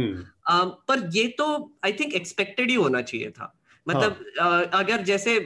पर 0.88 1.10
ये 1.14 1.28
तो 1.38 1.48
आई 1.86 1.94
थिंक 1.94 2.14
एक्सपेक्टेड 2.14 2.70
ही 2.70 2.76
होना 2.76 3.02
चाहिए 3.02 3.30
था। 3.30 3.54
मतलब 3.88 4.24
हाँ. 4.40 4.64
अगर 4.76 5.02
जैसे 5.04 5.40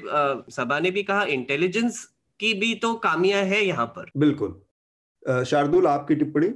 सभा 0.51 0.79
ने 0.79 0.91
भी 0.91 1.03
कहा 1.03 1.23
इंटेलिजेंस 1.31 2.03
की 2.39 2.53
भी 2.53 2.73
तो 2.75 2.93
कामियाँ 3.01 3.41
है 3.43 3.63
यहाँ 3.65 3.85
पर। 3.87 4.11
बिल्कुल। 4.17 4.61
शार्दुल 5.45 5.87
आपकी 5.87 6.15
टिप्पणी? 6.15 6.47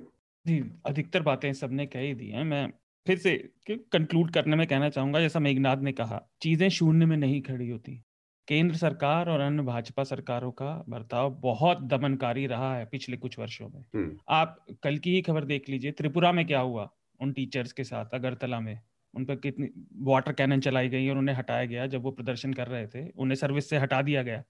जी 0.46 0.72
अधिकतर 0.86 1.22
बातें 1.22 1.54
सबने 1.54 1.86
कह 1.86 2.00
ही 2.00 2.14
दी 2.14 2.30
हैं। 2.30 2.44
मैं 2.44 2.72
फिर 3.08 3.18
से 3.18 3.50
कंक्लूड 3.72 4.32
करने 4.32 4.56
में 4.56 4.68
कहना 4.68 4.90
चाहूँगा 4.90 5.20
जैसा 5.20 5.40
मेघनाथ 5.40 5.78
ने 5.78 5.92
कहा 5.92 6.30
चीज़ें 6.42 6.70
शून्य 6.70 7.06
में 7.06 7.18
नहीं 7.18 7.42
खड़ी 7.42 7.70
होती। 7.70 8.04
केंद्र 8.48 8.76
सरकार 8.76 9.30
और 9.30 9.40
अन्य 9.40 9.64
भाजपा 9.64 10.04
सरकारों 10.04 10.52
का 10.52 10.86
बर्ताव 10.90 11.30
बहुत 11.30 11.82
दमनकारी 11.82 12.48
रहा 12.48 12.78
है 12.78 12.86
पिछले 12.86 13.18
कुछ 13.18 13.40
वर्षों 13.40 13.70
में। 13.70 13.86
हम्म। 13.96 14.18
आप 14.30 14.66
कल 14.84 14.98
की 14.98 15.12
ही 15.12 15.22
खबर 15.22 15.46
देख 15.46 15.70
लीजिए 15.70 15.92
त्रिपुरा 15.92 16.32
में 16.32 16.48
क्या 16.48 16.60
हुआ 16.60 16.90
उन 17.22 17.32
टीचर्स 17.32 17.72
के 17.72 17.84
साथ 17.84 18.06
अगरतला 18.14 18.60
में? 18.60 18.80
उन 19.16 19.26
पर 19.26 19.36
कितनी 19.36 19.68
वाटर 19.98 20.32
कैनन 20.32 20.60
चलाई 20.60 20.90
गई 20.90 21.10
और 21.10 21.18
उन्हें 21.18 21.36
हटाया 21.36 21.66
गया 21.66 21.88
जब 21.88 22.02
वो 22.02 22.12
प्रदर्शन 22.12 22.54
कर 22.54 22.68
रहे 22.68 22.88
थे 22.88 23.10
उन्हें 23.10 23.36
सर्विस 23.36 23.70
से 23.70 23.78
हटा 23.78 24.02
दिया 24.02 24.24
गया। 24.24 24.44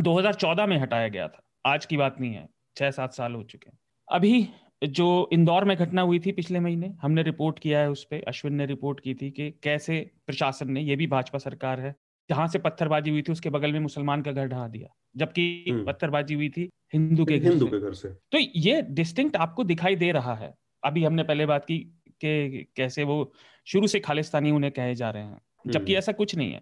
2014 0.00 0.62
हम्म। 0.62 0.74
में 0.74 0.80
हटाया 0.80 1.08
गया 1.08 1.28
था 1.28 1.42
आज 1.66 1.86
की 1.86 1.96
बात 1.96 2.20
नहीं 2.20 2.34
है। 2.34 2.48
छह 2.76 2.90
सात 2.90 3.12
साल 3.12 3.34
हो 3.34 3.42
चुके 3.42 3.70
हैं। 3.70 3.78
अभी 4.08 4.48
जो 4.84 5.28
इंदौर 5.32 5.64
में 5.64 5.76
घटना 5.76 6.02
हुई 6.02 6.18
थी 6.18 6.32
पिछले 6.32 6.60
महीने 6.60 6.94
हमने 7.02 7.22
रिपोर्ट 7.22 7.58
किया 7.58 7.78
है 7.78 7.90
उस 7.90 8.04
पर 8.04 8.22
अश्विन 8.28 8.54
ने 8.54 8.66
रिपोर्ट 8.66 9.00
की 9.00 9.14
थी 9.14 9.30
कि 9.30 9.50
कैसे 9.62 10.10
प्रशासन 10.26 10.70
ने 10.70 10.80
ये 10.80 10.96
भी 10.96 11.06
भाजपा 11.06 11.38
सरकार 11.38 11.80
है 11.80 11.94
जहाँ 12.30 12.46
से 12.48 12.58
पत्थरबाजी 12.58 13.10
हुई 13.10 13.22
थी 13.22 13.32
उसके 13.32 13.50
बगल 13.50 13.72
में 13.72 13.80
मुसलमान 13.80 14.22
का 14.22 14.32
घर 14.32 14.46
ढहा 14.46 14.68
दिया 14.68 14.88
जबकि 15.16 15.64
हम्म। 15.70 15.84
पत्थरबाजी 15.84 16.34
हुई 16.34 16.48
थी 16.48 16.68
हिंदू 16.92 17.24
के 17.24 17.34
हिंदू 17.34 17.66
के 17.66 17.80
घर 17.80 17.92
से। 17.92 18.08
तो 18.08 18.38
ये 18.38 18.82
डिस्टिंक्ट 18.82 19.36
आपको 19.36 19.64
दिखाई 19.64 19.96
दे 19.96 20.10
रहा 20.12 20.34
है। 20.34 20.54
अभी 20.82 21.04
हमने 21.04 21.22
पहले 21.22 21.46
बात 21.46 21.64
की 21.64 21.78
कि 22.20 22.66
कैसे 22.76 23.04
वो 23.04 23.32
शुरू 23.66 23.86
से 23.86 24.00
खालिस्तानी 24.00 24.50
उन्हें 24.50 24.72
कहे 24.72 24.94
जा 24.94 25.10
रहे 25.10 25.22
हैं 25.22 25.40
जबकि 25.66 25.92
हम्म। 25.92 25.98
ऐसा 25.98 26.12
कुछ 26.12 26.34
नहीं 26.36 26.52
है। 26.52 26.60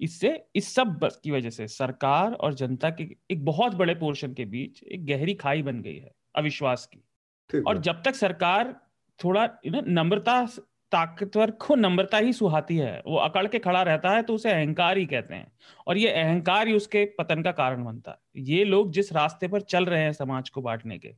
इससे 0.00 0.44
इस 0.54 0.74
सब 0.74 1.08
की 1.24 1.30
वजह 1.30 1.50
से 1.50 1.66
सरकार 1.68 2.32
और 2.32 2.54
जनता 2.54 2.90
के 2.90 3.08
एक 3.30 3.44
बहुत 3.44 3.74
बड़े 3.74 3.94
पोर्शन 3.94 4.34
के 4.34 4.44
बीच 4.44 4.82
एक 4.82 5.06
गहरी 5.06 5.34
खाई 5.34 5.62
बन 5.62 5.80
गई 5.80 5.96
है 5.96 6.12
अविश्वास 6.36 6.88
की। 6.94 7.60
और 7.60 7.78
जब 7.78 8.02
तक 8.02 8.14
सरकार 8.14 8.74
थोड़ा 9.20 9.48
नम्रता 9.66 10.44
ताकतवर 10.92 11.50
को 11.50 11.74
नम्रता 11.74 12.18
ही 12.18 12.32
सुहाती 12.32 12.76
है 12.76 13.02
वो 13.06 13.16
अकड़ 13.16 13.46
के 13.46 13.58
खड़ा 13.58 13.82
रहता 13.82 14.10
है 14.10 14.22
तो 14.22 14.34
उसे 14.34 14.50
अहंकार 14.50 14.98
ही 14.98 15.06
कहते 15.06 15.34
हैं। 15.34 15.52
और 15.86 15.98
ये 15.98 16.10
अहंकार 16.10 16.68
ही 16.68 16.74
उसके 16.74 17.04
पतन 17.18 17.42
का 17.42 17.52
कारण 17.52 17.84
बनता 17.84 18.10
है। 18.10 18.42
ये 18.44 18.64
लोग 18.64 18.92
जिस 18.92 19.12
रास्ते 19.12 19.48
पर 19.48 19.60
चल 19.60 19.84
रहे 19.84 20.02
हैं 20.02 20.12
समाज 20.12 20.50
को 20.50 20.62
बांटने 20.62 20.98
के 20.98 21.14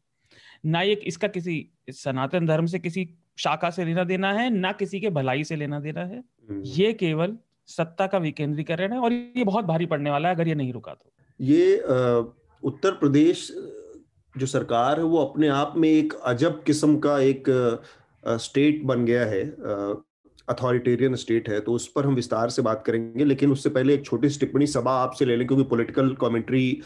ना 0.66 0.80
ये 0.82 0.94
इसका 1.06 1.28
किसी 1.28 1.68
सनातन 1.90 2.46
धर्म 2.46 2.66
से 2.66 2.78
किसी 2.78 3.08
शाखा 3.38 3.70
से 3.70 3.84
लेना 3.84 4.04
देना 4.04 4.32
है 4.32 4.48
ना 4.50 4.72
किसी 4.72 5.00
के 5.00 5.10
भलाई 5.10 5.44
से 5.44 5.56
लेना 5.56 5.80
देना 5.80 6.00
है। 6.00 6.18
हम्म। 6.18 6.62
ये 6.64 6.92
केवल 6.92 7.36
सत्ता 7.68 8.06
का 8.06 8.18
विकेंद्रीकरण 8.18 8.92
है 8.92 8.98
और 8.98 9.12
ये 9.12 9.44
बहुत 9.44 9.64
भारी 9.64 9.86
पड़ने 9.86 10.10
वाला 10.10 10.28
है 10.28 10.34
अगर 10.34 10.48
ये 10.48 10.54
नहीं 10.54 10.72
रुका 10.72 10.94
तो। 10.94 11.10
ये 11.40 11.76
उत्तर 12.62 12.90
प्रदेश 12.92 13.50
जो 14.34 14.46
सरकार 14.46 14.98
है 14.98 15.04
वो 15.04 15.18
अपने 15.18 15.48
आप 15.48 15.74
में 15.76 15.88
एक 15.88 16.14
अजब 16.24 16.62
किस्म 16.62 16.98
का 16.98 17.18
एक 17.20 17.44
स्टेट 18.24 18.82
बन 18.84 19.04
गया 19.04 19.24
है 19.26 19.42
अथॉरिटेरियन 20.48 21.14
स्टेट 21.16 21.48
है 21.48 21.60
तो 21.60 21.72
उस 21.72 21.86
पर 21.88 22.06
हम 22.06 22.14
विस्तार 22.14 22.50
से 22.50 22.62
बात 22.62 22.82
करेंगे, 22.86 23.24
लेकिन 23.24 23.52
उससे 23.52 23.70
पहले 23.70 23.94
एक 23.94 24.04
छोटी 24.04 24.28
सी 24.28 24.40
टिप्पणी 24.40 24.66
सभा 24.66 24.92
आपसे 25.02 25.24
ले 25.24 25.36
लें, 25.36 25.46
क्योंकि 25.46 25.64
पॉलिटिकल 25.64 26.14
कमेंट्री 26.20 26.82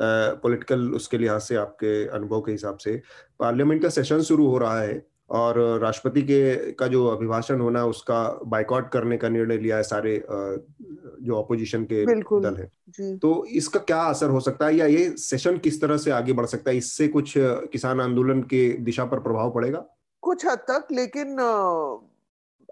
पॉलिटिकल 0.00 0.88
उसके 0.90 1.18
लिहाज 1.18 1.40
से 1.40 1.56
आपके 1.56 2.06
अनुभव 2.08 2.40
के 2.40 2.52
हिसाब 2.52 2.76
से, 2.76 3.00
पार्लियामेंट 3.40 3.82
का 3.82 3.88
सेशन 3.88 4.22
शुरू 4.22 4.46
हो 4.46 4.58
रहा 4.58 4.80
है 4.80 4.94
और 5.30 5.58
राष्ट्रपति 5.80 6.22
के 6.22 6.72
का 6.72 6.86
जो 6.86 7.06
अभिभाषण 7.06 7.60
होना 7.60 7.84
उसका 7.86 8.22
बाइकआउट 8.46 8.90
करने 8.92 9.16
का 9.16 9.28
निर्णय 9.28 9.58
लिया 9.58 9.76
है 9.76 9.82
सारे 9.82 10.16
जो 10.28 11.36
ऑपोजिशन 11.36 11.84
के 11.84 12.04
दल 12.06 12.56
है। 12.56 13.16
तो 13.18 13.44
इसका 13.52 13.80
क्या 13.80 14.00
असर 14.02 14.30
हो 14.30 14.40
सकता 14.40 14.66
है 14.66 14.76
या 14.76 14.86
ये 14.86 15.08
सेशन 15.18 15.58
किस 15.58 15.80
तरह 15.80 15.96
से 15.96 16.10
आगे 16.10 16.32
बढ़ 16.32 16.46
सकता 16.46 16.70
है? 16.70 16.76
इससे 16.76 17.08
कुछ 17.08 17.34
किसान 17.36 18.00
आंदोलन 18.00 18.42
के 18.42 18.68
दिशा 18.80 19.04
पर 19.04 19.20
प्रभाव 19.20 19.50
पड़ेगा? 19.54 19.84
कुछ 20.22 20.46
हद 20.46 20.58
तक 20.70 20.92
लेकिन 20.92 21.38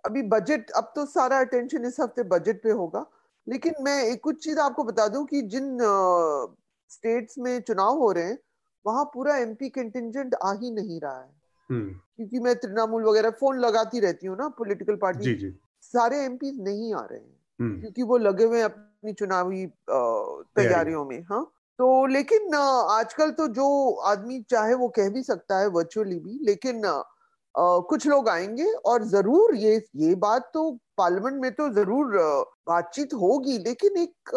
अभी 0.05 0.22
बजट 0.28 0.70
अब 0.70 0.92
तो 0.96 1.05
सारा 1.07 1.38
अटेंशन 1.40 1.84
इस 1.86 2.00
हफ़्ते 2.00 2.22
बजट 2.28 2.62
पे 2.62 2.70
होगा। 2.72 3.07
लेकिन 3.46 3.74
मैं 3.80 4.03
एक 4.05 4.20
कुछ 4.20 4.44
चीज़ 4.44 4.59
आपको 4.61 4.84
बता 4.84 5.07
दूँ 5.09 5.24
कि 5.26 5.42
जिन 5.42 5.78
स्टेट्स 6.90 7.38
में 7.38 7.61
चुनाव 7.61 7.98
हो 7.98 8.11
रहे 8.12 8.24
हैं 8.24 8.38
वहाँ 8.84 9.05
पूरा 9.05 9.36
एमपी 9.38 9.68
कंटिजेंट 9.70 10.34
आ 10.34 10.53
ही 10.53 10.70
नहीं 10.70 11.00
रहा 11.00 11.20
है। 11.20 11.30
क्योंकि 11.72 12.38
मैं 12.38 12.54
तृणमूल 12.56 13.04
वगैरह 13.04 13.30
फ़ोन 13.30 13.58
लगाती 13.58 14.00
रहती 14.00 14.26
हूँ 14.26 14.36
ना 14.38 14.48
पॉलिटिकल 14.48 14.96
पार्टी 14.96 15.24
जी 15.24 15.34
जी। 15.34 15.54
सारे 15.82 16.24
एमपी 16.24 16.50
नहीं 16.62 16.94
आ 16.94 17.00
रहे 17.00 17.18
हैं 17.18 17.40
हम्म। 17.60 17.80
क्योंकि 17.80 18.02
वो 18.02 18.18
लगे 18.18 18.44
हुए 18.44 18.60
अपनी 18.60 19.12
चुनावी 19.12 19.66
तैयारियों 19.90 21.04
में 21.04 21.20
हाँ 21.22 21.44
तो 21.78 22.06
लेकिन 22.06 22.54
आजकल 22.54 23.30
तो 23.30 23.46
जो 23.48 23.68
आदमी 24.06 24.40
चाहे 24.50 24.74
वो 24.74 24.88
कह 24.88 25.08
भी 25.08 25.22
सकता 25.22 25.58
है 25.58 25.66
वर्चुअली 25.68 26.18
भी 26.18 26.38
लेकिन 26.42 26.84
आ, 26.84 27.02
कुछ 27.54 28.06
लोग 28.06 28.28
आएँगे 28.28 28.72
और 28.86 29.04
ज़रूर 29.04 29.54
ये 29.54 29.76
ये 29.96 30.14
बात 30.14 30.50
तो 30.54 30.70
पार्लियामेंट 30.96 31.40
में 31.42 31.50
तो 31.52 31.68
ज़रूर 31.68 32.16
बातचीत 32.68 33.14
होगी 33.14 33.58
लेकिन 33.58 33.96
एक 33.96 34.30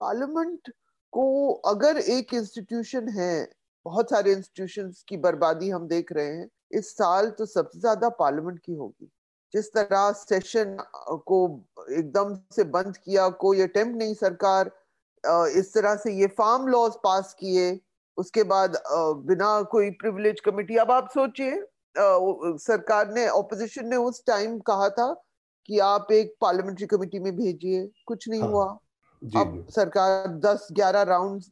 पार्लियामेंट 0.00 0.72
को 1.12 1.52
अगर 1.66 1.98
एक 1.98 2.34
इंस्टीट्यूशन 2.34 3.08
है 3.08 3.48
बहुत 3.86 4.10
सारे 4.10 4.32
इंस्टीट्यूशंस 4.32 5.04
की 5.08 5.16
बर्बादी 5.16 5.70
हम 5.70 5.86
देख 5.88 6.12
रहे 6.12 6.26
हैं 6.26 6.48
इस 6.72 6.92
साल 6.96 7.30
तो 7.30 7.46
सबसे 7.46 7.80
ज़्यादा 7.80 8.08
पार्लियामेंट 8.18 8.58
की 8.58 8.74
होगी। 8.74 9.10
जिस 9.54 9.72
तरह 9.72 10.10
सेशन 10.12 10.76
को 11.26 11.38
एकदम 11.92 12.34
से 12.54 12.64
बंद 12.66 12.96
किया 12.96 13.28
कोई 13.40 13.60
अटेम्प्ट 13.60 13.96
नहीं 13.96 14.14
सरकार 14.14 14.70
इस 15.58 15.72
तरह 15.74 15.96
से 15.96 16.12
ये 16.12 16.26
फार्म 16.38 16.66
लॉज 16.68 16.92
पास 17.04 17.34
किए 17.38 17.80
उसके 18.18 18.42
बाद 18.44 18.76
बिना 19.26 19.50
कोई 19.72 19.90
प्रिविलेज 20.00 20.40
कमेटी 20.40 20.76
अब 20.76 20.90
आप 20.90 21.08
सोचिए 21.10 21.60
सरकार 21.96 23.12
ने 23.12 23.28
ऑपोजिशन 23.28 23.88
ने 23.88 23.96
उस 23.96 24.22
टाइम 24.26 24.58
कहा 24.60 24.88
था 24.90 25.12
कि 25.68 25.78
आप 25.78 26.12
एक 26.12 26.34
पार्लियामेंट्री 26.40 26.86
कमेटी 26.86 27.18
में 27.18 27.34
भेजिए 27.36 27.86
कुछ 28.06 28.28
नहीं 28.28 28.40
हाँ, 28.40 28.50
हुआ। 28.50 28.64
अब. 29.22 29.66
सरकार 29.70 30.26
10-11 30.40 31.02
राउंड 31.02 31.42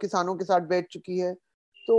किसानों 0.00 0.34
के 0.36 0.44
साथ 0.44 0.60
बैठ 0.68 0.86
चुकी 0.92 1.18
है। 1.18 1.34
तो 1.88 1.94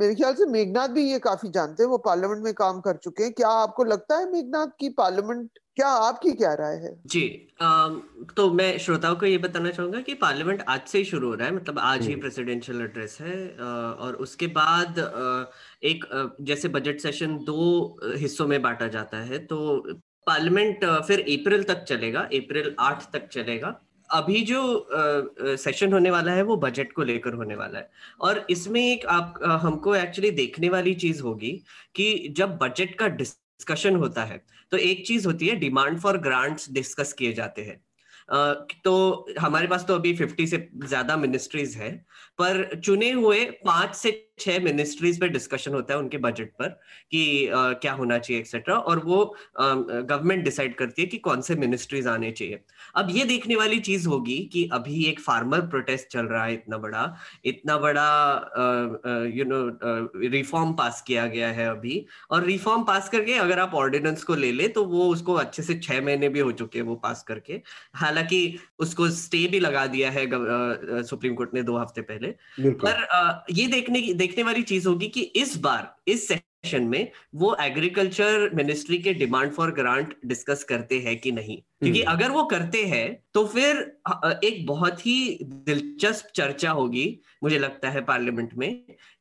मेरे 0.00 0.14
ख्याल 0.14 0.34
से 0.34 0.46
मेघनाथ 0.48 0.88
भी 0.90 1.02
ये 1.02 1.18
काफ़ी 1.20 1.50
जानते 1.50 1.82
हैं 1.82 1.90
वो 1.90 1.98
पार्लियामेंट 2.04 2.42
में 2.44 2.52
काम 2.54 2.80
कर 2.80 2.96
चुके 2.98 3.22
हैं 3.22 3.32
क्या 3.32 3.48
आपको 3.58 3.84
लगता 3.86 4.16
है 4.18 4.30
मेघनाथ 4.30 4.74
की 4.78 4.88
पार्लियामेंट 4.94 5.58
क्या 5.76 5.88
आपकी 6.00 6.32
क्या 6.32 6.52
राय 6.54 6.74
है 6.76 6.90
जी 7.06 7.22
आ, 7.60 7.88
तो 8.36 8.50
मैं 8.52 8.76
श्रोताओं 8.78 9.16
को 9.16 9.26
ये 9.26 9.38
बताना 9.38 9.70
चाहूँगा 9.70 10.00
कि 10.00 10.14
पार्लियामेंट 10.16 10.62
आज 10.68 10.80
से 10.86 10.98
ही 10.98 11.04
शुरू 11.04 11.28
हो 11.28 11.34
रहा 11.34 11.48
है 11.48 11.54
मतलब 11.54 11.78
आज 11.80 12.02
ही 12.02 12.14
प्रेसिडेंशियल 12.16 12.76
हम्म। 12.76 12.88
एड्रेस 12.88 13.18
है 13.20 13.36
और 13.98 14.14
उसके 14.20 14.46
बाद 14.54 14.98
एक 15.84 16.04
जैसे 16.42 16.68
बजट 16.70 17.00
सेशन 17.00 17.36
दो 17.44 17.62
हिस्सों 18.16 18.46
में 18.46 18.60
बांटा 18.62 18.88
जाता 18.88 19.18
है 19.22 19.38
तो 19.46 19.58
पार्लियामेंट 20.26 20.84
फिर 21.06 21.20
अप्रैल 21.30 21.62
तक 21.64 21.84
चलेगा 21.84 22.20
अप्रैल 22.34 22.74
आठ 22.80 23.10
तक 23.12 23.28
चलेगा 23.28 23.78
अभी 24.10 24.40
जो 24.42 24.88
सेशन 25.58 25.92
होने 25.92 26.10
वाला 26.10 26.32
है, 26.32 26.42
वो 26.42 26.56
बजट 26.58 26.92
को 26.92 27.02
लेकर 27.04 27.34
होने 27.34 27.54
वाला 27.56 27.78
है। 27.78 27.90
और 28.20 28.44
इसमें 28.50 28.80
एक 28.82 29.06
आप 29.08 29.40
हमको 29.62 29.94
एक्चुअली 29.96 30.30
देखने 30.32 30.68
वाली 30.68 30.94
चीज़ 30.96 31.22
होगी 31.22 31.52
कि 31.96 32.34
जब 32.36 32.56
बजट 32.58 32.94
का 32.98 33.08
डिस्कशन 33.10 33.96
होता 33.96 34.24
है 34.24 34.42
तो 34.72 34.76
एक 34.78 35.06
चीज़ 35.06 35.26
होती 35.26 35.48
है 35.48 35.56
डिमांड 35.56 35.98
फॉर 36.00 36.18
ग्रांट्स 36.20 36.70
डिस्कस 36.72 37.12
किए 37.12 37.32
जाते 37.32 37.62
हैं। 37.62 37.80
तो 38.84 39.26
हमारे 39.38 39.66
पास 39.66 39.84
तो 39.86 39.94
अभी 39.94 40.12
50 40.14 40.46
से 40.46 40.58
ज़्यादा 40.84 41.16
मिनिस्ट्रीज 41.16 41.74
है, 41.76 41.90
पर 42.38 42.80
चुने 42.80 43.10
हुए 43.12 43.44
पाँच 43.64 43.94
से 43.94 44.10
छह 44.38 44.58
मिनिस्ट्रीज 44.60 45.20
पे 45.20 45.28
डिस्कशन 45.28 45.74
होता 45.74 45.94
है 45.94 46.00
उनके 46.00 46.18
बजट 46.18 46.50
पर 46.52 46.68
कि 47.10 47.48
आ, 47.48 47.72
क्या 47.74 47.92
होना 47.92 48.18
चाहिए 48.18 48.40
एक्सेट्रा 48.40 48.76
और 48.76 48.98
वो 49.04 49.24
गवर्नमेंट 49.58 50.44
डिसाइड 50.44 50.74
करती 50.76 51.02
है 51.02 51.08
कि 51.08 51.18
कौन 51.18 51.40
से 51.40 51.54
मिनिस्ट्रीज 51.56 52.06
आने 52.06 52.30
चाहिए। 52.32 52.60
अब 52.96 53.08
ये 53.10 53.24
देखने 53.24 53.56
वाली 53.56 53.78
चीज़ 53.80 54.08
होगी 54.08 54.38
कि 54.52 54.68
अभी 54.72 55.04
एक 55.04 55.20
फार्मर 55.20 55.60
प्रोटेस्ट 55.68 56.08
चल 56.08 56.26
रहा 56.26 56.44
है 56.44 56.52
इतना 56.54 56.78
बड़ा 56.78 57.04
इतना 57.44 57.76
बड़ा 57.78 58.06
यू 59.34 59.44
नो 59.44 59.60
रिफॉर्म 60.28 60.72
पास 60.74 61.02
किया 61.06 61.26
गया 61.26 61.48
है 61.50 61.68
अभी 61.68 62.04
और 62.30 62.44
रिफॉर्म 62.44 62.82
पास 62.84 63.08
करके 63.08 63.34
अगर 63.38 63.58
आप 63.58 63.74
ऑर्डिनेंस 63.74 64.22
को 64.24 64.34
ले 64.34 64.52
ले 64.52 64.68
तो 64.70 64.84
वो 64.86 65.08
उसको 65.08 65.34
अच्छे 65.36 65.62
से 65.62 65.78
छह 65.80 66.00
महीने 66.04 66.28
भी 66.28 66.40
हो 66.40 66.52
चुके 66.52 66.78
हैं 66.78 66.86
वो 66.86 66.94
पास 66.96 67.22
करके। 67.28 67.60
हालाँकि 67.94 68.58
उसको 68.78 69.08
स्टे 69.12 69.46
भी 69.48 69.60
लगा 69.60 69.86
दिया 69.86 70.10
है 70.10 70.26
सुप्रीम 71.04 71.34
कोर्ट 71.34 71.54
ने 71.54 71.62
दो 71.62 71.76
हफ़्ते 71.78 72.00
पहले। 72.02 72.34
पर 72.84 73.44
ये 73.52 73.66
देखने 73.68 74.00
की 74.02 74.14
देखने 74.24 74.42
वाली 74.42 74.62
चीज़ 74.64 74.88
होगी 74.88 75.08
कि 75.08 75.20
इस 75.36 75.56
बार 75.58 75.94
इस 76.08 76.28
सेशन 76.64 76.84
में 76.84 77.10
वो 77.34 77.54
एग्रीकल्चर 77.60 78.50
मिनिस्ट्री 78.54 78.98
के 78.98 79.12
डिमांड 79.14 79.52
फॉर 79.52 79.70
ग्रांट 79.70 80.14
डिस्कस 80.26 80.64
करते 80.64 80.98
हैं 81.00 81.18
कि 81.20 81.32
नहीं 81.32 81.56
क्योंकि 81.56 82.02
हम्म। 82.02 82.12
अगर 82.12 82.30
वो 82.30 82.44
करते 82.44 82.84
हैं 82.84 83.06
तो 83.34 83.44
फिर 83.46 83.80
एक 84.44 84.64
बहुत 84.66 85.06
ही 85.06 85.16
दिलचस्प 85.42 86.32
चर्चा 86.36 86.70
होगी 86.70 87.06
मुझे 87.42 87.58
लगता 87.58 87.90
है 87.90 88.04
पार्लियामेंट 88.04 88.54
में 88.54 88.70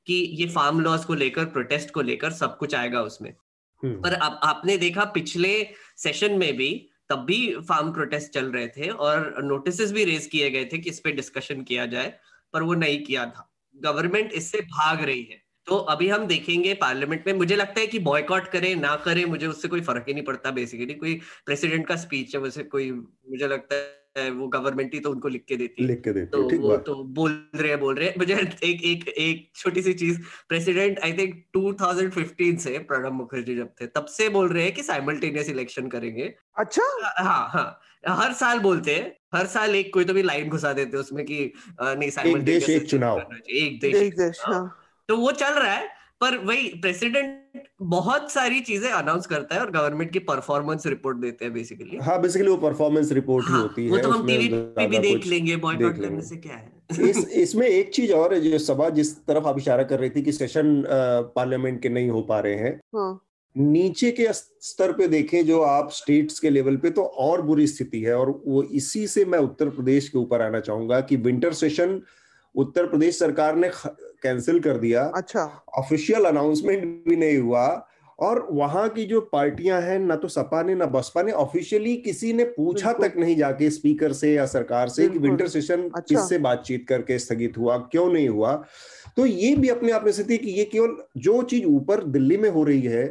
कि 0.08 0.14
ये 0.40 0.48
फार्म 0.50 0.80
लॉज 0.80 1.06
को 1.06 1.14
लेकर 1.16 1.46
प्रोटेस्ट 1.52 1.92
को 1.92 2.02
लेकर 2.02 2.32
सब 2.34 2.58
कुछ 2.58 2.76
आएगा 2.76 3.02
उसमें 3.02 3.32
हम्म। 3.32 4.02
पर 4.02 4.14
आप, 4.14 4.40
आपने 4.44 4.78
देखा 4.78 5.06
पिछले 5.14 5.56
सेशन 5.98 6.38
में 6.38 6.56
भी 6.58 6.72
तब 7.10 7.26
भी 7.26 7.40
फार्म 7.62 7.92
प्रोटेस्ट 7.94 8.32
चल 8.32 8.52
रहे 8.52 8.68
थे 8.68 8.90
और 8.90 9.44
नोटिस 9.44 9.92
भी 9.92 10.04
रेज 10.06 10.26
किए 10.28 10.50
गए 10.50 10.66
थे 10.66 10.78
कि 10.78 10.90
इस 10.90 11.00
पे 11.00 11.12
डिस्कशन 11.12 11.62
किया 11.64 11.86
जाए 11.88 12.14
पर 12.54 12.64
वो 12.64 12.74
नहीं 12.76 13.04
किया 13.04 13.26
था 13.26 13.50
गवर्नमेंट 13.76 14.34
इससे 14.34 14.62
भाग 14.62 15.04
रही 15.04 15.24
है। 15.24 15.42
तो 15.68 15.76
अभी 15.90 16.08
हम 16.10 16.26
देखेंगे 16.28 16.74
पार्लियामेंट 16.74 17.28
में 17.28 17.34
मुझे 17.34 17.56
लगता 17.56 17.80
है 17.82 17.88
कि 17.88 18.00
बॉयकॉट 18.00 18.48
करें 18.48 18.76
ना 18.76 18.96
करें 18.96 19.24
मुझे 19.26 19.48
उससे 19.48 19.68
कोई 19.68 19.82
फ़र्क 19.82 20.06
ही 20.08 20.14
नहीं 20.14 20.24
पड़ता 20.24 20.52
बेसिकली 20.52 20.94
कोई 20.94 21.14
प्रेसिडेंट 21.46 21.88
का 21.88 21.96
स्पीच 21.96 22.36
है 22.36 22.42
वैसे 22.42 22.64
कोई 22.66 22.92
मुझे 22.92 23.48
लगता 23.48 23.76
है 23.76 24.30
वो 24.32 24.48
गवर्नमेंट 24.48 24.94
ही 24.94 25.00
तो 25.00 25.12
उनको 25.12 25.28
लिख 25.28 25.44
के 25.48 25.56
देती 25.58 25.82
है। 25.84 25.88
लिख 25.88 26.02
के 26.04 26.12
देती 26.14 26.32
तो 26.32 26.50
ठीक 26.50 26.60
वो 26.60 26.76
तो 26.78 26.96
बोल 27.14 27.32
रहे 27.56 27.70
हैं 27.70 27.80
बोल 27.80 27.96
रहे 27.96 28.08
हैं। 28.10 28.16
मुझे 28.18 28.34
एक 28.64 28.84
एक 28.84 29.08
एक 29.08 29.50
छोटी 29.56 29.82
सी 29.82 29.94
चीज़ 29.94 30.20
प्रेसिडेंट 30.50 31.00
आई 31.00 31.14
थिंक 31.14 31.34
2015 31.58 32.58
से 32.60 32.78
प्रणब 32.80 33.14
मुखर्जी 33.14 33.56
जब 33.56 33.70
थे 33.82 33.88
तब 33.88 34.06
से 34.10 34.30
बोल 34.30 34.50
रहे 34.50 34.64
हैं 34.64 34.74
कि 34.74 34.84
साइमल्टेनियस 34.84 35.50
इलेक्शन 35.50 35.88
करेंगे। 35.88 36.34
अच्छा? 36.58 36.84
हाँ 37.20 37.48
हाँ। 37.50 37.80
हर 38.18 38.34
साल 38.34 38.60
बोलते 38.60 38.96
हैं। 38.96 39.12
हर 39.36 39.46
साल 39.46 39.76
एक 39.76 39.94
कोई 39.94 40.06
तो 40.06 40.14
भी 40.14 40.24
लाइन 40.24 40.50
घुसा 40.50 40.74
देते 40.74 40.98
उसमें 40.98 41.26
कि 41.26 41.54
नहीं 41.82 42.36
एक 42.36 42.44
देश 42.44 42.70
एक 42.70 42.90
चुनाव। 42.90 43.20
एक 43.50 43.80
देश, 43.82 43.96
एक 43.96 44.18
देश। 44.18 44.42
हाँ।, 44.46 44.54
हाँ। 44.54 44.78
तो 45.10 45.18
वो 45.18 45.32
चल 45.32 45.54
रहा 45.54 45.74
है 45.74 45.88
पर 46.22 46.38
वही 46.38 46.68
प्रेसिडेंट 46.82 47.64
बहुत 47.82 48.32
सारी 48.32 48.60
चीज़ें 48.62 48.92
अनाउंस 48.92 49.26
करता 49.28 49.56
है 49.56 49.62
और 49.62 49.72
गवर्नमेंट 49.72 50.12
की 50.12 50.20
परफॉर्मेंस 50.20 50.86
रिपोर्ट 50.86 51.18
देते 51.18 51.46
हैं 51.46 51.54
बेसिकली 51.54 51.98
हाँ 51.98 52.22
बेसिकली 52.22 52.50
वो 52.50 52.58
परफॉर्मेंस 52.58 53.12
रिपोर्ट 53.12 53.46
हाँ, 53.46 53.58
ही 53.58 53.62
होती 53.64 53.90
वो 53.90 53.96
है 53.98 54.02
तो 54.02 54.10
हम 54.10 54.28
टीवी 54.28 54.48
पे 54.50 54.88
भी 54.88 54.98
देख 54.98 55.26
लेंगे 55.26 55.56
बॉयकॉट 55.56 55.98
करने 55.98 56.22
से 56.22 56.36
क्या 56.36 56.56
है। 56.56 57.10
इस 57.10 57.18
इसमें 57.28 57.68
एक 57.68 57.94
चीज़ 57.94 58.14
और 58.14 58.34
है 58.34 58.42
जो 58.42 58.58
सभा 58.60 58.90
जिस 58.90 59.16
तरफ़ 59.26 59.46
आप 59.46 59.58
इशारा 59.58 59.84
कर 59.84 60.00
रही 60.00 60.10
थी 60.10 60.22
कि 60.22 60.32
सेशन 60.32 60.84
पार्लियामेंट 61.36 61.82
के 61.82 61.90
नहीं 61.90 62.10
हो 62.10 62.22
पा 62.22 62.40
रहे 62.40 62.56
हैं 62.56 62.80
हाँ। 62.96 63.20
नीचे 63.56 64.12
के 64.12 64.28
स्तर 64.34 64.92
पे 64.92 65.08
देखें 65.08 65.46
जो 65.46 65.62
आप 65.62 65.92
स्टेट्स 65.92 66.40
के 66.40 66.50
लेवल 66.50 66.78
पे 66.78 66.90
तो 66.90 67.04
और 67.04 67.42
बुरी 67.42 67.68
स्थिति 67.68 68.02
है। 68.02 68.18
और 68.18 68.30
वो 68.48 68.64
इसी 68.64 69.06
से 69.08 69.26
मैं 69.26 69.40
उत्तर 69.40 69.70
प्रदेश 69.70 70.10
के 70.10 70.18
ऊपर 70.18 70.42
आना 70.42 70.60
चाहूँगा 70.60 71.02
कि 71.02 71.16
विंटर 71.16 71.54
सेशन 71.54 72.02
उत्तर 72.56 72.86
प्रदेश 72.86 73.20
सरकार 73.20 73.56
ने 73.56 73.70
कैंसिल 74.24 74.60
कर 74.60 74.78
दिया। 74.78 75.04
अच्छा। 75.16 75.44
ऑफिशियल 75.78 76.26
अनाउंसमेंट 76.26 76.84
भी 77.08 77.16
नहीं 77.16 77.38
हुआ। 77.38 77.66
और 78.20 78.48
वहाँ 78.52 78.88
की 78.90 79.04
जो 79.06 79.20
पार्टियाँ 79.22 79.80
हैं 79.82 79.98
ना 80.00 80.16
तो 80.16 80.28
सपा 80.28 80.62
ने 80.64 80.76
ना 80.76 80.86
बसपा 80.86 81.22
ने 81.24 81.32
ऑफिशियली 81.32 81.96
किसी 81.98 82.34
ने 82.34 82.44
पूछा 82.48 82.92
तक 82.94 83.14
नहीं 83.18 83.36
जाके 83.36 83.70
स्पीकर 83.70 84.14
से 84.14 84.34
या 84.34 84.46
सरकार 84.46 84.90
से 84.90 85.08
कि 85.10 85.20
विंटर 85.20 85.48
सेशन 85.48 85.82
अच्छा। 85.82 86.02
किससे 86.02 86.38
बातचीत 86.38 86.86
करके 86.90 87.18
स्थगित 87.20 87.58
हुआ 87.58 87.78
क्यों 87.92 88.08
नहीं 88.14 88.30
हुआ। 88.30 88.54
तो 89.18 89.26
ये 89.26 89.56
भी 89.56 89.70
अपने 89.70 89.92
आप 89.92 90.04
में 90.06 90.12
स्थिति 90.12 90.38
कि 90.38 90.52
ये 90.52 90.66
केवल 90.66 90.96
जो 91.18 91.42
चीज़ 91.44 91.66
ऊपर 91.66 92.04
दिल्ली 92.04 92.38
में 92.38 92.50
हो 92.50 92.64
रही 92.64 92.82
है 92.82 93.06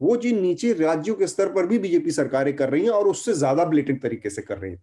वो 0.00 0.16
चीज़ 0.16 0.34
नीचे 0.34 0.72
राज्यों 0.74 1.14
के 1.14 1.26
स्तर 1.26 1.48
पर 1.52 1.66
भी 1.66 1.78
बीजेपी 1.78 2.10
सरकारें 2.12 2.54
कर 2.56 2.70
रही 2.70 2.82
हैं 2.82 2.90
और 2.90 3.08
उससे 3.08 3.32
ज़्यादा 3.34 3.64
ब्लेटेंट 3.66 4.02
तरीके 4.02 4.30
से 4.30 4.42
कर 4.42 4.58
रही 4.58 4.70
हैं। 4.70 4.82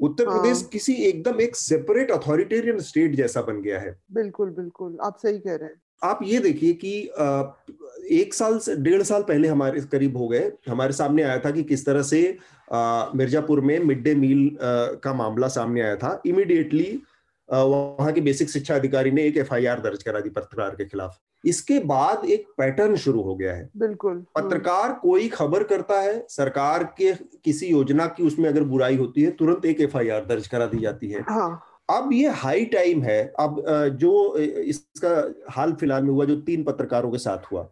उत्तर 0.00 0.28
हाँ। 0.28 0.38
प्रदेश 0.38 0.68
किसी 0.72 0.94
एकदम 1.04 1.40
एक 1.40 1.56
सेपरेट 1.56 2.10
अथॉरिटेरियन 2.10 2.80
स्टेट 2.82 3.14
जैसा 3.16 3.42
बन 3.42 3.60
गया 3.62 3.80
है। 3.80 3.96
बिल्कुल 4.12 4.50
बिल्कुल 4.52 4.96
आप 5.02 5.18
सही 5.22 5.38
कह 5.38 5.54
रहे 5.54 5.68
हैं। 5.68 5.80
आप 6.02 6.18
ये 6.22 6.38
देखिए 6.38 6.72
कि 6.74 6.98
एक 8.16 8.34
साल 8.34 8.58
से 8.58 8.74
डेढ़ 8.78 9.02
साल 9.02 9.22
पहले 9.22 9.48
हमारे 9.48 9.80
करीब 9.92 10.16
हो 10.16 10.28
गए 10.28 10.50
हमारे 10.68 10.92
सामने 10.92 11.22
आया 11.22 11.38
था 11.38 11.50
कि 11.50 11.62
किस 11.64 11.84
तरह 11.86 12.02
से 12.04 12.20
मिर्जापुर 13.16 13.60
में 13.60 13.78
मिड 13.80 14.02
डे 14.02 14.14
मील 14.16 14.50
का 15.02 15.14
मामला 15.14 15.48
सामने 15.50 15.80
आया 15.80 15.96
था। 15.96 16.20
इमिडिएटली 16.26 17.00
वहाँ 17.48 18.12
के 18.12 18.20
बेसिक 18.20 18.50
शिक्षा 18.50 18.74
अधिकारी 18.74 19.10
ने 19.10 19.24
एक 19.26 19.36
एफआईआर 19.36 19.80
दर्ज 19.80 20.02
करा 20.02 20.20
दी 20.20 20.30
पत्रकार 20.30 20.74
के 20.74 20.84
खिलाफ। 20.84 21.18
इसके 21.44 21.78
बाद 21.78 22.24
एक 22.24 22.46
पैटर्न 22.58 22.96
शुरू 22.96 23.22
हो 23.22 23.34
गया 23.36 23.54
है। 23.54 23.68
बिल्कुल। 23.76 24.12
हम्म, 24.12 24.24
पत्रकार 24.36 24.92
कोई 24.92 25.28
खबर 25.28 25.62
करता 25.62 26.00
है 26.00 26.26
सरकार 26.28 26.84
के 26.98 27.12
किसी 27.44 27.66
योजना 27.66 28.06
की 28.06 28.22
उसमें 28.22 28.48
अगर 28.48 28.64
बुराई 28.64 28.96
होती 28.96 29.22
है 29.22 29.30
तुरंत 29.30 29.64
एक 29.64 29.80
एफआईआर 29.80 30.24
दर्ज 30.24 30.46
करा 30.46 30.66
दी 30.66 30.78
जाती 30.78 31.10
है। 31.10 31.20
हाँ। 31.20 31.64
अब 31.90 32.12
ये 32.12 32.28
हाई 32.28 32.64
टाइम 32.64 33.02
है। 33.02 33.32
अब 33.40 33.64
जो 34.00 34.36
इसका 34.36 35.34
हाल 35.50 35.72
फ़िलहाल 35.72 36.02
में 36.02 36.10
हुआ 36.10 36.24
जो 36.24 36.36
तीन 36.36 36.64
पत्रकारों 36.64 37.10
के 37.10 37.18
साथ 37.18 37.52
हुआ 37.52 37.62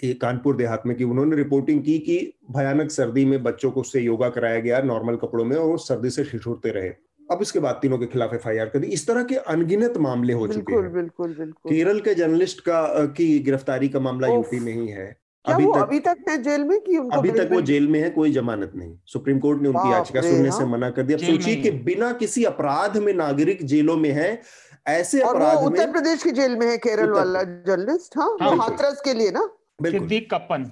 कि 0.00 0.14
कानपुर 0.14 0.56
देहात 0.56 0.82
में 0.86 0.96
कि 0.96 1.04
उन्होंने 1.04 1.36
रिपोर्टिंग 1.36 1.82
की 1.84 1.98
कि 1.98 2.16
भयानक 2.50 2.90
सर्दी 2.90 3.24
में 3.24 3.42
बच्चों 3.42 3.70
को 3.70 3.80
उससे 3.80 4.00
योगा 4.00 4.28
कराया 4.28 4.60
गया 4.60 4.80
नॉर्मल 4.82 5.16
कपड़ों 5.16 5.44
में 5.44 5.56
और 5.56 5.78
सर्दी 5.78 6.10
से 6.10 6.24
ठिठुरते 6.24 6.70
रहे। 6.70 6.90
अब 7.30 7.38
इसके 7.42 7.58
बाद 7.58 7.78
तीनों 7.82 7.98
के 7.98 8.06
खिलाफ 8.06 8.34
एफआईआर 8.34 8.66
कर 8.66 8.78
दी। 8.78 8.86
इस 8.86 9.06
तरह 9.06 9.22
के 9.22 9.34
अनगिनत 9.34 9.96
मामले 9.96 10.32
हो 10.32 10.46
चुके 10.48 10.72
हैं। 10.72 10.92
बिल्कुल 10.92 11.34
बिल्कुल। 11.34 11.72
केरल 11.72 12.00
के 12.00 12.14
जर्नलिस्ट 12.14 12.60
का 12.60 13.06
की 13.06 13.38
गिरफ्तारी 13.38 13.88
का 13.88 14.00
मामला 14.00 14.28
यूपी 14.28 14.60
में 14.60 14.72
ही 14.72 14.88
है। 14.88 15.16
अभी 15.44 15.64
तक 15.64 15.78
अभी 15.78 15.98
तक 15.98 16.16
है 16.28 16.42
जेल 16.42 16.64
में 16.64 16.80
कि 16.80 16.96
उनको 16.98 17.16
अभी 17.16 17.30
तक 17.30 17.48
वो 17.52 17.60
जेल 17.60 17.88
में 17.88 18.00
है 18.00 18.10
कोई 18.10 18.32
जमानत 18.32 18.72
नहीं। 18.76 18.98
सुप्रीम 19.06 19.38
कोर्ट 19.38 19.62
ने 19.62 19.68
उनकी 19.68 19.92
याचिका 19.92 20.20
सुनने 20.20 20.50
से 20.50 20.56
हाँ। 20.56 20.66
मना 20.66 20.90
कर 20.90 21.02
दिया। 21.02 21.18
सोचिए 21.18 21.56
कि 21.56 21.70
बिना 21.70 22.12
किसी 22.12 22.44
अपराध 22.44 22.96
में 22.96 23.12
नागरिक 23.14 23.64
जेलों 23.64 23.96
में 23.96 24.10
है 24.10 24.40
ऐसे 24.86 25.20
और 25.20 25.34
अपराध 25.34 25.54
वो 25.54 25.60
में 25.60 25.66
उत्तर 25.66 25.92
प्रदेश 25.92 26.22
की 26.22 26.30
जेल 26.30 26.56
में 26.56 26.66
है 26.66 26.78
केरल 26.78 27.10
वाला 27.10 27.42
जर्नलिस्ट 27.42 28.16
हाँ 28.16 28.36
हाँ। 28.40 28.56
हाथरस 28.56 29.02
के 29.04 29.14
लिए 29.14 29.30
ना? 29.30 29.48
बिल्कुल। 29.82 30.00
सिद्दीक 30.00 30.34
कप्पन। 30.34 30.64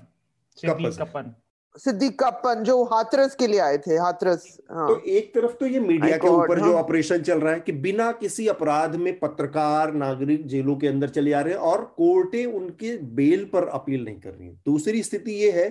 सिद्दीक 0.56 0.98
कप्पन। 1.00 1.34
सिद्दीक 1.76 2.18
कप्पन 2.20 2.62
जो 2.64 2.82
हाथरस 2.84 3.34
के 3.34 3.46
लिए 3.46 3.60
आए 3.60 3.76
थे 3.78 3.96
हाथरस 3.96 4.44
हाँ। 4.70 4.88
तो 4.88 4.98
एक 5.10 5.32
तरफ़ 5.34 5.52
तो 5.60 5.66
ये 5.66 5.80
मीडिया 5.80 6.16
के 6.16 6.28
ऊपर 6.28 6.58
जो 6.58 6.64
हाँ। 6.64 6.82
ऑपरेशन 6.82 7.22
चल 7.22 7.38
रहा 7.40 7.52
है 7.52 7.60
कि 7.60 7.72
बिना 7.86 8.10
किसी 8.12 8.46
अपराध 8.48 8.96
में 8.96 9.18
पत्रकार 9.18 9.92
नागरिक 9.94 10.46
जेलों 10.46 10.76
के 10.76 10.88
अंदर 10.88 11.08
चले 11.08 11.32
आ 11.32 11.40
रहे 11.40 11.54
हैं 11.54 11.60
और 11.60 11.84
कोर्टें 11.96 12.44
उनके 12.46 12.96
बेल 13.14 13.44
पर 13.52 13.68
अपील 13.68 14.04
नहीं 14.04 14.20
कर 14.20 14.30
रही 14.30 14.46
हैं। 14.48 14.60
दूसरी 14.66 15.02
स्थिति 15.02 15.32
ये 15.34 15.50
है 15.50 15.68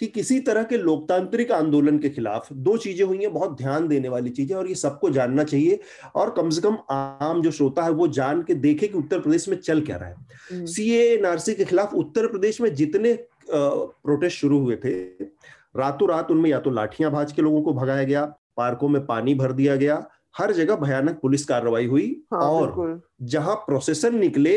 कि 0.00 0.06
किसी 0.06 0.38
तरह 0.40 0.62
के 0.62 0.76
लोकतांत्रिक 0.76 1.52
आंदोलन 1.52 1.98
के 1.98 2.08
खिलाफ 2.08 2.52
दो 2.52 2.76
चीज़ें 2.76 3.04
हुई 3.06 3.18
हैं 3.18 3.32
बहुत 3.32 3.56
ध्यान 3.58 3.88
देने 3.88 4.08
वाली 4.08 4.30
चीज़ें 4.30 4.56
और 4.56 4.68
ये 4.68 4.74
सबको 4.74 5.10
जानना 5.10 5.44
चाहिए 5.44 5.78
और 6.14 6.30
कम 6.36 6.50
से 6.50 6.60
कम 6.60 6.78
आम 6.90 7.42
जो 7.42 7.50
श्रोता 7.50 7.82
है 7.82 7.90
वो 7.90 8.08
जान 8.10 8.42
के 8.42 8.54
देखे 8.54 8.88
कि 8.88 8.98
उत्तर 8.98 9.20
प्रदेश 9.20 9.48
में 9.48 9.56
चल 9.56 9.80
क्या 9.80 9.96
रहा 9.96 10.08
है। 10.08 10.14
हम्म, 10.52 10.64
सीए 10.66 11.02
एनआरसी 11.14 11.54
के 11.54 11.64
खिलाफ 11.64 11.94
उत्तर 11.94 12.26
प्रदेश 12.26 12.60
में 12.60 12.74
जितने 12.74 13.12
प्रोटेस्ट 13.54 14.38
शुरू 14.38 14.58
हुए 14.58 14.76
थे। 14.76 14.92
रातों 15.76 16.08
रात 16.08 16.30
उनमें 16.30 16.50
या 16.50 16.58
तो 16.60 16.70
लाठियाँ 16.70 17.10
भाज 17.10 17.32
के 17.32 17.42
लोगों 17.42 17.62
को 17.62 17.72
भगाया 17.72 18.04
गया 18.04 18.24
पार्कों 18.56 18.88
में 18.88 19.04
पानी 19.06 19.34
भर 19.34 19.52
दिया 19.52 19.76
गया 19.76 20.04
हर 20.38 20.52
जगह 20.52 20.76
भयानक 20.76 21.18
पुलिस 21.22 21.44
कार्रवाई 21.44 21.86
हुई 21.86 22.08
हाँ 22.32 22.40
और 22.40 23.00
जहाँ 23.22 23.54
प्रोसेसन 23.66 24.18
निकले 24.18 24.56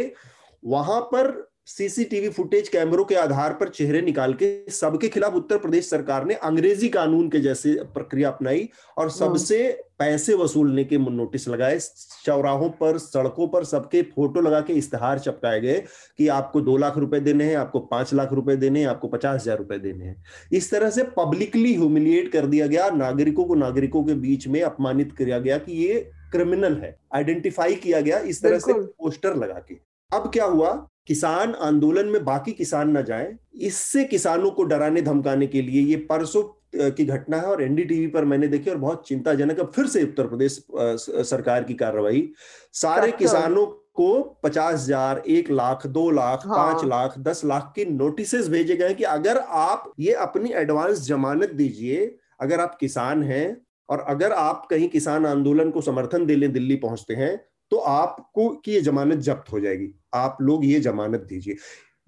वहाँ 0.64 1.02
पर 1.02 1.32
सीसीटीवी 1.68 2.30
फुटेज 2.30 2.68
कैमरों 2.68 3.04
के 3.06 3.16
आधार 3.16 3.54
पर 3.54 3.70
चेहरे 3.70 4.02
निकाल 4.02 4.34
के 4.34 4.72
सबके 4.72 5.08
खिलाफ 5.08 5.34
उत्तर 5.34 5.58
प्रदेश 5.58 5.90
सरकार 5.90 6.26
ने 6.26 6.34
अंग्रेज़ी 6.34 6.90
कानून 6.90 7.30
के 7.30 7.40
जैसे 7.40 7.74
प्रक्रिया 7.94 8.30
अपनाई 8.30 8.68
और 8.98 9.10
सबसे 9.12 9.58
पैसे 10.00 10.34
वसूलने 10.34 10.84
के 10.84 10.98
नोटिस 10.98 11.48
लगाए। 11.48 11.80
चौराहों 12.26 12.70
पर 12.72 12.98
सड़कों 12.98 13.48
पर 13.48 13.64
सबके 13.64 14.02
फ़ोटो 14.06 14.42
लगा 14.42 14.60
के 14.62 14.74
इश्तेहार 14.74 15.20
चपकाए 15.20 15.62
गए 15.62 15.80
कि 16.18 16.28
आपको 16.28 16.62
दो 16.62 16.76
लाख 16.78 16.98
रुपए 16.98 17.20
देने 17.20 17.46
हैं 17.46 17.56
आपको 17.58 17.80
पाँच 17.88 18.14
लाख 18.14 18.34
रुपए 18.34 18.56
देने 18.56 18.80
हैं 18.80 18.88
आपको 18.88 19.08
पचास 19.08 19.42
हज़ार 19.42 19.58
रुपए 19.58 19.78
देने 19.80 20.06
हैं। 20.06 20.24
इस 20.52 20.70
तरह 20.72 20.90
से 20.90 21.04
पब्लिकली 21.18 21.74
ह्यूमिलिएट 21.74 22.32
कर 22.32 22.46
दिया 22.46 22.68
गया। 22.68 22.90
नागरिकों 22.92 23.46
को 23.46 23.56
नागरिकों 23.56 24.04
के 24.04 24.14
बीच 24.22 24.48
में 24.48 24.62
अपमानित 24.62 25.16
किया 25.18 25.40
गया 25.40 25.58
कि 25.58 25.84
ये 25.84 26.00
क्रिमिनल 26.32 26.76
है। 26.76 26.96
आइडेंटिफाई 27.16 27.76
किया 27.78 28.02
गया 28.02 28.20
इस 28.20 28.42
तरह 28.44 28.60
से 28.60 28.74
पोस्टर 28.74 29.36
लगा 29.36 29.60
के। 29.60 29.76
अब 30.12 30.30
क्या 30.34 30.46
हुआ? 30.46 30.74
किसान 31.08 31.54
आंदोलन 31.62 32.08
में 32.08 32.24
बाकी 32.26 32.52
किसान 32.54 32.90
ना 32.92 33.02
जाए। 33.02 33.36
इससे 33.62 34.04
किसानों 34.04 34.52
को 34.52 34.64
डराने 34.64 35.02
धमकाने 35.02 35.48
के 35.48 35.62
लिए 35.62 35.82
ये 35.82 35.96
परसों 36.10 36.44
की 36.76 37.06
घटना 37.06 37.38
है 37.38 37.46
और 37.46 37.62
एनडीटीवी 37.64 38.08
पर 38.08 38.26
मैंने 38.26 38.48
देखी 38.48 38.70
और 38.70 38.78
बहुत 38.78 39.08
चिंताजनक 39.08 39.60
है 39.60 39.66
फिर 39.66 39.88
से 39.88 40.04
उत्तर 40.04 40.28
प्रदेश 40.28 40.60
सरकार 41.30 41.64
की 41.64 41.74
कार्रवाई। 41.74 42.28
सारे 42.74 43.12
किसानों 43.12 43.66
को 43.96 44.22
पचास 44.44 44.74
हज़ार 44.74 45.22
एक 45.28 45.52
लाख 45.52 45.86
दो 45.88 46.10
लाख 46.12 46.46
हाँ। 46.48 46.58
पाँच 46.58 46.86
लाख 46.86 47.18
दस 47.20 47.44
लाख 47.46 47.72
के 47.76 47.86
नोटिसेस 47.86 48.48
भेजे 48.50 48.76
गए 48.76 48.94
कि 48.94 49.04
अगर 49.04 49.38
आप 49.38 49.92
ये 50.00 50.14
अपनी 50.22 50.52
एडवांस 50.54 51.06
जमानत 51.08 51.52
दीजिए 51.54 52.16
अगर 52.42 52.60
आप 52.60 52.78
किसान 52.80 53.24
हैं 53.24 53.46
और 53.90 54.00
अगर 54.10 54.32
आप 54.34 54.68
कहीं 54.70 54.90
किसान 54.90 55.26
आंदोलन 55.26 55.70
को 55.72 55.82
समर्थन 55.82 56.26
देने 56.26 56.48
दिल्ली 56.48 56.76
पहुँचते 56.76 57.16
हैं 57.16 57.36
तो 57.72 57.78
आपको 57.78 58.50
की 58.50 58.72
ये 58.72 58.82
जमानत 58.82 59.18
जब्त 59.18 59.52
हो 59.52 59.60
जाएगी। 59.60 59.96
आप 60.14 60.38
लोग 60.42 60.66
ये 60.66 60.80
जमानत 60.80 61.20
दीजिए। 61.20 61.56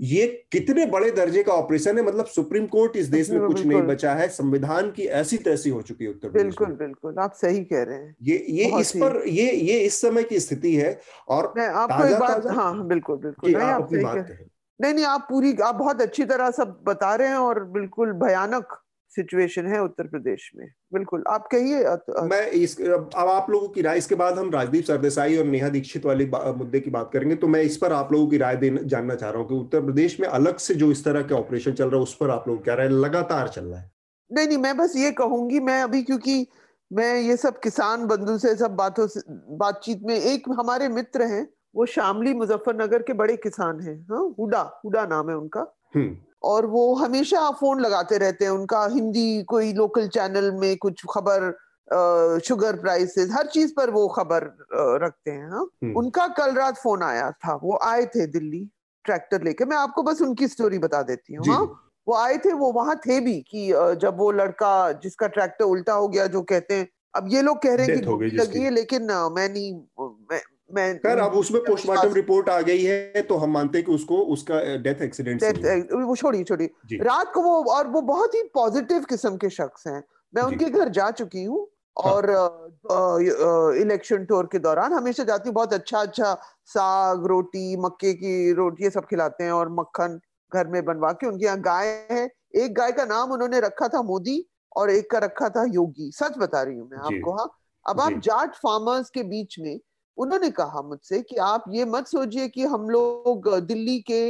ये 0.01 0.47
कितने 0.51 0.85
बड़े 0.85 1.11
दर्जे 1.11 1.43
का 1.43 1.53
ऑपरेशन 1.53 1.97
है? 1.97 2.05
मतलब 2.05 2.25
सुप्रीम 2.25 2.65
कोर्ट 2.65 2.95
इस 2.95 3.07
देश 3.07 3.29
में 3.29 3.47
कुछ 3.47 3.65
नहीं 3.65 3.81
बचा 3.81 4.13
है। 4.13 4.27
संविधान 4.29 4.91
की 4.91 5.03
ऐसी 5.03 5.37
तैसी 5.37 5.69
हो 5.69 5.81
चुकी 5.81 6.05
है 6.05 6.09
उत्तर 6.11 6.29
प्रदेश 6.29 6.43
बिल्कुल 6.43 6.67
बिल्कुल। 6.67 7.15
आप 7.19 7.33
सही 7.33 7.63
कह 7.63 7.83
रहे 7.83 7.97
हैं। 7.97 8.15
ये 8.21 8.45
ये 8.49 8.79
इस 8.79 8.91
पर 8.91 9.27
ये 9.27 9.51
ये 9.51 9.79
इस 9.79 10.01
समय 10.01 10.23
की 10.23 10.39
स्थिति 10.39 10.75
है 10.75 10.99
और 11.27 11.53
मैं 11.57 11.67
आपको 11.67 12.05
एक 12.05 12.19
बात 12.19 12.45
हाँ 12.45 12.55
हाँ, 12.55 12.87
बिल्कुल 12.87 13.17
बिल्कुल। 13.17 13.51
नहीं 13.51 13.63
आप 13.63 13.87
सही 13.93 14.03
कहें। 14.03 14.45
नहीं 14.81 14.93
नहीं 14.93 15.05
आप 15.05 15.27
पूरी 15.29 15.55
आप 15.55 15.75
बहुत 15.75 16.01
अच्छी 16.01 16.25
तरह 16.25 16.51
सब 16.51 16.79
बता 16.83 17.15
रहे 17.15 17.27
हैं 17.27 17.35
और 17.35 17.63
बिल्कुल 17.63 18.13
भयानक 18.13 18.81
सिचुएशन 19.15 19.67
है 19.67 19.81
उत्तर 19.83 20.07
प्रदेश 20.07 20.49
में। 20.55 20.67
बिल्कुल 20.93 21.23
आप 21.27 21.47
कहिए 21.51 21.83
मैं 22.27 22.45
इस 22.53 22.79
अब 22.81 23.09
आप 23.15 23.49
लोगों 23.49 23.67
की 23.69 23.81
राय 23.81 23.97
इसके 23.97 24.15
बाद 24.15 24.37
हम 24.37 24.51
राजदीप 24.51 24.85
सरदेसाई 24.85 25.37
और 25.37 25.45
नेहा 25.45 25.69
दीक्षित 25.69 26.05
वाली 26.05 26.25
मुद्दे 26.57 26.79
की 26.79 26.89
बात 26.89 27.09
करेंगे 27.13 27.35
तो 27.35 27.47
मैं 27.47 27.61
इस 27.61 27.77
पर 27.77 27.93
आप 27.93 28.11
लोगों 28.13 28.27
की 28.27 28.37
राय 28.37 28.55
देना 28.55 28.81
जानना 28.85 29.15
चाह 29.15 29.29
रहा 29.29 29.41
हूँ 29.41 29.47
कि 29.49 29.55
उत्तर 29.55 29.81
प्रदेश 29.81 30.19
में 30.19 30.27
अलग 30.29 30.57
से 30.57 30.73
जो 30.75 30.91
इस 30.91 31.03
तरह 31.05 31.21
के 31.21 31.35
ऑपरेशन 31.35 31.73
चल 31.73 31.89
रहा 31.89 31.95
है 31.95 32.03
उस 32.03 32.15
पर 32.15 32.29
आप 32.29 32.47
लोग 32.47 32.63
क्या 32.63 32.75
राय 32.75 32.89
लगातार 32.89 33.47
चल 33.47 33.65
रहा 33.65 33.79
है? 33.79 33.91
नहीं 34.31 34.47
नहीं 34.47 34.57
मैं 34.57 34.77
बस 34.77 34.95
ये 34.97 35.11
कहूँगी 35.13 35.59
मैं 35.59 35.81
अभी 35.81 36.03
क्योंकि 36.03 36.47
मैं 36.91 37.13
ये 37.21 37.37
सब 37.37 37.59
किसान 37.59 38.05
बंधु 38.07 38.37
से 38.37 38.55
सब 38.55 38.75
बातों 38.75 39.07
से 39.07 39.21
बातचीत 39.57 40.01
में 40.03 40.15
एक 40.15 40.49
हमारे 40.49 40.87
मित्र 40.89 41.23
हैं 41.27 41.47
वो 41.75 41.85
शामली 41.85 42.33
मुजफ्फरनगर 42.33 43.01
के 43.01 43.13
बड़े 43.13 43.35
किसान 43.37 43.79
हैं। 43.81 43.95
हाँ 44.11 44.21
हुडा 44.39 44.61
हुडा 44.85 45.05
नाम 45.05 45.29
है 45.29 45.35
उनका। 45.37 45.61
हम्म। 45.95 46.15
और 46.43 46.65
वो 46.65 46.93
हमेशा 46.95 47.51
फ़ोन 47.51 47.79
लगाते 47.79 48.17
रहते 48.17 48.45
हैं 48.45 48.51
उनका 48.51 48.85
हिंदी 48.85 49.43
कोई 49.43 49.73
लोकल 49.73 50.07
चैनल 50.07 50.51
में 50.51 50.77
कुछ 50.77 51.01
खबर 51.13 51.51
शुगर 52.39 52.75
प्राइसेस 52.75 53.29
हर 53.31 53.45
चीज़ 53.45 53.73
पर 53.77 53.89
वो 53.89 54.07
खबर 54.07 54.43
रखते 55.03 55.31
हैं 55.31 55.49
हाँ। 55.49 55.69
हम्म। 55.83 55.97
उनका 55.97 56.27
कल 56.27 56.53
रात 56.53 56.77
फ़ोन 56.77 57.03
आया 57.03 57.31
था 57.31 57.55
वो 57.55 57.79
आए 57.83 58.05
थे 58.05 58.27
दिल्ली 58.27 58.69
ट्रैक्टर 59.05 59.43
लेके। 59.43 59.65
मैं 59.65 59.77
आपको 59.77 60.03
बस 60.03 60.21
उनकी 60.21 60.47
स्टोरी 60.47 60.79
बता 60.79 61.01
देती 61.01 61.33
हूँ 61.33 61.45
हाँ। 61.47 61.61
वो 62.07 62.15
आए 62.15 62.37
थे 62.37 62.53
वो 62.53 62.71
वहाँ 62.71 62.95
थे 62.95 63.19
भी 63.19 63.39
कि 63.41 63.67
जब 64.01 64.17
वो 64.17 64.31
लड़का 64.31 64.91
जिसका 64.91 65.27
ट्रैक्टर 65.27 65.65
उल्टा 65.65 65.93
हो 65.93 66.07
गया 66.07 66.27
जो 66.27 66.41
कहते 66.41 66.73
हैं 66.73 66.87
अब 67.15 67.27
ये 67.29 67.41
लोग 67.41 67.61
कह 67.61 67.75
रहे 67.75 67.87
हैं 67.87 68.19
कि 68.19 68.35
लगी 68.37 68.61
है 68.61 68.69
लेकिन 68.69 69.03
मैं 69.31 69.49
नहीं 69.49 69.73
मैं 70.31 70.41
मैं 70.69 70.97
खैर 70.99 71.17
अब 71.19 71.33
उसमें 71.33 71.61
पोस्टमार्टम 71.63 72.13
रिपोर्ट 72.13 72.49
आ 72.49 72.59
गई 72.61 72.83
है 72.83 73.21
तो 73.23 73.35
हम 73.37 73.51
मानते 73.51 73.77
हैं 73.77 73.85
कि 73.85 73.91
उसको 73.91 74.17
उसका 74.33 74.59
डेथ 74.77 75.01
एक्सीडेंट 75.01 75.43
डेथ 75.43 75.93
वो 75.93 76.15
छोड़ी 76.15 76.43
छोड़ी 76.43 76.65
रात 77.01 77.31
को 77.33 77.41
वो 77.41 77.63
और 77.73 77.87
वो 77.87 78.01
बहुत 78.09 78.35
ही 78.35 78.41
पॉजिटिव 78.53 79.03
किस्म 79.09 79.37
के 79.37 79.49
शख्स 79.49 79.87
हैं। 79.87 80.03
मैं 80.33 80.43
उनके 80.43 80.69
घर 80.69 80.89
जा 80.89 81.09
चुकी 81.11 81.43
हूँ 81.43 81.67
हाँ। 81.97 82.13
और 82.13 83.75
इलेक्शन 83.77 84.25
टूर 84.25 84.49
के 84.51 84.59
दौरान 84.59 84.93
हमेशा 84.93 85.23
जाती 85.23 85.49
हूँ 85.49 85.53
बहुत 85.55 85.73
अच्छा 85.73 85.99
अच्छा 85.99 86.33
साग 86.65 87.25
रोटी 87.25 87.75
मक्के 87.77 88.13
की 88.13 88.51
रोटी 88.53 88.83
ये 88.83 88.89
सब 88.89 89.05
खिलाते 89.05 89.43
हैं 89.43 89.51
और 89.51 89.69
मक्खन 89.79 90.19
घर 90.51 90.67
में 90.67 90.83
बनवा 90.85 91.11
के 91.11 91.27
उनके 91.27 91.45
यहाँ 91.45 91.59
गाय 91.61 91.87
है। 92.11 92.23
एक 92.55 92.73
गाय 92.75 92.91
का 92.91 93.05
नाम 93.05 93.31
उन्होंने 93.31 93.59
रखा 93.59 93.87
था 93.87 94.01
मोदी 94.01 94.43
और 94.75 94.89
एक 94.91 95.09
का 95.11 95.17
रखा 95.19 95.49
था 95.49 95.63
योगी। 95.73 96.11
सच 96.15 96.37
बता 96.37 96.61
रही 96.61 96.77
हूँ 96.77 96.89
मैं 96.91 96.97
आपको 96.97 97.31
हाँ। 97.37 97.49
अब 97.85 98.01
आप 98.01 98.19
जाट 98.23 98.55
फार्मर्स 98.55 99.09
के 99.09 99.23
बीच 99.23 99.55
में 99.59 99.79
उन्होंने 100.17 100.49
कहा 100.51 100.81
मुझसे 100.81 101.21
कि 101.21 101.35
आप 101.43 101.63
ये 101.69 101.85
मत 101.85 102.07
सोचिए 102.07 102.47
कि 102.47 102.63
हम 102.65 102.89
लोग 102.89 103.49
दिल्ली 103.61 103.99
के 104.11 104.21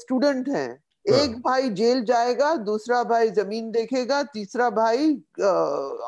स्टूडेंट 0.00 0.48
हैं। 0.48 0.68
हाँ। 0.68 1.18
एक 1.18 1.36
भाई 1.42 1.70
जेल 1.72 2.02
जाएगा 2.04 2.54
दूसरा 2.64 3.02
भाई 3.04 3.30
ज़मीन 3.32 3.70
देखेगा 3.72 4.22
तीसरा 4.24 4.68
भाई 4.72 5.10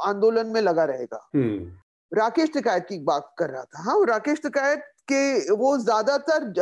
आंदोलन 0.06 0.46
में 0.46 0.60
लगा 0.60 0.84
रहेगा। 0.84 1.28
हम्म। 1.34 1.70
राकेश 2.12 2.50
टिकायत 2.52 2.86
की 2.88 2.98
बात 3.04 3.32
कर 3.38 3.50
रहा 3.50 3.62
था। 3.64 3.82
हाँ 3.82 4.04
राकेश 4.06 4.42
टिकायत 4.42 4.84
के 5.08 5.54
वो 5.54 5.76
ज़्यादातर 5.78 6.52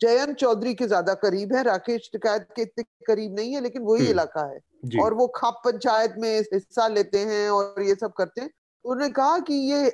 जयंत 0.00 0.36
चौधरी 0.36 0.72
के 0.74 0.86
ज़्यादा 0.86 1.14
करीब 1.16 1.54
है। 1.54 1.62
राकेश 1.62 2.08
टिकायत 2.12 2.48
के 2.56 2.62
इतने 2.62 2.84
करीब 3.06 3.36
नहीं 3.36 3.52
है 3.54 3.60
लेकिन 3.60 3.82
वही 3.82 4.00
हम्म। 4.00 4.10
इलाका 4.10 4.44
है। 4.46 5.00
और 5.02 5.14
वो 5.14 5.26
खाप 5.36 5.60
पंचायत 5.64 6.14
में 6.18 6.38
हिस्सा 6.52 6.88
लेते 6.88 7.18
हैं 7.20 7.48
और 7.50 7.82
ये 7.82 7.94
सब 7.94 8.12
करते 8.12 8.40
हैं। 8.40 8.50
उन्होंने 8.84 9.08
कहा 9.12 9.38
कि 9.38 9.54
ये 9.72 9.88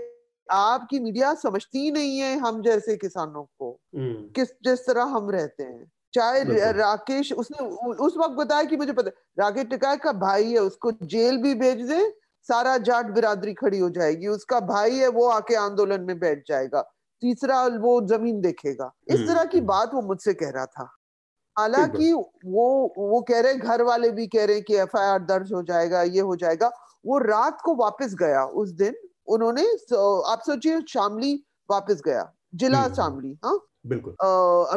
आपकी 0.53 1.01
मीडिया 1.01 1.35
समझती 1.35 1.91
नहीं 1.91 2.19
है 2.19 2.39
हम 2.39 2.63
जैसे 2.63 2.97
किसानों 2.97 3.43
को। 3.43 3.81
हम्म। 3.97 4.15
किस 4.15 4.49
जिस 4.65 4.87
तरह 4.87 5.03
हम 5.03 5.31
रहते 5.31 5.63
हैं। 5.63 5.93
चाहे 6.15 6.73
राकेश 6.73 7.33
उसने 7.33 7.67
उस 7.95 8.17
वक्त 8.17 8.31
बताया 8.31 8.65
कि 8.65 8.77
मुझे 8.77 8.93
पता 8.93 9.11
राकेश 9.39 9.65
टिकाय 9.65 9.97
का 9.97 10.13
भाई 10.13 10.53
है 10.53 10.59
उसको 10.59 10.93
जेल 10.93 11.37
भी 11.43 11.55
भेज 11.55 11.81
दे 11.81 12.15
सारा 12.43 12.79
जाट 12.79 13.07
बिरादरी 13.07 13.55
खड़ी 13.55 13.79
हो 13.79 13.91
जाएगी। 13.91 14.27
उसका 14.27 14.61
भाई 14.61 14.97
है 14.97 15.09
वो 15.09 15.27
आके 15.27 15.55
आंदोलन 15.55 16.01
में 16.01 16.19
बैठ 16.19 16.43
जाएगा। 16.49 16.83
तीसरा 17.23 17.67
वो 17.67 18.01
ज़मीन 18.07 18.41
देखेगा। 18.41 18.93
इस 19.09 19.21
हम्म, 19.21 19.29
तरह 19.29 19.45
की। 19.45 19.61
बात 19.61 19.91
वो 19.95 20.03
मुझसे 20.03 20.35
कह 20.35 20.51
रहा 20.51 20.67
था। 20.67 20.91
हालाँकि 21.59 22.13
वो 22.47 22.93
वो 22.99 23.21
कह 23.23 23.41
रहे 23.41 23.55
घर 23.55 23.83
वाले 23.83 24.11
भी 24.11 24.27
कह 24.27 24.45
रहे 24.45 24.57
हैं 24.57 24.65
कि 24.65 24.77
एफआईआर 24.77 25.19
दर्ज 25.19 25.53
हो 25.53 25.63
जाएगा 25.63 26.03
ये 26.03 26.21
हो 26.21 26.37
जाएगा। 26.37 26.71
वो 27.07 27.19
रात 27.19 27.59
को 27.65 27.75
वापस 27.75 28.15
गया 28.15 28.45
उस 28.45 28.71
दिन 28.71 28.95
उन्होंने 29.33 29.63
आप 30.33 30.43
सोचिए 30.47 30.81
शामली 30.89 31.35
वापस 31.71 32.03
गया। 32.07 32.33
जिला 32.55 32.83
हम्म, 32.83 32.95
शामली 32.95 33.39
हाँ? 33.45 33.59
बिल्कुल। 33.87 34.15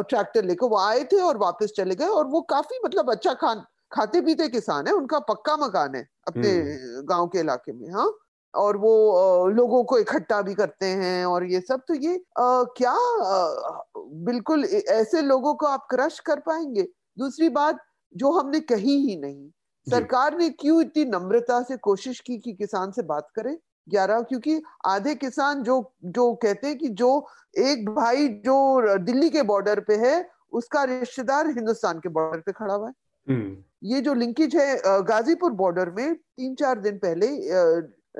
ट्रैक्टर 0.02 0.44
लेकर 0.44 0.66
वो 0.66 0.78
आए 0.78 1.04
थे 1.04 1.20
और 1.20 1.36
वापस 1.38 1.72
चले 1.76 1.94
गए 1.94 2.06
और 2.08 2.26
वो 2.26 2.40
काफ़ी 2.50 2.78
मतलब 2.84 3.10
अच्छा 3.10 3.34
खान 3.34 3.64
खाते 3.92 4.20
पीते 4.20 4.48
किसान 4.48 4.86
है 4.86 4.92
उनका 4.92 5.18
पक्का 5.18 5.56
मकान 5.56 5.94
है 5.94 6.06
अपने 6.28 6.50
हम्म। 6.50 7.02
गाँव 7.06 7.26
के 7.26 7.38
इलाके 7.38 7.72
में 7.72 7.90
हाँ? 7.92 8.10
और 8.54 8.76
वो 8.76 9.48
लोगों 9.48 9.82
को 9.84 9.98
इकट्ठा 9.98 10.40
भी 10.42 10.54
करते 10.54 10.86
हैं 10.86 11.24
और 11.26 11.44
ये 11.44 11.60
सब 11.60 11.80
तो 11.88 11.94
ये 11.94 12.14
आ, 12.14 12.62
क्या 12.76 12.90
आ, 12.90 13.82
बिल्कुल 13.96 14.64
ऐसे 14.64 15.22
लोगों 15.22 15.54
को 15.54 15.66
आप 15.66 15.86
क्रश 15.90 16.18
कर 16.20 16.40
पाएँगे? 16.40 16.82
दूसरी 17.18 17.48
बात 17.48 17.78
जो 18.14 18.32
हमने 18.32 18.60
कही 18.60 18.96
ही 19.00 19.16
नहीं। 19.16 19.50
सरकार 19.86 20.38
ने 20.38 20.48
क्यों 20.50 20.80
इतनी 20.82 21.04
नम्रता 21.04 21.62
से 21.62 21.76
कोशिश 21.76 22.20
की 22.20 22.38
कि 22.38 22.52
किसान 22.52 22.90
से 22.90 23.02
बात 23.02 23.28
करे? 23.34 23.58
ग्यारह 23.86 24.20
क्योंकि 24.22 24.60
आधे 24.86 25.14
किसान 25.14 25.62
जो 25.62 25.82
जो 26.06 26.32
कहते 26.34 26.66
हैं 26.66 26.78
कि 26.78 26.88
जो 27.00 27.10
एक 27.58 27.88
भाई 27.90 28.28
जो 28.44 28.98
दिल्ली 29.00 29.30
के 29.30 29.42
बॉर्डर 29.44 29.80
पे 29.80 29.96
है 29.98 30.16
उसका 30.52 30.82
रिश्तेदार 30.84 31.46
हिंदुस्तान 31.48 31.98
के 32.00 32.08
बॉर्डर 32.10 32.40
पे 32.40 32.52
खड़ा 32.52 32.74
हुआ 32.74 32.88
है 32.88 32.94
हम्म। 33.26 33.56
ये 33.84 34.00
जो 34.00 34.14
लिंकेज 34.14 34.56
है 34.56 34.76
गाजीपुर 35.04 35.52
बॉर्डर 35.54 35.90
में 35.90 36.14
तीन 36.14 36.54
चार 36.54 36.78
दिन 36.80 36.98
पहले 36.98 37.28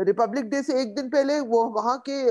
रिपब्लिक 0.04 0.48
डे 0.50 0.62
से 0.62 0.80
एक 0.82 0.94
दिन 0.94 1.08
पहले 1.10 1.38
वो 1.42 1.64
वहाँ 1.72 1.98
के 2.08 2.22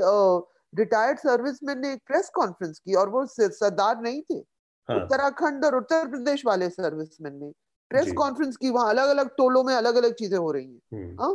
रिटायर्ड 0.72 1.18
सर्विसमैन 1.18 1.78
ने 1.78 1.92
एक 1.92 2.00
प्रेस 2.06 2.30
कॉन्फ्रेंस 2.34 2.78
की 2.78 2.94
और 2.94 3.08
वो 3.08 3.24
सरदार 3.26 4.00
नहीं 4.02 4.20
थे 4.22 4.34
हाँ। 4.88 4.96
उत्तराखंड 4.96 5.64
और 5.64 5.76
उत्तर 5.76 6.08
प्रदेश 6.08 6.44
वाले 6.46 6.68
सर्विसमैन 6.70 7.34
ने 7.34 7.50
प्रेस 7.90 8.12
कॉन्फ्रेंस 8.12 8.56
की 8.56 8.70
वहाँ 8.70 8.90
अलग 8.90 9.08
अलग 9.08 9.28
टोलों 9.36 9.62
में 9.64 9.74
अलग 9.74 9.96
अलग 9.96 10.14
चीज़ें 10.14 10.38
हो 10.38 10.50
रही 10.52 10.64
हैं 10.64 10.80
हम्म। 10.94 11.22
हाँ 11.22 11.34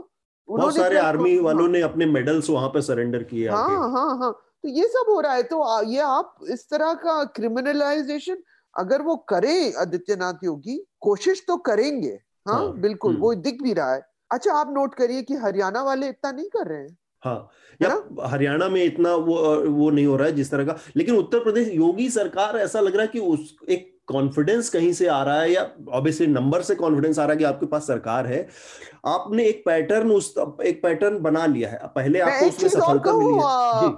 बहुत 0.49 0.75
सारे 0.75 0.97
आर्मी 0.97 1.37
वालों 1.39 1.67
ने 1.67 1.81
अपने 1.81 2.05
मेडल्स 2.05 2.49
वहाँ 2.49 2.69
पे 2.69 2.81
सरेंडर 2.81 3.23
किए 3.23 3.49
हाँ 3.49 3.89
हाँ 3.91 4.17
हाँ। 4.17 4.31
तो 4.63 4.69
ये 4.69 4.87
सब 4.87 5.05
हो 5.09 5.19
रहा 5.19 5.33
है। 5.33 5.43
तो 5.43 5.83
ये 5.83 5.99
आप 5.99 6.35
इस 6.49 6.69
तरह 6.69 6.93
का 6.93 7.23
क्रिमिनलाइजेशन 7.23 8.37
अगर 8.75 9.01
वो 9.01 9.15
करें 9.29 9.73
आदित्यनाथ 9.73 10.43
योगी 10.43 10.77
कोशिश 10.99 11.43
तो 11.47 11.57
करेंगे। 11.57 12.19
हाँ, 12.47 12.55
हाँ 12.55 12.79
बिल्कुल 12.79 13.17
वो 13.17 13.31
हम्म। 13.31 13.41
दिख 13.41 13.61
भी 13.63 13.73
रहा 13.73 13.93
है। 13.93 14.01
अच्छा 14.31 14.53
आप 14.53 14.73
नोट 14.73 14.95
करिए 14.95 15.21
कि 15.21 15.35
हरियाणा 15.35 15.81
वाले 15.83 16.07
इतना 16.09 16.31
नहीं 16.31 16.49
कर 16.49 16.67
रहे 16.67 16.79
हैं। 16.79 16.97
हाँ 17.23 17.49
या 17.81 18.27
हरियाणा 18.27 18.67
में 18.69 18.83
इतना 18.83 19.15
वो 19.15 19.35
वो 19.71 19.89
नहीं 19.89 20.05
हो 20.05 20.15
रहा 20.15 20.27
है 20.27 20.33
जिस 20.35 20.51
तरह 20.51 20.65
का। 20.65 20.77
लेकिन 20.95 21.15
उत्तर 21.15 21.39
प्रदेश 21.39 21.67
योगी 21.67 22.09
सरकार 22.09 22.57
ऐसा 22.57 22.79
लग 22.79 22.93
रहा 22.93 23.01
है 23.01 23.07
कि 23.07 23.19
उस 23.19 23.55
एक 23.69 23.90
कॉन्फिडेंस 24.11 24.69
कहीं 24.69 24.91
से 24.93 25.07
आ 25.07 25.21
रहा 25.23 25.41
है 25.41 25.51
या 25.51 25.61
ऑब्वियसली 25.93 26.27
नंबर 26.27 26.61
से 26.61 26.75
कॉन्फिडेंस 26.75 27.19
आ 27.19 27.23
रहा 27.23 27.31
है 27.31 27.37
कि 27.37 27.43
आपके 27.43 27.65
पास 27.65 27.87
सरकार 27.87 28.27
है 28.27 28.47
आपने 29.07 29.45
एक 29.45 29.63
पैटर्न 29.65 30.11
उस 30.11 30.33
एक 30.63 30.81
पैटर्न 30.83 31.19
बना 31.19 31.45
लिया 31.45 31.69
है। 31.69 31.79
पहले 31.85 32.19
आपको 32.19 32.47
उसमें 32.47 32.69
सफलता 32.69 33.13
मिली 33.13 33.33
है। 33.33 33.91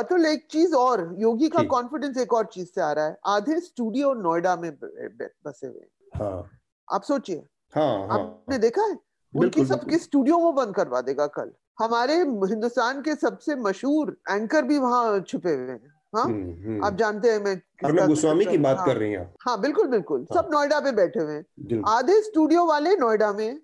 अतुल 0.00 0.26
एक 0.26 0.46
चीज़ 0.50 0.74
और 0.74 1.14
योगी 1.18 1.48
का 1.48 1.62
कॉन्फिडेंस 1.66 2.18
एक 2.18 2.32
और 2.34 2.44
चीज़ 2.44 2.68
से 2.74 2.80
आ 2.80 2.90
रहा 2.92 3.06
है। 3.06 3.16
आधे 3.26 3.60
स्टूडियो 3.60 4.12
नोएडा 4.14 4.56
में 4.56 4.70
बसे 4.76 5.66
हुए 5.66 5.86
हाँ। 6.14 6.48
आप 6.88 7.02
सोचिए। 7.02 7.46
हाँ, 7.74 8.08
हाँ, 8.08 8.20
आपने 8.20 8.58
देखा 8.58 8.82
है? 8.82 8.96
उनकी 9.32 9.64
सबके 9.64 9.98
स्टूडियो 9.98 10.38
वो 10.38 10.52
बंद 10.52 10.74
करवा 10.74 11.00
देगा 11.00 11.26
कल। 11.28 11.50
हमारे 11.78 12.14
हिंदुस्तान 12.14 13.00
के 13.02 13.14
सबसे 13.14 13.56
मशहूर 13.56 14.16
एंकर 14.30 14.62
भी 14.62 14.78
वहाँ 14.78 15.20
छुपे 15.20 15.50
हुए 15.50 15.70
हैं। 15.70 15.99
हाँ? 16.12 16.24
हम्म, 16.24 16.52
हम्म। 16.64 16.84
आप 16.84 16.96
जानते 16.96 17.30
हैं 17.30 17.38
मैं 17.40 18.06
गोस्वामी 18.08 18.44
की 18.44 18.58
बात 18.58 18.76
हाँ, 18.78 18.86
कर 18.86 18.96
रही 18.96 19.12
हैं 19.12 19.32
हाँ 19.40 19.60
बिल्कुल 19.60 19.86
बिल्कुल। 19.88 20.26
हाँ, 20.32 20.42
सब 20.42 20.48
नोएडा 20.52 20.80
पे 20.80 20.92
बैठे 20.92 21.20
हुए 21.20 21.34
हैं। 21.34 21.82
आधे 21.88 22.20
स्टूडियो 22.22 22.64
वाले 22.66 22.96
नोएडा 22.96 23.32
में 23.32 23.60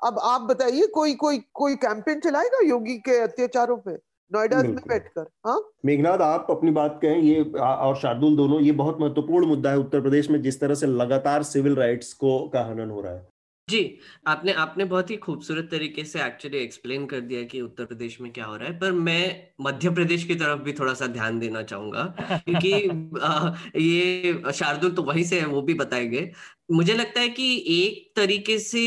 अब 0.00 0.18
आप 0.22 0.40
बताइए 0.40 0.86
कोई 0.86 1.14
कोई 1.14 1.42
कोई 1.54 1.74
कैंपेन 1.76 2.20
चलाएगा 2.20 2.64
योगी 2.66 2.96
के 2.98 3.18
अत्याचारों 3.18 3.76
पे? 3.76 3.98
नोएडा 4.30 4.62
में 4.62 4.74
बैठकर 4.74 5.26
हाँ? 5.46 5.60
मेघनाथ 5.86 6.18
आप 6.18 6.46
अपनी 6.50 6.70
बात 6.70 6.98
कहें 7.02 7.18
ये 7.18 7.42
और 7.60 7.96
शार्दुल 7.96 8.36
दोनों 8.36 8.60
ये 8.60 8.72
बहुत 8.72 8.98
महत्वपूर्ण 9.00 9.46
मुद्दा 9.46 9.70
है 9.70 9.78
उत्तर 9.78 10.00
प्रदेश 10.00 10.30
में 10.30 10.40
जिस 10.42 10.60
तरह 10.60 10.74
से 10.74 10.86
लगातार 10.86 11.42
सिविल 11.42 11.74
राइट्स 11.76 12.12
को 12.14 12.38
का 12.48 12.62
हनन 12.64 12.90
हो 12.90 13.00
रहा 13.00 13.12
है। 13.12 13.31
जी 13.68 13.78
आपने 14.26 14.52
आपने 14.54 14.84
बहुत 14.84 15.10
ही 15.10 15.16
खूबसूरत 15.16 15.68
तरीके 15.70 16.04
से 16.04 16.22
एक्चुअली 16.24 16.58
एक्सप्लेन 16.58 17.04
कर 17.06 17.20
दिया 17.22 17.42
कि 17.44 17.60
उत्तर 17.60 17.84
प्रदेश 17.84 18.20
में 18.20 18.30
क्या 18.32 18.44
हो 18.44 18.56
रहा 18.56 18.68
है। 18.68 18.78
पर 18.80 18.92
मैं 18.92 19.18
मध्य 19.60 19.90
प्रदेश 19.90 20.24
की 20.24 20.34
तरफ़ 20.34 20.60
भी 20.62 20.72
थोड़ा 20.72 20.94
सा 20.94 21.06
ध्यान 21.08 21.38
देना 21.38 21.62
चाहूँगा 21.62 22.04
क्योंकि 22.46 22.72
ये 23.76 24.52
शार्दुल 24.52 24.92
तो 24.92 25.02
वहीं 25.02 25.24
से 25.24 25.40
है 25.40 25.46
वो 25.46 25.62
भी 25.62 25.74
बताएँगे। 25.74 26.30
मुझे 26.68 26.94
लगता 26.94 27.20
है 27.20 27.28
कि 27.28 27.44
एक 27.68 28.12
तरीके 28.16 28.58
से 28.58 28.80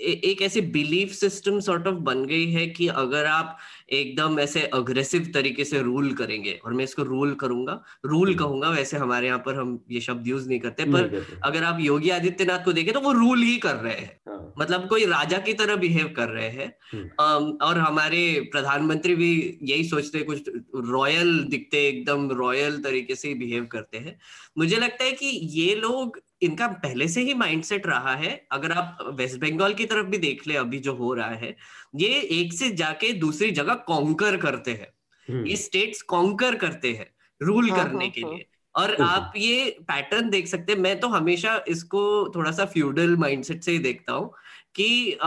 एक 0.00 0.42
ऐसी 0.42 0.60
बिलीफ 0.70 1.12
सिस्टम 1.12 1.58
सॉर्ट 1.60 1.86
ऑफ़ 1.86 1.94
बन 2.02 2.24
गई 2.26 2.50
है 2.52 2.66
कि 2.68 2.88
अगर 2.94 3.26
आप 3.26 3.56
एकदम 3.90 4.38
ऐसे 4.40 4.62
अग्रेसिव 4.74 5.30
तरीके 5.34 5.64
से 5.64 5.80
रूल 5.82 6.12
करेंगे 6.14 6.58
और 6.64 6.72
मैं 6.72 6.84
इसको 6.84 7.02
रूल 7.02 7.34
करूँगा 7.34 7.80
रूल 8.06 8.28
हम्म। 8.28 8.38
कहूँगा 8.38 8.70
वैसे 8.70 8.96
हमारे 8.96 9.26
यहाँ 9.26 9.38
पर 9.38 9.54
हम 9.54 9.78
ये 9.90 10.00
शब्द 10.00 10.28
यूज़ 10.28 10.48
नहीं 10.48 10.60
करते 10.60 10.84
पर 10.86 11.24
अगर 11.44 11.64
आप 11.64 11.78
योगी 11.80 12.10
आदित्यनाथ 12.10 12.64
को 12.64 12.72
देखें 12.72 12.92
तो 12.94 13.00
वो 13.00 13.12
रूल 13.12 13.42
ही 13.42 13.56
कर 13.58 13.76
रहे 13.76 13.94
हैं 13.94 14.20
हाँ। 14.28 14.54
मतलब 14.58 14.88
कोई 14.88 15.04
राजा 15.06 15.38
की 15.40 15.54
तरह 15.54 15.76
बिहेव 15.78 16.12
कर 16.16 16.28
रहे 16.28 16.48
हैं 16.50 16.72
हम्म। 16.92 17.56
और 17.62 17.78
हमारे 17.80 18.24
प्रधानमंत्री 18.52 19.14
भी 19.14 19.32
यही 19.64 19.84
सोचते 19.84 20.18
हैं 20.18 20.26
कुछ 20.26 20.50
रॉयल 20.88 21.38
दिखते 21.46 21.86
एकदम 21.88 22.30
रॉयल 22.34 22.80
तरीके 22.82 23.14
से 23.16 23.34
बिहेव 23.36 23.66
करते 23.72 23.98
हैं 23.98 24.18
मुझे 24.58 24.76
लगता 24.78 25.04
है 25.04 25.12
कि 25.12 25.26
ये 25.52 25.74
लोग 25.76 26.20
इनका 26.42 26.66
पहले 26.66 27.08
से 27.08 27.20
ही 27.20 27.34
माइंडसेट 27.34 27.86
रहा 27.86 28.14
है 28.16 28.46
अगर 28.52 28.72
आप 28.72 28.98
वेस्ट 29.14 29.40
बंगाल 29.40 29.74
की 29.74 29.84
तरफ़ 29.84 30.06
भी 30.06 30.18
देख 30.18 30.46
ले 30.46 30.56
अभी 30.56 30.78
जो 30.78 30.94
हो 30.94 31.14
रहा 31.14 31.30
है 31.30 31.56
ये 31.96 32.20
एक 32.32 32.52
से 32.52 32.70
जाके 32.70 33.12
दूसरी 33.12 33.50
जगह 33.50 33.74
कॉन्कर 33.74 34.36
करते 34.36 34.70
हैं। 34.70 34.92
हम्म। 35.28 35.46
ये 35.46 35.56
स्टेट्स 35.56 36.02
कॉन्कर 36.02 36.54
करते 36.54 36.92
हैं 36.92 37.10
रूल 37.42 37.70
हाँ, 37.70 37.84
करने 37.84 38.04
हाँ, 38.04 38.10
के 38.10 38.20
हाँ. 38.20 38.32
लिए। 38.32 38.46
और 38.74 38.94
आप 39.02 39.32
ये 39.36 39.76
पैटर्न 39.80 40.30
देख 40.30 40.46
सकते 40.46 40.72
हैं। 40.72 40.78
मैं 40.78 41.00
तो 41.00 41.08
हमेशा 41.08 41.64
इसको 41.68 42.32
थोड़ा 42.34 42.50
सा 42.52 42.64
फ्यूडल 42.64 43.16
माइंडसेट 43.16 43.62
से 43.64 43.72
ही 43.72 43.78
देखता 43.78 44.12
हूँ 44.12 44.32
कि 44.74 45.18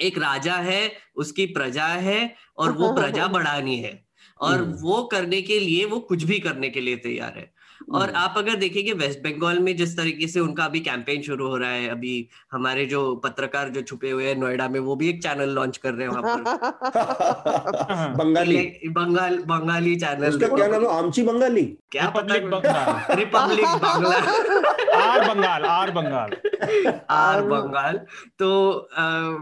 एक 0.00 0.18
राजा 0.18 0.54
है 0.54 0.92
उसकी 1.16 1.46
प्रजा 1.46 1.86
है 1.86 2.34
और 2.56 2.72
वो 2.72 2.92
प्रजा 2.92 3.26
बढ़ानी 3.26 3.76
है। 3.76 4.04
और 4.40 4.58
हम्म। 4.58 4.72
वो 4.72 5.02
करने 5.02 5.42
के 5.42 5.58
लिए 5.60 5.84
वो 5.84 6.00
कुछ 6.00 6.22
भी 6.22 6.38
करने 6.38 6.68
के 6.68 6.80
लिए 6.80 6.96
तैयार 6.96 7.38
है। 7.38 7.51
और 7.94 8.08
हम्म। 8.08 8.16
आप 8.16 8.34
अगर 8.36 8.54
देखेंगे 8.54 8.92
वेस्ट 8.92 9.18
बंगाल 9.18 9.58
में 9.58 9.76
जिस 9.76 9.96
तरीके 9.96 10.26
से 10.28 10.40
उनका 10.40 10.64
अभी 10.64 10.80
कैंपेन 10.80 11.22
शुरू 11.22 11.48
हो 11.48 11.56
रहा 11.56 11.70
है 11.70 11.88
अभी 11.88 12.28
हमारे 12.52 12.86
जो 12.86 13.14
पत्रकार 13.16 13.68
जो 13.68 13.82
छुपे 13.82 14.10
हुए 14.10 14.26
हैं 14.26 14.36
नोएडा 14.36 14.68
में 14.68 14.80
वो 14.80 14.96
भी 14.96 15.08
एक 15.08 15.22
चैनल 15.22 15.48
लॉन्च 15.48 15.76
कर 15.76 15.94
रहे 15.94 16.08
हैं 16.08 16.14
वहाँ 16.14 16.36
पर। 16.38 18.14
बंगाली। 18.16 18.88
बंगाल 18.88 19.38
बंगाली 19.38 19.96
चैनल। 19.96 20.28
उसका 20.28 20.48
क्या 20.48 20.66
नाम 20.66 20.82
है? 20.82 20.98
आमची 20.98 21.22
बंगाली। 21.22 21.62
क्या 21.90 22.08
पता 22.10 22.34
Republic 22.34 22.50
Bengal. 22.50 23.14
Republic 23.18 23.66
Bangla. 23.66 24.16
R 25.02 25.34
Bengal 25.34 25.64
R 25.64 25.90
Bengal. 25.90 26.36
R 27.10 27.42
Bengal. 27.42 27.96
तो 28.38 28.50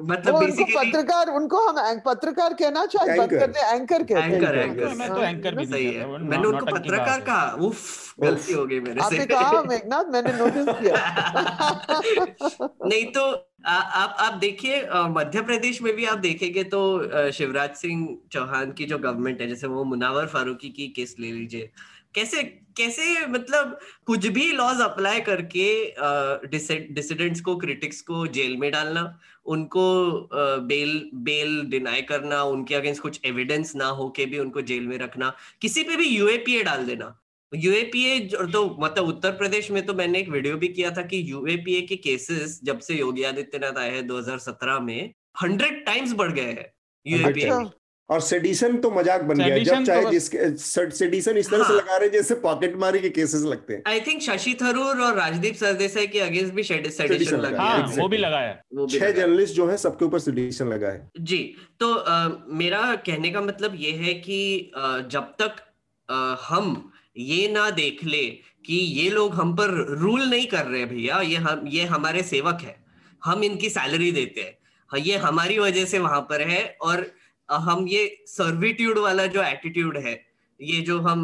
मतलब 0.02 0.38
बेसिकली 0.38 0.74
पत्रकार 0.76 1.28
उनको 1.30 1.66
हम 1.68 2.00
पत्रकार 2.06 2.54
कहना 2.54 2.86
चाहे 2.86 3.18
बंद 3.18 3.32
एंकर। 3.32 3.46
करते 3.46 3.60
एंकर 3.74 4.02
कहते 4.02 4.20
हैं। 4.20 4.32
Anchor, 4.32 4.58
anchor. 4.58 4.94
मैं 4.94 5.08
तो 5.08 5.22
एंकर 5.22 5.54
भी 5.54 5.66
सही 5.66 5.86
है। 5.86 6.06
मैंने 6.22 6.46
उनको 6.46 6.66
पत्रकार 6.66 7.20
कहा 7.20 7.56
उफ 7.60 8.09
गलती 8.20 8.52
हो 8.52 8.66
गई 8.66 8.80
मेरे 8.80 9.00
आपने 9.00 9.18
से। 9.18 9.26
कहा 9.26 9.62
मेघनाथ 9.62 10.04
मैंने 10.04 10.32
नोटिस 10.32 10.66
किया। 10.80 12.68
नहीं 12.86 13.04
तो 13.04 13.50
आ, 13.66 13.72
आप 13.72 14.16
आप 14.18 14.34
देखिए 14.34 14.82
मध्य 14.94 15.42
प्रदेश 15.42 15.82
में 15.82 15.94
भी 15.96 16.04
आप 16.04 16.18
देखेंगे 16.18 16.64
तो 16.64 17.30
शिवराज 17.32 17.74
सिंह 17.76 18.18
चौहान 18.32 18.72
की 18.72 18.84
जो 18.84 18.98
गवर्नमेंट 18.98 19.40
है 19.40 19.48
जैसे 19.48 19.66
वो 19.66 19.84
मुनावर 19.84 20.26
फारूकी 20.26 20.68
की 20.68 20.88
केस 20.88 21.16
ले 21.20 21.32
लीजिए। 21.32 21.70
कैसे 22.14 22.42
कैसे 22.76 23.26
मतलब 23.26 23.78
कुछ 24.06 24.26
भी 24.26 24.52
लॉज 24.52 24.80
अप्लाई 24.80 25.20
करके 25.20 25.66
डिसिडेंट्स 26.94 27.40
को 27.40 27.56
क्रिटिक्स 27.56 28.00
को 28.00 28.26
जेल 28.26 28.56
में 28.56 28.70
डालना 28.72 29.20
उनको 29.46 29.84
बेल 30.60 31.10
बेल 31.14 31.60
डिनाई 31.66 32.02
करना 32.02 32.42
उनके 32.42 32.74
अगेंस्ट 32.74 33.02
कुछ 33.02 33.20
एविडेंस 33.24 33.76
ना 33.76 33.86
हो 33.86 34.08
के 34.10 34.26
भी 34.26 34.38
उनको 34.38 34.60
जेल 34.60 34.86
में 34.86 34.98
रखना 34.98 35.32
किसी 35.60 35.82
पे 35.82 35.96
भी 35.96 36.08
यूएपीए 36.08 36.62
डाल 36.62 36.86
देना 36.86 37.19
यूएपीए 37.52 38.18
तो 38.52 38.64
मतलब 38.80 39.04
उत्तर 39.04 39.30
प्रदेश 39.30 39.70
में 39.70 39.84
तो 39.86 39.94
मैंने 39.94 40.18
एक 40.18 40.28
वीडियो 40.28 40.56
भी 40.56 40.68
किया 40.68 40.90
था 40.90 41.02
कि 41.02 41.22
यूएपीए 41.32 41.80
के 41.80 41.96
केसेस 41.96 42.60
जब 42.64 42.78
से 42.78 42.94
योगी 42.94 43.22
आदित्यनाथ 43.22 43.78
आए 43.78 43.90
हैं 43.90 44.06
2017 44.08 44.80
में 44.80 45.12
हंड्रेड 45.42 45.84
टाइम्स 45.86 46.12
बढ़ 46.12 46.32
गए 46.32 46.42
हैं 46.42 46.72
यूएपीए 47.06 47.44
अच्छा। 47.44 47.70
और 48.10 48.20
सेडिशन 48.20 48.76
तो 48.76 48.90
मज़ाक 48.90 49.22
बन 49.22 49.38
गया 49.38 49.58
जब 49.58 49.84
चाहे 49.84 50.02
तो 50.04 50.10
जिसके 50.10 50.88
सेडिशन 50.90 51.36
इस 51.36 51.50
तरह 51.50 51.62
से 51.64 51.72
हाँ। 51.72 51.80
लगा 51.80 51.96
रहे 51.96 52.08
जैसे 52.08 52.34
पॉकेट 52.34 52.76
मारी 52.76 53.00
के 53.00 53.08
केसेस 53.08 53.42
लगते 53.42 53.74
हैं 53.74 53.82
आई 53.86 54.00
थिंक 54.00 54.22
शशि 54.22 54.54
थरूर 54.62 55.00
और 55.02 55.14
राजदीप 55.16 55.54
सरदेसाई 55.54 56.06
के 56.06 56.20
अगेंस्ट 56.20 56.54
भी 56.54 56.62
सेडिशन 56.62 57.06
Sedition 57.06 57.32
लग 57.34 57.52
लगा 57.52 57.62
हाँ 57.62 57.86
वो 57.96 58.08
भी 58.08 58.16
लगाया 58.16 58.48
है 58.48 58.60
वो 58.74 58.86
भी 58.86 58.98
छह 58.98 59.04
लगा 59.06 59.06
है। 59.08 59.12
जर्नलिस्ट 59.16 59.54
जो 59.54 59.66
है 59.66 59.76
सबके 59.76 60.04
ऊपर 60.04 60.18
सेडिशन 60.18 60.68
लगा 60.68 60.88
है 60.88 61.10
जी 61.20 61.38
तो 61.80 61.92
अ, 61.94 62.44
मेरा 62.48 62.94
कहने 63.06 63.30
का 63.30 63.40
मतलब 63.40 63.74
ये 63.76 63.90
है 63.92 64.14
कि 64.14 64.72
अ, 64.76 64.98
जब 65.10 65.34
तक 65.42 65.60
अ, 66.08 66.36
हम 66.42 66.89
ये 67.16 67.48
ना 67.48 67.68
देख 67.70 68.04
ले 68.04 68.24
कि 68.66 68.74
ये 68.74 69.08
लोग 69.10 69.34
हम 69.34 69.54
पर 69.56 69.70
रूल 70.00 70.22
नहीं 70.22 70.46
कर 70.46 70.66
रहे 70.66 70.84
भैया। 70.86 71.20
ये 71.20 71.36
हम 71.36 71.66
ये 71.68 71.84
हमारे 71.84 72.22
सेवक 72.22 72.58
है। 72.62 72.76
हम 73.24 73.44
इनकी 73.44 73.70
सैलरी 73.70 74.10
देते 74.12 74.40
हैं। 74.40 74.56
हाँ, 74.90 75.00
ये 75.00 75.16
हमारी 75.16 75.58
वजह 75.58 75.84
से 75.84 75.98
वहाँ 75.98 76.20
पर 76.20 76.48
है 76.48 76.64
और 76.82 77.06
हम 77.48 77.86
ये 77.88 78.24
सर्विट्यूड 78.26 78.98
वाला 78.98 79.26
जो 79.26 79.42
एटीट्यूड 79.42 79.96
है 79.98 80.12
ये 80.60 80.80
जो 80.80 80.98
हम 81.00 81.20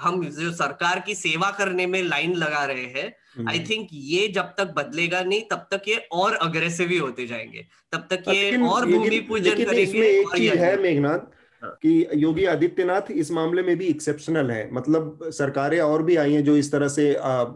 हम 0.00 0.22
जो 0.24 0.50
सरकार 0.52 1.00
की 1.06 1.14
सेवा 1.14 1.50
करने 1.50 1.86
में 1.86 2.02
लाइन 2.02 2.34
लगा 2.34 2.64
रहे 2.64 2.84
हैं 2.94 3.46
आई 3.48 3.58
थिंक 3.60 3.88
ये 3.92 4.28
जब 4.28 4.54
तक 4.58 4.72
बदलेगा 4.76 5.22
नहीं 5.22 5.42
तब 5.50 5.66
तक 5.72 5.88
ये 5.88 5.96
और 6.12 6.34
अग्रेसिव 6.34 6.88
ही 6.88 6.98
होते 6.98 7.26
जाएँगे। 7.26 7.66
तब 7.92 8.06
तक 8.10 8.28
ये 8.28 8.56
और 8.58 8.86
भूमि 8.86 9.20
पूजन 9.28 9.64
करेंगे 9.64 10.06
एक 10.08 10.28
और 10.28 10.38
चीज़ 10.38 10.54
है 10.54 10.76
मेघनाथ। 10.82 11.18
कि 11.64 12.06
योगी 12.14 12.44
आदित्यनाथ 12.44 13.10
इस 13.10 13.30
मामले 13.30 13.62
में 13.62 13.78
भी 13.78 13.86
एक्सेप्शनल 13.86 14.50
है। 14.50 14.70
मतलब 14.72 15.18
सरकारें 15.24 15.80
और 15.80 16.02
भी 16.02 16.16
आई 16.16 16.32
हैं 16.32 16.44
जो 16.44 16.56
इस 16.56 16.72
तरह 16.72 16.88
से 16.88 17.14
आ, 17.14 17.30
आ, 17.30 17.48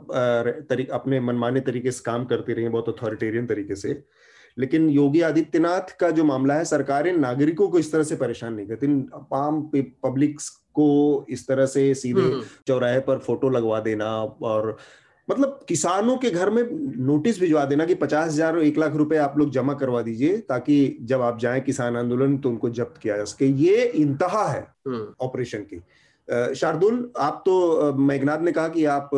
तरी, 0.42 0.86
अपने 0.92 1.20
मनमाने 1.20 1.60
तरीके 1.60 1.90
से 1.90 2.02
काम 2.06 2.24
करती 2.24 2.52
रही 2.52 2.62
हैं 2.62 2.72
बहुत 2.72 2.88
अथॉरिटेरियन 2.88 3.46
तरीके 3.46 3.74
से। 3.74 4.04
लेकिन 4.58 4.90
योगी 4.90 5.20
आदित्यनाथ 5.20 5.96
का 5.96 6.10
जो 6.10 6.24
मामला 6.24 6.54
है 6.54 6.64
सरकारें 6.64 7.12
नागरिकों 7.12 7.68
को 7.68 7.78
इस 7.78 7.92
तरह 7.92 8.02
से 8.02 8.16
परेशान 8.16 8.54
नहीं 8.54 8.66
करती। 8.66 8.86
आम 9.34 9.70
पब्लिक 9.76 10.40
को 10.74 11.26
इस 11.28 11.48
तरह 11.48 11.66
से 11.66 11.94
सीधे 11.94 12.20
हम्म, 12.20 12.42
चौराहे 12.66 13.00
पर 13.00 13.18
फ़ोटो 13.18 13.48
लगवा 13.48 13.80
देना 13.80 14.24
और 14.24 14.76
मतलब 15.30 15.60
किसानों 15.68 16.16
के 16.16 16.30
घर 16.30 16.50
में 16.50 16.62
नोटिस 17.06 17.40
भिजवा 17.40 17.64
देना 17.64 17.84
कि 17.84 17.94
पचास 17.94 18.32
हज़ार 18.32 18.58
एक 18.58 18.78
लाख 18.78 18.94
रुपए 18.94 19.16
आप 19.16 19.38
लोग 19.38 19.50
जमा 19.50 19.74
करवा 19.74 20.02
दीजिए 20.02 20.38
ताकि 20.38 20.96
जब 21.02 21.20
आप 21.20 21.38
जाए 21.38 21.60
किसान 21.60 21.96
आंदोलन 21.96 22.38
तो 22.38 22.50
उनको 22.50 22.70
जब्त 22.70 22.98
किया 22.98 23.16
जा 23.16 23.24
सके। 23.24 23.46
ये 23.46 23.84
इंतहा 23.84 24.46
है 24.48 24.60
हम्म, 24.60 25.06
ऑपरेशन 25.20 25.58
की। 25.58 25.82
शार्दुल 26.54 27.12
आप 27.18 27.42
तो 27.46 27.92
मेघनाथ 27.92 28.38
ने 28.38 28.52
कहा 28.52 28.68
कि 28.68 28.84
आप 28.84 29.10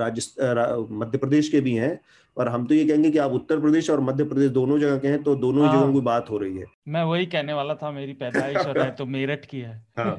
राजस्थान 0.00 0.86
मध्य 0.90 1.18
प्रदेश 1.18 1.48
के 1.48 1.60
भी 1.60 1.74
हैं 1.74 2.00
और 2.36 2.48
हम 2.48 2.66
तो 2.66 2.74
ये 2.74 2.84
कहेंगे 2.84 3.10
कि 3.10 3.18
आप 3.18 3.32
उत्तर 3.32 3.60
प्रदेश 3.60 3.90
और 3.90 4.00
मध्य 4.00 4.24
प्रदेश 4.24 4.50
दोनों 4.50 4.78
जगह 4.78 4.98
के 4.98 5.08
हैं 5.08 5.22
तो 5.22 5.34
दोनों 5.36 5.66
हाँ। 5.66 5.76
जगहों 5.76 5.92
की 5.92 6.00
बात 6.00 6.30
हो 6.30 6.38
रही 6.38 6.56
है। 6.58 6.64
मैं 6.88 7.02
वही 7.02 7.26
कहने 7.26 7.52
वाला 7.52 7.74
था 7.74 7.90
मेरी 7.90 8.12
पैदाइश 8.12 8.56
और 8.56 8.78
है 8.78 8.90
तो 8.90 9.06
मेरठ 9.06 9.44
की 9.44 9.60
है। 9.60 9.86
हाँ। 9.98 10.16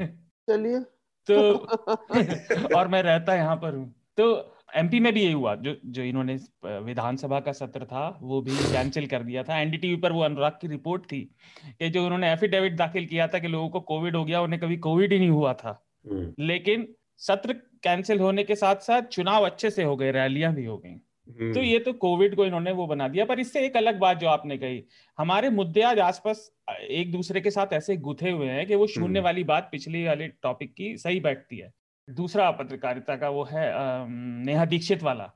चलिए। 0.49 0.79
तो 1.27 1.53
और 2.77 2.87
मैं 2.87 3.03
रहता 3.03 3.35
यहाँ 3.35 3.55
पर 3.55 3.75
हूँ। 3.75 3.93
तो 4.17 4.54
एमपी 4.75 4.99
में 4.99 5.13
भी 5.13 5.21
यही 5.23 5.33
हुआ 5.33 5.55
जो 5.55 5.75
जो 5.85 6.03
इन्होंने 6.03 6.35
विधानसभा 6.65 7.39
का 7.39 7.51
सत्र 7.51 7.85
था 7.85 8.07
वो 8.21 8.41
भी 8.41 8.51
कैंसिल 8.51 9.07
कर 9.07 9.23
दिया 9.23 9.43
था। 9.43 9.59
एनडीटीवी 9.59 9.95
पर 9.95 10.11
वो 10.11 10.21
अनुराग 10.21 10.51
की 10.51 10.67
रिपोर्ट 10.67 11.03
थी 11.03 11.21
कि 11.69 11.89
जो 11.89 12.03
उन्होंने 12.03 12.31
एफिडेविट 12.33 12.75
दाखिल 12.75 13.05
किया 13.05 13.27
था 13.27 13.39
कि 13.39 13.47
लोगों 13.47 13.69
को 13.69 13.79
कोविड 13.79 14.15
हो 14.15 14.25
गया 14.25 14.41
उन्हें 14.41 14.61
कभी 14.61 14.77
कोविड 14.77 15.13
ही 15.13 15.19
नहीं 15.19 15.29
हुआ 15.29 15.53
था। 15.53 15.87
हम्म, 16.11 16.33
लेकिन 16.39 16.87
सत्र 17.17 17.53
कैंसिल 17.83 18.19
होने 18.19 18.43
के 18.43 18.55
साथ 18.55 18.75
साथ 18.75 19.01
चुनाव 19.01 19.45
अच्छे 19.45 19.69
से 19.69 19.83
हो 19.83 19.95
गए 19.95 20.11
रैलियाँ 20.11 20.53
भी 20.53 20.65
हो 20.65 20.77
गई। 20.77 20.89
हम्म, 20.89 21.53
तो 21.53 21.61
ये 21.61 21.79
तो 21.79 21.93
कोविड 21.93 22.35
को 22.35 22.45
इन्होंने 22.45 22.71
वो 22.71 22.87
बना 22.87 23.07
दिया। 23.07 23.25
पर 23.25 23.39
इससे 23.39 23.65
एक 23.65 23.77
अलग 23.77 23.99
बात 23.99 24.17
जो 24.17 24.27
आपने 24.27 24.57
कही 24.57 24.83
हमारे 25.17 25.49
मुद्दे 25.49 25.81
आज 25.81 25.99
आसपास 25.99 26.51
एक 26.81 27.11
दूसरे 27.11 27.41
के 27.41 27.51
साथ 27.51 27.73
ऐसे 27.73 27.97
गुथे 27.97 28.31
हुए 28.31 28.47
हैं 28.47 28.65
कि 28.67 28.75
वो 28.75 28.87
शून्य 28.87 29.19
हम्म। 29.19 29.23
वाली 29.23 29.43
बात 29.43 29.69
पिछली 29.71 30.05
वाले 30.05 30.27
टॉपिक 30.27 30.73
की 30.73 30.97
सही 30.97 31.19
बैठती 31.19 31.57
है। 31.57 31.71
दूसरा 32.07 32.49
पत्रकारिता 32.51 33.15
का 33.15 33.29
वो 33.29 33.43
है 33.43 33.65
नेहा 34.07 34.65
दीक्षित 34.65 35.03
वाला। 35.03 35.31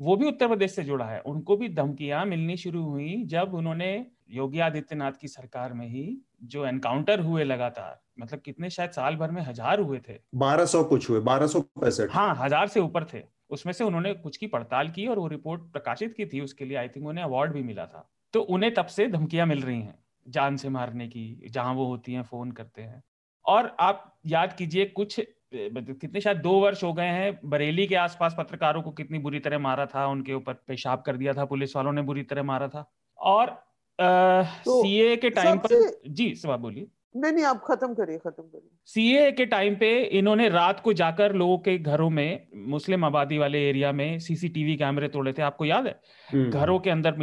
वो 0.00 0.16
भी 0.16 0.26
उत्तर 0.26 0.48
प्रदेश 0.48 0.74
से 0.74 0.84
जुड़ा 0.84 1.04
है। 1.04 1.20
उनको 1.22 1.56
भी 1.56 1.68
धमकियाँ 1.68 2.24
मिलनी 2.26 2.56
शुरू 2.56 2.82
हुई 2.82 3.22
जब 3.26 3.54
उन्होंने 3.54 3.90
योगी 4.30 4.60
आदित्यनाथ 4.60 5.12
की 5.12 5.28
सरकार 5.28 5.72
में 5.72 5.86
ही 5.88 6.06
जो 6.44 6.66
एनकाउंटर 6.66 7.20
हुए 7.20 7.44
लगातार 7.44 8.00
मतलब 8.20 8.40
कितने 8.40 8.70
शायद 8.70 8.90
साल 8.90 9.16
भर 9.16 9.30
में 9.30 9.42
हज़ार 9.42 9.80
हुए 9.80 9.98
थे। 10.08 10.18
बारह 10.36 10.64
सौ 10.64 10.82
कुछ 10.84 11.08
हुए 11.10 11.20
बारह 11.22 11.46
सौ 11.46 11.60
पैंसठ। 11.60 12.08
हाँ 12.10 12.34
हज़ार 12.36 12.68
से 12.68 12.80
ऊपर 12.80 13.04
थे। 13.04 13.22
उसमें 13.50 13.72
से 13.72 13.84
उन्होंने 13.84 14.12
कुछ 14.16 14.36
की 14.36 14.46
पड़ताल 14.48 14.88
की 14.90 15.06
और 15.06 15.18
वो 15.18 15.26
रिपोर्ट 15.28 15.62
प्रकाशित 15.72 16.14
की 16.16 16.26
थी 16.26 16.40
उसके 16.40 16.64
लिए। 16.64 16.76
आई 16.76 16.88
थिंक 16.88 17.06
उन्हें 17.06 17.24
अवार्ड 17.24 17.52
भी 17.52 17.62
मिला 17.62 17.86
था। 17.86 18.08
तो 18.34 18.40
उन्हें 18.40 18.72
तब 18.74 18.86
से 18.86 19.06
धमकियाँ 19.08 19.46
मिल 19.46 19.62
रही 19.62 19.80
हैं 19.80 19.98
जान 20.26 20.56
से 20.56 20.68
मारने 20.68 21.06
की 21.08 21.50
जहाँ 21.50 21.74
वो 21.74 21.86
होती 21.86 22.12
हैं 22.12 22.22
फ़ोन 22.22 22.50
करते 22.52 22.82
हैं। 22.82 23.02
और 23.44 23.74
आप 23.80 24.14
याद 24.26 24.52
कीजिए 24.52 24.84
कुछ 24.86 25.20
कितने 25.54 26.20
शायद 26.20 26.36
दो 26.36 26.52
वर्ष 26.60 26.82
हो 26.84 26.92
गए 26.92 27.06
हैं 27.06 27.38
बरेली 27.44 27.86
के 27.86 27.94
आसपास 27.94 28.34
पत्रकारों 28.38 28.82
को 28.82 28.90
कितनी 28.90 29.18
बुरी 29.18 29.38
तरह 29.38 29.58
मारा 29.58 29.86
था 29.86 30.06
उनके 30.06 30.34
ऊपर 30.34 30.52
पेशाब 30.68 31.02
कर 31.02 31.16
दिया 31.16 31.32
था 31.32 31.44
पुलिस 31.44 31.76
वालों 31.76 31.92
ने 31.92 32.02
बुरी 32.02 32.22
तरह 32.22 32.42
मारा 32.42 32.68
था। 32.68 32.90
और 33.18 33.56
सीए 33.98 35.14
तो 35.16 35.20
के 35.20 35.30
टाइम 35.30 35.58
पर 35.58 36.00
जी 36.08 36.34
सवाल 36.34 36.58
बोलिए। 36.58 36.86
नहीं 37.16 37.32
नहीं 37.32 37.44
आप 37.44 37.62
खत्म 37.64 37.94
करिए 37.94 38.18
खत्म 38.18 38.42
करिए। 38.42 38.70
सीए 38.86 39.30
के 39.32 39.46
टाइम 39.46 39.76
पे 39.76 39.90
इन्होंने 40.18 40.48
रात 40.48 40.80
को 40.80 40.92
जाकर 40.92 41.34
लोगों 41.34 41.58
के 41.58 41.76
घरों 41.78 42.08
में 42.10 42.46
मुस्लिम 42.66 43.04
आबादी 43.04 43.38
वाले 43.38 43.68
एरिया 43.68 43.92
में 43.92 44.18
सीसीटीवी 44.18 44.76
कैमरे 44.76 45.08
तोड़े 45.08 45.32
थे। 45.32 45.42
आपको 45.42 45.64
याद 45.64 45.86
है? 45.86 46.00
हम्म, 46.28 46.50
घरों 46.50 46.78
के 46.78 46.90
अंदर 46.90 47.16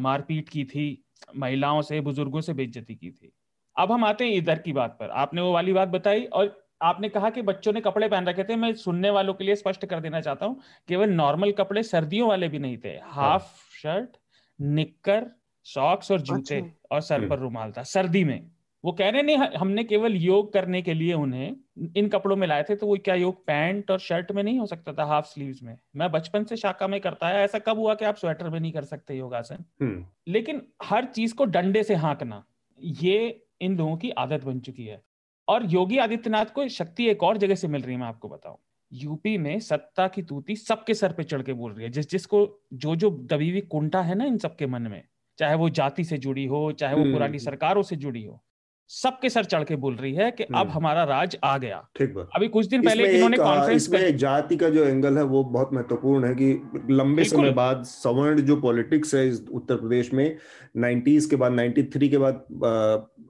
मारपीट 0.00 0.48
की 0.48 0.64
थी 0.64 1.04
महिलाओं 1.36 1.82
से 1.82 2.00
बुज़ुर्गों 2.00 2.40
से 2.40 2.52
बेइज्जती 2.52 2.94
की 2.94 3.10
थी। 3.10 3.32
अब 3.76 3.92
हम 3.92 4.04
आते 4.04 4.24
हैं 4.24 4.32
इधर 4.32 4.58
की 4.58 4.72
बात 4.72 4.96
पर। 5.00 5.10
आपने 5.10 5.40
वो 5.40 5.52
वाली 5.52 5.72
बात 5.72 5.88
बताई 5.88 6.24
और 6.24 6.63
आपने 6.84 7.08
कहा 7.08 7.30
कि 7.30 7.42
बच्चों 7.42 7.72
ने 7.72 7.80
कपड़े 7.80 8.08
पहन 8.08 8.26
रखे 8.26 8.44
थे 8.44 8.56
मैं 8.56 8.72
सुनने 8.74 9.10
वालों 9.10 9.34
के 9.34 9.44
लिए 9.44 9.54
स्पष्ट 9.54 9.86
कर 9.86 10.00
देना 10.00 10.20
चाहता 10.20 10.46
हूँ 10.46 10.60
केवल 10.88 11.10
नॉर्मल 11.10 11.52
कपड़े 11.52 11.82
सर्दियों 11.82 12.28
वाले 12.28 12.48
भी 12.48 12.58
नहीं 12.58 12.78
थे। 12.78 12.98
हाफ़ 13.02 13.52
शर्ट 13.82 14.16
निक्कर 14.60 15.26
सॉक्स 15.66 16.10
और 16.10 16.20
जूते 16.20 16.56
अच्छा। 16.56 16.94
और 16.94 17.00
सर 17.00 17.18
हम्म। 17.18 17.28
पर 17.28 17.38
रुमाल 17.38 17.72
था 17.72 17.82
सर्दी 17.82 18.24
में। 18.24 18.50
वो 18.84 18.92
कह 18.92 19.08
रहे 19.08 19.22
नहीं 19.22 19.36
हमने 19.58 19.84
केवल 19.84 20.14
योग 20.14 20.52
करने 20.52 20.82
के 20.82 20.94
लिए 20.94 21.12
उन्हें 21.14 21.56
इन 21.96 22.08
कपड़ों 22.08 22.36
में 22.36 22.46
लाए 22.46 22.62
थे 22.62 22.74
तो 22.76 22.86
वो 22.86 22.96
क्या 22.96 23.14
योग 23.14 23.44
पैंट 23.46 23.90
और 23.90 23.98
शर्ट 23.98 24.32
में 24.32 24.42
नहीं 24.42 24.58
हो 24.58 24.66
सकता 24.66 24.92
था 24.92 25.04
हाफ़ 25.04 25.26
स्लीव्स 25.26 25.62
में? 25.62 25.78
मैं 25.96 26.10
बचपन 26.10 26.44
से 26.44 26.56
शाखा 26.56 26.88
में 26.88 27.00
करता 27.00 27.28
है 27.28 27.42
ऐसा 27.44 27.58
कब 27.58 27.78
हुआ 27.78 27.94
कि 27.94 28.04
आप 28.04 28.16
स्वेटर 28.16 28.50
में 28.50 28.60
नहीं 28.60 28.72
कर 28.72 28.84
सकते 28.84 29.14
योगासन? 29.14 29.64
हम्म, 29.82 30.04
लेकिन 30.28 30.62
हर 30.84 31.04
चीज़ 31.04 31.34
को 31.34 31.44
डंडे 31.44 31.82
से 31.82 31.94
हाँकना 31.94 32.44
ये 32.80 33.46
इन 33.60 33.76
लोगों 33.76 33.96
की 33.96 34.10
आदत 34.10 34.44
बन 34.44 34.60
चुकी 34.60 34.84
है। 34.84 35.02
और 35.48 35.64
योगी 35.66 35.98
आदित्यनाथ 35.98 36.46
को 36.46 36.68
शक्ति 36.68 37.06
एक 37.06 37.22
और 37.22 37.36
जगह 37.36 37.54
से 37.54 37.68
मिल 37.68 37.82
रही 37.82 37.92
है 37.92 38.00
मैं 38.00 38.06
आपको 38.06 38.28
बताऊँ 38.28 38.56
यूपी 38.92 39.38
में 39.38 39.60
सत्ता 39.60 40.08
की 40.08 40.22
तूती 40.22 40.56
सबके 40.56 40.94
सर 40.94 41.12
पे 41.12 41.24
चढ़ 41.24 41.42
के 41.42 41.52
बोल 41.52 41.72
रही 41.72 41.84
है 41.84 41.90
जिस 41.90 42.10
जिसको 42.10 42.60
जो 42.74 42.96
जो 42.96 43.10
दबी 43.10 43.50
हुई 43.50 43.60
कुंठा 43.60 44.02
है 44.02 44.14
ना 44.14 44.24
इन 44.24 44.38
सबके 44.38 44.66
मन 44.66 44.82
में 44.82 45.02
चाहे 45.38 45.54
वो 45.54 45.68
जाति 45.70 46.04
से 46.04 46.18
जुड़ी 46.18 46.46
हो 46.46 46.72
चाहे 46.72 46.94
वो 46.94 47.02
हम्म, 47.02 47.12
पुरानी। 47.12 47.38
सरकारों 47.38 47.82
से 47.82 47.96
जुड़ी 47.96 48.24
हो 48.24 48.44
सबके 48.88 49.28
सर 49.30 49.44
चढ़ 49.44 49.64
के 49.64 49.76
बोल 49.76 49.94
रही 49.94 50.14
है 50.14 50.30
कि 50.30 50.44
अब 50.44 50.56
हम्म। 50.56 50.70
हमारा 50.70 51.04
राज 51.04 51.36
आ 51.44 51.58
गया। 51.58 51.88
ठीक 51.96 52.14
बात। 52.14 52.28
अभी 52.34 52.48
कुछ 52.48 52.66
दिन 52.66 52.82
पहले 52.82 53.12
इन्होंने 53.14 53.36
कॉन्फ्रेंस 53.36 53.86
कर। 53.86 54.10
जाति 54.10 54.56
का 54.56 54.68
जो 54.68 54.84
एंगल 54.84 55.16
है 55.16 55.22
वो 55.24 55.44
बहुत 55.44 55.70
महत्वपूर्ण 55.72 56.24
है 56.24 56.34
कि 56.34 56.70
लंबे 56.90 57.24
समय 57.24 57.50
बाद 57.50 57.82
सवर्ण 57.84 58.40
जो 58.40 58.56
पॉलिटिक्स 58.56 59.14
है 59.14 59.28
इस 59.28 59.42
उत्तर 59.52 59.76
प्रदेश 59.76 60.12
में 60.14 60.36
90s 60.78 61.26
के 61.26 61.36
बाद 61.36 61.52
93 61.52 62.08
के 62.08 62.18
बाद 62.18 62.44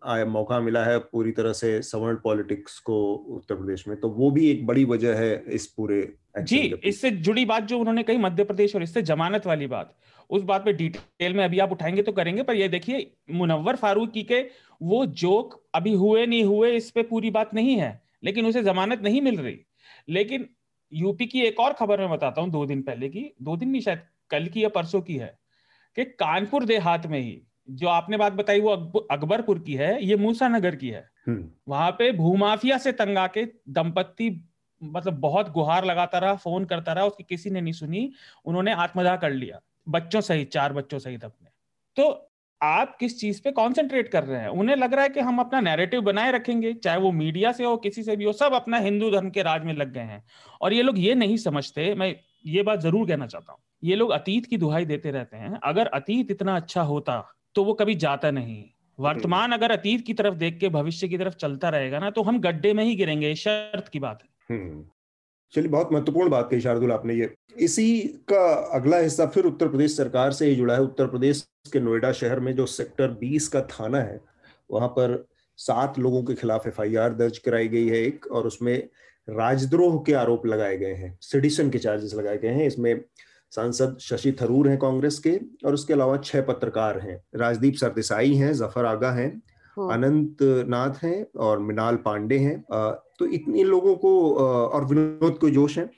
आया 0.07 0.25
मौका 0.25 0.61
मिला 0.61 0.85
है 0.85 0.99
पूरी 0.99 1.33
तरह 1.33 1.53
से 1.53 1.83
सवर्ण 1.83 2.17
पॉलिटिक्स 2.17 2.79
को 2.79 3.15
उत्तर 3.15 3.55
प्रदेश 3.55 3.89
में। 3.89 4.01
तो 4.01 4.09
वो 4.09 4.31
भी 4.31 4.51
एक 4.51 4.67
बड़ी 4.67 4.85
वजह 4.85 5.15
है 5.15 5.45
इस 5.49 5.67
पूरे 5.67 6.15
जी 6.39 6.59
इससे 6.85 7.11
जुड़ी 7.11 7.45
बात 7.45 7.63
जो 7.63 7.79
उन्होंने 7.79 8.03
कही 8.03 8.19
मध्य 8.19 8.45
प्रदेश 8.45 8.75
और 8.77 8.83
इससे 8.83 9.03
जमानत 9.03 9.47
वाली 9.47 9.67
बात 9.67 9.95
उस 10.31 10.43
बात 10.43 10.65
पे 10.65 10.73
डिटेल 10.73 11.35
में 11.35 11.45
अभी 11.45 11.59
आप 11.59 11.73
उठाएँगे 11.73 12.03
तो 12.03 12.13
करेंगे 12.13 12.43
पर 12.43 12.55
ये 12.55 12.69
देखिए 12.69 13.11
मुनव्वर 13.31 13.77
फारूकी 13.77 14.23
के 14.23 14.41
वो 14.85 15.05
जोक 15.07 15.63
अभी 15.75 15.93
हुए 15.95 16.27
नहीं 16.27 16.45
हुए 16.45 16.71
इस 16.73 16.91
पे 16.91 17.03
पूरी 17.03 17.31
बात 17.31 17.55
नहीं 17.55 17.77
है 17.77 18.03
लेकिन 18.25 18.47
उसे 18.47 18.63
जमानत 18.63 19.03
नहीं 19.03 19.21
मिल 19.23 19.39
रही। 19.39 19.59
लेकिन 20.09 20.49
यूपी 20.93 21.27
की 21.27 21.41
एक 21.41 21.61
और 21.61 21.73
खबर 21.73 22.01
मैं 22.01 22.11
बताता 22.11 22.41
हूँ 22.41 22.51
दो 22.51 22.67
दिन 22.67 22.83
पहले 22.83 23.09
की 23.09 23.33
दो 23.43 23.57
दिन 23.57 23.69
नहीं 23.69 23.83
शायद 23.83 24.03
कल 24.31 24.47
की 24.47 24.63
या 24.65 24.69
परसों 24.69 25.01
की 25.01 25.17
है 25.17 25.39
कि 25.97 26.05
कानपुर 26.05 26.65
देहात 26.65 27.07
में 27.07 27.19
ही 27.21 27.43
जो 27.71 27.89
आपने 27.89 28.17
बात 28.17 28.33
बताई 28.33 28.61
वो 28.61 28.71
अकबरपुर 29.11 29.59
की 29.59 29.75
है 29.75 30.05
ये 30.05 30.17
मूसा 30.17 30.49
नगर 30.49 30.77
की 30.77 30.89
है। 30.89 31.09
हम्म, 31.27 31.51
वहाँ 31.69 31.91
पे 31.91 32.11
भूमाफिया 32.13 32.79
से 32.79 32.93
तंग 32.93 33.19
आके 33.19 33.45
दंपत्ति 33.69 34.31
मतलब 34.83 35.15
बहुत 35.15 35.51
गुहार 35.53 35.85
लगाता 35.85 36.19
रहा 36.19 36.35
फ़ोन 36.35 36.65
करता 36.65 36.93
रहा 36.93 37.05
उसकी 37.05 37.25
किसी 37.25 37.51
ने 37.51 37.61
नहीं 37.61 37.73
सुनी 37.73 38.13
उन्होंने 38.45 38.73
आत्मदाह 38.73 39.17
कर 39.17 39.31
लिया 39.31 39.61
बच्चों 39.89 40.21
सहित 40.21 40.51
चार 40.51 40.73
बच्चों 40.73 40.99
सहित 40.99 41.25
अपने। 41.25 41.51
तो 41.97 42.31
आप 42.67 42.97
किस 43.01 43.19
चीज़ 43.21 43.41
पे 43.43 43.51
कंसंट्रेट 43.53 44.09
कर 44.09 44.25
रहे 44.25 44.41
हैं? 44.41 44.49
उन्हें 44.51 44.77
लग 44.77 44.95
रहा 44.95 45.03
है 45.03 45.09
कि 45.09 45.21
हम 45.21 45.39
अपना 45.39 45.61
नैरेटिव 45.61 46.01
बनाए 46.03 46.33
रखेंगे 46.33 46.73
चाहे 46.75 46.99
वो 46.99 47.11
मीडिया 47.13 47.53
से 47.53 47.65
हो 47.65 47.77
किसी 47.79 48.03
से 48.03 48.17
भी 48.17 48.25
हो 48.25 48.33
सब 48.35 48.55
अपना 48.55 48.79
हिंदू 48.81 49.11
धर्म 49.11 49.31
के 49.31 49.43
राज 49.43 49.65
में 49.65 49.73
लग 49.75 49.93
गए 49.93 50.01
हैं। 50.03 50.23
और 50.61 50.73
ये 50.73 50.83
लोग 50.83 50.99
ये 50.99 51.15
नहीं 51.15 51.37
समझते 51.39 51.95
मैं 51.95 52.15
ये 52.47 52.63
बात 52.63 52.81
ज़रूर 52.81 53.07
कहना 53.09 53.27
चाहता 53.27 53.53
हूँ 53.53 53.61
ये 53.83 53.97
लोग 53.97 54.11
अतीत 54.13 54.47
की 54.47 54.57
दुहाई 54.57 54.85
देते 54.85 55.11
रहते 55.11 55.37
हैं। 55.37 55.59
अगर 55.65 55.87
अतीत 55.95 56.31
इतना 56.31 56.57
अच्छा 56.57 56.83
होता 56.85 57.21
तो 57.55 57.65
वो 57.65 57.75
कभी 57.75 57.95
जाता 57.97 58.31
नहीं। 58.31 58.63
वर्तमान 58.99 59.53
अगर 59.53 59.71
अतीत 59.71 60.05
की 60.07 60.15
तरफ़ 60.15 60.35
देख 60.37 60.59
के 60.59 60.69
भविष्य 60.71 61.09
की 61.09 61.19
तरफ़ 61.19 61.35
चलता 61.37 61.69
रहेगा 61.69 61.99
ना 61.99 62.11
तो 62.11 62.23
हम 62.23 62.41
गड्ढे 62.41 62.73
में 62.75 62.85
ही 62.85 62.95
गिरेंगे 62.97 63.35
शर्त 63.37 63.89
की 63.89 63.99
बात 64.01 64.23
है। 64.23 64.57
हम्म। 64.57 64.85
चलिए 65.53 65.69
बहुत 65.69 65.93
महत्वपूर्ण 65.93 66.31
बात 66.31 66.49
कही 66.51 66.61
शार्दुल 66.61 66.93
आपने 66.93 67.15
ये। 67.15 67.33
इसी 67.57 67.99
का 68.29 68.45
अगला 68.75 68.99
हिस्सा 68.99 69.27
फिर 69.27 69.45
उत्तर 69.45 69.69
प्रदेश 69.69 69.97
सरकार 69.97 70.33
से 70.33 70.47
ही 70.47 70.55
जुड़ा 70.55 70.75
है। 70.75 70.81
उत्तर 70.81 71.07
प्रदेश 71.07 71.47
के 71.73 71.81
नोएडा 71.81 72.13
शहर 72.13 72.41
में 72.41 72.55
जो 72.57 72.67
सेक्टर 72.67 73.13
20 73.21 73.49
का 73.49 73.61
थाना 73.71 73.99
है 73.99 74.21
वहाँ 74.71 74.89
पर 74.89 75.25
सात 75.59 75.99
लोगों 75.99 76.23
के 76.23 76.35
खिलाफ 76.35 76.67
एफआईआर 76.67 77.15
दर्ज 77.15 77.39
कराई 77.39 77.69
गई 77.69 77.89
है 77.89 77.97
एक 77.97 78.27
और 78.27 78.47
उसमें 78.47 78.77
राजद्रोह 79.29 80.03
के 80.07 80.13
आरोप 80.13 80.47
लगाए 80.47 80.77
गए 80.77 80.95
हैं। 80.95 81.17
सिडिशन 81.23 81.71
के 81.71 81.79
चार्जेस 81.79 82.15
लगाए 82.15 82.39
गए 82.39 82.49
हैं। 82.49 82.67
इसमें 82.67 83.01
सांसद 83.53 83.97
शशि 84.01 84.33
थरूर 84.33 84.69
हैं 84.69 84.79
कांग्रेस 84.79 85.19
के 85.19 85.39
और 85.67 85.75
उसके 85.75 85.93
अलावा 85.93 86.17
छह 86.17 86.43
पत्रकार 86.43 86.99
हैं। 86.99 87.21
राजदीप 87.37 87.75
सरदेसाई 87.75 88.35
हैं 88.35 88.53
ज़फ़र 88.53 88.85
आगा 88.85 89.13
हैं 89.13 89.29
हाँ, 89.29 89.43
अनंत 89.77 90.43
नाथ 90.69 91.05
हैं 91.05 91.27
और 91.39 91.59
मिनाल 91.61 91.97
पांडे 92.05 92.39
हैं। 92.39 92.59
तो 93.19 93.27
इतने 93.29 93.65
लोगों 93.65 93.95
को 93.97 94.13
और 94.35 94.85
विनोद 94.85 95.39
को 95.39 95.51
जोश 95.51 95.79
हैं। 95.79 95.91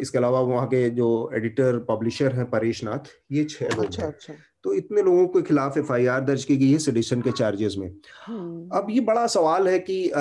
इसके 0.00 0.18
अलावा 0.18 0.40
वहाँ 0.40 0.66
के 0.66 0.88
जो 0.90 1.08
एडिटर 1.34 1.78
पब्लिशर 1.88 2.32
हैं 2.32 2.44
परेश 2.50 2.82
नाथ 2.84 3.08
ये 3.32 3.44
छह 3.44 3.66
लोग 3.66 3.84
अच्छा 3.84 4.02
हैं। 4.02 4.12
अच्छा। 4.12 4.34
तो 4.64 4.72
इतने 4.74 5.02
लोगों 5.02 5.26
के 5.26 5.42
खिलाफ 5.42 5.78
एफआईआर 5.78 6.20
दर्ज 6.20 6.44
की 6.44 6.56
गई 6.56 6.70
है 6.72 6.78
सेडिशन 6.78 7.20
के 7.22 7.32
चार्जेस 7.32 7.74
में। 7.78 7.88
हम्म, 8.26 8.68
अब 8.72 8.86
ये 8.90 9.00
बड़ा 9.02 9.26
सवाल 9.26 9.68
है 9.68 9.78
कि 9.78 10.12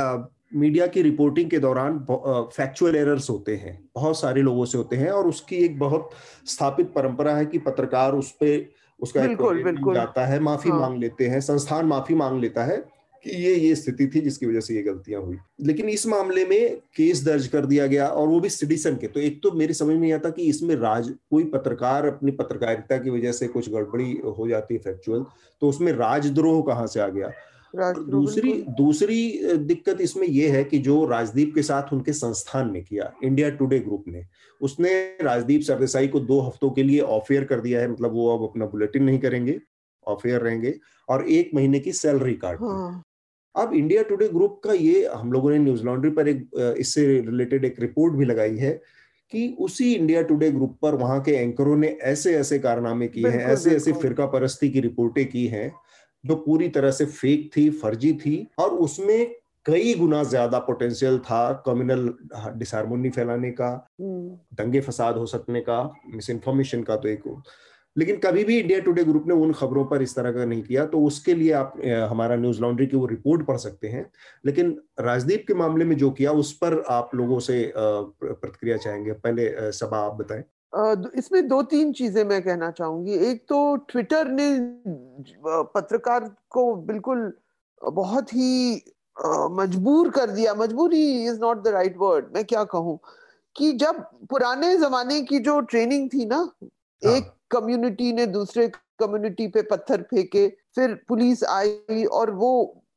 मीडिया 0.55 0.87
की 0.87 1.01
रिपोर्टिंग 1.01 1.49
के 1.49 1.59
दौरान 1.59 1.97
फैक्चुअल 2.09 2.95
एरर्स 2.95 3.29
होते 3.29 3.55
हैं 3.55 3.77
बहुत 3.95 4.19
सारे 4.19 4.41
लोगों 4.41 4.65
से 4.65 4.77
होते 4.77 4.95
हैं 4.95 5.09
और 5.11 5.27
उसकी 5.27 5.55
एक 5.55 5.79
बहुत 5.79 6.09
स्थापित 6.47 6.91
परंपरा 6.93 7.35
है 7.35 7.45
कि 7.45 7.57
पत्रकार 7.59 8.13
उस 8.13 8.31
पे 8.39 8.57
उसका 8.99 9.21
बिल्कुल, 9.21 9.63
बिल्कुल। 9.63 9.95
जाता 9.95 10.25
है 10.25 10.39
माफ़ी 10.39 10.69
हाँ। 10.69 10.79
मांग 10.79 10.99
लेते 10.99 11.27
हैं 11.27 11.39
संस्थान 11.41 11.85
माफ़ी 11.85 12.15
मांग 12.15 12.41
लेता 12.41 12.63
है 12.63 12.83
कि 13.25 13.35
ये 13.35 13.53
ये 13.55 13.75
स्थिति 13.75 14.07
थी 14.07 14.21
जिसकी 14.21 14.45
वजह 14.45 14.59
से 14.59 14.75
ये 14.75 14.81
गलतियाँ 14.83 15.21
हुई 15.21 15.37
लेकिन 15.61 15.89
इस 15.89 16.05
मामले 16.07 16.45
में 16.45 16.75
केस 16.95 17.23
दर्ज 17.25 17.47
कर 17.47 17.65
दिया 17.65 17.87
गया 17.87 18.07
और 18.07 18.27
वो 18.27 18.39
भी 18.39 18.49
सिटीजन 18.49 18.95
के 18.95 19.07
तो 19.07 19.19
एक 19.19 19.41
तो 19.43 19.51
मेरी 19.51 19.73
समझ 19.73 19.89
में 19.89 19.99
नहीं 19.99 20.13
आता 20.13 20.29
कि 20.29 20.43
इसमें 20.43 20.75
राज 20.75 21.09
कोई 21.31 21.43
पत्रकार 21.43 22.05
अपनी 22.05 22.31
पत्रकारिता 22.31 22.97
की 22.97 23.09
वजह 23.09 23.31
से 23.31 23.47
कुछ 23.47 23.69
गड़बड़ी 23.71 24.11
हो 24.37 24.47
जाती 24.47 24.73
है 24.73 24.79
फैक्चुअल 24.79 25.25
तो 25.61 25.69
उसमें 25.69 25.91
राजद्रोह 25.93 26.61
कहाँ 26.67 26.87
से 26.87 26.99
आ 26.99 27.07
गया 27.07 27.31
दूसरी 27.75 28.51
दूसरी 28.77 29.39
दिक्कत 29.57 30.01
इसमें 30.01 30.27
यह 30.27 30.53
है 30.53 30.63
कि 30.63 30.77
जो 30.77 31.05
राजदीप 31.05 31.55
के 31.55 31.61
साथ 31.61 31.93
उनके 31.93 32.13
संस्थान 32.13 32.71
ने 32.73 32.81
किया 32.81 33.11
इंडिया 33.23 33.49
टुडे 33.49 33.79
ग्रुप 33.79 34.03
ने 34.07 34.25
उसने 34.61 35.17
राजदीप 35.21 35.61
सरदेसाई 35.61 36.07
को 36.07 36.19
दो 36.19 36.39
हफ्तों 36.41 36.69
के 36.69 36.83
लिए 36.83 36.99
ऑफेयर 36.99 37.43
कर 37.43 37.59
दिया 37.59 37.81
है 37.81 37.91
मतलब 37.91 38.13
वो 38.13 38.37
अब 38.37 38.43
अपना 38.43 38.65
बुलेटिन 38.65 39.03
नहीं 39.03 39.19
करेंगे 39.19 39.59
ऑफेयर 40.07 40.41
रहेंगे 40.41 40.73
और 41.09 41.27
एक 41.29 41.51
महीने 41.55 41.79
की 41.79 41.91
सैलरी 41.91 42.33
काट 42.33 42.61
हाँ। 42.61 43.03
अब 43.55 43.73
इंडिया 43.73 44.03
टुडे 44.03 44.27
ग्रुप 44.27 44.61
का 44.63 44.73
ये 44.73 45.09
हम 45.15 45.31
लोगों 45.33 45.51
ने 45.51 45.57
न्यूज़ 45.59 45.83
लॉन्ड्री 45.83 46.11
पर 46.11 46.27
एक 46.27 46.75
इससे 46.77 47.05
रिलेटेड 47.21 47.65
एक 47.65 47.79
रिपोर्ट 47.79 48.13
भी 48.13 48.25
लगाई 48.25 48.57
है 48.57 48.71
कि 49.33 49.55
उसी 49.59 49.93
इंडिया 49.93 50.21
टुडे 50.21 50.51
ग्रुप 50.51 50.77
पर 50.81 50.95
वहाँ 50.95 51.21
के 51.21 51.31
एंकरों 51.31 51.75
ने 51.77 51.87
ऐसे 51.87 52.35
ऐसे 52.37 52.59
कारनामे 52.59 53.07
किए 53.07 53.27
हैं 53.27 53.39
ऐसे 53.39 53.75
ऐसे। 53.75 53.93
फिरका 53.93 54.25
परस्ती 54.25 54.69
की 54.69 54.79
रिपोर्टें 54.79 55.25
की 55.25 55.47
हैं 55.47 55.71
जो 56.25 56.35
पूरी 56.35 56.69
तरह 56.69 56.91
से 56.91 57.05
फेक 57.05 57.49
थी 57.57 57.69
फर्जी 57.69 58.13
थी 58.13 58.47
और 58.59 58.69
उसमें 58.69 59.35
कई 59.65 59.93
गुना 59.93 60.23
ज़्यादा 60.23 60.59
पोटेंशियल 60.59 61.19
था 61.19 61.51
कम्युनल 61.65 62.13
डिसहारमोनी 62.57 63.09
फैलाने 63.09 63.51
का 63.51 63.69
हम्म, 64.01 64.29
दंगे 64.55 64.81
फसाद 64.81 65.17
हो 65.17 65.25
सकने 65.25 65.61
का 65.61 65.81
मिस 66.13 66.29
इन्फॉर्मेशन 66.29 66.83
का 66.83 66.95
तो 66.95 67.07
एक 67.07 67.23
लेकिन 67.95 68.17
कभी 68.17 68.43
भी 68.43 68.57
इंडिया 68.59 68.79
टुडे 68.79 69.03
ग्रुप 69.03 69.27
ने 69.27 69.33
उन 69.33 69.51
खबरों 69.53 69.85
पर 69.85 70.01
इस 70.01 70.15
तरह 70.15 70.31
का 70.31 70.45
नहीं 70.45 70.61
किया 70.63 70.85
तो 70.85 70.99
उसके 71.03 71.33
लिए 71.33 71.51
आप 71.51 71.73
हमारा 72.09 72.35
न्यूज़ 72.35 72.61
लॉन्ड्री 72.61 72.87
की 72.87 72.97
वो 72.97 73.05
रिपोर्ट 73.05 73.45
पढ़ 73.47 73.57
सकते 73.57 73.87
हैं। 73.87 74.05
लेकिन 74.45 74.75
राजदीप 74.99 75.45
के 75.47 75.53
मामले 75.53 75.85
में 75.85 75.95
जो 75.97 76.09
किया 76.11 76.31
उस 76.31 76.51
पर 76.53 76.83
आप 76.89 77.15
लोगों 77.15 77.39
से 77.39 77.73
प्रतिक्रिया 77.77 78.77
चाहेंगे? 78.77 79.11
पहले 79.11 79.71
सबा 79.71 79.97
आप 79.97 80.13
बताएँ। 80.13 80.43
इसमें 80.73 81.47
दो 81.47 81.61
तीन 81.63 81.91
चीज़ें 81.93 82.23
मैं 82.23 82.41
कहना 82.43 82.69
चाहूँगी। 82.71 83.13
एक 83.29 83.43
तो 83.49 83.75
ट्विटर 83.89 84.27
ने 84.29 84.49
पत्रकार 85.75 86.29
को 86.51 86.73
बिल्कुल 86.87 87.31
बहुत 87.81 88.33
ही 88.33 88.81
मजबूर 89.51 90.09
कर 90.09 90.29
दिया। 90.29 90.53
मजबूरी 90.55 91.03
is 91.25 91.39
not 91.41 91.63
the 91.63 91.67
right 91.67 91.95
word 91.97 92.25
मैं 92.35 92.43
क्या 92.45 92.63
कहूँ 92.73 92.99
कि 93.55 93.71
जब 93.73 94.01
पुराने 94.29 94.75
जमाने 94.77 95.21
की 95.21 95.39
जो 95.39 95.59
ट्रेनिंग 95.61 96.09
थी 96.13 96.25
ना 96.25 96.37
हाँ। 96.37 97.15
एक 97.15 97.31
कम्युनिटी 97.51 98.11
ने 98.13 98.25
दूसरे 98.27 98.67
कम्युनिटी 98.99 99.47
पे 99.47 99.61
पत्थर 99.61 100.01
फेंके 100.09 100.47
फिर 100.75 100.93
पुलिस 101.07 101.43
आई 101.43 102.03
और 102.05 102.31
वो 102.31 102.51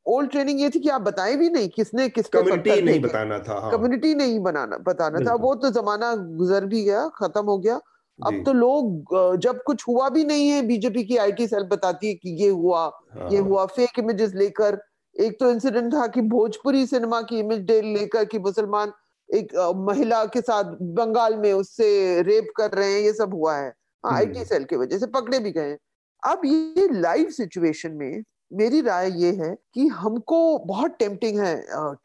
ओल्ड 0.05 0.29
ट्रेनिंग 0.31 0.61
ये 0.61 0.69
थी 0.69 0.79
कि 0.79 0.89
आप 0.89 1.01
बताएँ 1.01 1.35
भी 1.37 1.49
नहीं 1.49 1.69
किसने 1.69 2.07
किस 2.09 2.27
कम्युनिटी 2.29 2.69
पत्थर 2.69 2.83
नहीं 2.83 2.99
बताना 3.01 3.39
था 3.39 3.59
हाँ। 3.61 3.71
कम्युनिटी 3.71 4.13
नहीं 4.15 4.39
बनाना 4.39 4.77
बताना 4.77 5.19
था। 5.25 5.33
वो 5.35 5.53
तो 5.55 5.69
जमाना 5.71 6.13
गुजर 6.37 6.65
भी 6.65 6.83
गया 6.83 7.07
खत्म 7.17 7.45
हो 7.45 7.57
गया। 7.57 7.79
अब 8.19 8.43
तो 8.45 8.53
लोग 8.53 9.15
जब 9.41 9.61
कुछ 9.63 9.83
हुआ 9.87 10.07
भी 10.09 10.23
नहीं 10.25 10.47
है 10.49 10.61
बीजेपी 10.67 11.03
की 11.03 11.17
आईटी 11.17 11.47
सेल 11.47 11.63
बताती 11.63 12.07
है 12.07 12.13
कि 12.13 12.29
ये 12.43 12.49
हुआ 12.49 12.81
हाँ, 12.85 13.29
ये 13.31 13.37
हुआ 13.39 13.65
फेक 13.65 13.99
इमेजेस 13.99 14.33
लेकर। 14.35 14.81
एक 15.15 15.39
तो 15.39 15.51
इंसिडेंट 15.51 15.93
था 15.93 16.07
कि 16.07 16.21
भोजपुरी 16.21 16.85
सिनेमा 16.87 17.21
की 17.21 17.39
इमेज 17.39 17.61
डे 17.65 17.81
लेकर 17.81 18.25
कि 18.25 18.39
मुसलमान 18.39 18.91
एक 19.29 19.55
महिला 19.87 20.23
के 20.25 20.41
साथ 20.41 20.75
बंगाल 20.97 21.35
में 21.37 21.51
उससे 21.53 22.21
रेप 22.21 22.47
कर 22.57 22.71
रहे 22.71 22.91
हैं 22.93 22.99
ये 23.01 23.13
सब 23.13 23.33
हुआ 23.33 23.55
है। 23.55 23.67
हम्म। 23.67 24.15
आईटी 24.15 24.45
सेल 24.45 24.63
की 24.63 24.75
वजह 24.75 24.97
से 24.97 25.07
पकड़े 25.07 25.39
भी 25.39 25.51
गए 25.51 25.77
अब 26.23 26.41
ये 26.45 26.87
लाइव 26.91 27.29
सिचुएशन 27.29 27.91
में 27.91 28.23
मेरी 28.51 28.81
राय 28.81 29.09
ये 29.21 29.31
है 29.33 29.55
कि 29.73 29.87
हमको 29.87 30.37
बहुत 30.65 30.95
टेम्पटिंग 30.99 31.39
है 31.39 31.55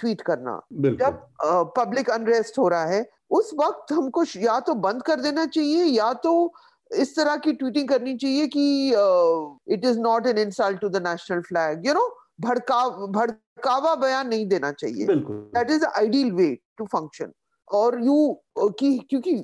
ट्वीट 0.01 0.21
करना। 0.21 0.61
जब 0.73 1.21
पब्लिक 1.77 2.11
अनरेस्ट 2.11 2.59
हो 2.59 2.69
रहा 2.69 2.85
है 2.85 3.05
उस 3.31 3.51
वक्त 3.61 3.93
हमको 3.93 4.25
या 4.39 4.59
तो 4.61 4.75
बंद 4.81 5.03
कर 5.03 5.21
देना 5.21 5.47
चाहिए 5.47 5.85
या 5.85 6.13
तो 6.25 6.33
इस 6.91 7.15
तरह 7.17 7.37
की 7.37 7.53
ट्वीटिंग 7.53 7.89
करनी 7.89 8.17
चाहिए 8.17 8.47
कि 8.47 8.89
it 9.75 9.85
is 9.85 9.99
not 10.01 10.27
an 10.27 10.39
insult 10.39 10.81
to 10.81 10.89
the 10.89 11.07
national 11.07 11.41
flag 11.41 11.87
you 11.87 11.95
know 11.95 12.09
भड़का 12.41 12.89
भड़कावा 13.09 13.95
बयान 13.97 14.29
नहीं 14.29 14.47
देना 14.49 14.73
चाहिए। 14.73 15.07
That 15.11 15.71
is 15.71 15.85
ideal 15.87 16.33
way 16.33 16.55
to 16.79 16.85
function 16.87 17.33
और 17.69 17.99
यू 18.05 18.17
कि 18.79 18.97
क्योंकि 19.11 19.35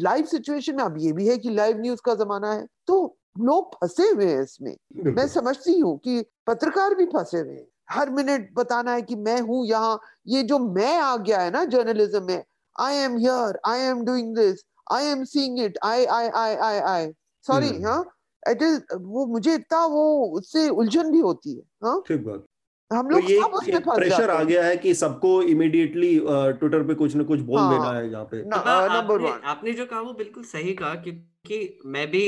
लाइव 0.00 0.24
सिचुएशन 0.26 0.76
में 0.76 0.84
अब 0.84 0.94
ये 0.98 1.12
भी 1.12 1.28
है 1.28 1.36
कि 1.38 1.50
लाइव 1.50 1.80
न्यूज़ 1.80 2.00
का 2.04 2.14
जमाना 2.14 2.52
है 2.52 2.66
तो 2.86 3.17
लोग 3.36 3.74
फंसे 3.74 4.08
हुए 4.10 4.26
हैं 4.26 4.42
इसमें। 4.42 4.76
मैं 5.14 5.26
समझती 5.28 5.78
हूँ 5.78 5.96
कि 5.98 6.24
पत्रकार 6.46 6.94
भी 6.94 7.04
फंसे 7.06 7.38
हुए 7.38 7.54
हैं। 7.54 7.66
हर 7.90 8.10
मिनट 8.10 8.48
बताना 8.54 8.92
है 8.92 9.02
कि 9.02 9.16
मैं 9.16 9.40
हूँ 9.40 9.64
यहाँ। 9.66 9.98
ये 10.28 10.42
जो 10.42 10.58
मैं 10.58 10.96
आ 10.98 11.16
गया 11.16 11.40
है 11.40 11.50
ना 11.50 11.64
जर्नलिज्म 11.64 12.24
में 12.26 12.42
I 12.76 12.96
am 12.96 13.16
here 13.18 13.58
I 13.66 13.80
am 13.80 14.04
doing 14.04 14.34
this 14.36 14.64
I 14.92 15.04
am 15.04 15.24
seeing 15.24 15.58
it 15.60 15.78
I 15.84 16.04
I 16.06 16.28
I 16.28 16.54
I 16.56 16.78
I 16.80 17.12
sorry. 17.46 17.70
हाँ? 17.82 18.04
इट 18.42 18.62
इज़ 18.62 18.80
वो 18.94 19.26
मुझे 19.26 19.54
इतना 19.54 19.84
वो 19.86 20.04
उससे 20.38 20.68
उलझन 20.68 21.10
भी 21.12 21.20
होती 21.20 21.54
है 21.56 21.62
हाँ? 21.84 22.02
ठीक 22.08 22.24
बात। 22.26 22.44
हम 22.90 23.08
लोग 23.08 23.20
तो 23.22 23.28
ये 23.28 23.40
सब 23.40 23.52
उसमें 23.52 23.78
फंस 23.78 23.96
प्रेशर 23.96 24.16
जाते 24.18 24.32
आ 24.32 24.42
गया 24.42 24.64
है 24.64 24.76
कि 24.76 24.92
सबको 24.94 25.30
इमीडिएटली 25.44 26.12
ट्विटर 26.58 26.82
पे 26.82 26.94
कुछ 26.94 27.16
ना 27.16 27.24
कुछ 27.24 27.40
बोल 27.40 27.58
हाँ। 27.58 27.72
देना 27.72 27.98
है 27.98 28.10
यहाँ 28.10 28.24
पे 28.24 28.42
न- 28.44 28.62
हाँ, 28.66 28.88
नंबर 28.88 29.14
आपने 29.14 29.30
वन 29.30 29.40
आपने 29.46 29.72
जो 29.72 29.86
कहा 29.86 30.00
वो 30.00 30.12
बिल्कुल 30.12 30.44
सही 30.44 30.72
कहा 30.74 30.94
क्योंकि 31.02 31.80
मैं 31.86 32.06
भी 32.10 32.22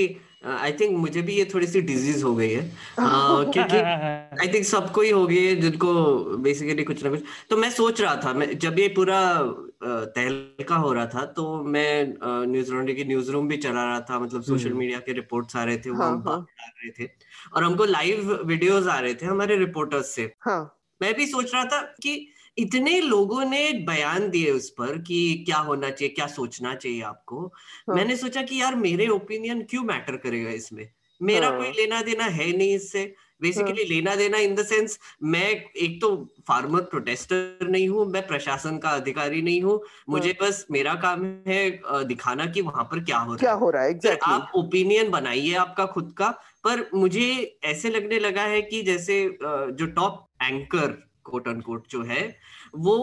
आई 0.46 0.72
थिंक 0.72 0.96
मुझे 0.98 1.22
भी 1.22 1.34
ये 1.34 1.44
थोड़ी 1.54 1.66
सी 1.66 1.80
डिज़ीज़ 1.82 2.24
हो 2.24 2.34
गई 2.34 2.50
है 2.50 2.62
क्योंकि 2.98 3.76
आई 3.76 4.52
थिंक 4.54 4.64
सबको 4.64 5.00
ही 5.00 5.10
हो 5.10 5.26
गई 5.26 5.44
है 5.46 5.54
जिनको 5.56 5.94
बेसिकली 6.40 6.84
कुछ 6.84 7.04
ना 7.04 7.10
कुछ 7.10 7.22
तो 7.50 7.56
मैं 7.56 7.70
सोच 7.70 8.00
रहा 8.00 8.14
था 8.24 8.32
मैं 8.34 8.58
जब 8.58 8.78
ये 8.78 8.88
पूरा 8.96 9.20
तहलका 9.82 10.76
हो 10.76 10.92
रहा 10.92 11.06
था 11.06 11.24
तो 11.36 11.44
मैं 11.66 12.14
न्यूज़ 12.46 12.72
राउंड 12.72 12.94
की 12.96 13.04
न्यूज़ 13.04 13.30
रूम 13.30 13.48
भी 13.48 13.56
चला 13.56 13.84
रहा 13.84 14.00
था 14.00 14.18
मतलब 14.18 14.42
सोशल 14.42 14.68
हम्म। 14.68 14.78
मीडिया 14.78 14.98
के 14.98 15.12
रिपोर्ट्स 15.12 15.56
आ 15.56 15.64
रहे 15.64 15.76
थे 15.76 15.90
वो 15.90 16.02
हाँ, 16.02 16.10
हम 16.10 16.22
हाँ। 16.26 16.40
डाल 16.40 16.70
रहे 16.82 16.90
थे 16.98 17.10
और 17.54 17.64
हमको 17.64 17.84
लाइव 17.84 18.42
वीडियोस 18.44 18.86
आ 18.86 18.98
रहे 18.98 19.14
थे 19.14 19.26
हमारे 19.26 19.56
रिपोर्टर्स 19.56 20.14
से। 20.14 20.32
हाँ। 20.40 20.76
मैं 21.02 21.14
भी 21.14 21.26
सोच 21.26 21.54
रहा 21.54 21.64
था 21.64 21.80
कि 22.02 22.32
इतने 22.58 23.00
लोगों 23.00 23.44
ने 23.44 23.72
बयान 23.72 24.30
दिए 24.30 24.50
उस 24.50 24.70
पर 24.70 24.98
कि 24.98 25.42
क्या 25.46 25.58
होना 25.58 25.90
चाहिए 25.90 26.14
क्या 26.14 26.26
सोचना 26.26 26.74
चाहिए 26.74 27.02
आपको। 27.02 27.52
हाँ। 27.88 27.96
मैंने 27.96 28.16
सोचा 28.16 28.42
कि 28.42 28.60
यार 28.60 28.74
मेरे 28.74 29.08
ओपिनियन 29.08 29.62
क्यों 29.62 29.82
मैटर 29.82 30.16
करेगा 30.16 30.50
इसमें? 30.50 30.90
मेरा 31.22 31.48
हाँ। 31.48 31.58
कोई 31.58 31.70
लेना 31.70 32.02
देना 32.02 32.24
है 32.24 32.56
नहीं 32.56 32.74
इससे। 32.74 33.14
बेसिकली 33.42 33.84
लेना 33.84 34.14
देना 34.16 34.38
इन 34.38 34.54
द 34.54 34.64
सेंस 34.66 34.98
मैं 35.22 35.48
एक 35.76 36.00
तो 36.00 36.08
फार्मर 36.48 36.80
प्रोटेस्टर 36.90 37.66
नहीं 37.68 37.88
हूँ 37.88 38.06
मैं 38.06 38.26
प्रशासन 38.26 38.78
का 38.78 38.90
अधिकारी 38.90 39.42
नहीं 39.42 39.62
हूँ। 39.62 39.80
मुझे 40.08 40.36
बस 40.42 40.64
मेरा 40.70 40.94
काम 40.94 41.24
है 41.46 41.70
दिखाना 42.04 42.46
कि 42.46 42.60
वहाँ 42.60 42.84
पर 42.84 43.04
क्या 43.04 43.18
हो 43.18 43.32
रहा 43.32 43.40
क्या 43.40 43.52
है। 43.52 43.58
हो 43.58 43.70
रहा 43.70 43.82
है 43.82 43.90
एग्जैक्टली 43.90 44.32
आप 44.34 44.52
ओपिनियन 44.54 45.10
बनाइए 45.10 45.54
आपका 45.56 45.86
खुद 45.86 46.14
का 46.18 46.28
पर 46.64 46.88
मुझे 46.94 47.58
ऐसे 47.64 47.90
लगने 47.90 48.18
लगा 48.18 48.42
है 48.44 48.62
कि 48.62 48.82
जैसे 48.82 49.22
जो 49.42 49.86
टॉप 49.86 50.26
एंकर 50.42 50.98
कोट 51.24 51.48
अनकोट 51.48 51.86
जो 51.90 52.02
है 52.02 52.22
वो 52.76 52.96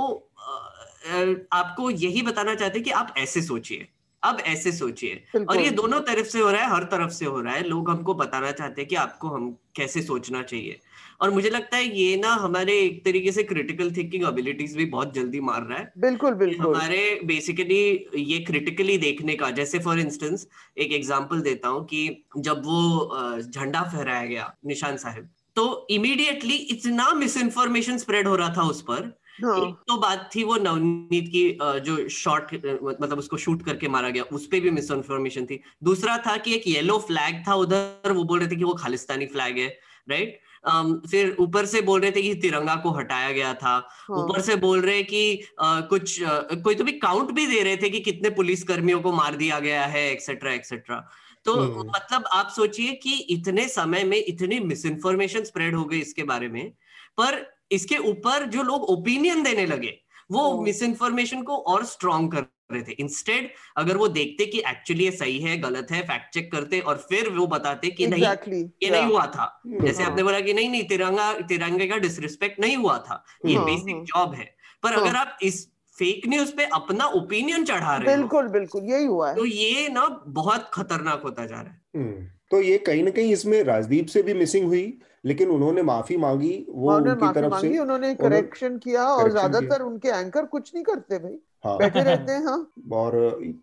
आपको 1.53 1.89
यही 1.89 2.21
बताना 2.21 2.55
चाहते 2.55 2.77
हैं 2.79 2.83
कि 2.83 2.91
आप 2.91 3.13
ऐसे 3.17 3.41
सोचिए। 3.41 3.87
अब 4.27 4.39
ऐसे 4.47 4.71
सोचिए। 4.73 5.23
और 5.39 5.59
ये 5.59 5.69
दोनों 5.73 5.99
तरफ़ 6.03 6.27
से 6.27 6.39
हो 6.39 6.49
रहा 6.51 6.61
है 6.61 6.73
हर 6.73 6.83
तरफ़ 6.91 7.11
से 7.13 7.25
हो 7.25 7.39
रहा 7.41 7.53
है। 7.53 7.63
लोग 7.63 7.89
हमको 7.89 8.13
बताना 8.15 8.51
चाहते 8.51 8.81
हैं 8.81 8.87
कि 8.89 8.95
आपको 8.97 9.27
हम 9.29 9.55
कैसे 9.75 10.01
सोचना 10.01 10.41
चाहिए। 10.43 10.79
और 11.21 11.31
मुझे 11.31 11.49
लगता 11.49 11.77
है 11.77 11.85
ये 11.97 12.15
ना 12.17 12.33
हमारे 12.35 12.73
एक 12.79 13.03
तरीके 13.05 13.31
से 13.31 13.43
क्रिटिकल 13.43 13.91
थिंकिंग 13.91 14.23
एबिलिटीज 14.23 14.75
भी 14.77 14.85
बहुत 14.87 15.13
जल्दी 15.13 15.39
मार 15.41 15.63
रहा 15.63 15.77
है। 15.77 15.91
बिल्कुल 15.99 16.33
बिल्कुल। 16.35 16.65
हमारे 16.65 16.99
बेसिकली 17.25 17.79
ये 18.15 18.39
क्रिटिकली 18.47 18.97
देखने 18.97 19.35
का 19.35 19.49
जैसे 19.51 19.79
फॉर 19.79 19.99
इंस्टेंस 19.99 20.47
एक 20.77 20.91
एग्ज़ाम्पल 20.93 21.41
देता 21.41 21.67
हूँ 21.67 21.85
कि 21.85 22.25
जब 22.39 22.61
वो 22.65 23.41
झंडा 23.41 23.81
फहराया 23.83 24.25
गया 24.25 24.53
निशान 24.65 24.97
साहिब 24.97 25.29
तो 25.55 25.87
इमीडिएटली 25.89 26.55
इतना 26.71 27.11
मिस 27.13 27.37
इन्फॉर्मेशन 27.37 27.97
स्प्रेड 27.97 28.27
हो 28.27 28.35
रहा 28.35 28.53
था 28.57 28.63
उस 28.69 28.81
पर 28.81 29.11
हाँ। 29.39 29.57
एक 29.59 29.75
तो 29.87 29.97
बात 29.97 30.29
थी 30.35 30.43
वो 30.43 30.55
नवनीत 30.55 31.27
की 31.27 31.57
जो 31.85 32.07
शॉट 32.09 32.53
मतलब 32.55 33.17
उसको 33.17 33.37
शूट 33.37 33.63
करके 33.63 33.87
मारा 33.87 34.09
गया 34.09 34.23
उस 34.31 34.47
पे 34.47 34.59
भी 34.59 34.69
मिस 34.71 34.91
इन्फॉर्मेशन 34.91 35.45
थी। 35.45 35.61
दूसरा 35.83 36.17
था 36.17 36.37
कि 36.37 36.55
एक 36.55 36.67
येलो 36.67 36.97
फ्लैग 36.99 37.43
था 37.47 37.55
उधर 37.55 38.11
वो 38.11 38.23
बोल 38.23 38.39
रहे 38.39 38.49
थे 38.51 38.55
कि 38.55 38.63
वो 38.63 38.73
खालिस्तानी 38.73 39.25
फ्लैग 39.27 39.57
है 39.57 39.67
राइट 40.09 40.39
Um, 40.67 40.87
फिर 41.07 41.35
ऊपर 41.39 41.65
से 41.65 41.81
बोल 41.81 42.01
रहे 42.01 42.11
थे 42.11 42.21
कि 42.21 42.33
तिरंगा 42.35 42.75
को 42.75 42.91
हटाया 42.91 43.31
गया 43.31 43.53
था। 43.53 43.69
हाँ। 43.69 44.17
ऊपर 44.17 44.41
से 44.41 44.55
बोल 44.55 44.81
रहे 44.81 45.03
कि 45.03 45.21
अ, 45.59 45.81
कुछ 45.81 46.21
अ, 46.23 46.39
कोई 46.63 46.75
तो 46.75 46.83
भी 46.83 46.91
काउंट 46.91 47.31
भी 47.31 47.45
दे 47.47 47.61
रहे 47.63 47.77
थे 47.77 47.89
कि 47.89 47.99
कितने 47.99 48.29
पुलिस 48.29 48.63
कर्मियों 48.63 48.99
को 49.01 49.11
मार 49.11 49.35
दिया 49.35 49.59
गया 49.59 49.85
है 49.85 50.01
एक्सेट्रा 50.11 50.53
एक्सेट्रा 50.53 50.97
तो 51.45 51.53
हम्म। 51.55 51.87
मतलब 51.89 52.23
आप 52.33 52.49
सोचिए 52.55 52.93
कि 52.93 53.13
इतने 53.29 53.67
समय 53.67 54.03
में 54.03 54.17
इतनी 54.17 54.59
मिस 54.59 54.85
इन्फॉर्मेशन 54.85 55.43
स्प्रेड 55.43 55.75
हो 55.75 55.85
गई 55.85 55.99
इसके 55.99 56.23
बारे 56.23 56.47
में 56.47 56.69
पर 57.17 57.41
इसके 57.71 57.97
ऊपर 57.97 58.45
जो 58.45 58.63
लोग 58.63 58.83
ओपिनियन 58.83 59.43
देने 59.43 59.65
लगे 59.65 59.99
वो। 60.31 60.61
मिस 60.61 60.83
इन्फॉर्मेशन 60.83 61.41
को 61.41 61.57
और 61.57 61.85
स्ट्रॉन्ग 61.85 62.31
कर 62.31 62.45
रहे 62.71 62.81
थे 62.81 62.91
इंस्टेड 62.91 63.49
अगर 63.77 63.97
वो 63.97 64.07
देखते 64.07 64.45
कि 64.45 64.59
एक्चुअली 64.59 65.03
ये 65.03 65.11
सही 65.11 65.39
है 65.39 65.57
गलत 65.57 65.87
है 65.91 66.01
फैक्ट 66.01 66.33
चेक 66.33 66.51
करते 66.51 66.79
और 66.79 66.95
फिर 67.09 67.29
वो 67.29 67.47
बताते 67.47 67.89
कि 67.89 68.07
exactly. 68.07 68.47
नहीं 68.47 68.69
ये 68.83 68.89
नहीं 68.89 69.03
हुआ 69.03 69.25
था 69.25 69.61
yeah. 69.67 69.85
जैसे 69.85 70.03
हाँ। 70.03 70.11
आपने 70.11 70.23
बोला 70.23 70.39
कि 70.39 70.53
नहीं 70.53 70.69
नहीं 70.69 70.83
तिरंगा 70.83 71.33
तिरंगे 71.33 71.87
का 71.87 71.97
डिसरिस्पेक्ट 71.97 72.59
नहीं 72.59 72.77
हुआ 72.77 72.97
था 72.97 73.23
ये 73.45 73.55
हाँ, 73.55 73.65
बेसिक। 73.65 74.03
जॉब 74.03 74.33
है 74.33 74.55
पर 74.83 74.93
हाँ। 74.93 75.01
अगर 75.01 75.15
आप 75.15 75.37
इस 75.41 75.71
फेक 75.97 76.27
न्यूज़ 76.27 76.55
पे 76.55 76.65
अपना 76.65 77.05
ओपिनियन 77.05 77.63
चढ़ा 77.65 77.95
रहे 77.97 78.15
हो 78.15 78.17
बिल्कुल 78.17 78.47
बिल्कुल 78.47 78.83
यही 78.83 79.05
हुआ 79.05 79.29
है 79.29 79.35
तो 79.35 79.45
ये 79.45 79.87
ना 79.87 80.23
बहुत 80.27 80.69
खतरनाक 80.73 81.21
होता 81.21 81.45
जा 81.45 81.61
रहा 81.61 82.01
है 82.01 82.37
तो 82.51 82.61
ये 82.61 82.77
कहीं 82.77 83.03
ना 83.03 83.11
कहीं 83.11 83.31
इसमें 83.33 83.63
राजदीप 83.63 84.07
से 84.07 84.21
भी 84.23 84.33
मिसिंग 84.33 84.65
हुई 84.65 84.99
लेकिन 85.23 85.49
उन्होंने 85.49 85.81
माफ़ी 85.83 86.17
मांगी 86.17 86.55
वो 86.69 86.95
उनकी 86.95 87.27
तरफ़ 87.33 87.59
से 87.61 87.77
उन्होंने 87.79 88.13
करेक्शन 88.15 88.77
किया 88.77 89.05
और 89.05 89.29
ज़्यादातर 89.31 89.81
उनके 89.81 90.09
एंकर 90.09 90.45
कुछ 90.45 90.73
नहीं 90.73 90.83
करते 90.83 91.19
भाई। 91.19 91.37
हाँ। 91.65 91.77
बैठे 91.79 92.03
रहते 92.03 92.31
हैं 92.31 92.43
हाँ। 92.45 92.71
और 92.93 93.13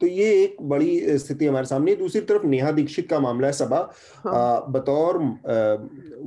तो 0.00 0.06
ये 0.06 0.30
एक 0.42 0.56
बड़ी 0.68 1.18
स्थिति 1.18 1.46
हमारे 1.46 1.66
सामने 1.66 1.94
दूसरी 1.96 2.20
तरफ़ 2.20 2.46
नेहा 2.46 2.70
दीक्षित 2.72 3.08
का 3.10 3.20
मामला 3.20 3.46
है 3.46 3.52
सबा 3.52 3.78
हाँ। 4.24 4.34
आ, 4.34 4.60
बतौर 4.68 5.18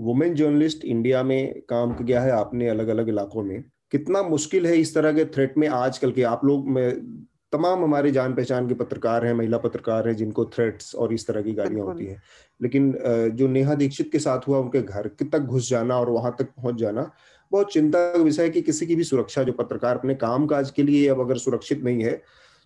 वुमेन 0.01 0.35
जर्नलिस्ट 0.35 0.85
इंडिया 0.85 1.23
में 1.23 1.61
काम 1.69 1.93
किया 1.95 2.21
है 2.21 2.31
आपने 2.31 2.69
अलग 2.69 2.87
अलग 2.87 3.09
इलाकों 3.09 3.43
में। 3.43 3.63
कितना 3.91 4.21
मुश्किल 4.23 4.67
है 4.67 4.77
इस 4.77 4.93
तरह 4.95 5.13
के 5.13 5.25
थ्रेट 5.25 5.57
में 5.57 5.67
आजकल 5.69 6.11
के 6.11 6.23
आप 6.25 6.45
लोग 6.45 6.67
में 6.69 6.91
तमाम 7.51 7.83
हमारे 7.83 8.11
जान 8.11 8.33
पहचान 8.35 8.67
के 8.67 8.73
पत्रकार 8.73 9.25
हैं 9.25 9.33
महिला 9.33 9.57
पत्रकार 9.57 10.07
हैं 10.07 10.15
जिनको 10.15 10.45
थ्रेट्स 10.45 10.93
और 10.95 11.13
इस 11.13 11.27
तरह 11.27 11.41
की 11.41 11.53
गालियाँ 11.53 11.73
बिल्कुल। 11.75 11.93
होती 11.93 12.05
हैं। 12.05 12.21
लेकिन 12.59 12.91
जो 13.35 13.47
नेहा 13.47 13.75
दीक्षित 13.75 14.09
के 14.11 14.19
साथ 14.19 14.47
हुआ 14.47 14.59
उनके 14.59 14.81
घर 14.81 15.07
तक 15.23 15.39
घुस 15.39 15.69
जाना 15.69 15.99
और 15.99 16.09
वहाँ 16.09 16.35
तक 16.39 16.45
पहुँच 16.45 16.75
जाना 16.75 17.09
बहुत 17.51 17.71
चिंता 17.73 17.99
का 18.11 18.23
विषय 18.23 18.43
है 18.43 18.49
कि 18.49 18.61
किसी 18.61 18.85
की 18.85 18.95
भी 18.95 19.03
सुरक्षा 19.03 19.43
जो 19.43 19.51
पत्रकार 19.53 19.97
अपने 19.97 20.15
काम 20.15 20.45
काज 20.47 20.71
के 20.71 20.83
लिए 20.83 21.07
अब 21.09 21.19
अगर 21.19 21.37
सुरक्षित 21.37 21.83
नहीं 21.83 22.03
है 22.03 22.21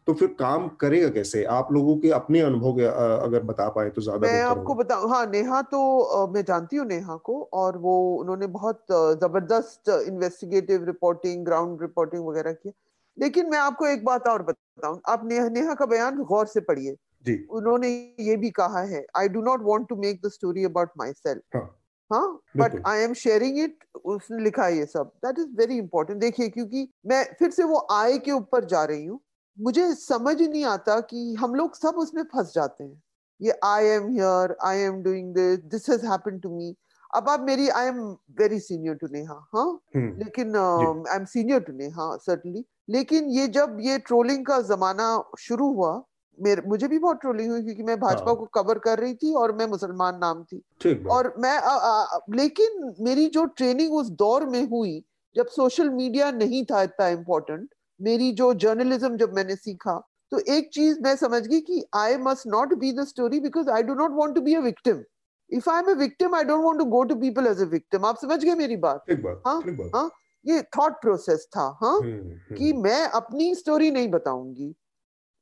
तो 0.07 0.13
फिर 0.13 0.27
काम 0.39 0.67
करेगा 0.81 1.09
कैसे? 1.09 1.43
आप 1.45 1.67
लोगों 1.71 1.95
के 1.97 2.09
अपने 2.11 2.39
अनुभव 2.41 2.81
अगर 3.23 3.43
बता 3.43 3.67
पाए 3.69 3.89
तो 3.89 4.01
ज़्यादा 4.01 4.27
मैं 4.27 4.41
आपको 4.41 4.75
बताऊँ 4.75 5.09
हाँ 5.09 5.25
नेहा 5.25 5.61
तो 5.61 6.27
मैं 6.33 6.43
जानती 6.45 6.75
हूँ 6.75 6.85
नेहा 6.87 7.15
को 7.25 7.41
और 7.53 7.77
वो 7.77 7.93
उन्होंने 8.15 8.47
बहुत 8.47 8.85
ज़बरदस्त 8.91 9.89
इन्वेस्टिगेटिव 10.07 10.85
रिपोर्टिंग 10.85 11.45
ग्राउंड 11.45 11.81
रिपोर्टिंग 11.81 12.25
वगैरह 12.27 12.51
की 12.53 12.71
लेकिन 13.17 13.49
मैं 13.49 13.59
आपको 13.59 13.87
एक 13.87 14.05
बात 14.05 14.27
और 14.27 14.43
बताऊँ 14.43 14.99
आप 15.09 15.21
नेहा 15.25 15.47
नेहा 15.49 15.73
का 15.73 15.85
बयान 15.85 16.17
गौर 16.23 16.45
से 16.47 16.59
पढ़िए। 16.61 16.95
जी। 17.25 17.35
उन्होंने 17.51 17.89
ये 18.19 18.35
भी 18.37 18.49
कहा 18.49 18.81
है 18.83 19.05
I 19.17 19.27
do 19.27 19.41
not 19.41 19.61
want 19.63 19.87
to 19.89 19.95
make 19.95 20.21
the 20.25 20.29
story 20.29 20.63
about 20.63 20.89
myself 21.13 21.55
हाँ 21.55 21.77
हाँ 22.11 22.41
but 22.57 22.81
I 22.87 22.99
am 22.99 23.13
sharing 23.13 23.59
it 23.59 23.83
उसने 24.05 24.43
लिखा 24.43 24.65
है 24.65 24.77
ये 24.77 24.85
सब। 24.85 25.11
दैट 25.25 25.39
इज़ 25.39 25.47
वेरी 25.57 25.77
इंपॉर्टेंट 25.77 26.19
देखिए 26.19 26.49
क्योंकि 26.49 26.87
मैं 27.05 27.23
फिर 27.39 27.51
से 27.51 27.63
वो 27.63 27.87
आय 27.91 28.17
के 28.17 28.31
ऊपर 28.31 28.65
जा 28.65 28.83
रही 28.83 29.05
हूँ। 29.05 29.19
मुझे 29.57 29.93
समझ 29.95 30.41
नहीं 30.41 30.65
आता 30.65 30.99
कि 30.99 31.33
हम 31.39 31.55
लोग 31.55 31.75
सब 31.75 31.95
उसमें 31.95 32.23
फंस 32.23 32.53
जाते 32.55 32.83
हैं। 32.83 33.01
ये 33.41 33.59
I 33.63 33.85
am 33.85 34.09
here 34.09 34.55
I 34.63 34.79
am 34.79 35.01
doing 35.03 35.33
this 35.33 35.59
this 35.59 35.89
has 35.89 36.05
happen 36.05 36.39
to 36.39 36.49
me 36.49 36.75
अब 37.15 37.29
आप 37.29 37.39
मेरी 37.39 37.69
I 37.69 37.85
am 37.85 38.01
very 38.39 38.59
senior 38.59 38.95
to 38.95 39.07
Neha 39.07 39.33
हाँ? 39.55 39.81
हम्म। 39.95 40.17
लेकिन 40.17 40.55
I 40.55 41.15
am 41.15 41.25
senior 41.25 41.59
to 41.59 41.73
Neha 41.73 42.15
certainly 42.17 42.65
लेकिन 42.89 43.29
ये 43.29 43.47
जब 43.47 43.77
ये 43.81 43.97
ट्रोलिंग 43.99 44.45
का 44.45 44.61
जमाना 44.61 45.23
शुरू 45.39 45.73
हुआ 45.73 46.01
मेरे 46.41 46.61
मुझे 46.67 46.87
भी 46.87 46.99
बहुत 46.99 47.19
ट्रोलिंग 47.21 47.51
हुई 47.51 47.63
क्योंकि 47.63 47.83
मैं 47.83 47.99
भाजपा 47.99 48.25
हाँ। 48.25 48.35
को 48.35 48.45
कवर 48.45 48.79
कर 48.79 48.99
रही 48.99 49.13
थी 49.15 49.33
और 49.33 49.55
मैं 49.55 49.65
मुसलमान 49.65 50.17
नाम 50.17 50.43
थी। 50.43 50.61
और 51.09 51.33
मैं 51.39 51.57
अ, 51.57 51.77
अ, 51.77 52.19
लेकिन 52.29 52.95
मेरी 52.99 53.27
जो 53.27 53.45
ट्रेनिंग 53.45 53.93
उस 53.93 54.09
दौर 54.09 54.45
में 54.45 54.69
हुई 54.69 55.03
जब 55.35 55.47
सोशल 55.47 55.89
मीडिया 55.89 56.31
नहीं 56.31 56.65
था 56.65 56.81
इतना 56.81 57.07
इम्पोर्टेंट 57.07 57.69
मेरी 58.01 58.31
जो 58.31 58.53
जर्नलिज्म 58.53 59.17
जब 59.17 59.33
मैंने 59.33 59.55
सीखा 59.55 60.07
तो 60.31 60.39
एक 60.39 60.69
चीज़ 60.73 60.99
मैं 60.99 61.15
समझ 61.15 61.47
गई 61.47 61.59
कि 61.59 61.85
I 61.95 62.17
must 62.17 62.47
not 62.47 62.73
be 62.73 62.91
the 62.93 63.03
story 63.03 63.39
because 63.39 63.69
I 63.69 63.83
do 63.83 63.93
not 63.93 64.11
want 64.11 64.35
to 64.35 64.41
be 64.41 64.55
a 64.55 64.59
victim 64.59 65.03
if 65.49 65.69
I 65.69 65.79
am 65.79 65.85
a 65.85 65.93
victim 65.93 66.35
I 66.35 66.43
don't 66.43 66.63
want 66.65 66.79
to 66.79 66.85
go 66.85 67.03
to 67.03 67.15
people 67.15 67.47
as 67.47 67.61
a 67.61 67.65
victim 67.65 68.05
आप 68.05 68.17
समझ 68.17 68.43
गए 68.45 68.55
मेरी 68.55 68.75
बात? 68.77 69.03
हाँ, 69.47 69.61
हाँ, 69.95 70.11
ये 70.45 70.61
थॉट 70.61 70.93
प्रोसेस 70.93 71.47
था 71.57 71.77
हाँ 71.81 71.97
हम्म, 71.99 72.11
हम्म, 72.11 72.55
कि 72.57 72.73
मैं 72.73 73.03
अपनी 73.03 73.55
स्टोरी 73.55 73.91
नहीं 73.91 74.07
बताऊँगी। 74.07 74.75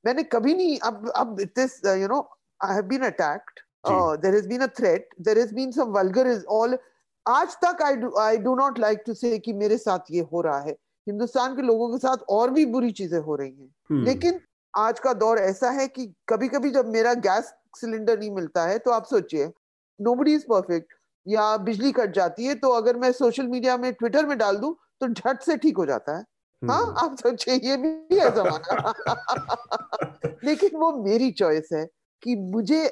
मैंने 0.05 0.23
कभी 0.23 0.53
नहीं 0.53 0.77
अब 0.79 1.09
अब 1.15 1.35
this 1.39 1.81
you 1.85 2.07
know 2.07 2.19
I 2.59 2.75
have 2.75 2.83
been 2.85 3.05
attacked 3.05 3.59
there 4.21 4.35
has 4.35 4.47
been 4.47 4.61
a 4.61 4.67
threat 4.77 5.09
there 5.21 5.39
has 5.39 5.53
been 5.55 5.71
some 5.71 5.91
vulgar 5.97 6.27
is 6.27 6.43
all 6.51 6.77
आज 7.25 7.55
तक 7.65 7.81
I 7.83 7.95
do 7.95 8.11
I 8.19 8.37
do 8.37 8.55
not 8.55 8.79
like 8.79 9.03
to 9.05 9.13
say 9.13 9.37
कि 9.39 9.53
मेरे 9.53 9.77
साथ 9.77 10.11
ये 10.11 10.21
हो 10.33 10.41
रहा 10.41 10.59
है। 10.59 10.71
हिंदुस्तान 11.07 11.55
के 11.55 11.61
लोगों 11.61 11.89
के 11.91 11.97
साथ 11.97 12.23
और 12.29 12.51
भी 12.51 12.65
बुरी 12.65 12.91
चीज़ें 12.91 13.19
हो 13.19 13.35
रही 13.35 13.51
हैं। 13.51 13.69
हम्म, 13.89 14.03
लेकिन 14.05 14.39
आज 14.73 14.99
का 14.99 15.13
दौर 15.13 15.37
ऐसा 15.37 15.69
है 15.69 15.87
कि 15.87 16.05
कभी 16.29 16.47
कभी 16.47 16.69
जब 16.71 16.87
मेरा 16.87 17.13
गैस 17.19 17.53
सिलेंडर 17.77 18.19
नहीं 18.19 18.31
मिलता 18.31 18.65
है 18.65 18.77
तो 18.79 18.91
आप 18.91 19.05
सोचिए 19.05 19.51
नोबडी 19.99 20.33
इज़ 20.35 20.45
परफेक्ट 20.49 20.93
या 21.25 21.55
बिजली 21.57 21.91
कट 21.91 22.13
जाती 22.13 22.45
है 22.45 22.55
तो 22.55 22.69
अगर 22.71 22.97
मैं 22.97 23.11
सोशल 23.11 23.47
मीडिया 23.47 23.77
में 23.77 23.91
ट्विटर 23.93 24.25
में 24.25 24.37
डाल 24.37 24.57
दूँ 24.57 24.75
तो 25.01 25.07
झट 25.07 25.41
से 25.41 25.57
ठीक 25.57 25.77
हो 25.77 25.85
जाता 25.85 26.17
है। 26.17 26.23
हाँ 26.61 26.81
हम्म, 26.81 26.95
आप 26.99 27.15
सोचिए 27.17 27.55
ये 27.61 27.77
भी 27.77 28.19
है 28.19 28.29
जमाना। 28.31 28.93
लेकिन 30.41 30.77
वो 30.77 30.91
मेरी 31.03 31.31
चॉइस 31.33 31.69
है 31.73 31.85
कि 32.23 32.35
मुझे 32.51 32.83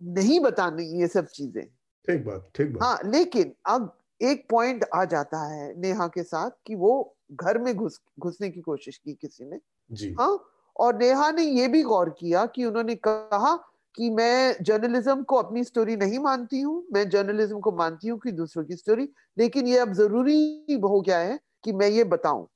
नहीं 0.00 0.40
बतानी 0.40 0.84
ये 1.00 1.08
सब 1.08 1.26
चीज़ें। 1.28 1.64
ठीक 2.08 2.24
बात 2.24 2.50
ठीक 2.54 2.72
बात। 2.74 2.82
हाँ 2.82 2.98
लेकिन 3.04 3.52
अब 3.66 3.92
एक 4.20 4.46
पॉइंट 4.50 4.84
आ 4.94 5.04
जाता 5.04 5.38
है 5.46 5.72
नेहा 5.80 6.06
के 6.08 6.22
साथ 6.22 6.50
कि 6.66 6.74
वो 6.74 6.92
घर 7.34 7.58
में 7.58 7.74
घुस 7.76 8.00
घुसने 8.18 8.50
की 8.50 8.60
कोशिश 8.60 8.96
की 8.98 9.14
किसी 9.14 9.44
ने। 9.44 9.56
जी। 9.90 10.10
हाँ 10.18 10.38
और 10.76 10.96
नेहा 10.96 11.30
ने 11.32 11.42
ये 11.44 11.68
भी 11.68 11.82
गौर 11.82 12.10
किया 12.10 12.44
कि 12.46 12.64
उन्होंने 12.64 12.94
कहा 12.98 13.56
कि 13.94 14.10
मैं 14.10 14.64
जर्नलिज्म 14.64 15.22
को 15.24 15.36
अपनी 15.36 15.64
स्टोरी 15.64 15.96
नहीं 15.96 16.18
मानती 16.18 16.60
हूँ 16.60 16.84
मैं 16.94 17.08
जर्नलिज्म 17.10 17.60
को 17.60 17.72
मानती 17.72 18.08
हूँ 18.08 18.18
कि 18.20 18.32
दूसरों 18.32 18.64
की 18.64 18.76
स्टोरी 18.76 19.08
लेकिन 19.36 19.66
ये 19.66 19.78
अब 19.78 19.92
ज़रूरी 19.94 20.78
हो 20.84 21.00
गया 21.00 21.18
है 21.18 21.38
कि 21.64 21.72
मैं 21.74 21.88
ये 21.88 22.04
बताऊँ। 22.06 22.48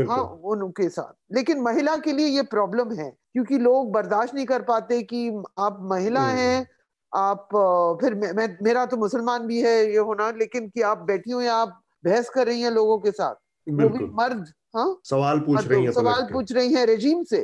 हाँ 0.00 0.22
उनके 0.44 0.88
साथ। 0.88 1.34
लेकिन 1.34 1.60
महिला 1.60 1.96
के 1.96 2.12
लिए 2.12 2.26
ये 2.26 2.42
प्रॉब्लम 2.42 2.92
है 2.92 3.10
क्योंकि 3.32 3.58
लोग 3.58 3.92
बर्दाश्त 3.92 4.34
नहीं 4.34 4.46
कर 4.46 4.62
पाते 4.62 5.02
कि 5.02 5.28
आप 5.58 5.78
महिला 5.82 6.20
हम्म। 6.20 6.38
हैं 6.38 6.66
आप 7.12 7.48
फिर 8.00 8.14
मैं, 8.14 8.32
मैं 8.32 8.56
मेरा 8.62 8.84
तो 8.86 8.96
मुसलमान 8.96 9.46
भी 9.46 9.60
है 9.62 9.76
ये 9.90 9.98
होना 9.98 10.30
लेकिन 10.30 10.68
कि 10.68 10.82
आप 10.82 10.98
बैठी 10.98 11.30
हुई 11.32 11.46
आप 11.46 11.80
बहस 12.04 12.28
कर 12.28 12.46
रही 12.46 12.60
हैं 12.60 12.70
लोगों 12.70 12.98
के 12.98 13.10
साथ। 13.10 13.34
वो 13.66 13.88
भी 13.88 14.04
मर्द 14.04 14.52
हाँ? 14.76 15.00
सवाल 15.04 15.40
पूछ 15.40 15.66
रही 15.66 15.84
हैं 15.84 15.92
सवाल 15.92 16.22
पूछ 16.32 16.52
रही 16.52 16.72
हैं 16.74 16.86
रेजीम 16.86 17.22
से 17.24 17.40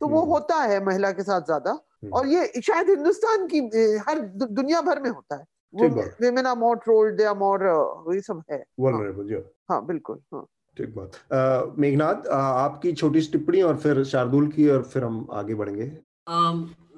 तो 0.00 0.08
वो 0.08 0.20
हम्म। 0.20 0.30
होता 0.30 0.56
है 0.56 0.84
महिला 0.84 1.10
के 1.12 1.22
साथ 1.22 1.40
ज़्यादा 1.40 1.70
हम्म। 1.70 2.12
और 2.12 2.26
ये 2.26 2.60
शायद 2.60 2.88
हिंदुस्तान 2.88 3.46
की 3.46 3.58
हर 4.08 4.20
दुनिया 4.36 4.80
भर 4.80 5.02
में 5.02 5.10
होता 5.10 5.36
है। 5.36 5.44
वो 5.74 5.88
women 6.20 6.46
are 6.46 6.56
more 6.56 6.76
trolled 6.76 7.16
they 7.16 7.24
are 7.24 7.36
more 7.36 7.62
वही 8.06 8.20
सब 8.20 8.42
है। 8.50 8.58
हाँ, 8.58 8.92
हाँ 9.70 9.84
बिल्कुल 9.86 10.20
हाँ। 10.34 10.46
ठीक 10.76 10.94
बात। 10.96 11.76
मेघनाथ 11.78 12.28
आपकी 12.28 12.92
छोटी 12.92 13.20
सी 13.20 13.32
टिप्पणी 13.32 13.62
और 13.62 13.76
फिर 13.76 14.02
शार्दुल 14.04 14.46
की 14.48 14.68
और 14.68 14.82
फिर 14.84 15.04
हम 15.04 15.26
आगे 15.32 15.54
बढ़ेंगे। 15.54 15.90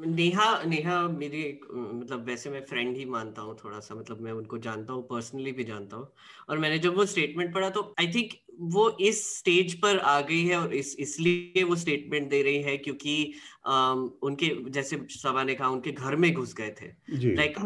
नेहा 0.06 0.62
नेहा 0.62 1.00
मेरी 1.08 1.42
एक 1.42 1.64
मतलब 1.72 2.24
वैसे 2.26 2.50
मैं 2.50 2.60
फ्रेंड 2.66 2.96
ही 2.96 3.04
मानता 3.06 3.42
हूँ 3.42 3.56
थोड़ा 3.64 3.80
सा 3.80 3.94
मतलब 3.94 4.20
मैं 4.20 4.32
उनको 4.32 4.58
जानता 4.58 4.92
हूँ 4.92 5.02
पर्सनली 5.08 5.52
भी 5.52 5.64
जानता 5.64 5.96
हूँ। 5.96 6.12
और 6.48 6.58
मैंने 6.58 6.78
जब 6.78 6.96
वो 6.96 7.06
स्टेटमेंट 7.06 7.54
पढ़ा 7.54 7.70
तो 7.70 7.82
आई 8.00 8.12
थिंक 8.12 8.32
वो 8.72 8.88
इस 9.00 9.22
स्टेज 9.38 9.74
पर 9.80 9.98
आ 9.98 10.20
गई 10.20 10.44
है 10.46 10.56
और 10.56 10.74
इस 10.74 10.94
इसलिए 11.00 11.62
वो 11.62 11.76
स्टेटमेंट 11.76 12.28
दे 12.30 12.42
रही 12.42 12.62
है 12.62 12.76
क्योंकि 12.76 13.32
आ, 13.66 13.92
उनके 13.92 14.70
जैसे 14.70 15.00
सभा 15.10 15.44
ने 15.44 15.54
कहा 15.54 15.68
उनके 15.68 15.92
घर 15.92 16.16
में 16.16 16.32
घुस 16.34 16.54
गए 16.54 16.74
थे। 16.80 16.86
लाइक 17.34 17.58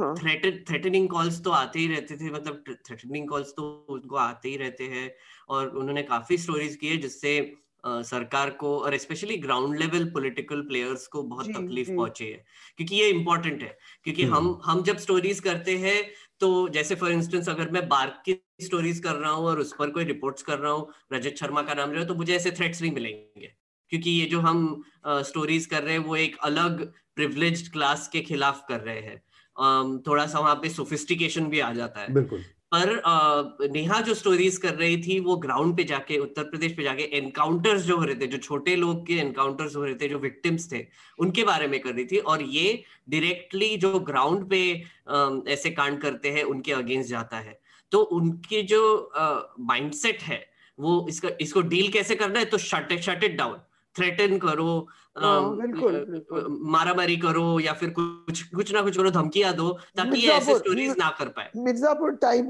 थ्रेटनिंग 0.69 1.09
कॉल्स 1.09 1.43
तो 1.45 1.51
आते 1.51 1.79
ही 1.79 1.87
रहते 1.87 2.17
थे 2.17 2.31
मतलब 2.31 2.65
थ्रेटनिंग 2.87 3.29
कॉल्स 3.29 3.53
तो 3.57 3.87
उनको 3.91 4.17
आते 4.17 4.49
ही 4.49 4.57
रहते 4.57 4.85
हैं। 4.85 5.11
और 5.49 5.69
उन्होंने 5.69 6.03
काफ़ी 6.03 6.39
स्टोरीज 6.39 6.77
की 6.77 6.89
है 6.89 6.97
जिससे 6.97 7.39
सरकार 7.85 8.51
को 8.51 8.79
और 8.79 8.97
specially 8.97 9.37
ground 9.37 9.79
level 9.79 10.05
political 10.11 10.61
players 10.61 11.07
को 11.07 11.23
बहुत 11.23 11.47
तकलीफ़ 11.47 11.91
पहुँची 11.91 12.25
है 12.25 12.45
क्योंकि 12.77 12.97
ये 12.97 13.09
इम्पोर्टेंट 13.09 13.63
है 13.63 13.79
क्योंकि 14.05 14.25
हम 14.25 14.35
हम्म। 14.35 14.61
हम 14.65 14.83
जब 14.83 14.97
स्टोरीज 14.97 15.41
करते 15.41 15.77
हैं 15.79 16.11
तो 16.41 16.69
जैसे 16.69 16.95
फॉर 16.95 17.11
इंस्टेंस 17.11 17.49
अगर 17.49 17.71
मैं 17.71 17.89
बार्क 17.89 18.23
की 18.25 18.41
स्टोरीज 18.63 18.99
कर 18.99 19.15
रहा 19.15 19.31
हूँ 19.31 19.47
और 19.47 19.61
उस 19.61 19.75
पर 19.79 19.91
कोई 19.91 20.05
रिपोर्ट्स 20.05 20.43
कर 20.43 20.59
रहा 20.59 20.73
हूँ 20.73 20.93
रजत 21.13 21.37
शर्मा 21.37 21.63
का 21.63 21.75
नाम 21.75 21.93
ले 21.93 22.05
तो 22.05 22.15
मुझे 22.15 22.37
ऐसे 22.37 22.51
थ्रेट्स 22.51 22.83
नहीं 22.83 22.93
मिलेंगे 22.93 23.53
क्योंकि 23.91 24.11
ये 24.11 24.27
जो 24.27 24.41
हम 24.41 24.85
स्टोरीज 25.07 25.65
uh, 25.65 25.71
कर 25.71 25.83
रहे 25.83 25.93
हैं 25.93 26.01
वो 26.01 26.17
एक 26.17 26.37
अलग 26.37 26.93
प्रिवलेज 27.15 27.69
क्लास 27.69 28.09
के 28.09 28.21
खिलाफ 28.21 28.65
कर 28.69 28.81
रहे 28.81 29.01
हैं। 29.01 29.23
थोड़ा 30.03 30.27
सा 30.27 30.39
वहाँ 30.39 30.55
पे 30.55 30.69
सोफिस्टिकेशन 30.69 31.47
भी 31.47 31.61
आ 31.61 31.73
जाता 31.73 32.01
है। 32.01 32.13
बिल्कुल। 32.13 32.45
पर 32.73 33.69
नेहा 33.73 34.01
जो 34.01 34.15
स्टोरीज 34.15 34.57
कर 34.59 34.75
रही 34.75 34.97
थी, 35.03 35.19
वो 35.21 35.37
ग्राउंड 35.37 35.77
पे 35.77 35.85
जाके, 35.85 36.19
उत्तर 36.19 36.45
प्रदेश 36.45 36.73
पे 36.77 36.83
जाके 36.83 37.03
एनकाउंटर्स 37.17 37.83
जो 37.83 37.97
हो 37.97 38.05
रहे 38.05 38.15
थे, 38.17 38.27
जो 38.27 38.39
छोटे 38.39 38.75
लोग 38.77 39.07
के 39.07 39.15
एनकाउंटर्स 39.21 39.77
हो 39.77 39.85
रहे 39.85 39.95
थे, 39.95 40.09
जो 40.09 40.19
विक्टिम्स 40.19 40.71
थे, 40.73 40.87
उनके 41.19 41.45
बारे 41.45 41.69
में 41.69 41.79
कर 41.81 41.95
रही 41.95 42.05
थी 42.05 42.19
और 42.19 42.43
ये 42.43 42.83
डायरेक्टली 43.11 43.77
जो 43.77 43.99
ग्राउंड 44.01 44.49
पे 44.51 44.61
ऐसे 45.53 45.71
कांड 45.71 46.01
करते 46.01 46.31
हैं, 46.31 46.43
उनके 46.45 46.73
अगेंस्ट 46.73 47.11
जाता 47.11 47.39
है। 47.39 47.59
तो 47.93 47.99
उनके 47.99 48.63
जो 48.65 49.13
माइंडसेट 49.61 50.23
है, 50.23 50.45
वो 50.79 51.07
इसका, 51.09 51.29
इसको 51.41 51.61
डील 51.63 51.91
कैसे 51.93 52.15
करना 52.17 52.39
है 52.39 52.45
तो 52.45 52.59
shut 52.61 52.99
shut 53.01 53.25
it 53.25 53.37
down 53.37 53.59
threaten 53.97 54.37
करो 54.39 54.87
हाँ, 55.19 55.41
मारा 56.49 56.95
मारी 56.95 57.17
करो 57.17 57.61
या 57.61 57.73
फिर 57.73 57.91
कुछ 57.91 58.43
कुछ 58.43 58.73
ना 58.73 58.83
कुछ 58.83 58.97
करो 58.97 59.11
धमकिया 59.11 59.53
दो 59.53 59.71
ताकि 59.97 60.19
ये 60.19 60.33
ऐसे 60.33 60.55
स्टोरीज 60.55 60.95
ना 60.99 61.11
कर 61.11 61.29
पाए। 61.29 61.51
मिर्जापुर 61.57 62.13
टाइप 62.13 62.45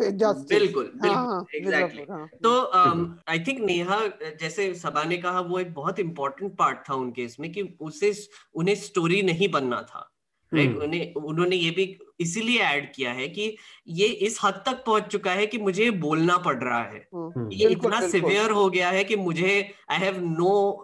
बिल्कुल 0.49 0.91
बिल्कुल 0.95 1.29
एग्जैक्टली 1.57 2.03
हाँ, 2.11 2.19
हाँ, 2.19 2.29
तो 2.43 3.23
आई 3.29 3.39
थिंक 3.39 3.61
नेहा 3.61 4.01
जैसे 4.41 4.75
सबा 4.75 5.05
ने 5.05 5.17
कहा 5.17 5.41
वो 5.41 5.59
एक 5.59 5.73
बहुत 5.75 5.99
इम्पोर्टेंट 5.99 6.57
पार्ट 6.57 6.79
था 6.91 6.95
उनके 6.95 7.23
इसमें 7.23 7.53
कि 7.53 7.63
उसे 7.81 8.13
उन्हें 8.55 8.75
स्टोरी 8.75 9.23
नहीं 9.23 9.49
बनना 9.49 9.83
था। 9.83 10.11
राइट 10.53 10.69
हम्म। 10.69 10.83
उन्हें 10.83 11.15
उन्होंने 11.15 11.57
ये 11.57 11.71
भी 11.71 11.97
इसीलिए 12.21 12.61
ऐड 12.61 12.93
किया 12.95 13.13
है 13.13 13.29
कि 13.29 13.57
ये 13.93 14.07
इस 14.27 14.39
हद 14.45 14.63
तक 14.67 14.83
पहुँच 14.87 15.07
चुका 15.07 15.33
है 15.33 15.47
कि 15.47 15.59
मुझे 15.59 15.91
बोलना 16.01 16.37
पड़ 16.39 16.57
रहा 16.57 16.83
है 16.83 17.07
हम्म। 17.15 17.33
हम्म। 17.37 17.53
ये 17.53 17.69
इतना 17.69 18.01
सिवियर 18.09 18.51
हो 18.51 18.69
गया 18.71 18.91
है 18.91 19.05
कि 19.05 19.17
मुझे 19.19 19.55
I 19.91 19.99
have 19.99 20.21
no 20.21 20.83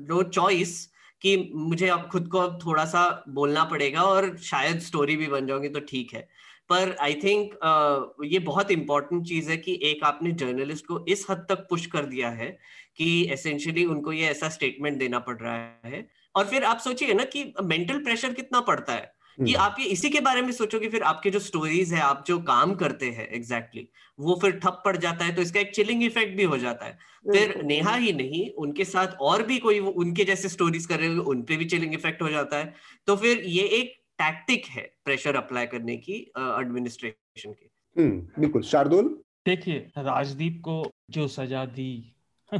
no 0.00 0.22
choice 0.22 0.74
कि 1.22 1.36
मुझे 1.54 1.88
अब 1.88 2.08
खुद 2.12 2.28
को 2.28 2.38
अब 2.38 2.58
थोड़ा 2.64 2.84
सा 2.84 3.02
बोलना 3.28 3.64
पड़ेगा 3.64 4.02
और 4.02 4.36
शायद 4.42 4.78
स्टोरी 4.80 5.16
भी 5.16 5.26
बन 5.26 5.46
जाऊँगी 5.46 5.68
तो 5.68 5.80
ठीक 5.80 6.14
है 6.14 6.28
पर 6.70 6.96
आई 7.00 7.14
थिंक 7.14 7.52
uh, 7.52 8.24
ये 8.24 8.38
बहुत 8.40 8.70
इंपॉर्टेंट 8.70 9.26
चीज़ 9.26 9.50
है 9.50 9.56
कि 9.56 9.78
एक 9.84 10.04
आपने 10.04 10.32
जर्नलिस्ट 10.32 10.86
को 10.86 11.04
इस 11.08 11.26
हद 11.30 11.46
तक 11.48 11.66
पुश 11.70 11.86
कर 11.86 12.04
दिया 12.06 12.30
है 12.32 12.48
कि 12.96 13.08
एसेंशियली 13.32 13.84
उनको 13.86 14.12
ये 14.12 14.26
ऐसा 14.26 14.48
स्टेटमेंट 14.48 14.98
देना 14.98 15.18
पड़ 15.18 15.36
रहा 15.36 15.88
है 15.88 16.06
और 16.34 16.46
फिर 16.46 16.64
आप 16.64 16.78
सोचिए 16.78 17.14
ना 17.14 17.24
कि 17.24 17.52
मेंटल 17.62 17.98
प्रेशर 17.98 18.32
कितना 18.32 18.60
पड़ता 18.60 18.92
है। 18.92 19.20
कि 19.46 19.52
हम्म। 19.52 19.62
आप 19.62 19.76
ये 19.80 19.86
इसी 19.86 20.10
के 20.10 20.20
बारे 20.20 20.42
में 20.42 20.52
सोचोगे 20.52 20.88
फिर 20.88 21.02
आपके 21.02 21.30
जो 21.30 21.38
स्टोरीज 21.38 21.92
है 21.92 22.00
आप 22.00 22.24
जो 22.26 22.38
काम 22.38 22.74
करते 22.74 23.10
हैं 23.10 23.28
एग्जैक्टली 23.28 23.82
exactly, 23.82 24.20
वो 24.20 24.38
फिर 24.42 24.50
ठप 24.50 24.82
पड़ 24.84 24.96
जाता 24.96 25.24
है 25.24 25.34
तो 25.34 25.42
इसका 25.42 25.60
एक 25.60 25.74
चिलिंग 25.74 26.02
इफ़ेक्ट 26.02 26.36
भी 26.36 26.42
हो 26.42 26.58
जाता 26.58 26.86
है। 26.86 26.98
फिर 27.32 27.62
नेहा 27.62 27.94
ही 27.94 28.12
नहीं 28.12 28.50
उनके 28.50 28.84
साथ 28.84 29.06
और 29.20 29.42
भी 29.42 29.58
कोई 29.58 29.78
उनके 29.78 30.24
जैसे 30.24 30.48
स्टोरीज 30.48 30.86
कर 30.86 30.98
रहे 30.98 31.08
होंगे 31.08 31.20
उन 31.20 31.42
पे 31.42 31.56
भी 31.56 31.64
चिलिंग 31.64 31.94
इफ़ेक्ट 31.94 32.22
हो 32.22 32.28
जाता 32.28 32.56
है। 32.56 32.74
तो 33.06 33.16
फिर 33.16 33.38
ये 33.38 33.62
एक 33.62 34.00
टैक्टिक 34.18 34.66
है 34.66 34.94
प्रेशर 35.04 35.36
अप्लाई 35.36 35.66
करने 35.66 35.96
की 35.96 36.14
एडमिनिस्ट्रेशन 36.38 37.52
की। 37.52 37.70
हम्म, 37.98 38.40
बिल्कुल। 38.40 38.62
शार्दुल? 38.62 39.22
देखिए 39.46 39.78
राजदीप 39.98 40.60
को 40.64 40.90
जो 41.10 41.28
सजा 41.28 41.64
दी 41.64 42.14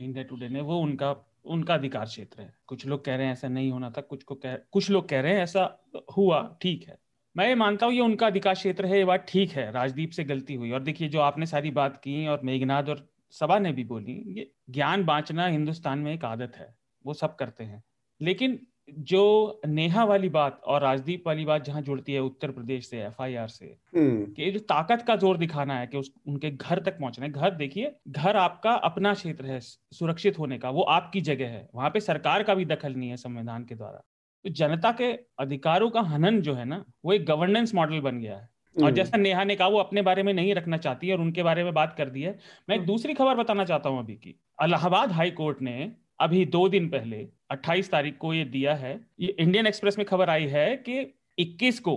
इंडिया 0.00 0.24
टुडे 0.24 0.48
ने 0.48 0.60
वो 0.60 0.78
उनका 0.78 1.12
उनका 1.44 1.74
अधिकार 1.74 2.04
क्षेत्र 2.04 2.42
है। 2.42 2.54
कुछ 2.66 2.86
लोग 2.86 3.04
कह 3.04 3.16
रहे 3.16 3.26
हैं 3.26 3.32
ऐसा 3.32 3.48
नहीं 3.48 3.70
होना 3.72 3.90
था, 3.90 4.00
कुछ 4.00 4.22
को 4.22 4.34
कह, 4.34 4.56
कुछ 4.56 4.90
लोग 4.90 5.08
कह 5.08 5.20
रहे 5.20 5.34
हैं 5.34 5.42
ऐसा 5.42 5.84
हुआ, 6.16 6.58
ठीक 6.62 6.88
है। 6.88 6.98
मैं 7.36 7.48
ये 7.48 7.54
मानता 7.54 7.86
हूँ 7.86 7.94
ये 7.94 8.00
उनका 8.00 8.26
अधिकार 8.26 8.54
क्षेत्र 8.54 8.86
है, 8.86 8.98
ये 8.98 9.04
बात 9.04 9.26
ठीक 9.28 9.50
है, 9.50 9.72
राजदीप 9.72 10.10
से 10.10 10.24
गलती 10.24 10.54
हुई। 10.54 10.70
और 10.70 10.82
देखिए 10.82 11.08
जो 11.08 11.20
आपने 11.20 11.46
सारी 11.46 11.70
बात 11.70 11.96
की 11.96 12.26
और 12.26 12.40
मेघनाथ 12.40 12.84
और 12.84 13.08
सभा 13.30 13.58
ने 13.58 13.72
भी 13.72 13.84
बोली, 13.84 14.22
ये 14.26 14.50
ज्ञान 14.70 15.04
बांचना 15.04 15.46
हिंदुस्तान 15.46 15.98
में 15.98 16.14
एक 16.14 16.24
आदत 16.24 16.56
है, 16.56 16.74
वो 17.06 17.14
सब 17.14 17.36
करते 17.36 17.64
हैं। 17.64 17.84
लेकिन 18.20 18.66
जो 18.88 19.60
नेहा 19.66 20.04
वाली 20.04 20.28
बात 20.28 20.60
और 20.64 20.80
राजदीप 20.82 21.26
वाली 21.26 21.44
बात 21.44 21.64
जहाँ 21.64 21.80
जुड़ती 21.82 22.12
है 22.12 22.20
उत्तर 22.20 22.50
प्रदेश 22.50 22.86
से 22.86 23.00
एफआईआर 23.00 23.48
से 23.48 23.66
हम्म। 23.96 24.24
कि 24.32 24.50
जो 24.50 24.58
ताकत 24.60 25.04
का 25.06 25.16
ज़ोर 25.16 25.36
दिखाना 25.36 25.78
है 25.78 25.86
कि 25.86 25.96
उस 25.96 26.12
उनके 26.28 26.50
घर 26.50 26.80
तक 26.80 26.98
पहुँचना 26.98 27.26
है 27.26 27.32
घर 27.32 27.54
देखिए 27.54 27.94
घर 28.08 28.36
आपका 28.36 28.72
अपना 28.84 29.14
क्षेत्र 29.14 29.46
है 29.46 29.60
सुरक्षित 29.60 30.38
होने 30.38 30.58
का 30.58 30.70
वो 30.70 30.82
आपकी 30.92 31.20
जगह 31.22 31.48
है 31.48 31.68
वहाँ 31.74 31.90
पे 31.90 32.00
सरकार 32.00 32.42
का 32.42 32.54
भी 32.54 32.64
दखल 32.66 32.94
नहीं 32.94 33.10
है 33.10 33.16
संविधान 33.16 33.64
के 33.64 33.74
द्वारा 33.74 34.02
तो 34.44 34.50
जनता 34.52 34.90
के 34.92 35.12
अधिकारों 35.38 35.90
का 35.90 36.00
हनन 36.04 36.40
जो 36.40 36.54
है 36.54 36.64
ना 36.64 36.84
वो 37.04 37.12
एक 37.12 37.24
गवर्नेंस 37.26 37.74
मॉडल 37.74 38.00
बन 38.00 38.20
गया 38.20 38.36
है 38.36 38.48
और 38.76 38.82
हम्म। 38.82 38.94
जैसा 38.94 39.16
नेहा 39.16 39.44
ने 39.44 39.56
कहा 39.56 39.68
वो 39.68 39.78
अपने 39.78 40.02
बारे 40.02 40.22
में 40.22 40.32
नहीं 40.34 40.54
रखना 40.54 40.76
चाहती 40.76 41.12
और 41.12 41.20
उनके 41.20 41.42
बारे 41.42 41.64
में 41.64 41.72
बात 41.74 41.94
कर 41.98 42.08
दी 42.10 42.22
है 42.22 42.38
मैं 42.68 42.76
एक 42.76 42.80
हम्म। 42.80 42.86
दूसरी 42.86 43.14
खबर 43.14 43.34
बताना 43.34 43.64
चाहता 43.64 43.88
हूँ 43.88 43.98
अभी 43.98 44.14
की 44.14 44.34
अलाहाबाद 44.58 45.12
हाई 45.12 45.30
कोर्ट 45.32 45.62
ने 45.62 45.92
अभी 46.24 46.44
दो 46.46 46.68
दिन 46.68 46.88
पहले 46.88 47.16
28 47.52 47.90
तारीख 47.90 48.16
को 48.18 48.32
ये 48.34 48.44
दिया 48.44 48.74
है 48.74 48.92
ये 49.20 49.36
इंडियन 49.38 49.66
एक्सप्रेस 49.66 49.98
में 49.98 50.06
खबर 50.06 50.30
आई 50.30 50.46
है 50.46 50.76
कि 50.76 50.94
21 51.38 51.78
को 51.78 51.96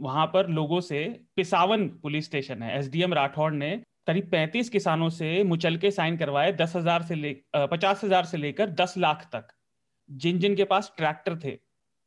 वहाँ 0.00 0.26
पर 0.26 0.48
लोगों 0.48 0.80
से 0.80 1.04
पिसावन 1.36 1.86
पुलिस 2.02 2.24
स्टेशन 2.24 2.62
है 2.62 2.78
एसडीएम 2.78 3.14
राठौड़ 3.14 3.52
ने 3.52 3.70
करीब 4.06 4.30
35 4.30 4.68
किसानों 4.68 5.08
से 5.10 5.42
मुचलके 5.44 5.90
साइन 5.90 6.16
करवाए 6.16 6.52
दस 6.52 6.76
हज़ार 6.76 7.02
से 7.02 7.14
ले 7.14 7.34
पचास 7.54 8.04
हज़ार 8.04 8.24
से 8.24 8.36
लेकर 8.36 8.70
दस 8.74 8.94
लाख 8.98 9.24
तक 9.32 9.48
जिन 10.08 10.38
जिन 10.38 10.54
के 10.54 10.64
पास 10.64 10.92
ट्रैक्टर 10.96 11.38
थे 11.44 11.58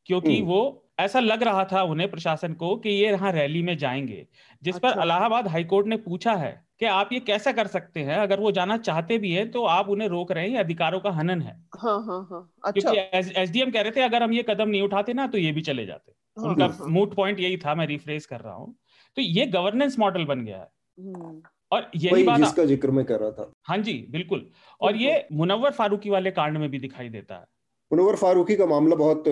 क्योंकि 0.06 0.38
हम्म। 0.38 0.48
वो 0.48 0.92
ऐसा 1.00 1.20
लग 1.20 1.44
रहा 1.44 1.64
था 1.64 1.82
उन्हें 1.84 2.10
प्रशासन 2.12 2.54
को 2.54 2.76
कि 2.76 2.90
ये 2.90 3.12
यहाँ 3.12 3.32
रैली 3.32 3.62
में 3.62 3.78
जाएँगे 3.78 4.26
जिस 4.64 4.76
अच्छा। 4.76 4.90
पर 4.90 5.04
इलाहाबाद 5.04 5.48
हाईकोर्ट 5.48 5.88
ने 5.88 5.98
पूछा 5.98 6.34
है 6.36 6.54
कि 6.82 6.86
आप 6.88 7.10
ये 7.14 7.20
कैसा 7.20 7.52
कर 7.52 7.68
सकते 7.68 8.00
हैं? 8.00 8.16
अगर 8.18 8.40
वो 8.40 8.52
जाना 8.52 8.78
चाहते 8.78 9.18
भी 9.18 9.32
है 9.32 9.46
तो 9.46 9.64
आप 9.66 9.90
उन्हें 9.90 10.08
रोक 10.08 10.32
रहे 10.32 10.50
हैं 10.50 10.60
अधिकारों 10.60 11.00
का 11.00 11.10
हनन 11.10 11.42
है। 11.42 11.54
हाँ, 11.78 11.98
हाँ, 12.06 12.28
हाँ, 12.32 12.52
अच्छा। 12.66 12.92
क्योंकि 12.92 13.18
एसडीएम 13.42 13.72
कह 13.72 13.82
रहे 13.82 13.92
थे 13.92 14.02
अगर 14.02 14.24
हम 14.24 14.34
ये 14.34 14.44
कदम 14.50 14.70
नहीं 14.70 14.82
उठाते 14.82 15.14
ना 15.14 15.28
तो 15.28 15.38
ये 15.38 15.52
भी 15.52 15.62
चले 15.62 15.86
जाते। 15.86 16.12
हाँ, 16.38 16.50
उनका 16.50 16.66
हाँ, 16.66 16.88
मूट 16.88 17.08
हाँ। 17.08 17.16
पॉइंट 17.16 17.40
यही 17.40 17.58
था 17.58 17.76
मैं 17.76 17.88
रिफ्रेस 17.88 18.26
कर 18.26 18.40
रहा 18.40 18.54
हूँ। 18.54 18.76
तो 19.18 19.22
ये 19.22 19.46
गवर्नेंस 19.46 20.00
मॉडल 20.00 20.26
बन 20.26 20.46
गया 20.46 20.58
है। 20.58 20.68
हम्म। 20.98 21.42
और 21.72 21.92
यही 21.96 22.24
बात 22.24 22.40
जिसका 22.40 22.66
ज़िक्र 22.66 22.92
मैं 22.92 23.06
कर 23.06 23.20
रहा 23.20 23.32
था। 23.32 23.52
हाँ 23.68 23.78
जी 23.78 24.08
बिल्कुल। 24.10 24.50
और 24.82 24.96
ये 24.96 25.28
मुनव्वर 25.32 25.72
फारूकी 25.72 26.10
वाले 26.10 26.32
कांड 26.32 26.58
में 26.58 26.70
भी 26.70 26.80
दिखाई 26.80 27.10
देता 27.10 27.36
है। 27.36 27.46
मुनवर 27.94 28.16
फारूकी 28.16 28.56
का 28.56 28.66
मामला 28.66 28.96
बहुत 28.96 29.24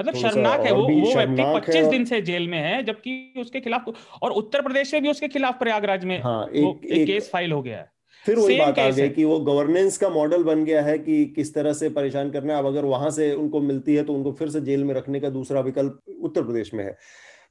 मतलब 0.00 0.14
शर्मनाक 0.14 0.60
है 0.60 0.72
वो 0.72 0.82
वो 0.82 1.14
व्यक्ति 1.14 1.42
पच्चीस 1.54 1.86
दिन 1.86 2.04
से 2.04 2.20
जेल 2.22 2.48
में 2.48 2.58
है 2.58 2.82
जबकि 2.82 3.34
उसके 3.40 3.60
खिलाफ 3.60 3.84
और 4.22 4.30
उत्तर 4.32 4.62
प्रदेश 4.62 4.94
में 4.94 5.02
भी 5.02 5.10
उसके 5.10 5.28
खिलाफ 5.28 5.58
प्रयागराज 5.58 6.04
में 6.04 6.20
हाँ, 6.22 6.48
एक, 6.48 6.80
एक, 6.84 6.92
एक 6.92 7.06
केस 7.06 7.30
फ़ाइल 7.32 7.52
हो 7.52 7.62
गया 7.62 7.78
है। 7.78 7.90
फिर 8.24 8.38
वही 8.38 8.58
बात 8.58 8.78
आ 8.78 8.88
गई 8.90 9.08
कि 9.08 9.24
वो 9.24 9.38
गवर्नेंस 9.40 9.98
का 9.98 10.08
मॉडल 10.08 10.42
बन 10.42 10.64
गया 10.64 10.82
है 10.82 10.98
कि 10.98 11.24
किस 11.24 11.54
तरह 11.54 11.72
से 11.72 11.88
परेशान 11.88 12.30
करना 12.30 12.52
है। 12.52 12.58
अब 12.58 12.66
अगर 12.66 12.84
वहाँ 12.84 13.10
से 13.10 13.32
उनको 13.32 13.60
मिलती 13.60 13.94
है 13.94 14.02
तो 14.02 14.14
उनको 14.14 14.32
फिर 14.32 14.48
से 14.48 14.60
जेल 14.60 14.84
में 14.84 14.94
रखने 14.94 15.20
का 15.20 15.30
दूसरा 15.30 15.60
विकल्प 15.60 16.00
उत्तर 16.22 16.42
प्रदेश 16.42 16.74
में 16.74 16.84
है। 16.84 16.96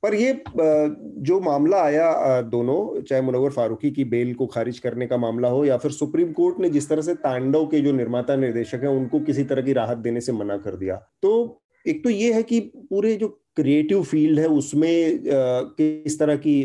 पर 0.03 0.13
ये 0.15 0.31
जो 0.49 1.39
मामला 1.39 1.81
आया 1.83 2.41
दोनों, 2.43 3.01
चाहे 3.01 3.21
मुनवर 3.21 3.51
फारूकी 3.51 3.91
की 3.91 4.03
बेल 4.05 4.33
को 4.35 4.45
खारिज 4.47 4.79
करने 4.79 5.07
का 5.07 5.17
मामला 5.17 5.49
हो 5.49 5.63
या 5.65 5.77
फिर 5.77 5.91
सुप्रीम 5.91 6.31
कोर्ट 6.33 6.59
ने 6.59 6.69
जिस 6.69 6.89
तरह 6.89 7.01
से 7.01 7.13
तांडव 7.15 7.65
के 7.65 7.81
जो 7.81 7.91
निर्माता 7.93 8.35
निर्देशक 8.35 8.83
हैं, 8.83 8.89
उनको 8.89 9.19
किसी 9.21 9.43
तरह 9.43 9.61
की 9.61 9.73
राहत 9.73 9.97
देने 9.99 10.21
से 10.21 10.31
मना 10.33 10.57
कर 10.57 10.75
दिया। 10.75 10.95
तो 11.21 11.61
एक 11.85 12.03
तो 12.03 12.09
ये 12.09 12.33
है 12.33 12.43
कि 12.43 12.59
पूरे 12.89 13.15
जो 13.15 13.27
क्रिएटिव 13.55 14.03
फ़ील्ड 14.03 14.39
है, 14.39 14.47
उसमें 14.47 15.19
किस 15.25 16.19
तरह 16.19 16.35
की 16.37 16.63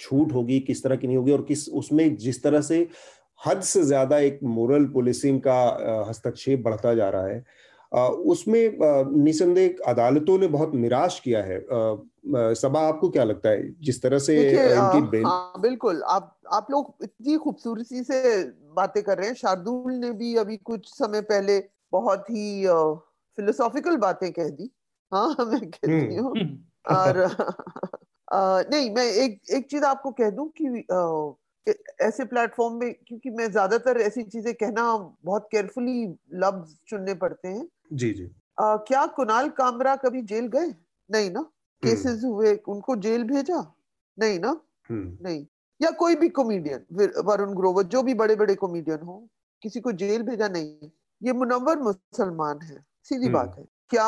छूट 0.00 0.32
होगी, 0.32 0.60
किस 0.60 0.82
तरह 0.82 0.96
की 0.96 1.06
नहीं 1.06 1.16
होगी 1.16 1.32
और 1.32 1.42
किस, 1.42 1.68
उसमें 1.68 2.16
जिस 2.16 2.42
तरह 2.42 2.60
से 2.62 2.86
हद 3.40 3.60
से 3.62 3.82
ज़्यादा 3.84 4.18
एक 4.18 4.38
मोरल 4.44 4.84
पुलिसिंग 4.86 5.40
का 5.40 6.04
हस्तक्षेप 6.08 6.62
बढ़ता 6.62 6.94
जा 6.94 7.08
रहा 7.08 7.26
है। 7.26 7.44
उसमें 7.92 8.78
निसंदेह 9.14 9.76
अदालतों 9.86 10.38
ने 10.38 10.46
बहुत 10.48 10.74
निराश 10.74 11.18
किया 11.20 11.42
है। 11.42 11.58
सबा 12.54 12.80
आपको 12.80 13.08
क्या 13.08 13.24
लगता 13.24 13.48
है? 13.48 13.62
जिस 13.80 14.02
तरह 14.02 14.18
से 14.18 14.34
इनकी 14.74 15.00
बेल 15.08 15.24
हाँ, 15.24 15.60
बिल्कुल। 15.60 16.02
आप 16.02 16.36
आप 16.52 16.66
लोग 16.70 16.94
इतनी 17.02 17.36
खूबसूरती 17.36 18.02
से 18.04 18.42
बातें 18.76 19.02
कर 19.02 19.18
रहे 19.18 19.26
हैं। 19.26 19.34
शार्दुल 19.34 19.92
ने 19.94 20.10
भी 20.12 20.34
अभी 20.36 20.56
कुछ 20.56 20.88
समय 20.94 21.20
पहले 21.22 21.58
बहुत 21.92 22.30
ही 22.30 22.66
फिलोसॉफिकल 23.38 23.96
बातें 23.96 24.30
कह 24.32 24.48
दी। 24.50 24.70
हाँ 25.12 25.28
मैं 25.40 25.70
कहती 25.70 25.90
हम्म। 25.90 26.16
हूँ। 26.16 26.36
और 26.90 27.18
आ, 28.32 28.62
नहीं 28.62 28.90
मैं 28.90 29.04
एक 29.04 29.40
एक 29.54 29.66
चीज़ 29.70 29.84
आपको 29.84 30.10
कह 30.12 30.30
दूँ 30.30 30.48
कि 30.60 30.84
आ, 30.92 31.32
ऐसे 32.02 32.24
प्लेटफॉर्म 32.24 32.74
में 32.74 32.92
क्योंकि 33.08 33.30
मैं 33.30 33.50
ज़्यादातर 33.50 34.00
ऐसी 34.00 34.22
चीज़ें 34.22 34.54
कहना 34.54 34.84
बहुत 35.24 35.48
केयरफुली 35.52 36.04
लफ्ज 36.34 36.76
चुनने 36.88 37.14
पड़ते 37.14 37.48
हैं। 37.48 37.66
जी 37.92 38.12
जी। 38.12 38.30
आ, 38.60 38.76
क्या 38.76 39.06
कुणाल 39.06 39.48
कामरा 39.48 39.96
कभी 39.96 40.22
जेल 40.22 40.46
गए? 40.46 40.74
नहीं 41.10 41.30
ना? 41.30 41.40
केसेस 41.82 42.24
हम्म। 42.24 42.34
हुए 42.34 42.54
उनको 42.68 42.96
जेल 42.96 43.24
भेजा? 43.24 43.74
नहीं 44.18 44.38
ना? 44.38 44.60
हम्म। 44.90 45.18
नहीं। 45.22 45.46
या 45.80 45.90
कोई 45.90 46.14
भी 46.14 46.28
कॉमेडियन 46.28 46.84
वरुण 47.24 47.54
ग्रोवर 47.54 47.82
जो 47.82 48.02
भी 48.02 48.14
बड़े 48.14 48.36
बड़े 48.36 48.54
कॉमेडियन 48.54 49.00
हो 49.00 49.28
किसी 49.62 49.80
को 49.80 49.92
जेल 49.92 50.22
भेजा? 50.22 50.48
नहीं। 50.48 50.90
ये 51.22 51.32
मुनवर 51.32 51.78
मुसलमान 51.78 52.60
है। 52.62 52.84
सीधी 53.04 53.24
हम्म। 53.24 53.34
बात 53.34 53.56
है। 53.58 53.64
क्या 53.90 54.06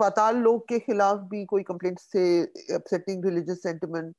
पाताल 0.00 0.36
लोग 0.36 0.62
के 0.68 0.78
खिलाफ 0.78 1.18
भी 1.18 1.44
कोई 1.44 1.62
कंप्लेंट 1.62 1.98
थे 2.14 2.42
upsetting 2.74 3.24
religious 3.24 3.62
sentiment 3.62 4.14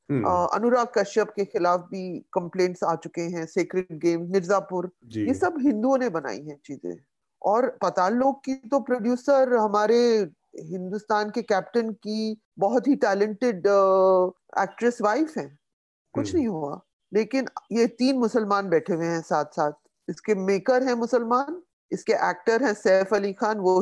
Anurag 0.53 0.87
Kashyap 0.97 1.31
के 1.35 1.45
खिलाफ 1.45 1.79
भी 1.79 2.03
कंप्लेंट्स 2.33 2.83
आ 2.83 2.95
चुके 2.95 3.21
हैं। 3.21 3.45
Secret 3.45 3.87
game 3.93 4.21
Mirzapur. 4.31 4.91
ये 5.17 5.33
सब 5.33 5.55
हिंदुओं 5.59 5.97
ने 5.97 6.09
बनाई 6.09 6.39
हैं 6.39 6.59
चीज़ें। 6.65 6.95
और 7.47 7.67
पताल 7.81 8.13
लोग 8.13 8.43
की 8.45 8.53
तो 8.71 8.79
प्रोड्यूसर 8.79 9.53
हमारे 9.55 9.99
हिंदुस्तान 10.69 11.29
के 11.29 11.41
कैप्टन 11.41 11.91
की 12.05 12.19
बहुत 12.59 12.87
ही 12.87 12.95
टैलेंटेड 12.95 13.67
एक्ट्रेस 14.59 15.01
वाइफ 15.01 15.37
है। 15.37 15.47
कुछ 16.13 16.27
हम्म। 16.27 16.37
नहीं 16.37 16.47
हुआ। 16.47 16.79
लेकिन 17.11 17.47
ये 17.71 17.87
तीन 17.99 18.17
मुसलमान 18.17 18.69
बैठे 18.69 18.93
हुए 18.93 19.05
हैं 19.05 19.21
साथ 19.21 19.45
साथ 19.53 19.71
इसके 20.07 20.35
मेकर 20.35 20.83
हैं 20.83 20.93
मुसलमान 20.93 21.61
इसके 21.91 22.13
एक्टर 22.29 22.63
हैं 22.63 22.73
सैफ 22.73 23.13
अली 23.13 23.33
खान 23.33 23.59
वो 23.59 23.79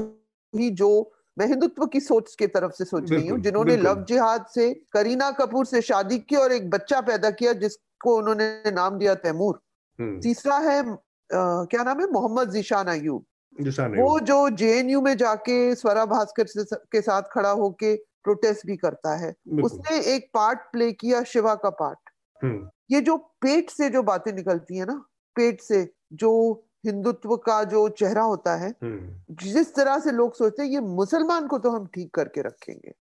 ही 0.54 0.70
जो 0.82 0.90
मैं 1.38 1.48
हिंदुत्व 1.48 1.86
की 1.86 2.00
सोच 2.00 2.36
के 2.40 2.48
तरफ़ 2.48 2.72
से 2.72 2.86
सोच 2.86 3.12
रही 3.12 3.28
हूँ 3.28 3.40
जिन्होंने 3.40 3.76
लव 3.78 4.04
जिहाद 4.10 4.46
से 4.54 4.74
करीना 4.94 5.30
कपूर 5.40 5.66
से 5.66 5.82
शादी 5.82 6.20
की 6.20 6.36
और 6.36 6.52
एक 6.52 6.70
बच्चा 6.70 7.02
पैदा 7.02 7.32
किया 7.32 7.54
जिसको 7.64 8.18
उन्होंने 8.18 8.72
नाम 8.72 8.98
दिया 9.00 9.16
तैमूर। 9.24 9.60
हम्म। 10.00 10.20
तीसरा 10.22 10.58
है 10.58 10.80
आ, 10.82 11.64
क्या 11.72 11.84
नाम 11.84 12.00
है? 12.00 12.08
मोहम्मद 12.12 12.52
जीशान 12.52 12.88
अयूब 12.88 13.26
वो 14.02 14.20
जो 14.20 14.50
जेएनयू 14.50 15.02
में 15.02 15.16
जाके 15.18 15.76
स्वरा 15.76 16.06
भास्कर 16.06 16.46
के 16.92 17.02
साथ 17.02 17.22
खड़ा 17.32 17.50
होके 17.50 17.96
प्रोटेस्ट 17.96 18.66
भी 18.68 18.76
करता 18.78 19.16
है 19.16 19.34
उसने 19.64 20.00
एक 20.16 20.30
पार्ट 20.34 20.60
प्ले 20.72 20.92
किया 20.94 21.24
शिवा 21.24 21.56
का 21.56 21.70
पार्ट 21.70 22.10
हम्म। 22.42 22.70
ये 22.92 23.02
जो 23.02 23.18
पेट 23.42 23.70
से 23.70 23.90
जो 23.90 24.04
बातें 24.04 24.32
निकलती 24.34 24.78
है 24.78 24.86
ना 24.86 25.04
पेट 25.36 25.62
से 25.62 25.88
जो 26.14 26.32
हिंदुत्व 26.86 27.36
का 27.36 27.64
जो 27.64 27.88
चेहरा 27.90 28.22
होता 28.22 28.56
है 28.56 28.70
हम्म। 28.84 29.36
जिस 29.44 29.74
तरह 29.76 30.00
से 30.00 30.12
लोग 30.12 30.36
सोचते 30.36 30.64
हैं 30.64 30.70
ये 30.70 30.80
मुसलमान 30.80 31.48
को 31.48 31.58
तो 31.58 31.72
हम 31.72 31.86
ठीक 31.86 32.14
करके 32.16 32.42
रखेंगे। 32.42 32.94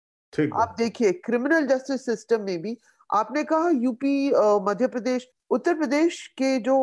आप 0.55 0.75
देखिए 0.79 1.13
क्रिमिनल 1.25 1.67
जस्टिस 1.67 2.05
सिस्टम 2.05 2.43
में 2.43 2.61
भी 2.63 2.77
आपने 3.11 3.45
कहा 3.45 3.71
यूपी 3.71 4.31
मध्य 4.65 4.87
प्रदेश 4.87 5.29
उत्तर 5.51 5.75
प्रदेश 5.75 6.27
के 6.39 6.59
जो 6.59 6.77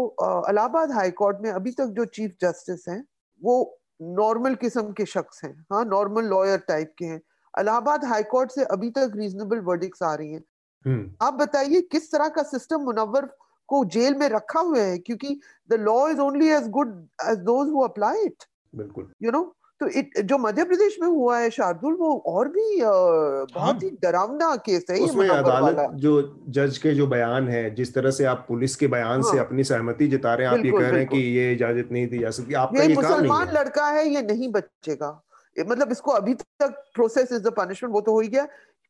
इलाहाबाद 0.49 0.91
हाई 0.91 1.11
कोर्ट 1.11 1.37
में 1.41 1.49
अभी 1.51 1.71
तक 1.71 1.85
जो 1.85 2.05
चीफ 2.05 2.35
जस्टिस 2.41 2.87
हैं 2.89 3.03
वो 3.43 3.79
नॉर्मल 4.01 4.55
किस्म 4.55 4.91
के 4.91 5.05
शख्स 5.05 5.43
हैं। 5.43 5.65
हाँ 5.73 5.85
नॉर्मल 5.85 6.25
लॉयर 6.25 6.57
टाइप 6.57 6.93
के 6.97 7.05
हैं। 7.05 7.21
इलाहाबाद 7.59 8.05
हाईकोर्ट 8.05 8.51
से 8.51 8.63
अभी 8.63 8.89
तक 8.89 9.11
रीजनेबल 9.15 9.59
वर्डिक्स 9.59 10.03
आ 10.03 10.13
रही 10.15 10.33
हैं। 10.33 10.43
हम्म। 10.85 11.25
आप 11.25 11.33
बताइए 11.33 11.81
किस 11.81 12.11
तरह 12.11 12.27
का 12.27 12.43
सिस्टम 12.43 12.81
मुनवर 12.81 13.25
को 13.69 13.85
जेल 13.85 14.15
में 14.15 14.29
रखा 14.29 14.59
हुआ 14.59 14.79
है? 14.79 14.97
क्योंकि 14.97 15.39
the 15.69 15.73
law 15.73 16.07
is 16.09 16.19
only 16.19 16.49
as 16.49 16.67
good 16.69 17.07
as 17.29 17.37
those 17.37 17.69
who 17.69 17.81
apply 17.81 18.23
it 18.25 18.43
बिल्कुल। 18.75 19.11
यू 19.23 19.31
नो 19.31 19.55
तो 19.81 19.87
इट 19.87 20.19
जो 20.19 20.37
मध्य 20.37 20.63
प्रदेश 20.63 20.97
में 21.01 21.07
हुआ 21.07 21.37
है 21.39 21.49
शार्दुल 21.49 21.93
वो 21.93 22.11
और 22.27 22.47
भी 22.47 22.81
बहुत 22.81 23.57
हाँ। 23.57 23.73
ही 23.83 23.89
डरावना 24.01 24.55
केस 24.55 24.85
है 24.89 24.99
उसमें 24.99 25.29
अदालत 25.29 25.91
जो 25.95 26.43
जज 26.49 26.77
के 26.77 26.93
जो 26.95 27.07
बयान 27.07 27.47
है 27.47 27.63
जिस 27.75 27.93
तरह 27.93 28.11
से 28.11 28.25
आप 28.25 28.45
पुलिस 28.47 28.75
के 28.75 28.87
बयान 28.87 29.21
हाँ, 29.21 29.31
से 29.31 29.39
अपनी 29.39 29.63
सहमति 29.63 30.07
जता 30.07 30.33
रहे 30.33 30.47
हैं 30.47 30.53
आप 30.53 30.65
ये 30.65 30.71
कह 30.71 30.89
रहे 30.89 30.99
हैं 30.99 31.07
कि 31.09 31.17
ये 31.17 31.53
इजाज़त 31.53 31.89
नहीं 31.91 32.07
दी 32.07 32.19
जा 32.19 32.29
सकती। 32.29 32.53
आपका 32.53 32.83
ये, 32.83 32.89
ये 32.89 32.95
मुसलमान 32.95 33.51
लड़का 33.51 33.87
है 33.87 34.07
ये 34.09 34.21
नहीं 34.21 34.51
बचेगा। 34.51 35.23
मतलब 35.59 35.91
इसको 35.91 36.11
अभी 36.11 36.33
तक 36.33 36.83
प्रोसेस 36.95 37.31
इज़ 37.31 37.41
द 37.43 37.53
पनिशमेंट 37.57 37.93
वो 37.93 38.01
तो 38.01 38.11
हो 38.11 38.19
ही 38.19 38.27
गया। 38.27 38.45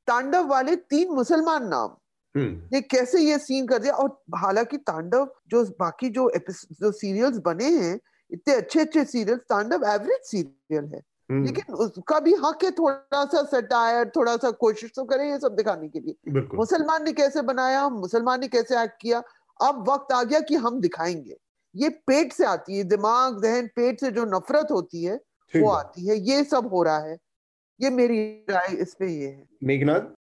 तांडव 0.08 0.48
वाले 0.48 0.76
तीन 0.76 1.14
मुसलमान 1.16 1.68
नाम। 1.68 1.96
हम्म। 2.36 2.76
ये 2.76 2.82
कैसे 2.82 3.20
ये 3.20 3.38
सीन 3.38 3.68
कर 3.68 3.78
दिया? 3.78 3.94
और 3.94 4.22
हालाँकि 4.36 4.78
तांडव 4.78 5.28
जो 5.48 5.64
बाकी 5.80 6.10
जो 6.10 6.32
जो 6.82 6.92
सीरियल्स 6.92 7.38
बने 7.38 7.70
हैं 7.78 8.00
इतने 8.32 8.54
अच्छे 8.54 8.80
अच्छे 8.80 9.04
सीरियल 9.06 9.38
तांडव 9.50 9.86
एवरेज 9.88 10.22
सीरियल 10.26 10.86
है। 10.86 11.02
हम्म। 11.30 11.46
लेकिन 11.46 11.74
उसका 11.76 12.20
भी 12.20 12.34
हक 12.36 12.64
है 12.64 12.72
थोड़ा 12.72 13.24
सा 13.26 13.44
सटायर 13.44 14.10
थोड़ा 14.16 14.36
सा 14.38 14.52
कोशिश 14.62 14.92
तो 14.96 15.04
करे 15.06 15.30
ये 15.32 15.40
सब 15.40 15.56
दिखाने 15.56 15.88
के 15.88 16.00
लिए। 16.00 16.42
मुसलमान 16.56 17.04
ने 17.04 17.14
कैसे 17.14 17.42
बनाया 17.42 17.88
मुसलमान 17.90 18.40
ने 18.40 18.48
कैसे 18.48 18.82
एक्ट 18.84 19.02
किया 19.02 19.24
अब 19.60 19.90
वक्त 19.90 20.14
आ 20.14 20.24
गया 20.24 20.40
कि 20.40 20.56
हम 20.58 20.80
दिखाएँगे। 20.82 21.36
ये 21.76 21.90
पेट 22.08 22.34
से 22.34 22.46
आती 22.46 22.78
है 22.78 22.84
दिमाग 22.84 23.42
जहन 23.44 23.68
पेट 23.76 24.00
से 24.00 24.12
जो 24.12 24.26
नफरत 24.28 24.68
होती 24.72 25.04
है 25.04 25.16
वो 25.54 25.70
आती 25.70 26.08
है। 26.08 26.18
ये 26.20 26.44
सब 26.44 26.68
हो 26.68 26.84
रहा 26.84 27.00
है। 27.00 27.18
ये 27.80 27.90
मेरी 27.90 28.22
राय 28.50 28.76
इस 28.76 28.94
पे 28.94 29.08
ये 29.08 29.28
है। 29.28 29.46
मेघनाथ 29.64 30.16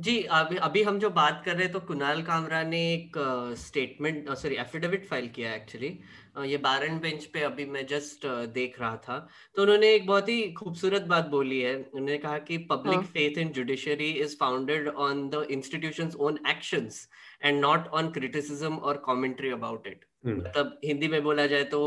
जी 0.00 0.22
अभी 0.32 0.56
अभी 0.56 0.82
हम 0.82 0.98
जो 0.98 1.08
बात 1.10 1.42
कर 1.46 1.54
रहे 1.54 1.64
हैं 1.64 1.72
तो 1.72 1.80
कुणाल 1.80 2.22
कामरा 2.22 2.62
ने 2.62 2.80
एक 2.92 3.16
स्टेटमेंट 3.58 4.30
सॉरी 4.34 4.54
एफिडेविट 4.56 5.06
फ़ाइल 5.08 5.28
किया 5.28 5.54
एक्चुअली 5.54 5.98
ये 6.36 6.56
बारन 6.56 6.98
बेंच 6.98 7.24
पे 7.24 7.40
अभी 7.40 7.64
मैं 7.66 7.86
जस्ट 7.86 8.26
देख 8.54 8.80
रहा 8.80 8.96
था। 8.96 9.18
तो 9.56 9.62
उन्होंने 9.62 9.92
एक 9.94 10.06
बहुत 10.06 10.28
ही 10.28 10.52
खूबसूरत 10.52 11.02
बात 11.02 11.26
बोली 11.26 11.60
है। 11.60 11.74
उन्होंने 11.76 12.18
कहा 12.18 12.38
कि 12.38 12.58
public 12.70 13.04
faith 13.04 13.38
in 13.38 13.52
judiciary 13.52 14.10
is 14.22 14.36
founded 14.36 14.88
on 14.88 15.28
the 15.30 15.46
institution 15.50 16.10
own 16.20 16.38
actions 16.48 17.08
and 17.42 17.60
not 17.60 17.88
on 17.92 18.10
criticism 18.10 18.76
और 18.78 19.02
कमेंट्री 19.06 19.50
अबाउट 19.50 19.86
इट 19.86 20.04
मतलब 20.26 20.78
हिंदी 20.84 21.08
में 21.08 21.22
बोला 21.22 21.46
जाए 21.46 21.64
तो 21.64 21.80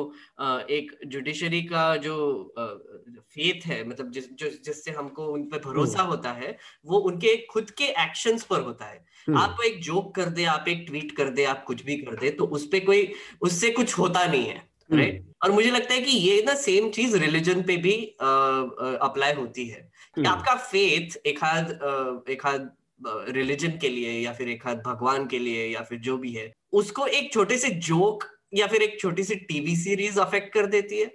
एक 0.69 0.91
जुडिशरी 1.07 1.61
का 1.63 1.95
जो 1.97 2.17
फेथ 2.57 3.65
है 3.65 3.83
मतलब 3.87 4.11
जिस 4.11 4.29
जो 4.33 4.49
जिससे 4.65 4.91
हमको 4.91 5.25
उन 5.27 5.43
पर 5.43 5.59
भरोसा 5.59 5.99
हम्म। 5.99 6.09
होता 6.09 6.31
है 6.33 6.57
वो 6.85 6.99
उनके 7.01 7.35
खुद 7.45 7.71
के 7.71 7.85
एक्शंस 8.03 8.43
पर 8.43 8.61
होता 8.61 8.85
है 8.85 9.05
हम्म। 9.27 9.37
आप 9.37 9.63
एक 9.65 9.81
जोक 9.81 10.13
कर 10.15 10.29
दे 10.29 10.45
आप 10.47 10.67
एक 10.67 10.85
ट्वीट 10.87 11.15
कर 11.17 11.29
दे 11.29 11.45
आप 11.45 11.63
कुछ 11.63 11.83
भी 11.85 11.97
कर 11.97 12.15
दे 12.15 12.31
तो 12.31 12.45
उस 12.49 12.65
पर 12.65 12.85
कोई 12.85 13.11
उससे 13.41 13.69
कुछ 13.71 13.97
होता 13.97 14.25
नहीं 14.25 14.45
है 14.45 14.65
राइट 14.91 15.15
हम्म। 15.15 15.33
और 15.43 15.51
मुझे 15.51 15.71
लगता 15.71 15.93
है 15.93 16.01
कि 16.01 16.11
ये 16.11 16.41
ना 16.43 16.53
सेम 16.57 16.89
चीज़ 16.91 17.17
रिलीजन 17.17 17.61
पे 17.63 17.77
भी 17.77 17.95
अप्लाई 18.19 19.33
होती 19.33 19.67
है 19.67 19.89
कि 20.15 20.23
आपका 20.25 20.55
फेथ 20.65 21.17
एक 21.25 21.43
हाथ 21.43 22.29
एक 22.29 22.45
हाथ 22.45 22.65
रिलीजन 22.99 23.77
के 23.77 23.89
लिए 23.89 24.11
या 24.11 24.33
फिर 24.33 24.49
एक 24.49 24.65
हाथ 24.67 24.75
भगवान 24.85 25.25
के 25.27 25.39
लिए 25.39 25.65
या 25.67 25.81
फिर 25.81 25.99
जो 25.99 26.17
भी 26.17 26.31
है 26.33 26.51
उसको 26.73 27.05
एक 27.07 27.31
छोटे 27.33 27.57
से 27.57 27.69
जोक 27.89 28.23
या 28.53 28.67
फिर 28.67 28.81
एक 28.81 28.99
छोटी 28.99 29.23
सी 29.23 29.35
टीवी 29.47 29.75
सीरीज़ 29.75 30.19
अफेक्ट 30.19 30.53
कर 30.53 30.65
देती 30.67 30.99
है। 30.99 31.05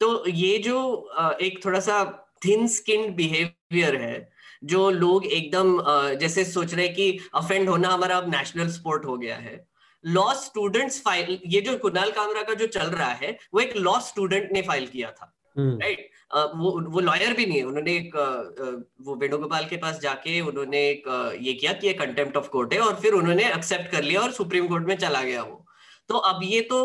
तो 0.00 0.28
ये 0.28 0.56
जो 0.58 0.78
एक 1.42 1.64
थोड़ा 1.64 1.80
सा 1.80 2.04
थिन 2.44 2.66
स्किन 2.68 3.14
बिहेवियर 3.14 3.96
है 3.96 4.28
जो 4.64 4.88
लोग 4.90 5.26
एकदम 5.26 5.78
जैसे 6.20 6.44
सोच 6.44 6.74
रहे 6.74 6.88
कि 6.88 7.18
अफेंड 7.34 7.68
होना 7.68 7.88
हमारा 7.88 8.16
अब 8.16 8.30
नेशनल 8.30 8.68
स्पोर्ट 8.70 9.04
हो 9.06 9.16
गया 9.16 9.36
है। 9.36 9.64
लॉ 10.04 10.32
स्टूडेंट्स 10.34 11.00
फ़ाइल 11.02 11.38
ये 11.46 11.60
जो 11.60 11.76
कुणाल 11.78 12.10
कामरा 12.12 12.42
का 12.42 12.54
जो 12.54 12.66
चल 12.68 12.86
रहा 12.90 13.12
है 13.14 13.36
वो 13.54 13.60
एक 13.60 13.76
लॉ 13.76 13.98
स्टूडेंट 14.02 14.52
ने 14.52 14.62
फ़ाइल 14.62 14.86
किया 14.86 15.10
था 15.12 15.32
राइट 15.56 16.10
वो 16.34 16.70
वो 16.90 17.00
लॉयर 17.00 17.32
भी 17.34 17.46
नहीं 17.46 17.58
है 17.58 17.64
उन्होंने 17.64 17.92
एक 17.96 18.16
वो 19.00 19.14
वेणुगोपाल 19.16 19.64
के 19.64 19.76
पास 19.76 19.98
जाके 20.00 20.40
उन्होंने 20.40 20.78
एक 20.88 21.04
ये 21.40 21.52
किया 21.52 21.72
कि 21.72 21.86
ये 21.86 21.92
कंटेम्प्ट 21.94 22.36
ऑफ़ 22.36 22.48
कोर्ट 22.48 22.72
है 22.74 22.80
और 22.80 22.94
फिर 22.94 23.12
उन्होंने 23.12 23.52
एक्सेप्ट 23.52 23.90
कर 23.92 24.02
लिया 24.02 24.20
और 24.20 24.32
सुप्रीम 24.32 24.66
कोर्ट 24.68 24.86
में 24.86 24.96
चला 24.96 25.22
गया 25.22 25.42
वो 25.42 25.64
तो 26.08 26.18
अब 26.28 26.40
ये 26.44 26.60
तो 26.70 26.80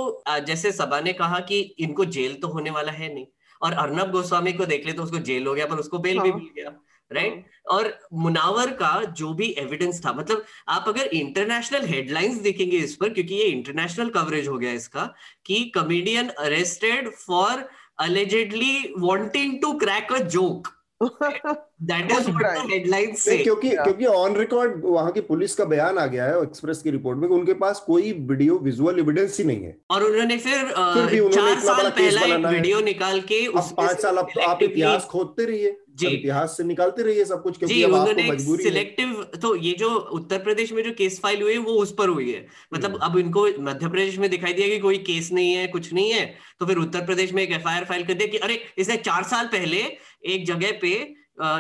जैसे 0.48 0.72
सभा 0.72 1.00
ने 1.00 1.14
कहा 1.14 1.40
कि 1.40 1.60
इनको 1.80 2.06
जेल 2.18 2.36
तो 2.42 2.48
होने 2.48 2.70
वाला 2.70 2.92
है 2.92 3.14
नहीं 3.14 3.26
और 3.62 3.74
अर्नब 3.76 4.12
गोस्वामी 4.12 4.54
को 4.54 4.66
देख 4.66 4.86
ले 4.86 4.94
तो 4.94 5.04
उसको 5.04 5.18
जेल 5.30 5.48
हो 5.48 5.54
गया 5.54 5.66
पर 5.66 5.78
उसको 5.78 6.00
बेल 6.00 6.18
हाँ. 6.18 6.26
भी 6.26 6.32
मिल 6.32 6.50
गया 6.56 6.76
राइट 7.12 7.34
right? 7.34 7.46
हाँ। 7.46 7.78
और 7.78 7.94
मुनावर 8.14 8.72
का 8.74 9.04
जो 9.18 9.34
भी 9.34 9.48
एविडेंस 9.58 10.04
था 10.06 10.14
मतलब 10.14 10.44
आप 10.68 10.86
अगर 10.88 11.08
इंटरनेशनल 11.14 11.86
हेडलाइंस 11.86 12.38
देखेंगे 12.42 12.78
इस 12.78 12.96
पर 12.96 13.10
क्योंकि 13.10 13.36
ये 13.36 13.46
इंटरनेशनल 13.46 14.10
कवरेज 14.10 14.48
हो 14.48 14.58
गया 14.58 14.72
इसका 14.72 15.06
कि 15.46 15.64
comedian 15.76 16.28
arrested 16.40 17.10
for 17.12 17.68
allegedly 18.00 18.94
wanting 18.98 19.58
to 19.62 19.72
crack 19.78 20.14
a 20.14 20.18
joke 20.28 20.68
that 21.02 22.12
is 22.12 22.30
headline 22.72 23.14
से 23.16 23.38
क्योंकि 23.38 23.70
क्योंकि 23.70 24.06
ऑन 24.06 24.36
रिकॉर्ड 24.36 24.82
वहाँ 24.86 25.12
की 25.12 25.22
पुलिस 25.22 25.56
का 25.56 25.66
बयान 25.66 25.98
आ 25.98 26.06
गया 26.06 26.26
है 26.26 26.42
एक्सप्रेस 26.44 26.82
की 26.82 26.92
रिपोर्ट 26.92 27.20
में 27.20 27.28
उनके 27.30 27.54
पास 27.56 27.84
कोई 27.88 28.12
वीडियो 28.30 28.58
विजुअल 28.64 29.00
एविडेंस 29.00 29.38
ही 29.40 29.46
नहीं 29.46 29.64
है। 29.64 29.76
और 29.92 30.04
उन्होंने 30.04 30.38
फिर, 30.38 30.66
फिर 30.66 31.30
चार 31.30 31.60
साल 31.60 31.90
पहला 31.90 32.22
एक 32.26 32.46
वीडियो 32.46 32.80
निकाल 32.82 33.22
के 33.22 33.46
अब 33.46 33.74
पाँच 33.78 34.02
साल 34.02 34.18
आप 34.18 34.64
इतिहास 34.64 35.06
खोदते 35.06 35.46
रहिए। 35.46 35.78
इतिहास 36.02 36.56
से 36.58 36.64
निकालते 36.64 37.04
रहिए 37.04 37.24
सब 37.26 37.42
कुछ 37.44 37.58
क्योंकि 37.58 37.82
अब 37.84 37.94
आपको 37.96 38.32
मजबूरी 38.32 38.64
सिलेक्टिव 38.64 39.24
तो 39.42 39.56
ये 39.56 39.74
जो 39.80 39.90
उत्तर 40.14 40.38
प्रदेश 40.44 40.72
में 40.74 40.84
जो 40.84 40.92
केस 40.98 41.20
फ़ाइल 41.22 41.42
हुई 41.42 41.54
है 41.54 41.58
वो 41.60 41.74
उस 41.78 41.94
पर 41.94 42.10
हुई 42.10 42.32
है। 42.32 42.46
मतलब 42.74 42.92
हम्म। 42.92 43.06
अब 43.06 43.18
इनको 43.18 43.46
मध्य 43.62 43.88
प्रदेश 43.88 44.18
में 44.18 44.30
दिखाई 44.30 44.54
दिया 44.54 44.68
कि 44.68 44.80
कोई 44.80 44.98
केस 45.10 45.32
नहीं 45.32 45.54
है 45.54 45.66
कुछ 45.68 45.92
नहीं 45.94 46.12
है 46.12 46.26
तो 46.60 46.66
फिर 46.66 46.78
उत्तर 46.78 47.06
प्रदेश 47.06 47.34
में 47.34 47.42
एक 47.44 47.52
एफआईआर 47.52 47.86
फ़ाइल 47.86 48.06
कर 48.06 48.14
दिया 48.14 48.28
कि 48.28 48.38
अरे 48.38 48.60
इसने 48.78 48.98
चार 49.00 49.24
साल 49.24 49.46
पहले 49.48 49.82
एक 50.24 50.46
जगह 50.46 50.78
पे 50.82 50.92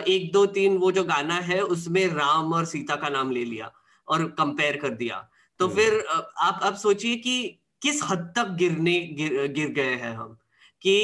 एक 0.07 0.31
दो 0.33 0.45
तीन 0.51 0.77
वो 0.77 0.91
जो 0.91 1.03
गाना 1.03 1.35
है 1.41 1.61
उसमें 1.63 2.05
राम 2.07 2.53
और 2.53 2.65
सीता 2.65 2.95
का 2.95 3.09
नाम 3.09 3.31
ले 3.31 3.43
लिया 3.45 3.71
और 4.07 4.23
कंपेयर 4.39 4.77
कर 4.77 4.89
दिया 4.95 5.27
तो 5.59 5.65
हम्म। 5.65 5.75
फिर 5.75 6.03
आप 6.39 6.59
आप 6.63 6.75
सोचिए 6.75 7.15
कि 7.17 7.37
किस 7.81 8.01
हद 8.03 8.31
तक 8.35 8.55
गिरने 8.57 8.99
गिर, 9.11 9.45
गिर 9.47 9.69
गए 9.69 9.95
हैं 9.95 10.15
हम 10.15 10.37
कि 10.81 10.95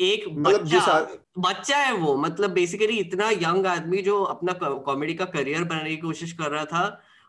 एक 0.00 0.24
मतलब 0.28 0.62
बच्चा 0.62 1.00
बच्चा 1.38 1.76
है 1.76 1.92
वो 1.92 2.16
मतलब 2.16 2.50
बेसिकली 2.50 2.98
इतना 2.98 3.30
यंग 3.32 3.66
आदमी 3.66 4.02
जो 4.02 4.22
अपना 4.24 4.52
कॉमेडी 4.62 5.14
का 5.14 5.24
करियर 5.26 5.64
बनाने 5.64 5.90
की 5.90 5.96
कोशिश 5.96 6.32
कर 6.32 6.50
रहा 6.50 6.64
था 6.64 6.84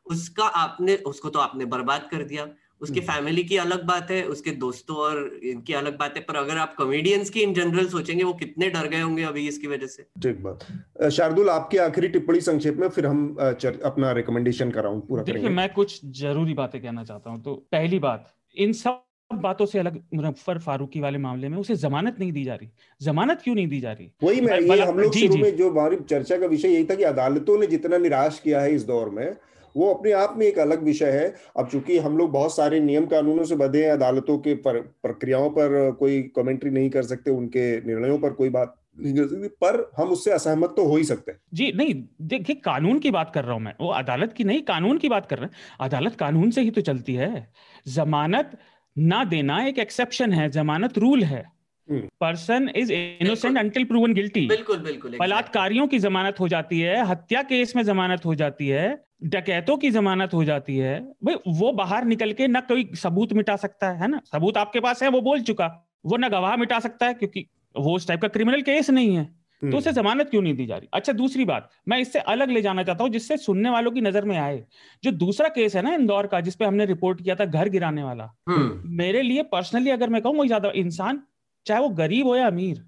उसका 0.06 0.46
आपने 0.58 0.96
उसको 1.08 1.30
तो 1.30 1.40
आपने 1.40 1.66
बर्बाद 1.68 2.08
कर 2.12 2.24
दिया 2.24 2.48
उसके 2.82 3.00
फैमिली 3.02 3.42
हम्म। 3.42 3.50
की 3.50 3.58
अलग 3.58 3.84
बात 3.86 4.12
है 4.12 4.22
उसके 4.28 4.52
दोस्तों 4.60 4.98
और 4.98 5.40
इनकी 5.44 5.74
अलग 5.74 5.98
बात 5.98 6.18
है 6.18 6.22
पर 6.24 6.36
अगर 6.36 6.58
आप 6.58 6.76
कॉमेडियंस 6.76 7.30
की 7.30 7.42
इन 7.42 7.54
जनरल 7.54 7.88
सोचेंगे 7.90 8.24
वो 8.24 8.34
कितने 8.36 8.70
डर 8.70 8.88
गए 8.88 9.02
होंगे 9.02 9.24
अभी 9.24 9.48
इसकी 9.48 9.68
वजह 9.68 9.88
से। 9.88 10.04
ठीक 10.22 10.42
बात। 10.44 11.12
शार्दुल 11.12 11.50
आपकी 11.50 11.78
आखिरी 11.80 12.08
टिप्पणी 12.08 12.42
संक्षेप 12.42 12.78
में 12.78 12.88
फिर 12.90 13.06
हम 13.06 13.28
अपना 13.40 14.12
रिकमेंडेशन 14.14 14.72
का 14.72 14.82
राउंड 14.82 15.04
पूरा 15.04 15.24
करेंगे। 15.24 15.50
मैं 15.52 15.70
कुछ 15.74 16.00
ज़रूरी 16.22 16.54
बातें 16.54 16.82
कहना 16.82 17.04
चाहता 17.04 17.30
हूँ। 17.30 17.42
तो 17.44 17.56
पहली 17.72 18.00
बात 18.00 18.34
इन 18.58 18.74
सब 18.80 19.06
बातों 19.32 19.66
से 19.66 19.80
अलग 19.80 20.00
मुजफ्फर 20.14 20.58
फारूकी 20.60 21.00
वाले 21.00 21.18
मामले 21.20 21.50
में 21.50 21.58
उसे 21.58 21.76
जमानत 21.78 22.16
नहीं 22.20 22.32
दी 22.32 22.44
जा 22.44 22.56
रही। 22.56 22.70
जमानत 23.02 23.42
क्यों 23.44 23.56
नहीं 23.56 23.68
दी 23.68 23.80
जा 23.80 23.92
रही? 23.92 24.10
वही 24.24 24.42
मैं 24.42 24.60
ये 24.60 24.80
हम 24.82 25.00
लोग 25.00 25.14
शुरू 25.16 25.38
में 25.38 25.56
जो 25.58 25.70
हमारी 25.70 25.96
चर्चा 26.10 26.38
का 26.38 26.48
विषय 26.48 26.68
यही 26.68 26.86
था 26.86 26.96
कि 26.96 27.04
अदालतों 27.04 27.58
ने 27.60 27.68
जितना 27.68 27.98
निराश 27.98 28.40
किया 28.44 28.62
है 28.62 28.74
इस 28.76 28.84
दौर 28.86 29.10
में 29.10 29.36
वो 29.78 29.94
अपने 29.94 30.12
आप 30.12 30.36
में 30.38 30.46
एक 30.48 30.60
अलग 30.60 30.84
विषय 30.84 31.12
है। 31.12 31.34
अब 31.58 31.70
चूँकि 31.70 31.98
हम 31.98 32.18
लोग 32.18 32.32
बहुत 32.32 32.56
सारे 32.56 32.80
नियम 32.80 33.06
कानूनों 33.06 33.44
से 33.44 33.56
बधे 33.56 33.84
हैं 33.86 33.92
अदालतों 33.92 34.38
के 34.38 34.54
पर, 34.56 34.80
प्रक्रियाओं 35.04 35.50
पर 35.50 35.92
कोई 35.92 36.22
कमेंट्री 36.36 36.72
नहीं 36.72 36.90
कर 36.90 37.04
सकते 37.04 37.32
उनके 37.32 37.72
निर्णयों 37.88 38.18
पर 38.18 38.34
कोई 38.34 38.50
बात 38.50 38.76
पर 39.00 39.92
हम 39.98 40.10
उससे 40.10 40.32
असहमत 40.32 40.74
तो 40.78 40.86
हो 40.86 40.96
ही 40.96 41.04
सकते 41.04 41.32
हैं। 41.32 41.40
जी 41.54 41.72
नहीं 41.72 41.94
देखिए 42.22 42.56
कानून 42.56 42.98
की 43.00 43.12
बात 43.12 43.32
कर 43.34 43.44
रहा 43.44 43.54
हूँ 43.54 43.62
मैं। 43.62 43.74
वो 43.82 43.90
अदालत 43.90 44.34
की 44.34 44.44
नहीं 44.44 44.62
कानून 44.62 44.98
की 44.98 45.10
बात 45.10 45.26
कर 45.26 45.38
रहे 45.38 45.46
हैं। 45.46 45.88
अदालत 45.88 46.16
कानून 46.16 46.52
से 46.52 46.62
ही 46.62 46.72
तो 46.72 46.82
चलती 46.82 47.14
है। 47.14 47.48
जमानत 47.88 48.58
ना 48.96 49.24
देना 49.24 49.62
एक 49.66 49.80
एक्सेप्शन 49.80 50.34
है 50.34 50.50
जमानत 50.50 50.98
रूल 50.98 51.24
है। 51.24 51.44
Person 51.92 52.70
is 52.76 52.92
innocent 52.94 53.58
until 53.58 53.84
proven 53.86 54.14
guilty. 54.14 54.46
बिल्कुल 54.48 54.78
बिल्कुल 54.80 55.18
बलात्कारियों 55.20 55.88
की 55.88 56.00
जमानत 56.00 56.40
हो 56.40 56.48
जाती 56.48 56.80
है 56.80 57.06
हत्या 57.08 57.42
केस 57.44 57.76
में 57.76 57.84
जमानत 57.84 58.26
हो 58.26 58.36
जाती 58.36 58.68
है 58.68 58.88
डकैतों 59.26 59.78
की 59.78 59.90
जमानत 59.92 60.34
हो 60.34 60.44
जाती 60.44 60.78
है। 60.78 61.00
भाई 61.24 61.36
वो 61.50 61.72
बाहर 61.74 62.06
निकल 62.06 62.34
के 62.34 62.48
ना 62.48 62.60
कोई 62.64 62.90
सबूत 62.96 63.34
मिटा 63.34 63.56
सकता 63.58 63.90
है 63.94 64.08
ना? 64.08 64.22
सबूत 64.32 64.58
आपके 64.58 64.80
पास 64.80 65.04
है 65.04 65.10
वो 65.10 65.22
बोल 65.22 65.42
चुका। 65.42 65.68
वो 66.06 66.18
ना 66.18 66.30
गवाह 66.30 66.56
मिटा 66.58 66.80
सकता 66.80 67.06
है 67.06 67.14
क्योंकि 67.14 67.46
वो 67.76 67.96
उस 67.96 68.08
टाइप 68.08 68.22
का 68.22 68.28
क्रिमिनल 68.28 68.62
केस 68.62 68.90
नहीं 68.90 69.16
है। 69.16 69.24
तो 69.24 69.68
हम्म। 69.68 69.78
उसे 69.78 69.92
जमानत 69.94 70.30
क्यों 70.30 70.42
नहीं 70.42 70.54
दी 70.56 70.66
जा 70.66 70.76
रही? 70.78 70.88
अच्छा 70.94 71.14
दूसरी 71.14 71.46
बात 71.46 71.70
मैं 71.88 71.98
इससे 72.00 72.20
अलग 72.28 72.50
ले 72.50 72.62
जाना 72.62 72.84
चाहता 72.84 73.04
हूँ 73.04 73.12
जिससे 73.12 73.38
सुनने 73.38 73.70
वालों 73.70 73.92
की 73.92 74.02
नज़र 74.02 74.26
में 74.26 74.38
आए। 74.38 74.64
जो 75.04 75.12
दूसरा 75.14 75.48
केस 75.50 75.76
है 75.76 75.82
ना 75.82 75.94
इंदौर 75.94 76.28
का 76.28 76.40
जिसपे 76.42 76.66
हमने 76.66 76.86
रिपोर्ट 76.86 77.22
किया 77.22 77.36
था 77.36 77.46
घर 77.46 77.70
गिराने 77.70 78.04
वाला। 78.04 78.30
हम्म। 78.50 78.96
मेरे 78.98 79.22
लिए 79.22 79.44
पर्सनली 79.52 79.90
अगर 79.90 80.10
मैं 80.10 80.22
कहूँ 80.22 80.36
वो 80.36 80.46
ज़्यादा 80.46 80.72
इंसान 80.76 81.22
चाहे 81.70 81.82
वो 81.82 81.90
गरीब 81.96 82.28
हो 82.28 82.36
या 82.36 82.48
अमीर 82.48 82.86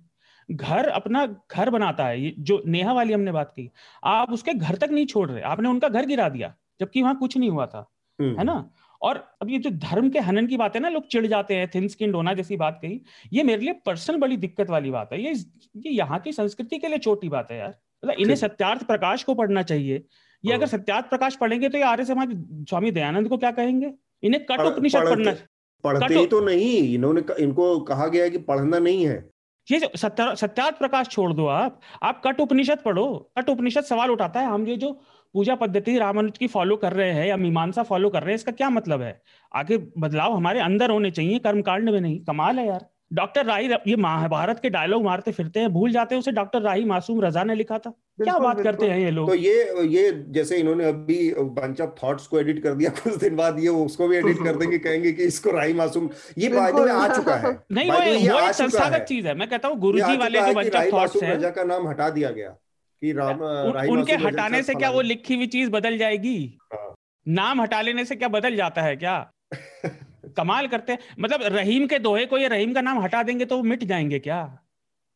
घर 0.50 0.88
अपना 0.92 1.26
घर 1.52 1.70
बनाता 1.70 2.06
है 2.06 2.32
जो 2.42 2.62
नेहा 2.68 2.94
वाली 2.94 3.14
हमने 3.14 3.32
बात 3.32 3.52
की। 3.52 3.70
आप 4.06 4.32
उसके 4.32 4.54
घर 4.54 4.76
तक 4.76 4.92
नहीं 4.92 5.06
छोड़ 5.08 5.30
रहे 5.30 5.42
आपने 5.48 5.70
उनका 5.70 5.90
घर 5.90 6.06
गिरा 6.06 6.30
दिया 6.30 6.54
जबकि 6.80 7.02
वहाँ 7.02 7.18
कुछ 7.18 7.38
नहीं 7.38 7.50
हुआ 7.50 7.66
था 7.66 7.90
हम्म। 8.20 8.38
है 8.40 8.44
ना? 8.44 8.72
और 9.02 9.18
अब 9.42 9.50
ये 9.50 9.58
जो 9.60 9.70
धर्म 9.82 10.10
के 10.10 10.20
हनन 10.22 10.48
की 10.48 10.58
बात 10.58 10.76
है 10.76 10.82
ना 10.82 10.90
लोग 10.90 11.08
चिढ़ 11.08 11.26
जाते 11.28 11.56
हैं 11.56 11.70
थिन 11.76 11.88
स्किन 11.88 12.14
होना 12.14 12.34
जैसी 12.34 12.58
बात 12.58 12.80
कही 12.82 13.00
ये 13.34 13.44
मेरे 13.44 13.62
लिए 13.62 13.74
पर्सनल 13.86 14.18
बड़ी 14.18 14.38
दिक्कत 14.38 14.70
वाली 14.70 14.92
बात 14.92 15.14
है। 15.14 15.22
ये 15.22 15.34
ये 15.78 15.92
यहाँ 15.92 16.20
की 16.20 16.32
संस्कृति 16.34 16.78
के 16.78 16.88
लिए 16.88 16.98
छोटी 17.00 17.30
बात 17.30 17.52
है 17.52 17.58
यार। 17.58 17.74
मतलब 18.04 18.20
इन्हें 18.20 18.36
सत्यार्थ 18.36 18.84
प्रकाश 18.88 19.24
को 19.24 19.36
पढ़ना 19.36 19.64
चाहिए। 19.64 20.04
ये 20.44 20.54
अगर 20.54 20.66
हाँ। 20.66 20.78
सत्यार्थ 20.78 21.10
प्रकाश 21.10 21.36
पढ़ेंगे 21.36 21.70
तो 21.70 21.78
ये 21.78 21.84
आर्य 21.84 22.06
समाज 22.06 22.30
स्वामी 22.70 22.92
दयानंद 22.92 23.30
को 23.30 23.38
क्या 23.38 23.52
कहेंगे? 23.52 23.94
इन्हें 24.24 24.46
कट 24.46 24.60
उपनिषद 24.62 25.10
पढ़ना 25.10 25.32
पढ़ते 25.84 26.14
ही 26.14 26.26
तो 26.28 26.40
नहीं 26.42 26.94
इन्होंने 26.96 27.22
इनको 27.40 27.80
कहा 27.82 28.08
गया 28.08 28.24
है 28.24 28.30
कि 28.30 28.38
पढ़ना 28.48 28.80
नहीं 28.80 29.06
है। 29.06 29.16
ये 29.68 29.80
सत्यार्थ 29.96 30.78
प्रकाश 30.78 31.08
छोड़ 31.08 31.32
दो 31.34 31.46
आप। 31.48 31.80
आप 32.04 32.22
कट 32.26 32.40
उपनिषद 32.40 32.80
पढ़ो। 32.86 33.08
कट 33.38 33.50
उपनिषद 33.50 33.84
सवाल 33.84 34.12
उठाता 34.12 34.40
है 34.40 34.48
हम 34.48 34.68
ये 34.68 34.76
जो 34.78 34.92
पूजा 35.36 35.56
पद्धति 35.56 35.98
रामानुज 35.98 36.38
की 36.38 36.48
फॉलो 36.48 36.76
कर 36.78 36.94
रहे 36.94 37.12
हैं 37.12 37.26
या 37.28 37.38
मीमांसा 37.38 37.84
फॉलो 37.84 38.10
कर 38.10 38.22
रहे 38.22 38.30
हैं 38.30 38.36
इसका 38.36 38.52
क्या 38.52 38.70
मतलब 38.70 39.02
है? 39.02 39.22
आगे 39.52 39.78
बदलाव 39.78 40.34
हमारे 40.34 40.60
अंदर 40.60 40.90
होने 40.90 41.12
चाहिए 41.12 41.40
कर्मकांड 41.40 41.90
में 41.90 42.00
नहीं 42.02 42.20
कमाल 42.26 42.60
है 42.60 42.68
यार। 42.68 42.86
डॉक्टर 43.14 43.46
राही 43.46 43.70
ये 43.88 43.96
महाभारत 43.96 44.60
के 44.60 44.70
डायलॉग 44.70 45.04
मारते 45.04 45.32
फिरते 45.32 45.60
हैं 45.60 45.70
भूल 45.70 45.92
जाते 45.92 46.16
हैं 46.16 46.20
उसे 46.20 46.32
डॉक्टर 46.32 46.62
राही 46.62 46.86
मासूम 46.86 47.22
रजा 47.22 47.44
ने 47.44 47.56
लिखा 47.56 47.78
था। 47.78 47.90
क्या 48.24 48.38
बात 48.40 48.62
करते 48.62 48.88
हैं 48.88 49.00
ये 49.00 49.12
लोग? 49.12 49.30
तो 49.30 49.36
ये 49.36 49.88
ये 49.88 50.26
जैसे 50.28 50.58
इन्होंने 50.58 50.86
अभी 50.86 51.34
बंच 51.34 51.82
ऑफ़ 51.82 51.90
थॉट्स 52.04 52.28
को 52.28 52.40
एडिट 52.40 52.64
कर 52.64 52.74
दिया 52.74 52.90
कुछ 53.04 53.16
दिन 53.16 53.36
बाद 53.36 53.60
ये 53.60 53.68
उसको 53.68 54.08
भी 54.08 54.18
एडिट 54.18 54.38
कर 54.38 54.56
देंगे 54.56 54.78
कहेंगे 54.78 55.12
कि 55.12 55.24
इसको 55.24 55.52
राही 55.52 55.74
मासूम 55.74 56.10
ये 56.38 56.50
बायदे 56.50 56.82
में 56.82 56.92
आ 56.92 57.16
चुका 57.16 57.36
है। 57.36 57.54
नहीं 57.72 57.92
वो, 57.92 58.34
वो 58.34 58.40
एक 58.40 58.54
संस्थागत 58.54 59.06
चीज़ 59.10 59.28
है। 59.28 59.36
मैं 59.36 59.50
कहता 59.50 59.68
हूँ 59.68 59.80
गुरु 59.80 60.00
जी 60.00 60.18
वाले 60.18 60.42
जो 60.42 60.54
बंच 60.54 60.76
ऑफ़ 60.76 60.94
थॉट्स 60.94 61.24
है। 61.24 61.36
रजा 61.36 61.50
का 61.50 61.64
नाम 61.64 61.88
हटा 61.88 62.10
दिया 62.10 62.30
गया 62.30 62.50
कि 63.02 63.14
राम 63.14 63.42
उनके 63.90 64.14
हटाने 64.14 64.64
से 64.64 64.74
क्या 64.74 64.90
वो 64.90 65.02
लिखी 65.02 65.36
हुई 65.36 65.48
चीज़ 65.48 65.70
बदल 65.70 65.98
जाएगी? 65.98 66.60
हाँ। 66.74 66.96
नाम 67.28 67.62
हटा 67.62 67.82
लेने 67.82 68.06
से 68.06 68.16
क्या 68.16 68.28
बदल 68.28 68.56
जाता 68.56 68.82
है 68.82 68.96
क्या? 68.96 69.32
कमाल 70.32 70.68
करते 70.68 70.92
हैं। 70.92 71.00
मतलब 71.20 71.44
रहीम 71.56 71.88
के 71.88 72.00
दोहे 72.00 72.26
को 72.26 72.38
ये 72.38 72.48
रहीम 72.48 72.74
का 72.74 72.82
नाम 72.82 73.00
हटा 73.00 73.24
देंगे 73.24 73.46
तो 73.46 73.58
वो 73.58 73.64
मिट 73.64 73.84
जाएँगे 73.84 74.20
क्या? 74.20 74.44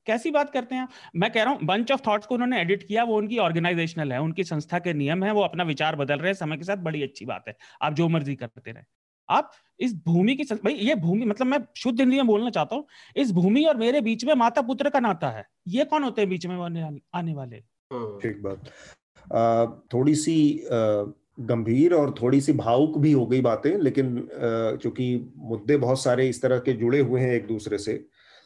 कैसी 0.08 0.32
बात 0.32 0.50
करते 0.50 0.76
हैं 0.76 0.88
मैं 1.16 1.32
कह 1.32 1.44
रहा 1.44 1.54
हूँ 1.54 1.60
बंच 1.64 1.92
ऑफ़ 1.92 2.02
थॉट्स 2.08 2.28
को 2.28 2.36
उन्होंने 2.36 2.60
एडिट 2.62 2.84
किया 2.84 3.04
वो 3.04 3.18
उनकी 3.18 3.38
ऑर्गेनाइजेशनल 3.38 4.12
है 4.12 4.20
उनकी 4.22 4.44
संस्था 4.44 4.80
के 4.80 4.94
नियम 4.94 5.24
है 5.24 5.32
वो 5.34 5.42
अपना 5.42 5.64
विचार 5.64 5.96
बदल 5.96 6.16
रहे 6.16 6.28
हैं 6.28 6.34
समय 6.34 6.58
के 6.58 6.64
साथ 6.64 6.78
बड़ी 6.80 7.02
अच्छी 7.04 7.26
बात 7.26 7.46
है। 7.48 7.56
आप 7.82 7.94
जो 7.94 8.08
मर्ज़ी 8.08 8.36
करते 8.36 8.72
रहे। 8.72 8.84
आप 9.30 9.52
इस 9.80 9.94
भूमि 10.06 10.36
की 10.36 10.44
भाई 10.54 10.74
ये 10.74 10.96
भूमि 10.96 11.26
मतलब 11.26 11.48
मैं 11.48 11.60
शुद्ध 11.78 12.00
हिंदी 12.00 12.16
में 12.16 12.28
बोलना 12.28 12.50
चाहता 12.50 12.76
हूँ 12.76 12.86
इस 13.16 13.32
भूमि 13.32 13.64
और 13.64 13.78
मेरे 13.78 14.02
बीच 14.02 14.26
में 14.26 14.34
माता 14.34 14.62
पुत्र 14.62 14.90
का 14.90 15.00
नाता 15.00 15.30
है 15.30 15.46
ये 15.68 15.86
कौन 15.86 16.04
होते 16.04 16.22
हैं 16.22 16.30
बीच 16.30 16.46
में 16.46 16.56
आने 17.16 17.34
वाले? 17.34 17.58
ठीक 18.22 18.42
बात। 18.44 19.84
थोड़ी 19.94 20.16
सी 20.16 20.36
गंभीर 21.38 21.94
और 21.94 22.14
थोड़ी 22.22 22.42
सी 22.42 22.54
भावुक 22.54 22.98
भी 22.98 23.12
हो 23.12 23.26
गई 23.28 23.42
बातें, 23.42 23.78
लेकिन 23.78 24.28
चूँकि 24.84 25.34
मुद्दे 25.38 25.78
बहुत 25.78 26.02
सारे 26.02 26.28
इस 26.30 26.42
तरह 26.42 26.60
के 26.60 26.74
जुड़े 26.74 27.00
हुए 27.00 27.22
हैं 27.22 27.34
एक 27.34 27.48
दूसरे 27.48 27.78
से 27.78 28.04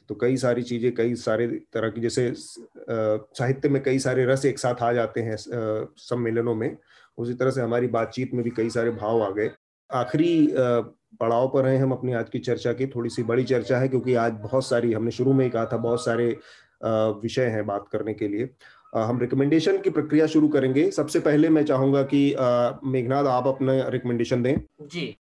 तो 0.10 0.16
कई 0.16 0.38
सारी 0.38 0.61
चीज़ें, 0.64 0.94
कई 0.95 1.16
सारे 1.16 1.48
तरह 1.74 1.90
की 1.90 2.02
जैसे 2.02 2.32
साहित्य 2.36 3.70
में 3.70 3.82
कई 3.84 3.99
सारे 3.99 4.26
रस 4.26 4.45
एक 4.45 4.60
साथ 4.60 4.82
आ 4.84 4.91
जाते 4.94 5.22
हैं 5.22 5.36
सम्मेलनों 5.38 6.56
में, 6.56 6.78
उसी 7.18 7.34
तरह 7.34 7.52
से 7.52 7.61
हमारी 7.61 7.88
बातचीत 7.90 8.34
में 8.34 8.44
भी 8.44 8.49
कई 8.52 8.70
सारे 8.70 8.91
भाव 8.91 9.24
आ 9.24 9.30
गए। 9.32 9.49
आखिरी 9.90 10.48
पड़ाव 11.20 11.48
पर 11.48 11.66
हैं 11.66 11.78
हम 11.78 11.91
अपनी 11.91 12.14
आज 12.14 12.30
की 12.30 12.40
चर्चा 12.40 12.74
की 12.74 12.88
थोड़ी 12.88 13.10
सी 13.10 13.24
बड़ी 13.24 13.44
चर्चा 13.44 13.78
है, 13.78 13.88
क्योंकि 13.88 14.14
आज 14.16 14.32
बहुत 14.44 14.66
सारी, 14.66 14.94
हमने 14.94 15.11
शुरू 15.11 15.34
में 15.34 15.44
ही 15.45 15.52
कहा 15.52 15.66
था, 15.66 15.78
बहुत 15.78 16.03
सारे 16.06 16.28
विषय 16.84 17.45
हैं 17.45 17.66
बात 17.66 17.88
करने 17.91 18.14
के 18.14 18.28
लिए। 18.28 18.49
हम 18.94 19.20
रिकमेंडेशन 19.20 19.78
की 19.78 19.90
प्रक्रिया 19.90 20.28
शुरू 20.28 20.48
करेंगे। 20.48 20.90
सबसे 20.91 21.20
पहले 21.20 21.49
मैं 21.49 21.64
चाहूँगा 21.66 22.03
कि 22.14 22.36
मेघनाथ 22.84 23.26
आप 23.28 23.48
अपना 23.48 23.74
रिकमेंडेशन 23.88 24.44
दें। 24.44 24.56
जी। 24.82 25.16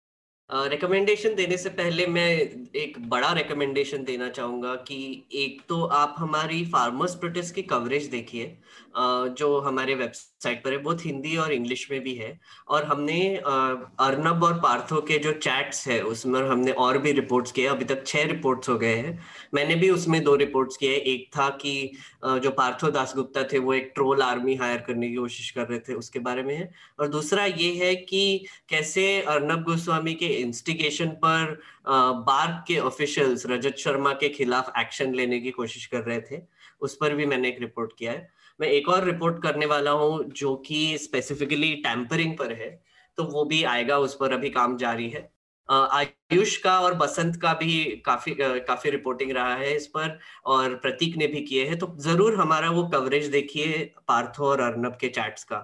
रिकमेंडेशन 0.51 1.35
देने 1.35 1.57
से 1.57 1.69
पहले 1.70 2.07
मैं 2.07 2.28
एक 2.77 2.95
बड़ा 3.09 3.32
रिकमेंडेशन 3.32 4.05
देना 4.05 4.28
चाहूँगा 4.28 4.74
कि 4.74 5.24
एक 5.32 5.61
तो 5.69 5.82
आप 5.85 6.15
हमारी 6.19 6.65
फार्मर्स 6.65 7.15
प्रोटेस्ट 7.15 7.55
की 7.55 7.62
कवरेज 7.62 8.07
देखिए। 8.07 8.57
जो 8.98 9.58
हमारे 9.60 9.94
वेबसाइट 9.94 10.62
पर 10.64 10.72
है 10.72 10.78
बहुत 10.78 11.04
हिंदी 11.06 11.36
और 11.36 11.52
इंग्लिश 11.52 11.86
में 11.90 12.00
भी 12.02 12.14
है। 12.14 12.38
और 12.68 12.84
हमने 12.84 13.18
अर्नब 13.36 14.44
और 14.44 14.54
पार्थो 14.60 15.00
के 15.00 15.18
जो 15.18 15.32
चैट्स 15.34 15.86
है, 15.88 16.00
उसमें 16.02 16.40
हमने 16.40 16.72
और 16.72 16.98
भी 16.98 17.12
रिपोर्ट्स 17.12 17.52
किए 17.52 17.66
अभी 17.66 17.84
तक 17.84 18.06
छह 18.06 18.24
रिपोर्ट्स 18.26 18.68
हो 18.68 18.76
गए 18.78 18.94
हैं। 18.96 19.18
मैंने 19.54 19.74
भी 19.74 19.90
उसमें 19.90 20.22
दो 20.24 20.34
रिपोर्ट्स 20.36 20.76
किए 20.76 20.94
एक 21.06 21.28
था 21.36 21.48
कि 21.62 21.90
जो 22.24 22.50
पार्थो 22.50 22.90
दासगुप्ता 22.90 23.42
थे, 23.52 23.58
वो 23.58 23.74
एक 23.74 23.92
ट्रोल 23.94 24.22
आर्मी 24.22 24.54
हायर 24.56 24.80
करने 24.86 25.08
की 25.08 25.16
कोशिश 25.16 25.50
कर 25.50 25.66
रहे 25.66 25.78
थे, 25.78 25.94
उसके 25.94 26.18
बारे 26.20 26.42
में 26.42 26.54
है। 26.56 26.70
और 27.00 27.08
दूसरा 27.08 27.44
ये 27.44 27.72
है 27.76 27.94
कि 27.96 28.46
कैसे 28.68 29.20
अर्नब 29.22 29.62
गोस्वामी 29.64 30.14
के 30.14 30.26
इंस्टिगेशन 30.26 31.08
पर 31.24 31.60
बार्क 31.88 32.64
के 32.68 32.78
ऑफिशियल्स 32.80 33.46
रजत 33.46 33.76
शर्मा 33.78 34.12
के 34.14 34.28
खिलाफ 34.28 34.72
एक्शन 34.78 35.14
लेने 35.14 35.40
की 35.40 35.50
कोशिश 35.50 35.86
कर 35.86 36.00
रहे 36.00 36.20
थे, 36.20 36.40
उस 36.80 36.96
पर 36.96 37.14
भी 37.14 37.26
मैंने 37.26 37.48
एक 37.48 37.60
रिपोर्ट 37.60 37.92
किया 37.98 38.12
है। 38.12 38.28
मैं 38.60 38.68
एक 38.68 38.89
और 38.89 39.05
रिपोर्ट 39.05 39.43
करने 39.43 39.66
वाला 39.66 39.90
हूँ 39.93 40.24
जो 40.32 40.55
कि 40.66 40.98
स्पेसिफिकली 40.98 41.74
टैंपरिंग 41.85 42.36
पर 42.39 42.52
है 42.55 42.70
तो 43.18 43.24
वो 43.26 43.44
भी 43.44 43.62
आएगा 43.66 43.98
उस 43.98 44.14
पर 44.14 44.32
अभी 44.32 44.51
काम 44.51 44.76
जारी 44.78 45.09
है। 45.09 45.28
आयुष 45.68 46.56
का 46.56 46.78
और 46.80 46.94
बसंत 46.94 47.36
का 47.36 47.52
भी 47.55 47.85
काफ़ी 48.06 48.35
काफ़ी 48.40 48.90
रिपोर्टिंग 48.90 49.32
रहा 49.32 49.55
है 49.55 49.74
इस 49.76 49.86
पर 49.86 50.18
और 50.47 50.74
प्रतीक 50.76 51.16
ने 51.16 51.26
भी 51.26 51.40
किए 51.40 51.64
हैं 51.64 51.78
तो 51.78 51.94
ज़रूर 52.01 52.35
हमारा 52.35 52.70
वो 52.70 52.86
कवरेज 52.89 53.26
देखिए 53.30 53.82
पार्थो 54.09 54.44
और 54.44 54.60
अर्नब 54.60 54.97
के 55.01 55.09
चैट्स 55.09 55.44
का। 55.44 55.60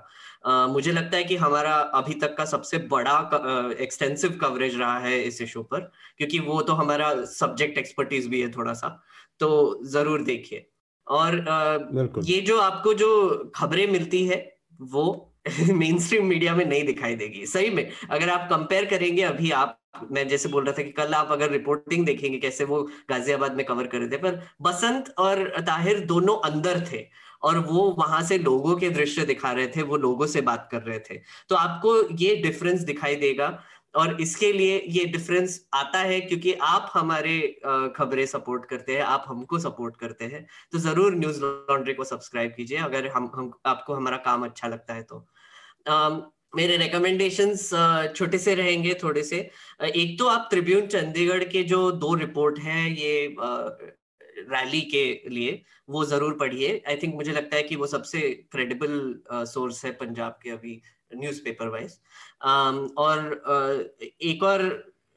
uh, 0.47 0.73
मुझे 0.73 0.93
लगता 0.93 1.16
है 1.16 1.25
कि 1.25 1.37
हमारा 1.37 1.75
अभी 1.95 2.15
तक 2.21 2.37
का 2.37 2.45
सबसे 2.45 2.79
बड़ा 2.91 3.16
एक्सटेंसिव 3.81 4.39
कवरेज 4.41 4.77
रहा 4.77 4.99
है 4.99 5.21
इस 5.23 5.41
इशू 5.43 5.62
पर 5.65 5.91
क्योंकि 6.19 6.39
वो 6.41 6.61
तो 6.62 6.73
हमारा 6.75 7.15
सब्जेक्ट 7.33 7.79
एक्सपर्टीज 7.79 8.27
भी 8.29 8.41
है 8.41 8.51
थोड़ा 8.53 8.73
सा 8.75 8.89
तो 9.41 9.81
ज़रूर 9.87 10.23
देखिए। 10.25 10.66
और 11.07 12.23
ये 12.25 12.41
जो 12.41 12.59
आपको 12.61 12.95
जो 12.95 13.53
खबरें 13.55 13.87
मिलती 13.93 14.25
है 14.27 14.37
वो 14.81 15.31
मेन 15.71 15.99
स्ट्रीम 15.99 16.27
मीडिया 16.27 16.55
में 16.55 16.65
नहीं 16.67 16.85
दिखाई 16.85 17.15
देगी। 17.15 17.47
सही 17.47 17.71
में 17.71 17.89
अगर 18.11 18.31
आप 18.31 18.49
कंपेयर 18.51 18.85
करेंगे 18.85 19.23
अभी 19.23 19.51
आप 19.51 19.79
मैं 20.11 20.27
जैसे 20.29 20.49
बोल 20.49 20.65
रहा 20.65 20.75
था 20.79 20.83
कि 20.83 20.91
कल 20.91 21.15
आप 21.15 21.29
अगर 21.33 21.51
रिपोर्टिंग 21.51 22.07
देखेंगे 22.07 22.39
कैसे 22.39 22.65
वो 22.65 22.83
गाजियाबाद 23.11 23.57
में 23.57 23.65
कवर 23.67 23.87
कर 23.87 23.99
रहे 23.99 24.09
थे 24.09 24.17
पर 24.17 24.41
बसंत 24.63 25.15
और 25.19 25.49
ताहिर 25.61 26.01
दोनों 26.05 26.37
अंदर 26.51 26.81
थे 26.93 27.05
और 27.43 27.59
वो 27.59 27.83
वहाँ 27.99 28.23
से 28.23 28.39
लोगों 28.39 28.77
के 28.77 28.91
दृश्य 28.91 29.25
दिखा 29.27 29.53
रहे 29.53 29.67
थे 29.67 29.83
वो 29.83 29.97
लोगों 29.97 30.27
से 30.27 30.41
बात 30.41 30.69
कर 30.73 30.83
रहे 30.83 30.99
थे। 30.99 31.19
तो 31.49 31.57
आपको 31.57 31.97
ये 32.17 32.37
डिफरेंस 32.37 32.81
दिखाई 32.81 33.17
देगा 33.17 33.49
और 33.95 34.21
इसके 34.21 34.53
लिए 34.53 34.83
ये 34.89 35.05
डिफरेंस 35.07 35.61
आता 35.75 35.99
है 36.01 36.21
क्योंकि 36.21 36.53
आप 36.62 36.91
हमारे 36.95 37.37
खबरें 37.97 38.25
सपोर्ट 38.27 38.65
करते 38.71 38.97
हैं 38.97 39.03
आप 39.05 39.25
हमको 39.29 39.59
सपोर्ट 39.59 39.97
करते 39.97 40.25
हैं 40.25 40.47
तो 40.73 40.79
ज़रूर 40.81 41.15
न्यूज़ 41.16 41.41
लॉन्ड्री 41.43 41.95
को 41.95 42.05
सब्सक्राइब 42.05 42.53
कीजिए 42.57 42.79
अगर 42.81 43.09
हम, 43.09 43.31
हम 43.35 43.53
आपको 43.66 43.95
हमारा 43.95 44.16
काम 44.25 44.45
अच्छा 44.45 44.69
लगता 44.69 44.95
है 44.95 45.03
तो। 45.03 45.27
मेरे 46.57 46.77
रिकमेंडेशंस 46.77 47.71
छोटे 48.16 48.39
से 48.39 48.55
रहेंगे 48.55 48.95
थोड़े 49.03 49.23
से। 49.23 49.39
एक 49.83 50.19
तो 50.19 50.27
आप 50.29 50.47
त्रिब्यून 50.51 50.87
चंडीगढ़ 50.87 51.45
के 51.45 51.62
जो 51.65 51.91
दो 51.93 52.15
रिपोर्ट 52.15 52.59
हैं 52.61 52.89
ये 52.89 53.35
रैली 53.41 54.81
के 54.91 55.05
लिए 55.31 55.62
वो 55.89 56.05
ज़रूर 56.05 56.37
पढ़िए। 56.41 56.83
आई 56.89 56.97
थिंक 56.97 57.15
मुझे 57.15 57.33
लगता 57.33 57.57
है 57.57 57.62
कि 57.62 57.77
वो 57.77 57.87
सबसे 57.87 58.21
क्रेडिबल 58.53 59.45
सोर्स 59.47 59.85
है 59.85 59.91
पंजाब 60.01 60.39
के 60.43 60.51
अभी 60.51 60.81
न्यूज़पेपर 61.16 61.69
वाइज 61.69 61.99
और 62.99 63.95
एक 64.23 64.43
और 64.45 64.62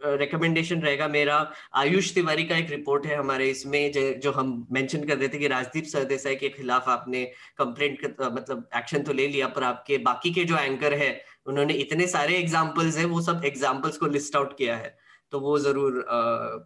रिकमेंडेशन 0.01 0.81
रहेगा 0.81 1.07
मेरा, 1.07 1.35
आयुष 1.75 2.13
तिवारी 2.13 2.43
का 2.45 2.55
एक 2.57 2.69
रिपोर्ट 2.69 3.05
है 3.05 3.15
हमारे 3.15 3.49
इसमें, 3.49 4.19
जो 4.19 4.31
हम 4.31 4.67
मेंशन 4.71 5.03
कर 5.03 5.17
रहे 5.17 5.27
थे 5.27 5.37
कि 5.37 5.47
राजदीप 5.47 5.85
सरदेसाई 5.85 6.35
के 6.35 6.49
खिलाफ 6.49 6.89
आपने 6.89 7.23
कंप्लेंट 7.57 8.05
मतलब 8.21 8.69
एक्शन 8.77 9.03
तो 9.03 9.13
ले 9.13 9.27
लिया, 9.27 9.47
पर 9.47 9.63
आपके 9.63 9.97
बाकी 9.99 10.31
के 10.33 10.43
जो 10.43 10.57
एंकर 10.57 10.93
है, 10.93 11.09
उन्होंने 11.45 11.73
इतने 11.75 12.07
सारे 12.07 12.35
एग्जाम्पल्स 12.37 12.97
हैं, 12.97 13.05
वो 13.05 13.21
सब 13.21 13.41
एग्जाम्पल्स 13.45 13.97
को 13.97 14.07
लिस्ट 14.07 14.35
आउट 14.35 14.57
किया 14.57 14.75
है। 14.77 14.95
तो 15.33 15.39
वो 15.39 15.57
ज़रूर 15.59 16.05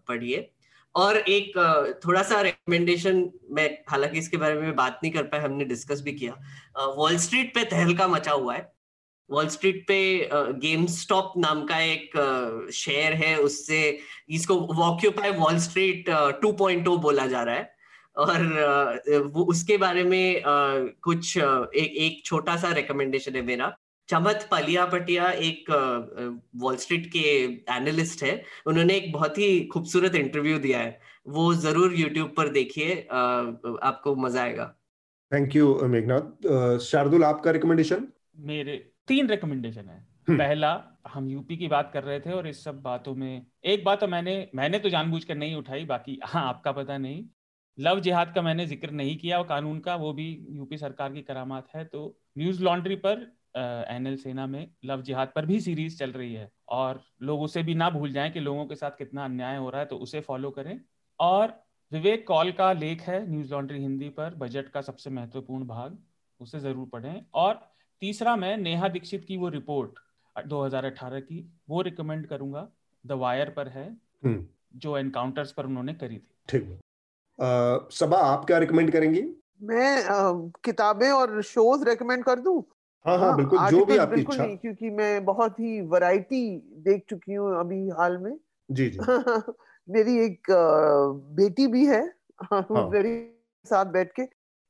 पढ़िए। 0.07 0.49
और 0.95 1.17
एक 1.17 1.57
थोड़ा 2.05 2.21
सा 2.23 2.41
रिकमेंडेशन 2.41 3.29
मैं, 3.51 3.69
हालाँकि 3.89 4.19
इसके 4.19 4.37
बारे 4.37 4.59
में 4.61 4.75
बात 4.75 4.99
नहीं 5.03 5.13
कर 5.13 5.23
पाया, 5.23 5.43
हमने 5.43 5.65
डिस्कस 5.65 6.01
भी 6.01 6.11
किया। 6.13 6.33
वॉल 6.95 7.17
स्ट्रीट 7.19 7.53
पे 7.55 7.63
तहलका 7.65 8.07
मचा 8.07 8.31
हुआ 8.33 8.55
है। 8.55 8.71
वॉल 9.29 9.47
स्ट्रीट 9.47 9.83
पे 9.87 10.29
गेम 10.61 10.85
स्टॉप 10.87 11.33
नाम 11.37 11.63
का 11.65 11.79
एक 11.81 12.69
शेयर 12.73 13.13
है 13.13 13.35
उससे 13.39 13.81
इसको 14.29 14.59
occupy 14.75 15.31
Wall 15.33 15.57
Street 15.59 16.09
two 16.41 16.51
point 16.53 16.87
बोला 16.87 17.27
जा 17.27 17.43
रहा 17.43 17.55
है। 17.55 17.69
और 18.17 19.31
वो 19.33 19.43
उसके 19.43 19.77
बारे 19.77 20.03
में 20.03 20.41
कुछ 20.45 21.37
एक 21.37 21.93
एक 21.97 22.21
छोटा 22.25 22.55
सा 22.57 22.71
रिकमेंडेशन 22.73 23.35
है 23.35 23.41
मेरा। 23.41 23.73
चमत 24.09 24.47
पलिया 24.51 24.85
पटिया 24.85 25.29
एक 25.31 25.69
वॉल 26.61 26.75
स्ट्रीट 26.77 27.05
के 27.05 27.19
एनालिस्ट 27.75 28.23
है। 28.23 28.33
उन्होंने 28.67 28.95
एक 28.95 29.11
बहुत 29.13 29.37
ही 29.37 29.63
खूबसूरत 29.73 30.15
इंटरव्यू 30.15 30.57
दिया 30.59 30.79
है। 30.79 30.99
वो 31.27 31.53
ज़रूर 31.55 31.93
यूट्यूब 31.95 32.33
पर 32.37 32.49
देखिए 32.49 32.95
आपको 33.11 34.15
मज़ा 34.15 34.41
आएगा। 34.43 34.65
Thank 35.31 35.55
you 35.55 35.73
Meghnath. 35.87 36.79
शार्दुल 36.81 37.23
आपका 37.23 37.51
रिकमेंडेशन 37.51 38.07
मेरे 38.47 38.77
तीन 39.07 39.27
रिकमेंडेशन 39.29 39.89
है। 39.89 39.97
हम्म। 40.27 40.37
पहला 40.37 40.71
हम 41.07 41.27
यूपी 41.29 41.57
की 41.57 41.67
बात 41.67 41.89
कर 41.93 42.03
रहे 42.03 42.19
थे 42.19 42.31
और 42.31 42.47
इस 42.47 42.63
सब 42.63 42.81
बातों 42.81 43.13
में 43.15 43.45
एक 43.65 43.83
बात 43.83 43.99
तो 43.99 44.07
मैंने 44.07 44.35
मैंने 44.55 44.79
तो 44.79 44.89
जानबूझकर 44.89 45.35
नहीं 45.35 45.55
उठाई 45.55 45.85
बाकी 45.85 46.19
हाँ 46.25 46.47
आपका 46.47 46.71
पता 46.71 46.97
नहीं। 46.97 47.23
लव 47.77 47.99
जिहाद 47.99 48.33
का 48.35 48.41
मैंने 48.41 48.65
ज़िक्र 48.65 48.91
नहीं 48.91 49.17
किया 49.17 49.37
और 49.37 49.45
कानून 49.47 49.79
का 49.79 49.95
वो 49.95 50.11
भी 50.13 50.27
यूपी 50.51 50.77
सरकार 50.77 51.13
की 51.13 51.21
करामात 51.21 51.67
है 51.75 51.83
तो 51.85 52.03
न्यूज़ 52.37 52.61
लॉन्ड्री 52.63 52.95
पर 52.97 53.25
एनएल 53.89 54.15
सेना 54.17 54.45
में 54.47 54.67
लव 54.85 55.01
जिहाद 55.01 55.31
पर 55.35 55.45
भी 55.45 55.59
सीरीज़ 55.59 55.97
चल 55.99 56.11
रही 56.11 56.33
है 56.33 56.49
और 56.69 57.01
लोग 57.21 57.41
उसे 57.41 57.63
भी 57.63 57.75
ना 57.75 57.89
भूल 57.89 58.11
जाएँ 58.11 58.31
कि 58.31 58.39
लोगों 58.39 58.65
के 58.65 58.75
साथ 58.75 58.97
कितना 58.97 59.25
अन्याय 59.25 59.57
हो 59.57 59.69
रहा 59.69 59.81
है 59.81 59.87
तो 59.87 59.97
उसे 59.97 60.19
फॉलो 60.21 60.51
करें। 60.51 60.79
और 61.19 61.53
विवेक 61.91 62.27
कॉल 62.27 62.51
का 62.51 62.71
लेख 62.73 63.01
है 63.01 63.25
न्यूज़ 63.29 63.51
लॉन्ड्री 63.51 63.79
हिंदी 63.79 64.09
पर 64.11 64.35
बजट 64.35 64.69
का 64.69 64.81
सबसे 64.81 65.09
महत्वपूर्ण 65.09 65.65
भाग 65.67 65.97
उसे 66.39 66.59
ज़रूर 66.59 66.87
पढ़ें। 66.87 67.25
और 67.33 67.59
तीसरा 68.01 68.35
मैं 68.35 68.57
नेहा 68.57 68.87
दीक्षित 68.87 69.25
की 69.27 69.37
वो 69.37 69.49
रिपोर्ट 69.49 69.99
2018 70.47 71.19
की 71.19 71.53
वो 71.69 71.81
रिकमेंड 71.81 72.27
करूँगा 72.27 72.67
द 73.05 73.11
वायर 73.11 73.49
पर 73.49 73.67
है 73.67 73.97
हम्म। 74.25 74.45
जो 74.75 74.97
एनकाउंटर्स 74.97 75.51
पर 75.51 75.65
उन्होंने 75.65 75.93
करी 75.93 76.17
थी। 76.17 76.35
ठीक 76.49 76.79
सबा 77.93 78.17
आप 78.17 78.45
क्या 78.45 78.57
रिकमेंड 78.57 78.91
करेंगे? 78.91 79.21
मैं 79.63 80.51
किताबें 80.63 81.09
और 81.11 81.41
शोज़ 81.41 81.83
रिकमेंड 81.85 82.23
कर 82.23 82.39
दूँ? 82.39 82.63
हाँ 83.05 83.17
हाँ, 83.17 83.27
हाँ 83.27 83.37
बिल्कुल 83.37 83.59
जो 83.59 83.85
भी 83.85 83.97
आपकी 83.97 84.21
इच्छा। 84.21 84.45
क्योंकि 84.45 84.89
मैं 84.89 85.25
बहुत 85.25 85.59
ही 85.59 85.81
वैरायटी 85.81 86.57
देख 86.57 87.05
चुकी 87.09 87.33
हूँ 87.33 87.59
अभी 87.59 87.89
हाल 87.89 88.17
में। 88.17 88.37
जी 88.71 88.89
जी। 88.89 88.99
मेरी 89.89 90.17
एक 90.25 90.51
बेटी 91.35 91.67
भी 91.67 91.85
है 91.85 92.03
हाँ। 92.43 92.65
मेरी 92.89 93.15
साथ 93.65 93.85
बैठ 93.85 94.11
के। 94.11 94.21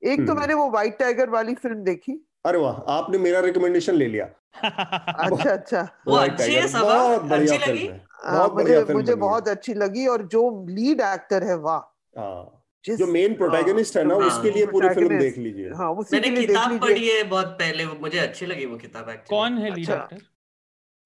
एक 0.03 0.19
तो 0.19 0.31
हम्म। 0.31 0.39
मैंने 0.39 0.53
वो 0.53 0.69
व्हाइट 0.69 0.97
टाइगर 0.99 1.29
वाली 1.29 1.55
फ़िल्म 1.55 1.83
देखी 1.83 2.27
अरे 2.45 2.57
वाह 2.57 2.77
आपने 2.91 3.17
मेरा 3.17 3.39
रिकमेंडेशन 3.39 3.95
ले 3.95 4.07
लिया। 4.07 4.25
अच्छा 4.63 5.51
अच्छा। 5.51 5.81
वो 6.07 6.15
अच्छी 6.15 6.53
है 6.53 6.67
सब 6.67 6.81
बहुत 6.81 7.21
बढ़िया 7.21 7.57
फ़िल्म 7.57 7.91
है। 7.91 8.05
बहुत 8.25 8.53
मुझे 8.53 8.93
मुझे 8.93 9.15
बहुत 9.15 9.47
अच्छी 9.47 9.73
लगी 9.73 10.07
और 10.07 10.21
जो 10.27 10.65
लीड 10.69 11.01
एक्टर 11.01 11.43
है 11.43 11.57
वाह। 11.57 11.79
हाँ। 12.19 12.57
जो 12.85 13.07
मेन 13.07 13.33
प्रोटैगनिस्ट 13.35 13.97
है 13.97 14.03
ना 14.03 14.15
हाँ, 14.15 14.27
उसके 14.27 14.51
लिए 14.51 14.65
पूरी 14.65 14.89
फ़िल्म 14.89 15.17
देख 15.19 15.37
लीजिए। 15.37 15.69
हाँ 15.69 15.91
उसी 15.93 16.19
मैंने 16.19 16.41
किताब 16.41 16.79
पढ़ी 16.79 17.07
है 17.07 17.23
बहुत 17.23 17.47
पहले 17.59 17.85
मुझे 17.85 18.17
अच्छी 18.19 18.45
लगी 18.45 18.65
वो 18.65 18.77
किताब 18.77 19.11
कौन 19.29 19.57
है 19.57 19.73
लीड 19.75 19.89
एक्टर 19.89 20.15
अच्छा। 20.15 20.17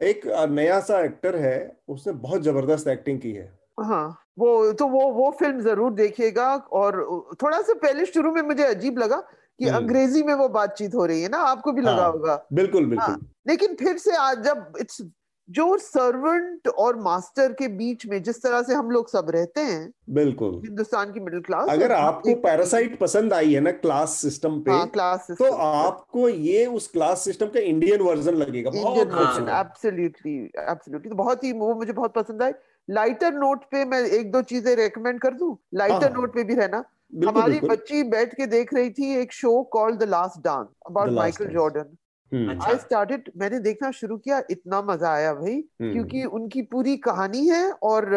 एक 0.01 0.25
नया 0.51 0.79
सा 0.79 1.03
एक्टर 1.03 1.35
है 1.35 1.57
उसने 1.87 2.13
बहुत 2.13 2.41
ज़बरदस्त 2.41 2.87
एक्टिंग 2.87 3.19
की 3.19 3.31
है। 3.31 3.51
हाँ 3.79 4.05
वो 4.39 4.71
तो 4.73 4.87
वो 4.87 5.07
वो 5.11 5.29
फ़िल्म 5.31 5.61
ज़रूर 5.61 5.93
देखिएगा 5.93 6.47
और 6.73 7.03
थोड़ा 7.43 7.61
सा 7.61 7.73
पहले 7.73 8.05
शुरू 8.05 8.31
में 8.31 8.41
मुझे 8.41 8.63
अजीब 8.63 8.97
लगा 8.99 9.23
कि 9.59 9.65
हम्म। 9.65 9.77
अंग्रेज़ी 9.77 10.23
में 10.23 10.33
वो 10.33 10.47
बातचीत 10.49 10.95
हो 10.95 11.05
रही 11.05 11.21
है 11.21 11.29
ना 11.29 11.37
आपको 11.49 11.71
भी 11.71 11.81
लगा 11.81 12.01
हाँ, 12.03 12.11
होगा। 12.11 12.45
बिल्कुल 12.53 12.85
बिल्कुल। 12.85 13.05
हाँ, 13.05 13.19
लेकिन 13.47 13.75
फिर 13.75 13.97
से 13.97 14.15
आज 14.17 14.43
जब 14.45 14.73
इट्स 14.79 15.01
जो 15.49 15.77
सर्वेंट 15.77 16.67
और 16.67 16.95
मास्टर 16.99 17.51
के 17.53 17.67
बीच 17.67 18.05
में 18.05 18.21
जिस 18.23 18.41
तरह 18.43 18.61
से 18.61 18.73
हम 18.73 18.89
लोग 18.91 19.09
सब 19.09 19.29
रहते 19.29 19.61
हैं 19.61 19.91
बिल्कुल। 20.09 20.53
हिंदुस्तान 20.65 21.11
की 21.11 21.19
मिडिल 21.19 21.41
क्लास 21.41 21.69
अगर 21.69 21.91
आपको 21.91 22.33
पैरासाइट 22.35 22.97
पसंद 22.99 23.33
आई 23.33 23.53
है 23.53 23.59
ना 23.59 23.71
क्लास 23.71 24.15
सिस्टम 24.21 24.59
पे 24.61 24.71
हाँ, 24.71 24.87
क्लास 24.87 25.27
सिस्टम 25.27 25.45
तो 25.45 25.51
आपको 25.55 26.29
ये 26.29 26.65
उस 26.65 26.87
क्लास 26.87 27.23
सिस्टम 27.23 27.47
का 27.47 27.59
इंडियन 27.59 28.01
वर्जन 28.01 28.35
लगेगा 28.35 28.71
इंडियन 28.75 29.07
वर्जन 29.09 29.49
एब्सोल्युटली 29.59 30.35
एब्सोल्युटली 30.59 31.09
तो 31.09 31.15
बहुत 31.15 31.43
ही 31.43 31.51
वो 31.51 31.73
मुझे 31.75 31.93
बहुत 31.93 32.13
पसंद 32.13 32.43
आई। 32.43 32.51
लाइटर 32.89 33.33
नोट 33.33 33.63
पे 33.71 33.85
मैं 33.85 33.99
एक 33.99 34.31
दो 34.31 34.41
चीज़ें 34.41 34.75
रेकमेंड 34.75 35.19
कर 35.19 35.33
दू। 35.33 35.57
लाइटर 35.73 36.13
नोट 36.13 36.33
पे 36.33 36.43
भी 36.43 36.55
रहना। 36.55 36.83
हमारी 37.13 37.59
बच्ची 37.61 38.03
बैठ 38.05 38.33
के 38.35 38.45
देख 38.47 38.73
रही 38.73 38.89
थी 38.91 39.13
एक 39.15 39.33
show 39.33 39.61
called 39.73 39.99
the 39.99 40.03
last 40.09 40.41
dance 40.43 40.67
about 40.87 41.09
Michael 41.13 41.53
Jordan. 41.53 41.95
I 42.61 42.77
started 42.77 43.29
मैंने 43.37 43.59
देखना 43.61 43.91
शुरू 43.91 44.17
किया 44.17 44.41
इतना 44.51 44.81
मज़ा 44.81 45.13
आया 45.13 45.33
भाई 45.33 45.53
हम्म, 45.53 45.91
क्योंकि 45.91 46.23
उनकी 46.25 46.61
पूरी 46.63 46.97
कहानी 46.99 47.47
है 47.47 47.69
और 47.71 48.09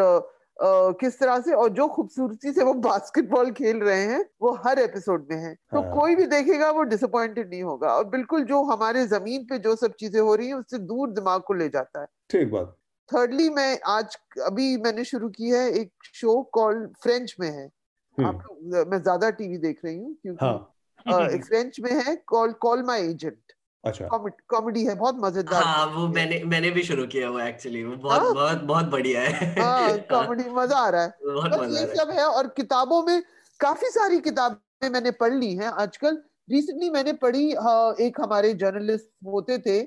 किस 1.01 1.19
तरह 1.19 1.41
से 1.41 1.53
और 1.55 1.69
जो 1.71 1.87
खूबसूरती 1.89 2.53
से 2.53 2.65
वो 2.65 2.73
बास्केटबॉल 2.77 3.51
खेल 3.53 3.81
रहे 3.81 4.03
हैं 4.03 4.25
वो 4.43 4.53
हर 4.65 4.79
एपिसोड 4.79 5.27
में 5.31 5.37
है। 5.37 5.55
तो 5.55 5.81
हाँ। 5.81 5.95
कोई 5.95 6.15
भी 6.15 6.27
देखेगा 6.27 6.71
वो 6.71 6.83
डिसअपॉइंटेड 6.85 7.51
नहीं 7.51 7.63
होगा। 7.63 7.89
और 7.89 8.05
बिल्कुल 8.09 8.45
जो 8.45 8.63
हमारे 8.65 9.07
ज़मीन 9.07 9.45
पे 9.45 9.59
जो 9.59 9.75
सब 9.77 9.95
चीज़ें 10.01 10.21
हो 10.21 10.35
रही 10.35 10.47
हैं 10.49 10.55
उससे 10.55 10.79
दूर 10.81 11.11
दिमाग 11.11 11.43
को 11.43 11.55
ले 11.55 11.69
जाता 11.69 12.01
है। 12.01 12.07
ठीक 12.31 12.51
बात। 12.51 12.77
थर्डली 13.09 13.49
मैं 13.51 13.79
आज 13.89 14.17
अभी 14.47 14.77
मैंने 14.77 15.05
शुरू 15.05 15.29
की 15.29 15.51
है 15.51 15.69
एक 15.73 15.91
शो 16.15 16.41
कॉल 16.53 16.87
फ्रेंच 17.03 17.37
में 17.41 17.51
है। 17.51 17.69
आप 18.27 18.43
लोग 18.47 18.89
मैं 18.89 19.03
ज़्यादा 19.03 19.31
टीवी 19.31 19.59
देख 19.59 19.81
रही 19.85 19.97
हूँ 19.99 20.15
क्योंकि 20.15 20.47
हाँ। 21.13 21.29
एक 21.31 21.45
फ्रेंच 21.45 21.81
में 21.81 21.93
है 22.05 22.15
कॉल 22.27 22.53
कॉल 22.53 22.83
माय 22.83 23.01
एजेंट 23.01 23.53
अच्छा। 23.85 24.09
कॉमेडी 24.49 24.85
है 24.85 24.95
बहुत 24.95 25.17
मज़ेदार 25.19 25.63
हाँ 25.65 25.87
वो 25.87 26.07
मैंने 26.09 26.43
मैंने 26.45 26.71
भी 26.71 26.83
शुरू 26.83 27.07
किया 27.07 27.31
वो 27.31 27.41
एक्चुअली 27.41 27.85
वो 27.85 27.97
बहुत 27.97 28.21
हाँ? 28.21 28.33
बहुत 28.35 28.63
बहुत 28.63 28.87
बढ़िया 28.87 29.23
है। 29.23 29.51
हाँ 29.61 29.99
कॉमेडी 29.99 30.49
मज़ा 30.51 30.79
आ 30.79 30.89
रहा 30.89 31.03
है। 31.03 31.09
बहुत 31.25 31.53
मज़ा 31.53 31.79
ये 31.81 31.85
रहा 31.85 31.95
सब 31.95 32.11
है 32.11 32.25
और 32.25 32.49
किताबों 32.49 33.03
में 33.03 33.23
काफ़ी 33.61 33.89
सारी 33.89 34.21
किताबें 34.21 34.89
मैंने 34.91 35.11
पढ़ 35.11 35.33
ली 35.33 35.55
हैं। 35.55 35.67
आजकल 35.67 36.23
रिसेंटली 36.51 36.91
मैंने 36.91 37.13
पढ़ी 37.13 37.51
हाँ, 37.53 37.95
एक 38.01 38.21
हमारे 38.21 38.53
जर्नलिस्ट 38.55 39.09
होते 39.27 39.59
थे 39.59 39.81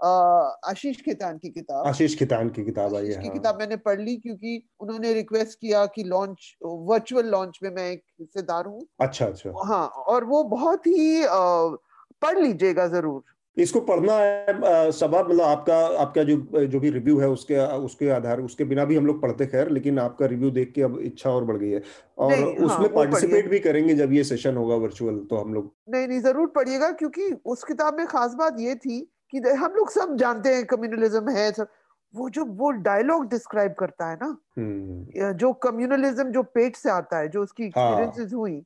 आशीष 0.00 1.00
खेतान 1.00 1.38
की 1.38 1.48
किताब। 1.50 1.86
आशीष 1.86 2.18
खितान 2.18 2.48
की 2.48 2.64
किताब 2.64 2.94
आई 2.96 3.06
है 3.06 3.22
हाँ। 3.22 3.32
किताब 3.32 3.58
मैंने 3.58 3.76
पढ़ 3.78 4.00
ली 4.00 4.16
क्योंकि 4.16 4.62
उन्होंने 4.80 5.12
रिक्वेस्ट 5.14 5.58
किया 5.60 5.84
कि 5.94 6.04
लॉन्च 6.04 6.54
वर्चुअल 6.62 7.26
लॉन्च 7.30 7.58
में 7.62 7.70
मैं 7.70 7.90
एक 7.90 8.02
हिस्सेदार 8.20 8.66
हूँ। 8.66 8.86
अच्छा 9.00 9.26
अच्छा। 9.26 9.52
हाँ 9.66 9.86
और 9.88 10.24
वो 10.24 10.42
बहुत 10.46 10.86
ही 10.86 11.24
पढ़ 12.22 12.38
लीजिएगा 12.38 12.86
ज़रूर। 12.88 13.22
इसको 13.56 13.80
पढ़ना 13.80 14.14
है 14.14 14.90
सबा 14.92 15.22
मतलब 15.22 15.40
आपका 15.42 15.76
आपका 16.00 16.22
जो 16.24 16.66
जो 16.66 16.80
भी 16.80 16.90
रिव्यू 16.90 17.18
है 17.20 17.28
उसके 17.28 17.56
उसके 17.84 18.08
आधार 18.10 18.40
उसके 18.40 18.64
बिना 18.64 18.84
भी 18.84 18.96
हम 18.96 19.06
लोग 19.06 19.20
पढ़ते 19.22 19.46
खैर 19.46 19.70
लेकिन 19.70 19.98
आपका 19.98 20.26
रिव्यू 20.26 20.50
देख 20.50 20.72
के 20.74 20.82
अब 20.82 20.98
इच्छा 21.02 21.30
और 21.30 21.44
बढ़ 21.44 21.56
गई 21.56 21.70
है। 21.70 21.82
और 22.18 22.32
हाँ, 22.32 22.46
उसमें 22.66 22.92
पार्टिसिपेट 22.94 23.48
भी 23.50 23.58
करेंगे 23.60 23.94
जब 23.94 24.12
ये 24.12 24.24
सेशन 24.24 24.56
होगा 24.56 24.74
वर्चुअल 24.76 25.18
तो 25.30 25.36
हम 25.36 25.54
लोग 25.54 25.72
नहीं 25.94 26.08
नहीं 26.08 26.20
ज़रूर 26.20 26.46
पढ़िएगा 26.56 26.90
क्योंकि 26.92 27.30
उस 27.46 27.64
किताब 27.64 27.98
में 27.98 28.06
खास 28.06 28.34
बात 28.34 28.60
ये 28.60 28.74
थी 28.76 29.00
कि 29.32 29.38
हम 29.58 29.72
लोग 29.74 29.90
सब 29.90 30.16
जानते 30.16 30.54
हैं 30.54 30.64
कम्युनलिज्म 30.66 31.30
है 31.30 31.50
सब। 31.52 31.68
वो 32.14 32.28
जो 32.30 32.44
वो 32.44 32.70
डायलॉग 32.82 33.28
डिस्क्राइब 33.30 33.74
करता 33.78 34.08
है 34.10 34.16
ना। 34.22 34.36
या 35.16 35.32
जो 35.34 35.52
कम्युनलिज्म 35.64 36.30
जो 36.32 36.42
पेट 36.54 36.76
से 36.76 36.90
आता 36.90 37.18
है 37.18 37.28
जो 37.28 37.42
उसकी 37.42 37.64
हाँ। 37.68 37.68
एक्सपीरियंसेस 37.68 38.32
हुई 38.34 38.62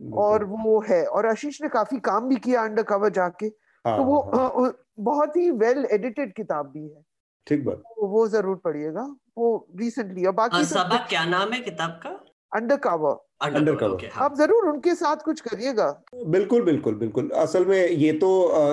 बिल्कुल। 0.00 0.22
और 0.22 0.44
वो 0.46 0.80
है। 0.88 1.04
और 1.06 1.26
आशीष 1.26 1.60
ने 1.62 1.68
काफ़ी 1.68 1.98
काम 2.00 2.28
भी 2.28 2.36
किया 2.38 2.62
अंडर 2.64 2.82
कवर 2.84 3.10
जाके। 3.12 3.48
हाँ, 3.84 3.96
तो 3.96 4.04
वो 4.04 4.20
हाँ, 4.34 4.72
बहुत 5.00 5.36
ही 5.36 5.50
वेल 5.52 5.86
एडिटेड 5.92 6.34
किताब 6.34 6.70
भी 6.72 6.82
है। 6.84 7.02
ठीक 7.46 7.64
बात। 7.64 7.82
वो 7.98 8.08
वो 8.08 8.26
ज़रूर 8.28 8.56
पढ़िएगा। 8.56 9.02
वो 9.38 9.68
रिसेंटली 9.76 10.24
और 10.26 10.32
बाकी 10.34 10.64
सब 10.64 10.76
सबा 10.76 10.96
क्या 11.08 11.24
नाम 11.26 11.52
है 11.52 11.60
किताब 11.60 11.90
का? 12.02 12.10
Under 12.52 12.76
cover 12.78 13.16
Undercover. 13.42 13.94
ओके 13.94 14.06
हाँ। 14.06 14.24
आप 14.24 14.34
ज़रूर 14.36 14.66
उनके 14.68 14.94
साथ 14.94 15.22
कुछ 15.24 15.40
करिएगा। 15.40 15.86
बिल्कुल 16.26 16.62
बिल्कुल 16.64 16.94
बिल्कुल। 16.94 17.28
असल 17.36 17.64
में 17.66 17.88
ये 17.88 18.12
तो 18.12 18.30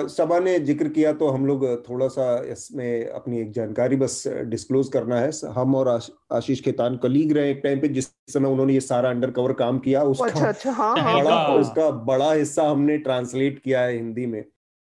सबा 0.08 0.38
ने 0.38 0.58
ज़िक्र 0.60 0.88
किया 0.88 1.12
तो 1.12 1.28
हम 1.28 1.46
लोग 1.46 1.64
थोड़ा 1.88 2.08
सा 2.08 2.26
इसमें 2.52 3.06
अपनी 3.08 3.40
एक 3.40 3.50
जानकारी 3.52 3.96
बस 3.96 4.22
डिस्क्लोज 4.46 4.88
करना 4.92 5.18
है। 5.20 5.30
हम 5.54 5.74
और 5.74 5.88
आश, 5.88 6.10
आशीष 6.32 6.62
खेतान 6.64 6.96
कलीग 7.02 7.32
रहे 7.36 7.50
एक 7.50 7.60
टाइम 7.64 7.80
पे 7.80 7.88
जिस 7.88 8.10
समय 8.32 8.48
उन्होंने 8.48 8.74
ये 8.74 8.80
सारा 8.82 9.10
अंडर 9.10 9.30
कवर 9.30 9.52
काम 9.54 9.78
किया 9.80 10.02
ओ, 10.02 10.14
अच्छा 10.14 10.46
अच्छा 10.48 10.70
हाँ 10.72 10.94
हाँ। 10.98 11.14
बड़ा 11.14 11.36
बिल्कुल। 11.36 11.60
उसका 11.60 11.90
बड़ा 12.06 12.32
हिस्सा 12.32 12.68
हमने 12.70 12.98
ट्रांसलेट 13.00 13.58
किया 13.58 13.80
है 13.80 13.92
हिंदी 13.94 14.26
में। 14.26 14.42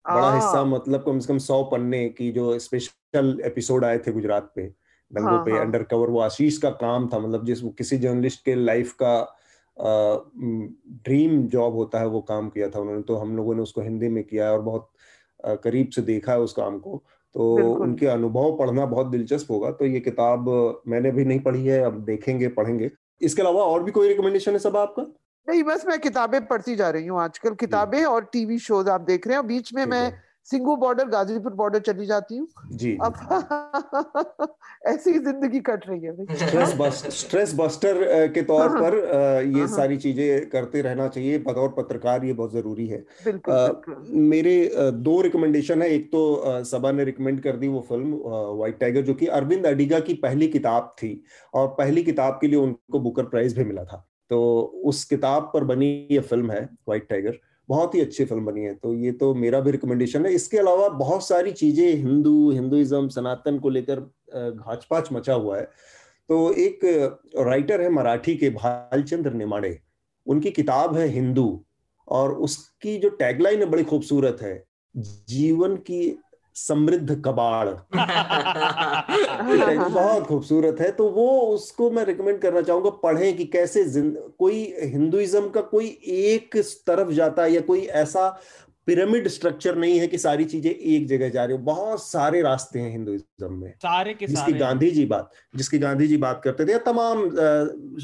बड़ा 0.05 0.21
हाँ, 0.21 0.35
हिस्सा 0.35 0.63
मतलब 0.65 1.03
कम 1.05 1.19
से 1.19 1.27
कम 1.27 1.37
सौ 1.39 1.61
पन्ने 1.71 2.07
की 2.09 2.31
जो 2.31 2.57
स्पेशल 2.59 3.39
एपिसोड 3.45 3.85
आए 3.85 3.97
थे 3.97 4.11
गुजरात 4.11 4.51
पे 4.55 4.63
दंगों 5.11 5.29
हाँ, 5.29 5.43
पे 5.45 5.51
हाँ। 5.51 5.59
अंडर 5.61 5.83
कवर 5.83 6.09
वो 6.09 6.19
आशीष 6.21 6.57
का 6.57 6.69
काम 6.79 7.07
था 7.13 7.19
मतलब 7.19 7.45
जिस 7.45 7.61
किसी 7.77 7.97
जर्नलिस्ट 7.97 8.43
के 8.45 8.55
लाइफ 8.55 8.91
का 9.01 9.13
ड्रीम 9.79 11.47
जॉब 11.47 11.73
होता 11.73 11.99
है 11.99 12.07
वो 12.07 12.21
काम 12.21 12.49
किया 12.49 12.69
था 12.69 12.79
उन्होंने 12.79 13.01
तो 13.01 13.15
हम 13.15 13.37
लोगों 13.37 13.55
ने 13.55 13.61
उसको 13.61 13.81
हिंदी 13.81 14.09
में 14.09 14.23
किया 14.23 14.45
है 14.45 14.51
और 14.51 14.61
बहुत 14.61 14.91
करीब 15.45 15.89
से 15.89 16.01
देखा 16.01 16.31
है 16.31 16.39
उस 16.39 16.53
काम 16.53 16.79
को 16.79 17.03
तो। 17.35 17.55
उनके 17.73 18.07
अनुभव 18.07 18.57
पढ़ना 18.57 18.85
बहुत 18.85 19.07
दिलचस्प 19.07 19.51
होगा 19.51 19.71
तो 19.71 19.85
ये 19.85 19.99
किताब 19.99 20.49
मैंने 20.87 21.11
भी 21.11 21.25
नहीं 21.25 21.39
पढ़ी 21.39 21.65
है 21.65 21.83
अब 21.83 22.03
देखेंगे 22.05 22.47
पढ़ेंगे 22.47 22.91
इसके 23.21 23.41
अलावा 23.41 23.63
और 23.63 23.83
भी 23.83 23.91
कोई 23.91 24.07
रिकमेंडेशन 24.07 24.51
है 24.51 24.59
सब 24.59 24.77
आपका 24.77 25.05
नहीं 25.49 25.63
बस 25.63 25.85
मैं 25.87 25.99
किताबें 25.99 26.45
पढ़ती 26.45 26.75
जा 26.75 26.89
रही 26.89 27.07
हूँ 27.07 27.21
आजकल 27.21 27.53
किताबें 27.53 28.05
और 28.05 28.23
टीवी 28.23 28.59
शोज़ 28.59 28.89
आप 28.89 29.01
देख 29.01 29.27
रहे 29.27 29.37
हैं 29.37 29.47
बीच 29.47 29.73
में 29.73 29.85
मैं। 29.85 30.13
सिंगू 30.47 30.75
बॉर्डर 30.75 31.07
गाजीपुर 31.09 31.53
बॉर्डर 31.53 31.79
चली 31.81 32.05
जाती 32.05 32.37
हूँ। 32.37 32.47
जी 32.71 32.97
अब 33.03 33.13
ऐसी 34.87 35.11
ही 35.11 35.19
ज़िंदगी 35.19 35.59
कट 35.59 35.87
रही 35.87 35.99
है 36.01 36.25
स्ट्रेस 36.37 36.73
बस 36.79 37.03
स्ट्रेस 37.17 37.53
बस्टर 37.57 38.01
के 38.33 38.41
तौर 38.43 38.67
हाँ, 38.67 38.81
पर 38.81 38.95
ये 39.45 39.59
हाँ। 39.59 39.67
सारी 39.67 39.97
चीज़ें 39.97 40.49
करते 40.49 40.81
रहना 40.81 41.07
चाहिए। 41.07 41.37
बतौर 41.39 41.69
पत्रकार 41.77 42.25
ये 42.25 42.33
बहुत 42.33 42.53
ज़रूरी 42.53 42.87
है। 42.87 42.97
बिल्कुल 43.25 43.53
अ, 43.53 43.67
बिल्कुल। 43.67 44.19
मेरे 44.29 44.55
दो 44.99 45.19
रिकमेंडेशन 45.21 45.81
है। 45.81 45.89
एक 45.89 46.07
तो 46.07 46.63
सबा 46.65 46.91
ने 46.91 47.03
रिकमेंड 47.03 47.41
कर 47.43 47.57
दी 47.57 47.67
वो 47.67 47.81
फ़िल्म 47.89 48.21
व्हाइट 48.57 48.79
टाइगर 48.79 49.01
जो 49.01 49.13
कि 49.13 49.27
अरविंद 49.39 49.65
अडिगा 49.67 49.99
की 49.99 50.13
पहली 50.23 50.47
किताब 50.49 50.93
थी 50.97 51.13
और 51.53 51.67
पहली 51.77 52.03
किताब 52.03 52.37
के 52.41 52.47
लिए 52.47 52.59
उनको 52.59 52.99
बुकर 52.99 53.23
प्राइज 53.25 53.57
भी 53.57 53.63
मिला 53.63 53.83
था। 53.83 54.05
तो 54.31 54.41
उस 54.85 55.03
किताब 55.05 55.49
पर 55.53 55.63
बनी 55.65 55.87
ये 56.11 56.19
फ़िल्म 56.21 56.51
है 56.51 56.61
व्हाइट 56.61 57.07
टाइगर 57.09 57.39
बहुत 57.69 57.95
ही 57.95 58.01
अच्छी 58.01 58.25
फ़िल्म 58.25 58.45
बनी 58.45 58.61
है। 58.61 58.73
तो 58.73 58.93
ये 58.93 59.11
तो 59.11 59.33
मेरा 59.35 59.59
भी 59.59 59.71
रिकमेंडेशन 59.71 60.25
है। 60.25 60.33
इसके 60.33 60.57
अलावा 60.57 60.87
बहुत 60.89 61.27
सारी 61.27 61.51
चीज़ें, 61.51 61.93
हिंदू, 61.93 62.51
हिंदुइज्म, 62.51 63.07
सनातन 63.07 63.59
को 63.59 63.69
लेकर 63.69 63.99
घाचपाच 64.35 65.11
मचा 65.13 65.33
हुआ 65.33 65.57
है। 65.57 65.63
तो 66.29 66.51
एक 66.53 66.79
राइटर 67.37 67.81
है 67.81 67.89
मराठी 67.89 68.35
के, 68.35 68.49
भालचंद्र 68.49 69.33
नेमाड़े। 69.33 69.79
उनकी 70.27 70.51
किताब 70.51 70.95
है 70.97 71.07
हिंदू 71.07 71.63
और 72.07 72.33
उसकी 72.35 72.97
जो 72.97 73.09
टैगलाइन 73.09 73.59
है 73.59 73.65
बड़ी 73.65 73.83
खूबसूरत 73.83 74.37
है, 74.41 74.63
जीवन 74.95 75.75
की 75.77 76.17
समृद्ध 76.55 77.21
कबाड़। 77.25 77.67
बहुत 79.89 80.25
खूबसूरत 80.25 80.81
है। 80.81 80.91
तो 80.91 81.07
वो 81.09 81.29
उसको 81.43 81.89
मैं 81.91 82.05
रिकमेंड 82.05 82.39
करना 82.39 82.61
चाहूँगा 82.61 82.89
पढ़ें 83.03 83.35
कि 83.37 83.45
कैसे 83.47 83.83
कोई 84.39 84.61
हिंदुइज्म 84.83 85.49
का 85.49 85.61
कोई 85.69 85.87
एक 86.07 86.57
तरफ़ 86.87 87.11
जाता 87.11 87.43
है 87.43 87.53
या 87.53 87.61
कोई 87.61 87.79
ऐसा 87.79 88.29
पिरामिड 88.87 89.27
स्ट्रक्चर 89.27 89.75
नहीं 89.75 89.99
है 89.99 90.07
कि 90.07 90.17
सारी 90.17 90.45
चीज़ें 90.45 90.71
एक 90.71 91.07
जगह 91.07 91.29
जा 91.29 91.43
रही 91.45 91.55
हो। 91.57 91.63
बहुत 91.63 92.03
सारे 92.03 92.41
रास्ते 92.41 92.79
हैं 92.79 92.91
हिंदुइज्म 92.91 93.51
में। 93.53 93.73
सारे 93.73 94.13
के 94.13 94.25
जिसकी 94.25 94.41
सारे। 94.41 94.59
गांधी 94.59 94.89
जी 94.91 95.05
बात 95.05 95.29
जिसकी 95.55 95.77
गांधी 95.79 96.07
जी 96.07 96.17
बात 96.17 96.41
करते 96.43 96.65
थे 96.65 96.71
या 96.71 96.77
तमाम 96.85 97.21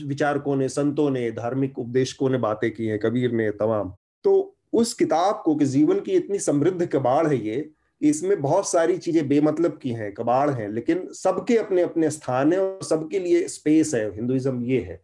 विचारकों 0.07 0.55
ने 0.55 0.69
संतों 0.69 1.09
ने 1.09 1.30
धार्मिक 1.31 1.80
उपदेशकों 1.80 2.30
ने 2.30 2.38
बातें 2.38 2.69
की 2.71 2.85
हैं 2.85 2.99
कबीर 2.99 3.31
ने 3.31 3.49
तमाम। 3.53 3.93
तो 4.26 4.55
उस 4.73 4.93
किताब 4.93 5.41
को 5.45 5.55
कि 5.55 5.65
जीवन 5.65 5.99
की 5.99 6.11
इतनी 6.11 6.39
समृद्ध 6.39 6.85
कबाड़ 6.85 7.27
है 7.27 7.38
ये 7.38 7.69
इसमें 8.01 8.41
बहुत 8.41 8.69
सारी 8.69 8.97
चीज़ें 8.97 9.27
बेमतलब 9.27 9.77
की 9.81 9.89
हैं, 9.91 10.13
कबाड़ 10.13 10.49
हैं, 10.49 10.69
लेकिन 10.69 11.07
सबके 11.13 11.57
अपने 11.57 11.81
अपने 11.81 12.09
स्थान 12.11 12.53
है 12.53 12.59
और 12.59 12.84
सबके 12.84 13.19
लिए 13.19 13.47
स्पेस 13.49 13.93
है 13.95 14.09
हिंदुइज्म 14.15 14.63
ये 14.63 14.80
है। 14.81 15.01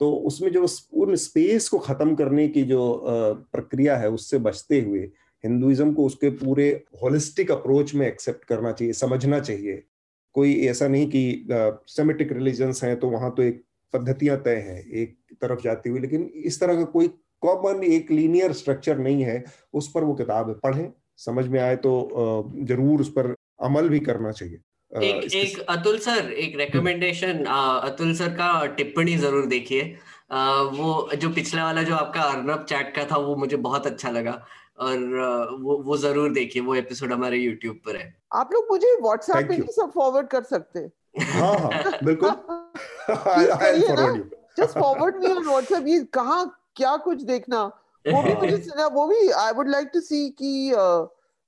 तो 0.00 0.10
उसमें 0.26 0.50
जो 0.52 0.66
उन 0.96 1.14
स्पेस 1.16 1.68
को 1.68 1.78
खत्म 1.78 2.14
करने 2.14 2.46
की 2.48 2.62
जो 2.64 2.80
प्रक्रिया 3.52 3.96
है, 3.96 4.10
उससे 4.10 4.38
बचते 4.40 4.80
हुए 4.80 5.00
हिंदुइज्म 5.44 5.92
को 5.92 6.06
उसके 6.06 6.30
पूरे 6.30 6.68
होलिस्टिक 7.02 7.50
अप्रोच 7.50 7.94
में 7.94 8.06
एक्सेप्ट 8.06 8.44
करना 8.44 8.72
चाहिए, 8.72 8.92
समझना 8.92 9.40
चाहिए। 9.40 9.82
कोई 10.34 10.54
ऐसा 10.66 10.88
नहीं 10.88 11.06
कि 11.06 11.46
सेमेटिक 11.88 12.32
रिलीजन्स 12.32 12.82
हैं 12.84 12.98
तो 13.00 13.08
वहाँ 13.10 13.32
तो 13.36 13.42
एक 13.42 13.62
पद्धतियाँ 13.94 14.36
तय 14.42 14.56
हैं, 14.58 14.78
एक 14.82 15.16
तरफ़ 15.42 15.62
जाती 15.62 15.90
हुई, 15.90 16.00
लेकिन 16.00 16.30
इस 16.36 16.60
तरह 16.60 16.74
का 16.74 16.84
कोई 16.90 17.08
कॉमन 17.42 17.82
एक 17.84 18.10
लीनियर 18.10 18.52
स्ट्रक्चर 18.52 18.98
नहीं 18.98 19.22
है, 19.22 19.44
उस 19.74 19.90
पर 19.94 20.04
वो 20.04 20.14
किताब 20.14 20.50
पढ़ें। 20.62 20.92
समझ 21.16 21.46
में 21.48 21.60
आए 21.60 21.76
तो 21.76 21.92
ज़रूर 22.62 23.00
उस 23.00 23.08
पर 23.08 23.34
अमल 23.62 23.88
भी 23.88 24.00
करना 24.00 24.30
चाहिए। 24.30 24.60
एक 25.02 25.24
इसके- 25.24 25.44
एक 25.44 25.58
अतुल 25.68 25.98
सर 25.98 26.32
एक 26.32 26.56
रेकमेंडेशन 26.58 27.44
अतुल 27.84 28.14
सर 28.14 28.28
का 28.28 28.66
टिप्पणी 28.66 29.16
ज़रूर 29.16 29.46
देखिए। 29.46 29.82
वो 30.72 31.16
जो 31.16 31.30
पिछला 31.30 31.64
वाला 31.64 31.82
जो 31.82 31.94
आपका 31.94 32.22
अर्नब 32.22 32.64
चैट 32.68 32.94
का 32.96 33.04
था 33.04 33.16
वो 33.16 33.36
मुझे 33.36 33.56
बहुत 33.56 33.86
अच्छा 33.86 34.10
लगा। 34.10 34.44
और 34.78 34.96
वो 35.60 35.76
वो 35.76 35.96
ज़रूर 35.96 36.32
देखिए 36.32 36.62
वो 36.62 36.74
एपिसोड 36.74 37.12
हमारे 37.12 37.36
यूट्यूब 37.36 37.76
पर 37.76 37.96
है। 37.96 38.22
आप 38.34 38.50
लोग 38.52 38.66
मुझे 38.70 38.96
व्हाट्सएप 39.02 39.36
पे 39.36 39.56
भी 39.56 39.72
सब 39.72 39.92
फॉरवर्ड 39.94 40.26
कर 40.26 40.42
सकते 40.42 40.78
हैं। 40.78 40.92
हाँ 41.40 41.58
हाँ 41.58 41.98
बिल्कुल। 42.04 42.30
Just 44.58 44.78
forward 44.78 45.16
me 45.16 45.26
on 45.26 45.44
WhatsApp 45.44 45.84
ये 45.86 46.00
कहाँ 46.00 46.70
क्या 46.76 46.96
कुछ 46.96 47.22
देखना। 47.22 47.70
वो 48.08 48.22
भी 48.22 48.32
हाँ। 48.32 48.40
मुझे 48.40 48.56
सुना 48.62 48.86
वो 48.86 49.06
भी 49.08 49.30
I 49.30 49.52
would 49.52 49.68
like 49.68 49.90
to 49.94 50.00
see 50.00 50.30
कि 50.30 50.70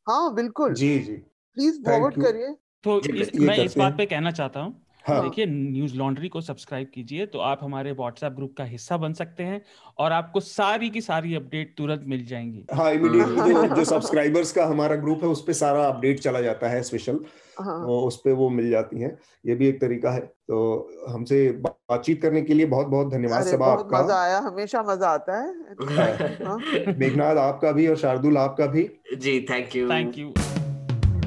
हाँ 0.08 0.34
बिल्कुल। 0.34 0.74
जी 0.74 0.98
जी। 0.98 1.12
प्लीज़ 1.56 1.82
फॉरवर्ड 1.84 2.22
करिए। 2.22 2.54
तो 2.84 3.00
इस, 3.14 3.34
मैं 3.34 3.56
इस 3.58 3.78
बात 3.78 3.96
पे 3.96 4.06
कहना 4.06 4.30
चाहता 4.30 4.60
हूँ 4.60 4.83
हाँ। 5.04 5.22
देखिए 5.22 5.46
न्यूज़ 5.46 5.94
लॉन्ड्री 5.96 6.28
को 6.28 6.40
सब्सक्राइब 6.40 6.90
कीजिए 6.94 7.26
तो 7.26 7.38
आप 7.42 7.60
हमारे 7.62 7.92
व्हाट्सएप 7.92 8.32
ग्रुप 8.32 8.54
का 8.58 8.64
हिस्सा 8.64 8.96
बन 8.96 9.12
सकते 9.12 9.42
हैं 9.42 9.60
और 9.98 10.12
आपको 10.12 10.40
सारी 10.40 10.90
की 10.90 11.00
सारी 11.00 11.34
अपडेट 11.34 11.74
तुरंत 11.78 12.04
मिल 12.06 12.24
जाएँगी। 12.26 12.64
हाँ 12.72 12.90
इमीडिएटली 12.92 13.52
जो 13.52 13.66
जो 13.66 13.84
सब्सक्राइबर्स 13.84 14.52
का 14.52 14.66
हमारा 14.66 14.96
ग्रुप 14.96 15.24
है 15.24 15.28
उस 15.28 15.42
पर 15.42 15.52
सारा 15.54 15.86
अपडेट 15.86 16.20
चला 16.20 16.40
जाता 16.40 16.68
है 16.68 16.82
स्पेशल 16.82 17.18
हाँ। 17.56 17.80
तो 17.80 18.00
उस 18.06 18.16
पर 18.16 18.32
वो 18.32 18.48
मिल 18.50 18.70
जाती 18.70 19.00
हैं। 19.00 19.16
ये 19.44 19.54
भी 19.54 19.68
एक 19.68 19.80
तरीका 19.80 20.10
है 20.10 20.20
तो 20.20 20.56
हमसे 21.08 21.50
बातचीत 21.60 22.22
करने 22.22 22.42
के 22.42 22.54
लिए 22.54 22.66
बहुत 22.66 22.86
बहुत 22.86 23.10
धन्यवाद 23.12 23.42
सब 23.44 23.62
आपका। 23.62 24.02
मज़ा 24.02 24.20
आया 24.22 24.38
हमेशा 24.38 24.82
मज़ा 24.82 25.08
आता 25.10 25.40
है। 25.40 26.34
हाँ। 26.44 26.58
मेघनाथ 26.98 27.36
आपका 27.38 27.72
भी 27.72 27.86
और 27.86 27.96
शार्दुल 27.96 28.38
आपका 28.38 28.66
भी। 28.66 28.88
जी 29.16 29.40
thank 29.50 29.76
you 29.76 29.88
thank 29.90 30.18
you 30.18 30.32